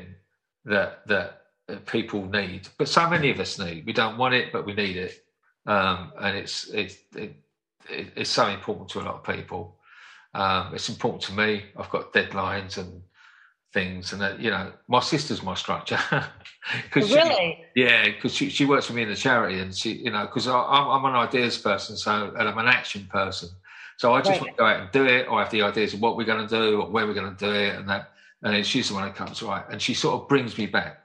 that 0.66 1.06
that 1.08 1.44
people 1.86 2.26
need. 2.26 2.68
But 2.78 2.90
so 2.90 3.10
many 3.10 3.30
of 3.30 3.40
us 3.40 3.60
need. 3.60 3.86
We 3.86 3.94
don't 3.94 4.18
want 4.18 4.34
it, 4.34 4.52
but 4.52 4.66
we 4.66 4.74
need 4.74 4.98
it, 4.98 5.24
um, 5.66 6.14
and 6.20 6.38
it's 6.38 6.70
it's 6.70 6.98
it, 7.16 7.36
it's 7.90 8.30
so 8.30 8.48
important 8.48 8.90
to 8.90 9.00
a 9.00 9.04
lot 9.04 9.16
of 9.16 9.36
people. 9.36 9.78
Um, 10.34 10.74
it's 10.74 10.90
important 10.90 11.24
to 11.24 11.34
me. 11.34 11.64
I've 11.78 11.90
got 11.90 12.14
deadlines 12.14 12.78
and 12.78 13.02
things, 13.74 14.14
and 14.14 14.22
that, 14.22 14.40
you 14.40 14.50
know, 14.50 14.72
my 14.88 15.00
sister's 15.00 15.44
my 15.44 15.56
structure. 15.56 16.00
Cause 16.92 17.14
really? 17.14 17.66
She, 17.76 17.82
yeah, 17.82 18.06
because 18.06 18.34
she, 18.34 18.50
she 18.50 18.66
works 18.66 18.86
for 18.86 18.94
me 18.94 19.04
in 19.04 19.10
the 19.10 19.16
charity, 19.16 19.60
and 19.60 19.76
she, 19.76 19.94
you 19.94 20.12
know, 20.12 20.26
because 20.26 20.48
I'm, 20.48 20.56
I'm 20.56 21.06
an 21.06 21.16
ideas 21.16 21.58
person, 21.58 21.98
so 21.98 22.34
and 22.38 22.48
I'm 22.48 22.58
an 22.58 22.68
action 22.68 23.08
person. 23.12 23.50
So 23.98 24.14
I 24.14 24.20
just 24.20 24.32
right. 24.32 24.42
want 24.42 24.52
to 24.54 24.58
go 24.58 24.66
out 24.66 24.80
and 24.80 24.92
do 24.92 25.06
it, 25.06 25.28
or 25.28 25.40
have 25.40 25.52
the 25.52 25.62
ideas 25.62 25.94
of 25.94 26.02
what 26.02 26.18
we're 26.18 26.26
going 26.26 26.48
to 26.48 26.56
do, 26.56 26.82
or 26.82 26.90
where 26.90 27.06
we're 27.06 27.14
going 27.14 27.36
to 27.36 27.46
do 27.46 27.52
it, 27.52 27.76
and 27.76 27.90
that. 27.90 28.12
And 28.42 28.54
then 28.54 28.64
she's 28.66 28.90
the 28.90 28.96
one 28.96 29.04
that 29.04 29.16
comes 29.16 29.42
right, 29.42 29.64
and 29.70 29.82
she 29.82 29.94
sort 29.94 30.22
of 30.22 30.28
brings 30.28 30.58
me 30.58 30.66
back. 30.66 31.03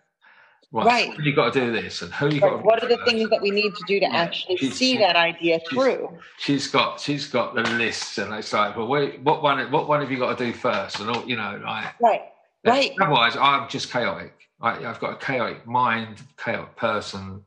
Right, 0.71 1.09
right. 1.09 1.19
you 1.21 1.35
got 1.35 1.55
to 1.55 1.61
do 1.61 1.73
this, 1.73 2.03
and 2.03 2.13
who 2.13 2.27
you 2.27 2.41
right. 2.41 2.53
got. 2.53 2.65
what 2.65 2.83
are 2.83 2.89
the 2.89 3.03
things 3.07 3.31
that 3.31 3.41
we 3.41 3.51
need 3.51 3.75
to 3.75 3.85
do 3.87 4.01
to 4.01 4.07
yeah. 4.07 4.17
actually 4.17 4.59
she's, 4.59 4.75
see 4.75 4.99
that 4.99 5.17
idea 5.17 5.61
through? 5.71 6.19
She's 6.39 6.67
got 6.67 7.01
she's 7.01 7.27
got 7.27 7.55
the 7.55 7.63
lists, 7.63 8.19
and 8.19 8.35
it's 8.35 8.53
like, 8.53 8.77
well, 8.77 8.87
wait, 8.87 9.21
what 9.23 9.43
one 9.43 9.71
what 9.73 9.89
one 9.89 10.01
have 10.01 10.11
you 10.11 10.19
got 10.19 10.37
to 10.37 10.45
do 10.45 10.53
first, 10.53 11.01
and 11.01 11.09
all 11.09 11.25
you 11.27 11.37
know, 11.37 11.59
like 11.65 11.99
right, 12.01 12.23
right. 12.67 12.93
Otherwise, 13.01 13.37
I'm 13.37 13.69
just 13.71 13.91
chaotic. 13.91 14.35
I, 14.61 14.75
have 14.81 15.01
got 15.01 15.13
a 15.15 15.25
chaotic 15.25 15.67
mind, 15.67 16.23
chaotic 16.37 16.77
person. 16.77 17.43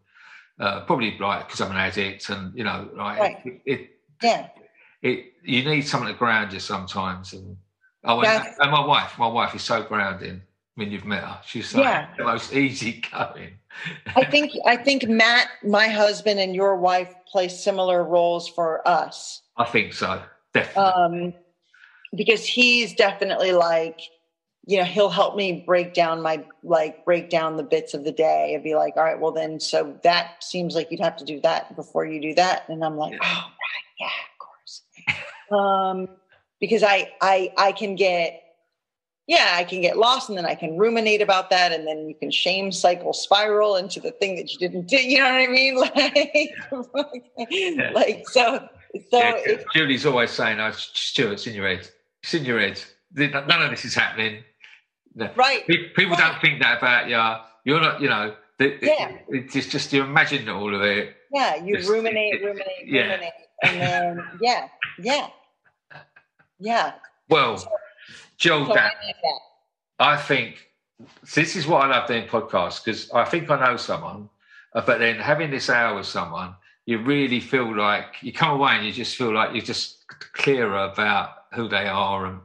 Uh, 0.60 0.81
probably 0.85 1.18
like 1.19 1.48
because 1.48 1.61
I'm 1.61 1.72
an 1.72 1.77
addict, 1.77 2.30
and 2.30 2.56
you 2.57 2.64
know, 2.64 2.89
like 2.95 3.19
right. 3.19 3.38
it, 3.45 3.61
it, 3.65 3.89
yeah 4.23 4.48
it 5.02 5.34
you 5.43 5.64
need 5.64 5.81
someone 5.81 6.11
to 6.11 6.18
ground 6.18 6.53
you 6.53 6.60
sometimes. 6.60 7.34
And 7.34 7.57
oh, 8.03 8.22
and, 8.22 8.48
and 8.60 8.72
my 8.72 8.85
wife, 8.85 9.18
my 9.18 9.27
wife 9.27 9.56
is 9.56 9.64
so 9.64 9.84
grounding 9.84 10.41
when 10.81 10.91
you've 10.91 11.05
met 11.05 11.23
her. 11.23 11.39
She's 11.45 11.75
like 11.75 11.83
yeah. 11.83 12.07
the 12.17 12.23
most 12.23 12.53
easy 12.53 13.03
going. 13.11 13.51
I 14.15 14.25
think 14.25 14.51
I 14.65 14.75
think 14.75 15.07
Matt, 15.07 15.47
my 15.63 15.87
husband, 15.87 16.39
and 16.39 16.55
your 16.55 16.75
wife 16.75 17.13
play 17.31 17.47
similar 17.49 18.03
roles 18.03 18.47
for 18.47 18.85
us. 18.87 19.43
I 19.57 19.65
think 19.65 19.93
so, 19.93 20.21
definitely. 20.55 20.83
Um, 20.83 21.33
because 22.15 22.43
he's 22.43 22.95
definitely 22.95 23.51
like, 23.51 24.01
you 24.65 24.79
know, 24.79 24.83
he'll 24.83 25.09
help 25.09 25.35
me 25.35 25.63
break 25.65 25.93
down 25.93 26.23
my 26.23 26.43
like 26.63 27.05
break 27.05 27.29
down 27.29 27.57
the 27.57 27.63
bits 27.63 27.93
of 27.93 28.03
the 28.03 28.11
day 28.11 28.55
and 28.55 28.63
be 28.63 28.73
like, 28.73 28.97
all 28.97 29.03
right, 29.03 29.19
well 29.19 29.31
then, 29.31 29.59
so 29.59 29.95
that 30.03 30.43
seems 30.43 30.73
like 30.73 30.89
you'd 30.89 30.99
have 30.99 31.17
to 31.17 31.25
do 31.25 31.39
that 31.41 31.75
before 31.75 32.05
you 32.05 32.19
do 32.19 32.33
that, 32.33 32.67
and 32.69 32.83
I'm 32.83 32.97
like, 32.97 33.13
yeah. 33.13 33.19
oh 33.21 33.51
right, 33.51 33.85
yeah, 33.99 34.07
of 34.31 34.39
course. 34.39 34.81
um, 35.51 36.17
because 36.59 36.81
I 36.81 37.11
I 37.21 37.53
I 37.55 37.71
can 37.71 37.95
get 37.95 38.40
yeah 39.27 39.53
I 39.56 39.64
can 39.64 39.81
get 39.81 39.98
lost 39.98 40.30
and 40.30 40.38
then 40.38 40.45
I 40.45 40.56
can 40.56 40.77
ruminate 40.77 41.22
about 41.22 41.49
that 41.49 41.72
and 41.72 41.88
then 41.88 42.07
you 42.07 42.15
can 42.15 42.31
shame 42.31 42.72
cycle 42.72 43.14
spiral 43.14 43.76
into 43.76 43.99
the 43.99 44.11
thing 44.11 44.35
that 44.35 44.52
you 44.52 44.60
didn't 44.60 44.88
do. 44.88 44.98
You 44.98 45.19
know 45.19 45.31
what 45.31 45.41
I 45.41 45.48
mean? 45.48 45.77
Like 46.93 47.31
yeah. 47.49 47.91
like 47.93 48.27
so 48.30 48.68
so. 49.10 49.18
Yeah, 49.19 49.57
Julie's 49.73 50.06
always 50.06 50.31
saying, 50.31 50.60
"Oh, 50.60 50.72
Stuart, 50.72 51.34
it's 51.34 51.48
in 51.48 51.53
your 51.53 51.68
head. 51.68 51.89
It's 52.23 52.34
in 52.34 52.45
your 52.45 52.60
head. 52.60 52.81
None 53.15 53.61
of 53.61 53.69
this 53.69 53.85
is 53.85 53.95
happening." 53.95 54.43
Right. 55.15 55.65
People 55.68 56.15
right. 56.15 56.18
don't 56.18 56.41
think 56.41 56.61
that 56.61 56.80
about 56.80 57.10
you. 57.10 57.72
You're 57.72 57.81
not. 57.81 58.02
You 58.02 58.10
know. 58.10 58.35
yeah. 58.60 59.18
it's 59.30 59.68
just 59.68 59.91
you 59.93 60.03
imagine 60.03 60.48
all 60.49 60.73
of 60.73 60.81
it. 60.81 61.15
Yeah, 61.31 61.56
you 61.56 61.77
just, 61.77 61.89
ruminate, 61.89 62.35
it, 62.35 62.43
ruminate, 62.43 62.85
yeah. 62.85 63.02
ruminate, 63.03 63.34
and 63.64 63.81
then 63.81 64.23
yeah, 64.41 64.68
yeah. 64.99 65.27
Yeah. 66.60 66.93
Well, 67.30 67.64
Joel, 68.41 68.65
so 68.65 68.73
I, 68.73 68.91
I 69.99 70.18
think 70.18 70.68
this 71.35 71.55
is 71.55 71.68
what 71.68 71.84
I 71.84 71.88
love 71.88 72.07
doing 72.07 72.27
podcasts 72.27 72.84
because 72.84 73.09
I 73.11 73.23
think 73.23 73.51
I 73.51 73.63
know 73.63 73.77
someone, 73.77 74.30
uh, 74.73 74.81
but 74.81 74.97
then 74.97 75.18
having 75.18 75.51
this 75.51 75.69
hour 75.69 75.95
with 75.95 76.07
someone, 76.07 76.55
you 76.88 76.97
really 76.97 77.39
feel 77.39 77.77
like 77.77 78.15
you 78.22 78.34
come 78.34 78.59
away 78.59 78.72
and 78.72 78.85
you 78.85 78.91
just 78.91 79.15
feel 79.15 79.31
like 79.31 79.53
you're 79.53 79.63
just 79.63 80.07
clearer 80.34 80.85
about 80.85 81.30
who 81.53 81.69
they 81.69 81.88
are 81.88 82.26
and 82.26 82.39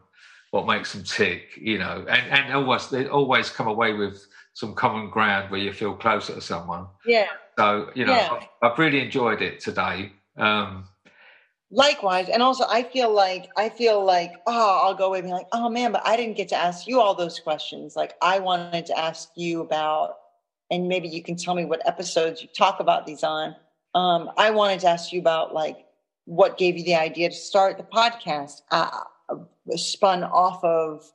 what 0.51 0.66
makes 0.66 0.93
them 0.93 1.02
tick, 1.02 1.56
you 1.56 1.78
know, 1.78 2.05
and, 2.10 2.31
and 2.31 2.52
always 2.52 2.90
they 2.90 3.09
always 3.09 3.48
come 3.48 3.66
away 3.66 3.94
with 3.94 4.27
some 4.52 4.74
common 4.74 5.09
ground 5.09 5.51
where 5.51 5.60
you 5.60 5.73
feel 5.73 5.94
closer 5.94 6.35
to 6.35 6.43
someone. 6.43 6.86
Yeah. 7.06 7.28
So, 7.59 7.90
you 7.94 8.05
know, 8.05 8.12
yeah. 8.12 8.39
I've, 8.62 8.73
I've, 8.73 8.78
really 8.78 9.01
enjoyed 9.01 9.40
it 9.40 9.60
today. 9.60 10.12
Um, 10.36 10.89
likewise 11.77 12.28
and 12.31 12.43
also 12.43 12.65
i 12.70 12.82
feel 12.82 13.12
like 13.12 13.51
i 13.57 13.69
feel 13.69 14.03
like 14.03 14.32
oh 14.47 14.81
i'll 14.82 14.94
go 14.94 15.09
away 15.09 15.19
and 15.19 15.28
be 15.28 15.32
like 15.32 15.47
oh 15.53 15.69
man 15.69 15.93
but 15.93 16.01
i 16.07 16.16
didn't 16.16 16.36
get 16.36 16.48
to 16.48 16.57
ask 16.57 16.89
you 16.89 17.01
all 17.01 17.15
those 17.15 17.39
questions. 17.39 17.94
Like 17.94 18.15
i 18.23 18.39
wanted 18.39 18.86
to 18.86 18.98
ask 18.98 19.28
you 19.36 19.61
about 19.61 20.16
and 20.70 20.89
maybe 20.89 21.07
you 21.07 21.23
can 21.23 21.36
tell 21.36 21.55
me 21.55 21.65
what 21.65 21.86
episodes 21.86 22.43
you 22.43 22.48
talk 22.48 22.81
about 22.81 23.07
these 23.07 23.23
on. 23.23 23.55
Um, 23.94 24.31
i 24.39 24.51
wanted 24.51 24.81
to 24.81 24.89
ask 24.89 25.12
you 25.12 25.20
about 25.20 25.55
like 25.55 25.85
what 26.24 26.59
gave 26.59 26.77
you 26.77 26.85
the 26.85 26.97
idea 26.97 27.28
to 27.28 27.35
start 27.35 27.77
the 27.77 27.85
podcast 27.85 28.62
uh, 28.70 28.90
spun 29.77 30.24
off 30.24 30.65
of 30.65 31.12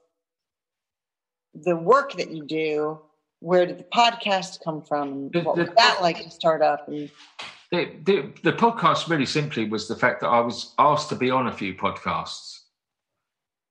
the 1.53 1.75
work 1.75 2.13
that 2.13 2.31
you 2.31 2.45
do. 2.45 2.99
Where 3.39 3.65
did 3.65 3.79
the 3.79 3.83
podcast 3.83 4.63
come 4.63 4.83
from? 4.83 5.29
What 5.29 5.57
was 5.57 5.69
that 5.75 5.97
like 6.01 6.23
to 6.23 6.29
start 6.29 6.61
up? 6.61 6.87
And 6.87 7.09
the, 7.71 7.89
the, 8.03 8.33
the 8.43 8.51
podcast 8.51 9.07
really 9.09 9.25
simply 9.25 9.67
was 9.67 9.87
the 9.87 9.95
fact 9.95 10.21
that 10.21 10.27
I 10.27 10.41
was 10.41 10.73
asked 10.77 11.09
to 11.09 11.15
be 11.15 11.31
on 11.31 11.47
a 11.47 11.53
few 11.53 11.73
podcasts 11.73 12.59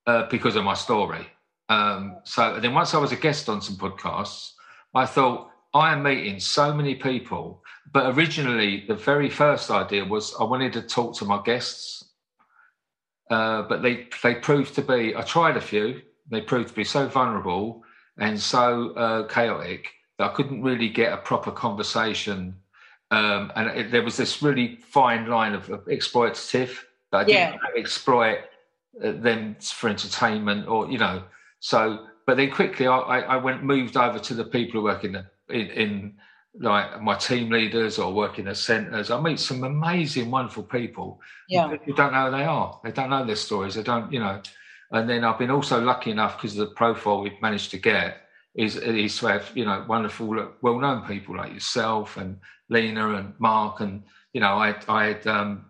uh, 0.06 0.27
because 0.31 0.56
of 0.56 0.64
my 0.64 0.74
story. 0.74 1.27
Um, 1.68 2.16
so 2.24 2.59
then 2.59 2.74
once 2.74 2.94
I 2.94 2.98
was 2.98 3.12
a 3.12 3.16
guest 3.16 3.48
on 3.48 3.60
some 3.60 3.77
podcasts, 3.77 4.52
I 4.94 5.05
thought 5.05 5.51
I 5.74 5.93
am 5.93 6.02
meeting 6.02 6.40
so 6.40 6.72
many 6.74 6.94
people. 6.94 7.62
But 7.93 8.16
originally, 8.16 8.85
the 8.89 8.94
very 8.94 9.28
first 9.28 9.70
idea 9.70 10.05
was 10.05 10.35
I 10.40 10.44
wanted 10.44 10.72
to 10.74 10.82
talk 10.82 11.14
to 11.18 11.24
my 11.24 11.43
guests, 11.44 12.05
uh, 13.31 13.62
but 13.62 13.82
they 13.82 14.09
they 14.22 14.35
proved 14.36 14.74
to 14.77 14.82
be. 14.82 15.14
I 15.14 15.22
tried 15.22 15.56
a 15.56 15.60
few. 15.60 16.02
They 16.31 16.40
proved 16.40 16.70
to 16.70 16.74
be 16.74 16.85
so 16.85 17.06
vulnerable 17.06 17.82
and 18.18 18.40
so 18.40 18.90
uh, 18.90 19.27
chaotic 19.28 19.93
that 20.18 20.31
I 20.31 20.35
couldn't 20.35 20.62
really 20.62 20.89
get 20.89 21.12
a 21.12 21.16
proper 21.18 21.51
conversation 21.51 22.56
um, 23.11 23.53
and 23.57 23.69
it, 23.78 23.91
there 23.91 24.03
was 24.03 24.16
this 24.16 24.43
really 24.43 24.77
fine 24.77 25.27
line 25.27 25.55
of, 25.55 25.69
of 25.70 25.85
exploitative 25.87 26.78
that 27.11 27.19
I 27.19 27.24
didn't 27.24 27.61
exploit 27.77 28.39
uh, 29.03 29.12
them 29.12 29.57
for 29.61 29.89
entertainment 29.89 30.69
or 30.69 30.91
you 30.91 30.99
know. 30.99 31.24
So, 31.61 32.07
but 32.27 32.37
then 32.37 32.51
quickly 32.51 32.87
I, 32.87 33.20
I 33.20 33.37
went 33.37 33.65
moved 33.65 33.97
over 33.97 34.19
to 34.19 34.35
the 34.35 34.45
people 34.45 34.81
who 34.81 34.85
work 34.85 35.05
in 35.05 35.12
the, 35.12 35.27
in, 35.49 35.66
in 35.69 36.15
like 36.59 37.01
my 37.01 37.15
team 37.16 37.51
leaders 37.51 37.99
or 37.99 38.12
work 38.12 38.39
in 38.39 38.47
the 38.47 38.55
centres. 38.55 39.11
I 39.11 39.20
meet 39.20 39.39
some 39.39 39.65
amazing, 39.65 40.31
wonderful 40.31 40.65
people. 40.65 41.20
Yeah. 41.49 41.69
Who 41.69 41.93
don't 41.95 42.12
know 42.12 42.31
who 42.31 42.37
they 42.37 42.45
are. 42.45 42.81
They 42.82 42.93
don't 42.93 43.11
know 43.11 43.24
their 43.24 43.37
stories. 43.37 43.74
They 43.74 43.82
don't, 43.82 44.12
you 44.12 44.20
know. 44.20 44.41
And 44.93 45.09
then 45.09 45.24
I've 45.24 45.39
been 45.39 45.51
also 45.51 45.81
lucky 45.81 46.11
enough 46.11 46.37
because 46.37 46.59
of 46.59 46.69
the 46.69 46.74
profile 46.74 47.23
we've 47.23 47.41
managed 47.41 47.70
to 47.73 47.78
get 47.78 48.23
is, 48.55 48.77
is 48.77 49.16
to 49.19 49.27
have, 49.27 49.51
you 49.55 49.65
know, 49.65 49.85
wonderful, 49.89 50.53
well 50.61 50.78
known 50.81 51.07
people 51.07 51.37
like 51.37 51.53
yourself 51.53 52.16
and 52.16 52.39
Lena 52.70 53.14
and 53.16 53.34
Mark. 53.38 53.80
And, 53.80 54.02
you 54.32 54.40
know, 54.40 54.55
I, 54.55 54.74
I 54.88 55.06
had 55.06 55.26
um, 55.26 55.66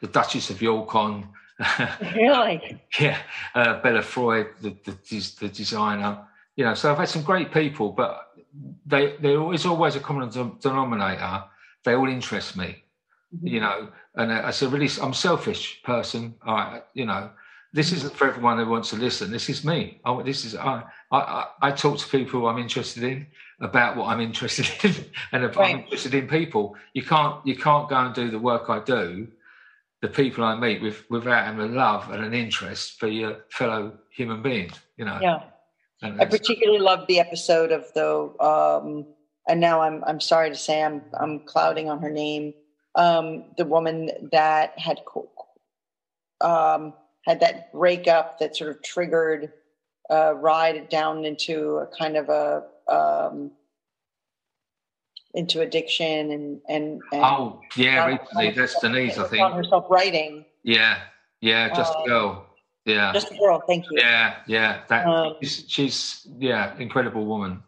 the 0.00 0.06
Duchess 0.06 0.48
of 0.50 0.62
York 0.62 0.94
on. 0.94 1.28
really? 2.14 2.80
yeah. 2.98 3.18
Uh, 3.54 3.80
Bella 3.82 4.02
Freud, 4.02 4.48
the, 4.62 4.74
the, 4.84 4.96
the 5.40 5.48
designer. 5.48 6.26
You 6.56 6.64
know, 6.64 6.74
so 6.74 6.90
I've 6.90 6.98
had 6.98 7.08
some 7.08 7.22
great 7.22 7.52
people, 7.52 7.90
but 7.90 8.30
they 8.86 9.16
there 9.16 9.52
is 9.52 9.66
always 9.66 9.96
a 9.96 10.00
common 10.00 10.28
denominator. 10.60 11.44
They 11.84 11.94
all 11.94 12.08
interest 12.08 12.56
me, 12.56 12.84
mm-hmm. 13.34 13.46
you 13.46 13.60
know. 13.60 13.88
And 14.14 14.30
as 14.30 14.62
a 14.62 14.68
really, 14.68 14.88
I'm 15.02 15.10
a 15.10 15.14
selfish 15.14 15.82
person. 15.82 16.34
I, 16.46 16.82
you 16.94 17.06
know, 17.06 17.30
this 17.72 17.92
isn't 17.92 18.14
for 18.14 18.28
everyone 18.28 18.58
who 18.58 18.68
wants 18.68 18.90
to 18.90 18.96
listen. 18.96 19.32
This 19.32 19.50
is 19.50 19.64
me. 19.64 20.00
I, 20.04 20.22
this 20.22 20.44
is 20.44 20.54
I, 20.54 20.84
I. 21.10 21.46
I 21.60 21.72
talk 21.72 21.98
to 21.98 22.08
people 22.08 22.46
I'm 22.46 22.58
interested 22.58 23.02
in 23.02 23.26
about 23.60 23.96
what 23.96 24.06
I'm 24.08 24.20
interested 24.20 24.68
in, 24.84 25.04
and 25.32 25.44
if 25.44 25.56
right. 25.56 25.74
I'm 25.74 25.82
interested 25.82 26.14
in 26.14 26.28
people, 26.28 26.76
you 26.92 27.02
can't 27.02 27.44
you 27.46 27.56
can't 27.56 27.88
go 27.88 27.96
and 27.96 28.14
do 28.14 28.30
the 28.30 28.38
work 28.38 28.68
I 28.68 28.80
do, 28.80 29.28
the 30.02 30.08
people 30.08 30.44
I 30.44 30.56
meet 30.56 30.82
with 30.82 31.08
without 31.10 31.46
having 31.46 31.60
a 31.60 31.72
love 31.72 32.10
and 32.10 32.24
an 32.24 32.34
interest 32.34 32.98
for 32.98 33.08
your 33.08 33.44
fellow 33.50 33.92
human 34.10 34.42
beings. 34.42 34.78
You 34.96 35.04
know. 35.06 35.18
Yeah. 35.20 35.42
I 36.02 36.26
particularly 36.26 36.80
loved 36.80 37.08
the 37.08 37.18
episode 37.18 37.72
of 37.72 37.90
the, 37.94 38.30
um, 38.38 39.06
and 39.48 39.58
now 39.60 39.80
I'm 39.80 40.04
I'm 40.04 40.20
sorry 40.20 40.50
to 40.50 40.56
say 40.56 40.82
I'm 40.82 41.02
I'm 41.18 41.40
clouding 41.40 41.88
on 41.88 42.00
her 42.00 42.10
name. 42.10 42.52
Um, 42.94 43.44
the 43.56 43.64
woman 43.64 44.10
that 44.30 44.78
had 44.78 45.00
um, 46.40 46.94
had 47.24 47.40
that 47.40 47.72
breakup 47.72 48.38
that 48.38 48.56
sort 48.56 48.70
of 48.70 48.82
triggered 48.82 49.52
uh, 50.10 50.34
ride 50.34 50.88
down 50.88 51.24
into 51.24 51.78
a 51.78 51.86
kind 51.86 52.16
of 52.16 52.28
a 52.28 52.64
um, 52.88 53.50
into 55.34 55.60
addiction 55.60 56.30
and 56.30 56.60
and, 56.68 57.02
and 57.12 57.22
oh 57.22 57.60
yeah, 57.76 58.06
recently 58.06 58.50
that's 58.50 58.78
Denise, 58.80 59.18
I 59.18 59.24
think. 59.24 59.42
On 59.42 59.52
herself 59.52 59.86
writing. 59.90 60.44
Yeah, 60.62 60.98
yeah, 61.40 61.74
just 61.74 61.94
um, 61.94 62.06
go. 62.06 62.46
Yeah. 62.84 63.12
Just 63.12 63.32
a 63.32 63.36
girl. 63.36 63.62
Thank 63.66 63.86
you. 63.90 63.98
Yeah, 63.98 64.36
yeah. 64.46 64.82
That 64.88 65.06
um, 65.06 65.34
she's, 65.40 65.64
she's, 65.66 66.26
yeah, 66.38 66.76
incredible 66.78 67.24
woman. 67.24 67.62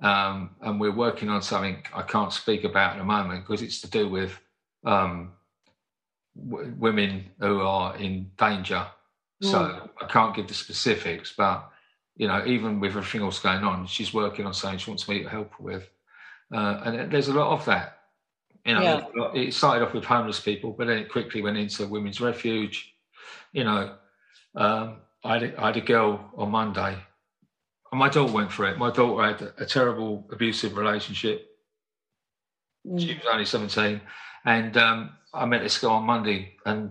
Um, 0.00 0.50
and 0.60 0.80
we're 0.80 0.94
working 0.94 1.28
on 1.28 1.42
something 1.42 1.82
I 1.94 2.02
can't 2.02 2.32
speak 2.32 2.64
about 2.64 2.92
at 2.92 2.98
the 2.98 3.04
moment 3.04 3.46
because 3.46 3.62
it's 3.62 3.80
to 3.82 3.90
do 3.90 4.08
with 4.08 4.38
um, 4.84 5.32
w- 6.48 6.74
women 6.78 7.30
who 7.40 7.60
are 7.60 7.96
in 7.96 8.30
danger. 8.38 8.86
Mm. 9.42 9.50
So 9.50 9.90
I 10.00 10.06
can't 10.06 10.34
give 10.34 10.48
the 10.48 10.54
specifics, 10.54 11.34
but 11.36 11.70
you 12.16 12.26
know, 12.26 12.44
even 12.46 12.80
with 12.80 12.96
everything 12.96 13.22
else 13.22 13.38
going 13.38 13.62
on, 13.62 13.86
she's 13.86 14.14
working 14.14 14.46
on 14.46 14.54
something 14.54 14.78
she 14.78 14.90
wants 14.90 15.08
me 15.08 15.22
to 15.22 15.28
help 15.28 15.52
her 15.58 15.64
with. 15.64 15.90
Uh, 16.52 16.80
and 16.84 17.12
there's 17.12 17.28
a 17.28 17.34
lot 17.34 17.52
of 17.52 17.64
that. 17.66 17.98
You 18.64 18.74
know, 18.74 18.82
yeah. 18.82 19.40
it 19.40 19.54
started 19.54 19.84
off 19.84 19.94
with 19.94 20.04
homeless 20.04 20.40
people, 20.40 20.72
but 20.72 20.88
then 20.88 20.98
it 20.98 21.10
quickly 21.10 21.42
went 21.42 21.56
into 21.56 21.86
women's 21.86 22.20
refuge. 22.20 22.94
You 23.52 23.64
know, 23.64 23.94
um, 24.56 24.96
I, 25.22 25.34
had 25.34 25.42
a, 25.42 25.62
I, 25.62 25.66
had 25.66 25.76
a 25.76 25.80
girl 25.82 26.32
on 26.36 26.50
Monday, 26.50 26.96
and 27.92 27.98
my 27.98 28.08
daughter 28.08 28.32
went 28.32 28.50
for 28.50 28.66
it. 28.66 28.78
My 28.78 28.90
daughter 28.90 29.24
had 29.24 29.42
a, 29.42 29.62
a 29.62 29.66
terrible 29.66 30.26
abusive 30.32 30.76
relationship. 30.76 31.48
Mm. 32.86 33.00
She 33.00 33.14
was 33.14 33.26
only 33.30 33.44
17. 33.44 34.00
And 34.44 34.76
um, 34.76 35.10
I 35.32 35.44
met 35.44 35.62
this 35.62 35.78
girl 35.78 35.92
on 35.92 36.04
Monday, 36.04 36.56
and 36.64 36.90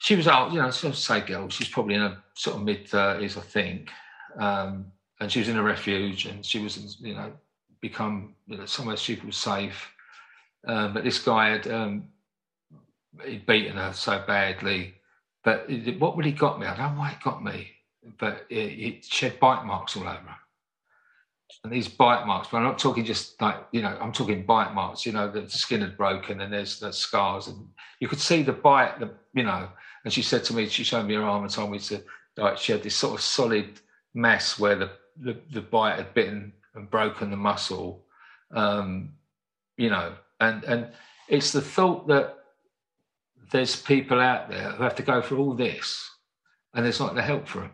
she 0.00 0.16
was 0.16 0.28
out, 0.28 0.52
you 0.52 0.60
know, 0.60 0.70
so 0.70 0.92
say 0.92 1.20
girl, 1.20 1.48
she's 1.48 1.68
probably 1.68 1.94
in 1.94 2.00
her 2.00 2.18
sort 2.34 2.56
of 2.56 2.62
mid 2.62 2.86
30s, 2.86 3.36
I 3.36 3.40
think. 3.40 3.90
Um, 4.38 4.86
and 5.20 5.30
she 5.30 5.38
was 5.38 5.48
in 5.48 5.56
a 5.56 5.62
refuge, 5.62 6.26
and 6.26 6.44
she 6.44 6.58
was, 6.58 6.98
you 7.00 7.14
know, 7.14 7.32
become 7.80 8.34
you 8.46 8.58
know, 8.58 8.66
somewhere 8.66 8.96
she 8.96 9.20
was 9.24 9.36
safe. 9.36 9.88
Um, 10.66 10.92
but 10.92 11.04
this 11.04 11.18
guy 11.18 11.50
had 11.50 11.68
um, 11.68 12.08
he'd 13.24 13.46
beaten 13.46 13.76
her 13.76 13.92
so 13.92 14.22
badly 14.26 14.94
but 15.42 15.70
what 15.98 16.16
really 16.16 16.32
got 16.32 16.60
me, 16.60 16.66
I 16.66 16.76
don't 16.76 16.94
know 16.94 17.00
why 17.00 17.12
it 17.12 17.24
got 17.24 17.42
me, 17.42 17.70
but 18.18 18.44
it, 18.50 18.54
it 18.56 19.04
shed 19.04 19.40
bite 19.40 19.64
marks 19.64 19.96
all 19.96 20.02
over 20.02 20.12
her. 20.12 20.36
And 21.64 21.72
these 21.72 21.88
bite 21.88 22.26
marks, 22.26 22.48
but 22.50 22.58
I'm 22.58 22.64
not 22.64 22.78
talking 22.78 23.04
just 23.04 23.40
like, 23.40 23.56
you 23.72 23.82
know, 23.82 23.96
I'm 24.00 24.12
talking 24.12 24.44
bite 24.44 24.74
marks, 24.74 25.04
you 25.04 25.12
know, 25.12 25.30
the 25.30 25.48
skin 25.48 25.80
had 25.80 25.96
broken 25.96 26.40
and 26.40 26.52
there's 26.52 26.78
the 26.78 26.92
scars. 26.92 27.48
And 27.48 27.68
you 28.00 28.08
could 28.08 28.20
see 28.20 28.42
the 28.42 28.52
bite, 28.52 29.00
the, 29.00 29.10
you 29.34 29.44
know. 29.44 29.68
And 30.04 30.12
she 30.12 30.22
said 30.22 30.44
to 30.44 30.54
me, 30.54 30.68
she 30.68 30.84
showed 30.84 31.06
me 31.06 31.14
her 31.14 31.22
arm 31.22 31.42
and 31.42 31.52
told 31.52 31.70
me 31.70 31.78
to, 31.78 32.02
like, 32.36 32.58
she 32.58 32.72
had 32.72 32.82
this 32.82 32.96
sort 32.96 33.14
of 33.14 33.20
solid 33.20 33.80
mess 34.14 34.58
where 34.58 34.76
the, 34.76 34.90
the, 35.16 35.36
the 35.52 35.60
bite 35.60 35.96
had 35.96 36.14
bitten 36.14 36.52
and 36.74 36.90
broken 36.90 37.30
the 37.30 37.36
muscle, 37.36 38.04
um, 38.54 39.12
you 39.76 39.90
know. 39.90 40.14
And, 40.40 40.64
and 40.64 40.88
it's 41.28 41.52
the 41.52 41.60
thought 41.60 42.08
that 42.08 42.36
there's 43.52 43.76
people 43.76 44.20
out 44.20 44.48
there 44.48 44.70
who 44.70 44.82
have 44.82 44.94
to 44.96 45.02
go 45.02 45.20
through 45.20 45.38
all 45.38 45.54
this 45.54 46.08
and 46.72 46.84
there's 46.84 47.00
not 47.00 47.14
the 47.14 47.22
help 47.22 47.46
for 47.46 47.60
them. 47.60 47.72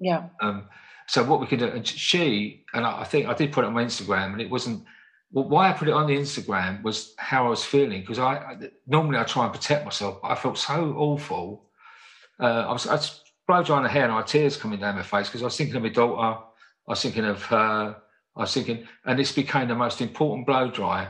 Yeah. 0.00 0.24
Um, 0.40 0.68
so 1.06 1.22
what 1.22 1.40
we 1.40 1.46
can 1.46 1.58
do, 1.58 1.66
and 1.66 1.86
she, 1.86 2.64
and 2.74 2.84
I 2.84 3.04
think 3.04 3.28
I 3.28 3.34
did 3.34 3.52
put 3.52 3.64
it 3.64 3.68
on 3.68 3.74
my 3.74 3.84
Instagram 3.84 4.32
and 4.32 4.40
it 4.40 4.50
wasn't, 4.50 4.84
well, 5.32 5.48
why 5.48 5.70
I 5.70 5.72
put 5.72 5.88
it 5.88 5.94
on 5.94 6.06
the 6.06 6.16
Instagram 6.16 6.82
was 6.82 7.14
how 7.16 7.46
I 7.46 7.48
was 7.48 7.64
feeling 7.64 8.00
because 8.00 8.18
I, 8.18 8.36
I, 8.36 8.56
normally 8.86 9.18
I 9.18 9.24
try 9.24 9.44
and 9.44 9.52
protect 9.52 9.84
myself, 9.84 10.20
but 10.20 10.28
I 10.28 10.34
felt 10.34 10.58
so 10.58 10.94
awful. 10.96 11.64
Uh, 12.38 12.66
I 12.68 12.72
was, 12.72 12.86
I 12.86 13.00
blow 13.46 13.62
drying 13.62 13.82
the 13.82 13.88
hair 13.88 14.04
and 14.04 14.12
I 14.12 14.18
had 14.18 14.26
tears 14.26 14.56
coming 14.56 14.80
down 14.80 14.96
my 14.96 15.02
face 15.02 15.28
because 15.28 15.42
I 15.42 15.46
was 15.46 15.56
thinking 15.56 15.76
of 15.76 15.82
my 15.82 15.88
daughter, 15.88 16.38
I 16.86 16.90
was 16.90 17.02
thinking 17.02 17.24
of 17.24 17.42
her, 17.44 17.96
I 18.36 18.40
was 18.40 18.52
thinking, 18.52 18.86
and 19.04 19.18
this 19.18 19.32
became 19.32 19.68
the 19.68 19.74
most 19.74 20.00
important 20.00 20.46
blow 20.46 20.70
dry 20.70 21.08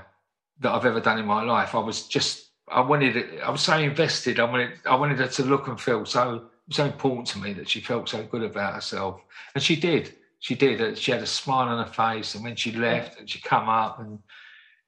that 0.61 0.73
I've 0.73 0.87
ever 0.87 1.01
done 1.01 1.19
in 1.19 1.27
my 1.27 1.43
life. 1.43 1.75
I 1.75 1.79
was 1.79 2.07
just 2.07 2.51
I 2.69 2.81
wanted 2.81 3.17
it, 3.17 3.41
I 3.43 3.51
was 3.51 3.61
so 3.61 3.77
invested. 3.77 4.41
I 4.41 4.45
wanted 4.45 4.71
I 4.87 4.95
wanted 4.95 5.19
her 5.19 5.29
to 5.29 5.45
look 5.45 5.69
and 5.69 5.81
feel 5.81 6.05
so 6.05 6.49
so 6.71 6.85
important 6.85 7.27
to 7.29 7.39
me 7.39 7.53
that 7.55 7.69
she 7.69 7.81
felt 7.81 8.09
so 8.09 8.23
good 8.23 8.43
about 8.43 8.75
herself, 8.75 9.21
and 9.55 9.63
she 9.63 9.77
did. 9.77 10.15
She 10.43 10.57
did. 10.57 10.99
She 10.99 11.13
had 11.13 11.23
a 11.23 11.27
smile 11.27 11.69
on 11.69 11.87
her 11.87 11.93
face, 11.93 12.35
and 12.35 12.43
when 12.43 12.57
she 12.57 12.73
left, 12.73 13.19
and 13.21 13.31
she 13.31 13.41
come 13.41 13.69
up, 13.69 14.01
and 14.01 14.19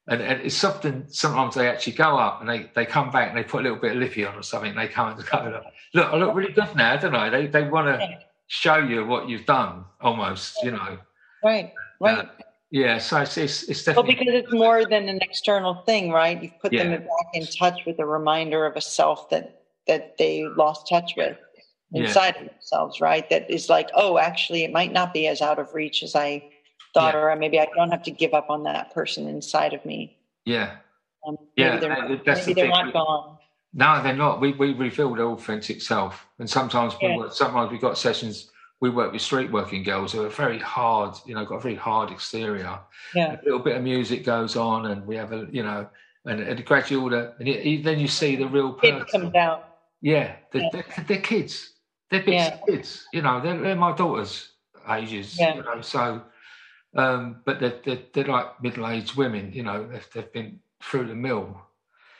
and, 0.09 0.21
and 0.21 0.43
it's 0.43 0.57
something. 0.57 1.05
Sometimes 1.07 1.55
they 1.55 1.69
actually 1.69 1.93
go 1.93 2.19
up 2.19 2.41
and 2.41 2.51
they, 2.51 2.71
they 2.75 2.85
come 2.85 3.11
back 3.11 3.29
and 3.29 3.39
they 3.39 3.45
put 3.45 3.61
a 3.61 3.63
little 3.63 3.79
bit 3.79 3.93
of 3.93 3.99
lippy 3.99 4.27
on 4.27 4.35
or 4.35 4.43
something. 4.43 4.75
they 4.75 4.89
come 4.89 5.17
and 5.17 5.25
go, 5.31 5.63
look, 5.95 6.07
I 6.07 6.17
look 6.17 6.35
really 6.35 6.53
good 6.53 6.75
now, 6.75 6.97
don't 6.97 7.15
I? 7.15 7.31
They 7.31 7.47
they 7.47 7.63
want 7.69 7.87
to 7.87 8.19
show 8.49 8.79
you 8.79 9.07
what 9.07 9.29
you've 9.29 9.47
done, 9.47 9.85
almost, 10.01 10.61
you 10.65 10.73
know. 10.73 10.99
Right, 11.45 11.73
right. 12.01 12.19
Uh, 12.19 12.25
yeah, 12.73 12.99
so 12.99 13.21
it's, 13.21 13.39
it's, 13.39 13.63
it's 13.63 13.85
definitely. 13.85 14.17
Well, 14.17 14.25
because 14.25 14.35
it's 14.35 14.53
more 14.53 14.85
than 14.85 15.09
an 15.09 15.21
external 15.23 15.85
thing, 15.87 16.11
right? 16.11 16.43
You've 16.43 16.59
put 16.61 16.73
yeah. 16.73 16.83
them 16.83 17.03
back 17.03 17.29
in 17.33 17.47
touch 17.47 17.87
with 17.87 18.01
a 18.01 18.05
reminder 18.05 18.67
of 18.67 18.75
a 18.75 18.81
self 18.81 19.31
that 19.31 19.61
that 19.87 20.19
they 20.19 20.45
lost 20.57 20.89
touch 20.89 21.13
with 21.17 21.39
inside 21.93 22.35
yeah. 22.37 22.49
themselves, 22.49 23.01
right? 23.01 23.29
That 23.31 23.51
is 23.51 23.69
like, 23.69 23.91
oh, 23.95 24.19
actually, 24.19 24.65
it 24.65 24.73
might 24.73 24.93
not 24.93 25.13
be 25.13 25.27
as 25.27 25.41
out 25.41 25.59
of 25.59 25.75
reach 25.75 26.03
as 26.03 26.15
I 26.15 26.51
thought, 26.93 27.15
yeah. 27.15 27.21
or 27.21 27.37
maybe 27.37 27.61
I 27.61 27.67
don't 27.75 27.91
have 27.91 28.03
to 28.05 28.11
give 28.11 28.35
up 28.35 28.51
on 28.51 28.65
that 28.65 28.93
person 28.93 29.29
inside 29.29 29.73
of 29.73 29.85
me. 29.85 30.17
Yeah. 30.45 30.77
Um, 31.27 31.37
maybe 31.57 31.69
yeah, 31.69 31.79
they're, 31.79 31.89
not, 31.91 32.11
maybe 32.11 32.23
the 32.25 32.55
they're 32.55 32.69
not 32.69 32.93
gone. 32.93 33.39
No, 33.73 34.03
they're 34.03 34.15
not. 34.15 34.41
We 34.41 34.53
we 34.53 34.73
reveal 34.73 35.15
their 35.15 35.27
authentic 35.27 35.83
self, 35.83 36.27
and 36.39 36.49
sometimes 36.49 36.95
yeah. 37.01 37.17
we, 37.17 37.31
sometimes 37.31 37.73
we've 37.73 37.81
got 37.81 37.99
sessions 37.99 38.51
we 38.81 38.91
work 38.91 39.13
with 39.13 39.23
street 39.23 39.51
working 39.51 39.83
girls 39.83 40.13
who 40.13 40.23
are 40.23 40.29
very 40.29 40.59
hard, 40.59 41.15
you 41.25 41.35
know, 41.35 41.43
got 41.47 41.57
a 41.57 41.61
very 41.61 41.75
hard 41.75 42.11
exterior. 42.11 42.79
Yeah. 43.15 43.41
A 43.41 43.45
little 43.45 43.61
bit 43.61 43.77
of 43.77 43.83
music 43.83 44.25
goes 44.25 44.57
on, 44.57 44.87
and 44.87 45.07
we 45.07 45.17
have 45.17 45.33
a, 45.33 45.47
you 45.51 45.63
know, 45.63 45.89
and, 46.27 46.41
and 46.41 46.65
gradually, 46.67 47.09
the, 47.11 47.35
and 47.39 47.49
it, 47.49 47.83
then 47.83 47.99
you 47.99 48.09
see 48.09 48.37
the 48.37 48.47
real 48.47 48.75
person. 48.75 48.97
It 48.97 49.09
comes 49.09 49.35
out. 49.35 49.79
Yeah, 50.03 50.37
they're, 50.53 50.63
yeah. 50.63 50.69
They're, 50.73 51.05
they're, 51.07 51.21
kids. 51.21 51.71
They're 52.15 52.25
big 52.25 52.35
yeah. 52.35 52.59
kids. 52.69 53.07
You 53.13 53.23
know, 53.23 53.41
they're, 53.41 53.59
they're 53.59 53.77
my 53.77 53.95
daughter's 53.95 54.53
ages. 54.89 55.39
Yeah. 55.39 55.57
You 55.57 55.63
know, 55.63 55.81
so, 55.81 56.23
um, 56.97 57.41
but 57.45 57.61
they're, 57.61 57.81
they're, 57.85 57.99
they're 58.13 58.25
like 58.25 58.63
middle-aged 58.63 59.17
women. 59.17 59.53
You 59.53 59.65
know, 59.65 59.87
they've, 59.87 60.09
they've 60.15 60.33
been 60.33 60.61
through 60.83 61.09
the 61.09 61.15
mill. 61.15 61.61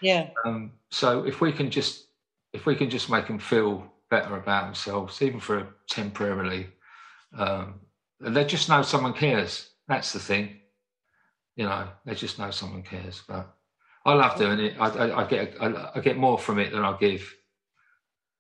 Yeah. 0.01 0.31
Um, 0.45 0.73
so 0.91 1.25
if 1.25 1.41
we 1.41 1.53
can 1.53 1.71
just 1.71 2.07
if 2.53 2.67
we 2.67 2.77
can 2.77 2.89
just 2.89 3.11
make 3.11 3.27
them 3.27 3.39
feel 3.39 3.93
better 4.09 4.37
about 4.37 4.65
themselves, 4.65 5.21
even 5.23 5.41
for 5.41 5.75
temporarily. 5.89 6.69
Um, 7.37 7.81
they 8.21 8.45
just 8.45 8.69
know 8.69 8.83
someone 8.83 9.13
cares. 9.13 9.71
That's 9.89 10.13
the 10.13 10.21
thing. 10.21 10.61
You 11.57 11.65
know, 11.65 11.89
they 12.05 12.15
just 12.15 12.39
know 12.39 12.51
someone 12.51 12.83
cares. 12.83 13.23
But 13.27 13.53
I 14.07 14.15
love 14.15 14.39
doing 14.39 14.61
it. 14.61 14.77
I, 14.79 14.89
I, 14.89 15.25
I 15.25 15.27
get 15.27 15.57
I, 15.61 15.91
I, 15.97 16.01
get 16.01 16.17
more 16.17 16.39
from 16.39 16.59
it 16.59 16.73
than 16.73 16.85
I 16.85 16.97
give. 16.99 17.35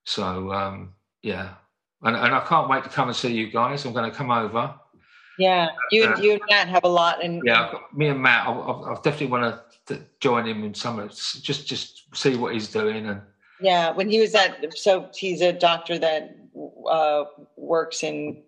So 0.05 0.52
um, 0.52 0.94
yeah, 1.25 1.55
and, 2.03 2.15
and 2.17 2.35
I 2.35 2.41
can't 2.41 2.69
wait 2.69 2.85
to 2.85 2.91
come 2.91 3.09
and 3.09 3.17
see 3.17 3.33
you 3.33 3.51
guys. 3.51 3.85
I'm 3.85 3.93
going 3.93 4.11
to 4.11 4.17
come 4.17 4.31
over. 4.31 4.75
Yeah, 5.39 5.71
you 5.91 6.05
and 6.05 6.15
uh, 6.15 6.19
you 6.19 6.33
and 6.33 6.43
Matt 6.49 6.69
have 6.69 6.85
a 6.85 6.89
lot, 6.89 7.25
and 7.25 7.43
yeah, 7.45 7.73
me 7.93 8.09
and 8.09 8.21
Matt, 8.21 8.47
I, 8.47 8.53
I, 8.53 8.93
I 8.93 8.95
definitely 8.97 9.27
want 9.29 9.61
to 9.87 10.01
join 10.21 10.47
him 10.47 10.63
in 10.65 10.75
some 10.75 11.09
just 11.09 11.67
just 11.67 12.17
see 12.17 12.37
what 12.37 12.53
he's 12.53 12.69
doing 12.69 13.07
and. 13.07 13.21
Yeah, 13.61 13.93
when 13.93 14.11
he 14.11 14.21
was 14.21 14.35
at 14.35 14.77
so 14.77 15.09
he's 15.15 15.41
a 15.41 15.53
doctor 15.53 15.97
that 15.99 16.37
uh, 16.91 17.25
works 17.57 18.03
in 18.03 18.43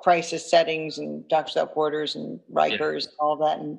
crisis 0.00 0.50
settings 0.50 0.98
and 0.98 1.26
Doctors 1.28 1.54
Without 1.54 1.74
Borders 1.74 2.16
and 2.16 2.40
Rikers, 2.52 3.04
yeah. 3.04 3.12
all 3.20 3.36
that, 3.36 3.58
and 3.58 3.78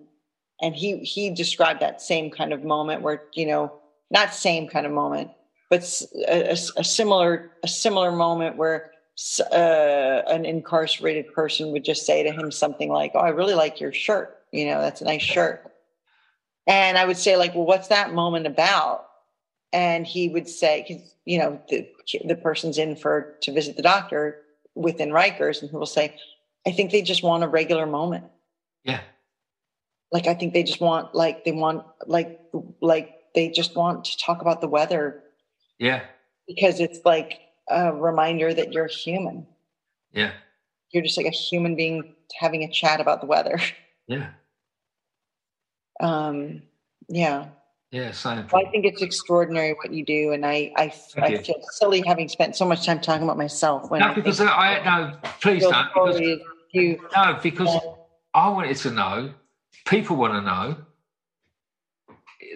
and 0.62 0.76
he 0.76 1.00
he 1.00 1.32
described 1.32 1.82
that 1.82 2.02
same 2.02 2.30
kind 2.30 2.54
of 2.54 2.64
moment 2.64 3.02
where 3.02 3.24
you 3.34 3.48
know 3.48 3.74
not 4.12 4.34
same 4.34 4.68
kind 4.68 4.86
of 4.86 4.92
moment, 4.92 5.32
but 5.70 6.02
a, 6.28 6.50
a, 6.50 6.58
a 6.78 6.84
similar 6.84 7.52
a 7.64 7.68
similar 7.68 8.12
moment 8.12 8.58
where 8.58 8.92
uh, 9.52 10.22
an 10.28 10.46
incarcerated 10.46 11.34
person 11.34 11.72
would 11.72 11.84
just 11.84 12.06
say 12.06 12.24
to 12.24 12.32
him 12.32 12.52
something 12.52 12.90
like, 12.90 13.12
"Oh, 13.16 13.20
I 13.20 13.30
really 13.30 13.54
like 13.54 13.80
your 13.80 13.94
shirt. 13.94 14.38
You 14.52 14.66
know, 14.68 14.82
that's 14.82 15.02
a 15.02 15.06
nice 15.06 15.22
shirt." 15.22 15.72
And 16.68 16.98
I 16.98 17.06
would 17.06 17.18
say, 17.18 17.36
like, 17.36 17.54
"Well, 17.54 17.66
what's 17.66 17.90
that 17.90 18.14
moment 18.14 18.48
about?" 18.48 19.06
And 19.74 20.08
he 20.08 20.30
would 20.30 20.48
say, 20.48 20.86
"Because 20.88 21.16
you 21.26 21.38
know, 21.38 21.62
the 21.70 21.88
the 22.26 22.36
person's 22.36 22.78
in 22.78 22.96
for 22.96 23.36
to 23.42 23.52
visit 23.52 23.76
the 23.76 23.84
doctor 23.84 24.42
within 24.76 25.10
Rikers, 25.10 25.62
and 25.62 25.70
he 25.70 25.76
will 25.76 25.86
say, 25.86 26.16
"I 26.66 26.72
think 26.72 26.92
they 26.92 27.02
just 27.02 27.24
want 27.24 27.44
a 27.44 27.48
regular 27.48 27.86
moment." 27.86 28.26
Yeah. 28.84 29.02
Like 30.12 30.28
I 30.28 30.34
think 30.34 30.54
they 30.54 30.64
just 30.64 30.82
want 30.82 31.14
like 31.14 31.44
they 31.44 31.52
want 31.52 31.86
like 32.08 32.40
like 32.82 33.16
they 33.36 33.50
just 33.50 33.76
want 33.76 34.06
to 34.06 34.18
talk 34.18 34.42
about 34.42 34.62
the 34.62 34.68
weather. 34.68 35.24
Yeah. 35.80 36.02
Because 36.48 36.80
it's 36.80 37.00
like 37.06 37.40
a 37.70 37.94
reminder 37.94 38.54
that 38.54 38.74
you're 38.74 38.88
human. 38.88 39.48
Yeah. 40.12 40.32
You're 40.92 41.04
just 41.04 41.18
like 41.18 41.26
a 41.26 41.32
human 41.32 41.76
being 41.76 42.16
having 42.40 42.64
a 42.64 42.72
chat 42.72 43.00
about 43.00 43.22
the 43.22 43.28
weather. 43.28 43.60
Yeah. 44.08 44.30
Um, 46.00 46.64
yeah. 47.08 47.50
Yeah, 47.92 48.10
same. 48.12 48.48
Well, 48.52 48.66
I 48.66 48.72
think 48.72 48.86
it's 48.86 49.04
extraordinary 49.04 49.74
what 49.74 49.94
you 49.94 50.04
do, 50.04 50.32
and 50.32 50.46
I 50.46 50.72
I, 50.76 50.94
I 51.18 51.38
feel 51.38 51.62
silly 51.74 52.02
having 52.02 52.28
spent 52.28 52.56
so 52.56 52.66
much 52.66 52.88
time 52.88 53.00
talking 53.00 53.24
about 53.24 53.38
myself. 53.38 53.92
When 53.92 54.00
no, 54.00 54.08
I 54.08 54.14
because 54.16 54.42
I, 54.42 54.82
no, 54.84 55.30
please 55.42 55.62
don't. 55.62 55.88
Because, 55.94 56.20
you, 56.72 57.00
no, 57.16 57.40
because 57.42 57.78
I 58.34 58.50
wanted 58.50 58.78
to 58.78 58.90
know. 58.90 59.34
People 59.86 60.16
want 60.16 60.34
to 60.34 60.42
know 60.42 60.78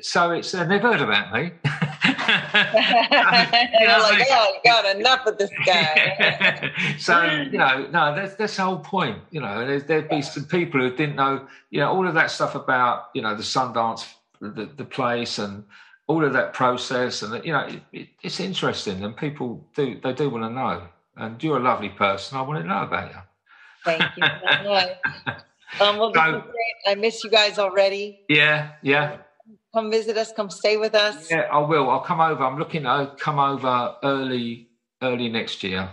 so 0.01 0.31
it's 0.31 0.53
uh, 0.53 0.63
they've 0.65 0.81
heard 0.81 1.01
about 1.01 1.33
me. 1.33 1.51
you 3.79 3.87
know, 3.87 3.99
like, 3.99 4.27
oh, 4.29 4.57
got 4.63 4.95
enough 4.95 5.25
of 5.25 5.37
this 5.37 5.49
guy. 5.65 6.71
so 6.97 7.23
you 7.23 7.57
know, 7.57 7.87
no, 7.91 8.15
that's 8.15 8.35
that's 8.35 8.55
the 8.55 8.63
whole 8.63 8.79
point. 8.79 9.19
You 9.31 9.41
know, 9.41 9.65
there's, 9.65 9.83
there'd 9.85 10.09
be 10.09 10.21
some 10.21 10.45
people 10.45 10.79
who 10.81 10.95
didn't 10.95 11.15
know, 11.15 11.47
you 11.69 11.79
know, 11.79 11.91
all 11.91 12.07
of 12.07 12.13
that 12.13 12.31
stuff 12.31 12.55
about 12.55 13.09
you 13.13 13.21
know 13.21 13.35
the 13.35 13.43
Sundance, 13.43 14.07
the, 14.39 14.69
the 14.77 14.85
place, 14.85 15.39
and 15.39 15.63
all 16.07 16.23
of 16.23 16.33
that 16.33 16.53
process, 16.53 17.21
and 17.21 17.43
you 17.45 17.51
know, 17.51 17.61
it, 17.61 17.81
it, 17.91 18.07
it's 18.21 18.39
interesting, 18.39 19.03
and 19.03 19.15
people 19.15 19.65
do 19.75 19.99
they 20.03 20.13
do 20.13 20.29
want 20.29 20.43
to 20.43 20.49
know. 20.49 20.87
And 21.15 21.41
you're 21.43 21.57
a 21.57 21.63
lovely 21.63 21.89
person. 21.89 22.37
I 22.37 22.41
want 22.41 22.61
to 22.61 22.67
know 22.67 22.81
about 22.83 23.11
you. 23.11 23.19
Thank 23.85 24.17
you. 24.17 24.23
um, 25.85 25.97
well, 25.97 26.11
so, 26.11 26.43
I 26.87 26.95
miss 26.95 27.23
you 27.23 27.29
guys 27.29 27.59
already. 27.59 28.21
Yeah, 28.27 28.71
yeah 28.81 29.17
come 29.73 29.91
visit 29.91 30.17
us, 30.17 30.31
come 30.31 30.49
stay 30.49 30.77
with 30.77 30.95
us. 30.95 31.29
Yeah, 31.29 31.47
I 31.51 31.59
will. 31.59 31.89
I'll 31.89 32.01
come 32.01 32.21
over. 32.21 32.43
I'm 32.43 32.59
looking 32.59 32.83
to 32.83 33.13
come 33.17 33.39
over 33.39 33.95
early, 34.03 34.69
early 35.01 35.29
next 35.29 35.63
year. 35.63 35.89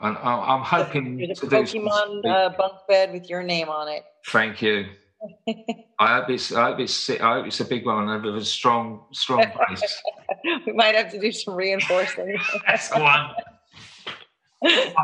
And 0.00 0.16
I'm 0.18 0.62
hoping 0.62 1.18
There's 1.18 1.42
a 1.42 1.46
Pokemon 1.46 2.26
uh, 2.26 2.50
bunk 2.50 2.74
bed 2.88 3.12
with 3.12 3.30
your 3.30 3.42
name 3.42 3.68
on 3.68 3.88
it. 3.88 4.04
Thank 4.26 4.60
you. 4.60 4.86
I 5.98 6.16
hope 6.16 6.30
it's. 6.30 6.52
I 6.52 6.70
hope 6.70 6.80
it's. 6.80 7.08
I 7.08 7.34
hope 7.34 7.46
it's 7.46 7.60
a 7.60 7.64
big 7.64 7.86
one 7.86 8.08
and 8.08 8.24
with 8.24 8.36
a 8.36 8.44
strong, 8.44 9.06
strong 9.12 9.44
place. 9.50 10.02
we 10.66 10.72
might 10.72 10.94
have 10.94 11.10
to 11.12 11.20
do 11.20 11.32
some 11.32 11.54
reinforcing. 11.54 12.36
That's 12.66 12.88
the 12.88 13.00
one. 13.00 13.30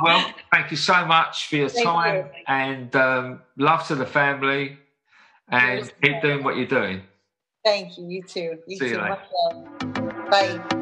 well, 0.03 0.35
thank 0.53 0.71
you 0.71 0.77
so 0.77 1.07
much 1.07 1.47
for 1.47 1.57
your 1.57 1.69
thank 1.69 1.87
time 1.87 2.17
you. 2.17 2.45
and 2.49 2.97
um, 2.97 3.41
love 3.57 3.87
to 3.87 3.95
the 3.95 4.07
family, 4.07 4.77
and 5.49 5.91
keep 6.03 6.21
doing 6.21 6.43
what 6.43 6.57
you're 6.57 6.67
doing. 6.67 7.03
Thank 7.65 7.99
you. 7.99 8.09
You 8.09 8.23
too. 8.23 8.59
You 8.67 8.77
See 8.79 8.89
too. 8.91 8.97
You 8.97 9.17
Bye. 10.31 10.77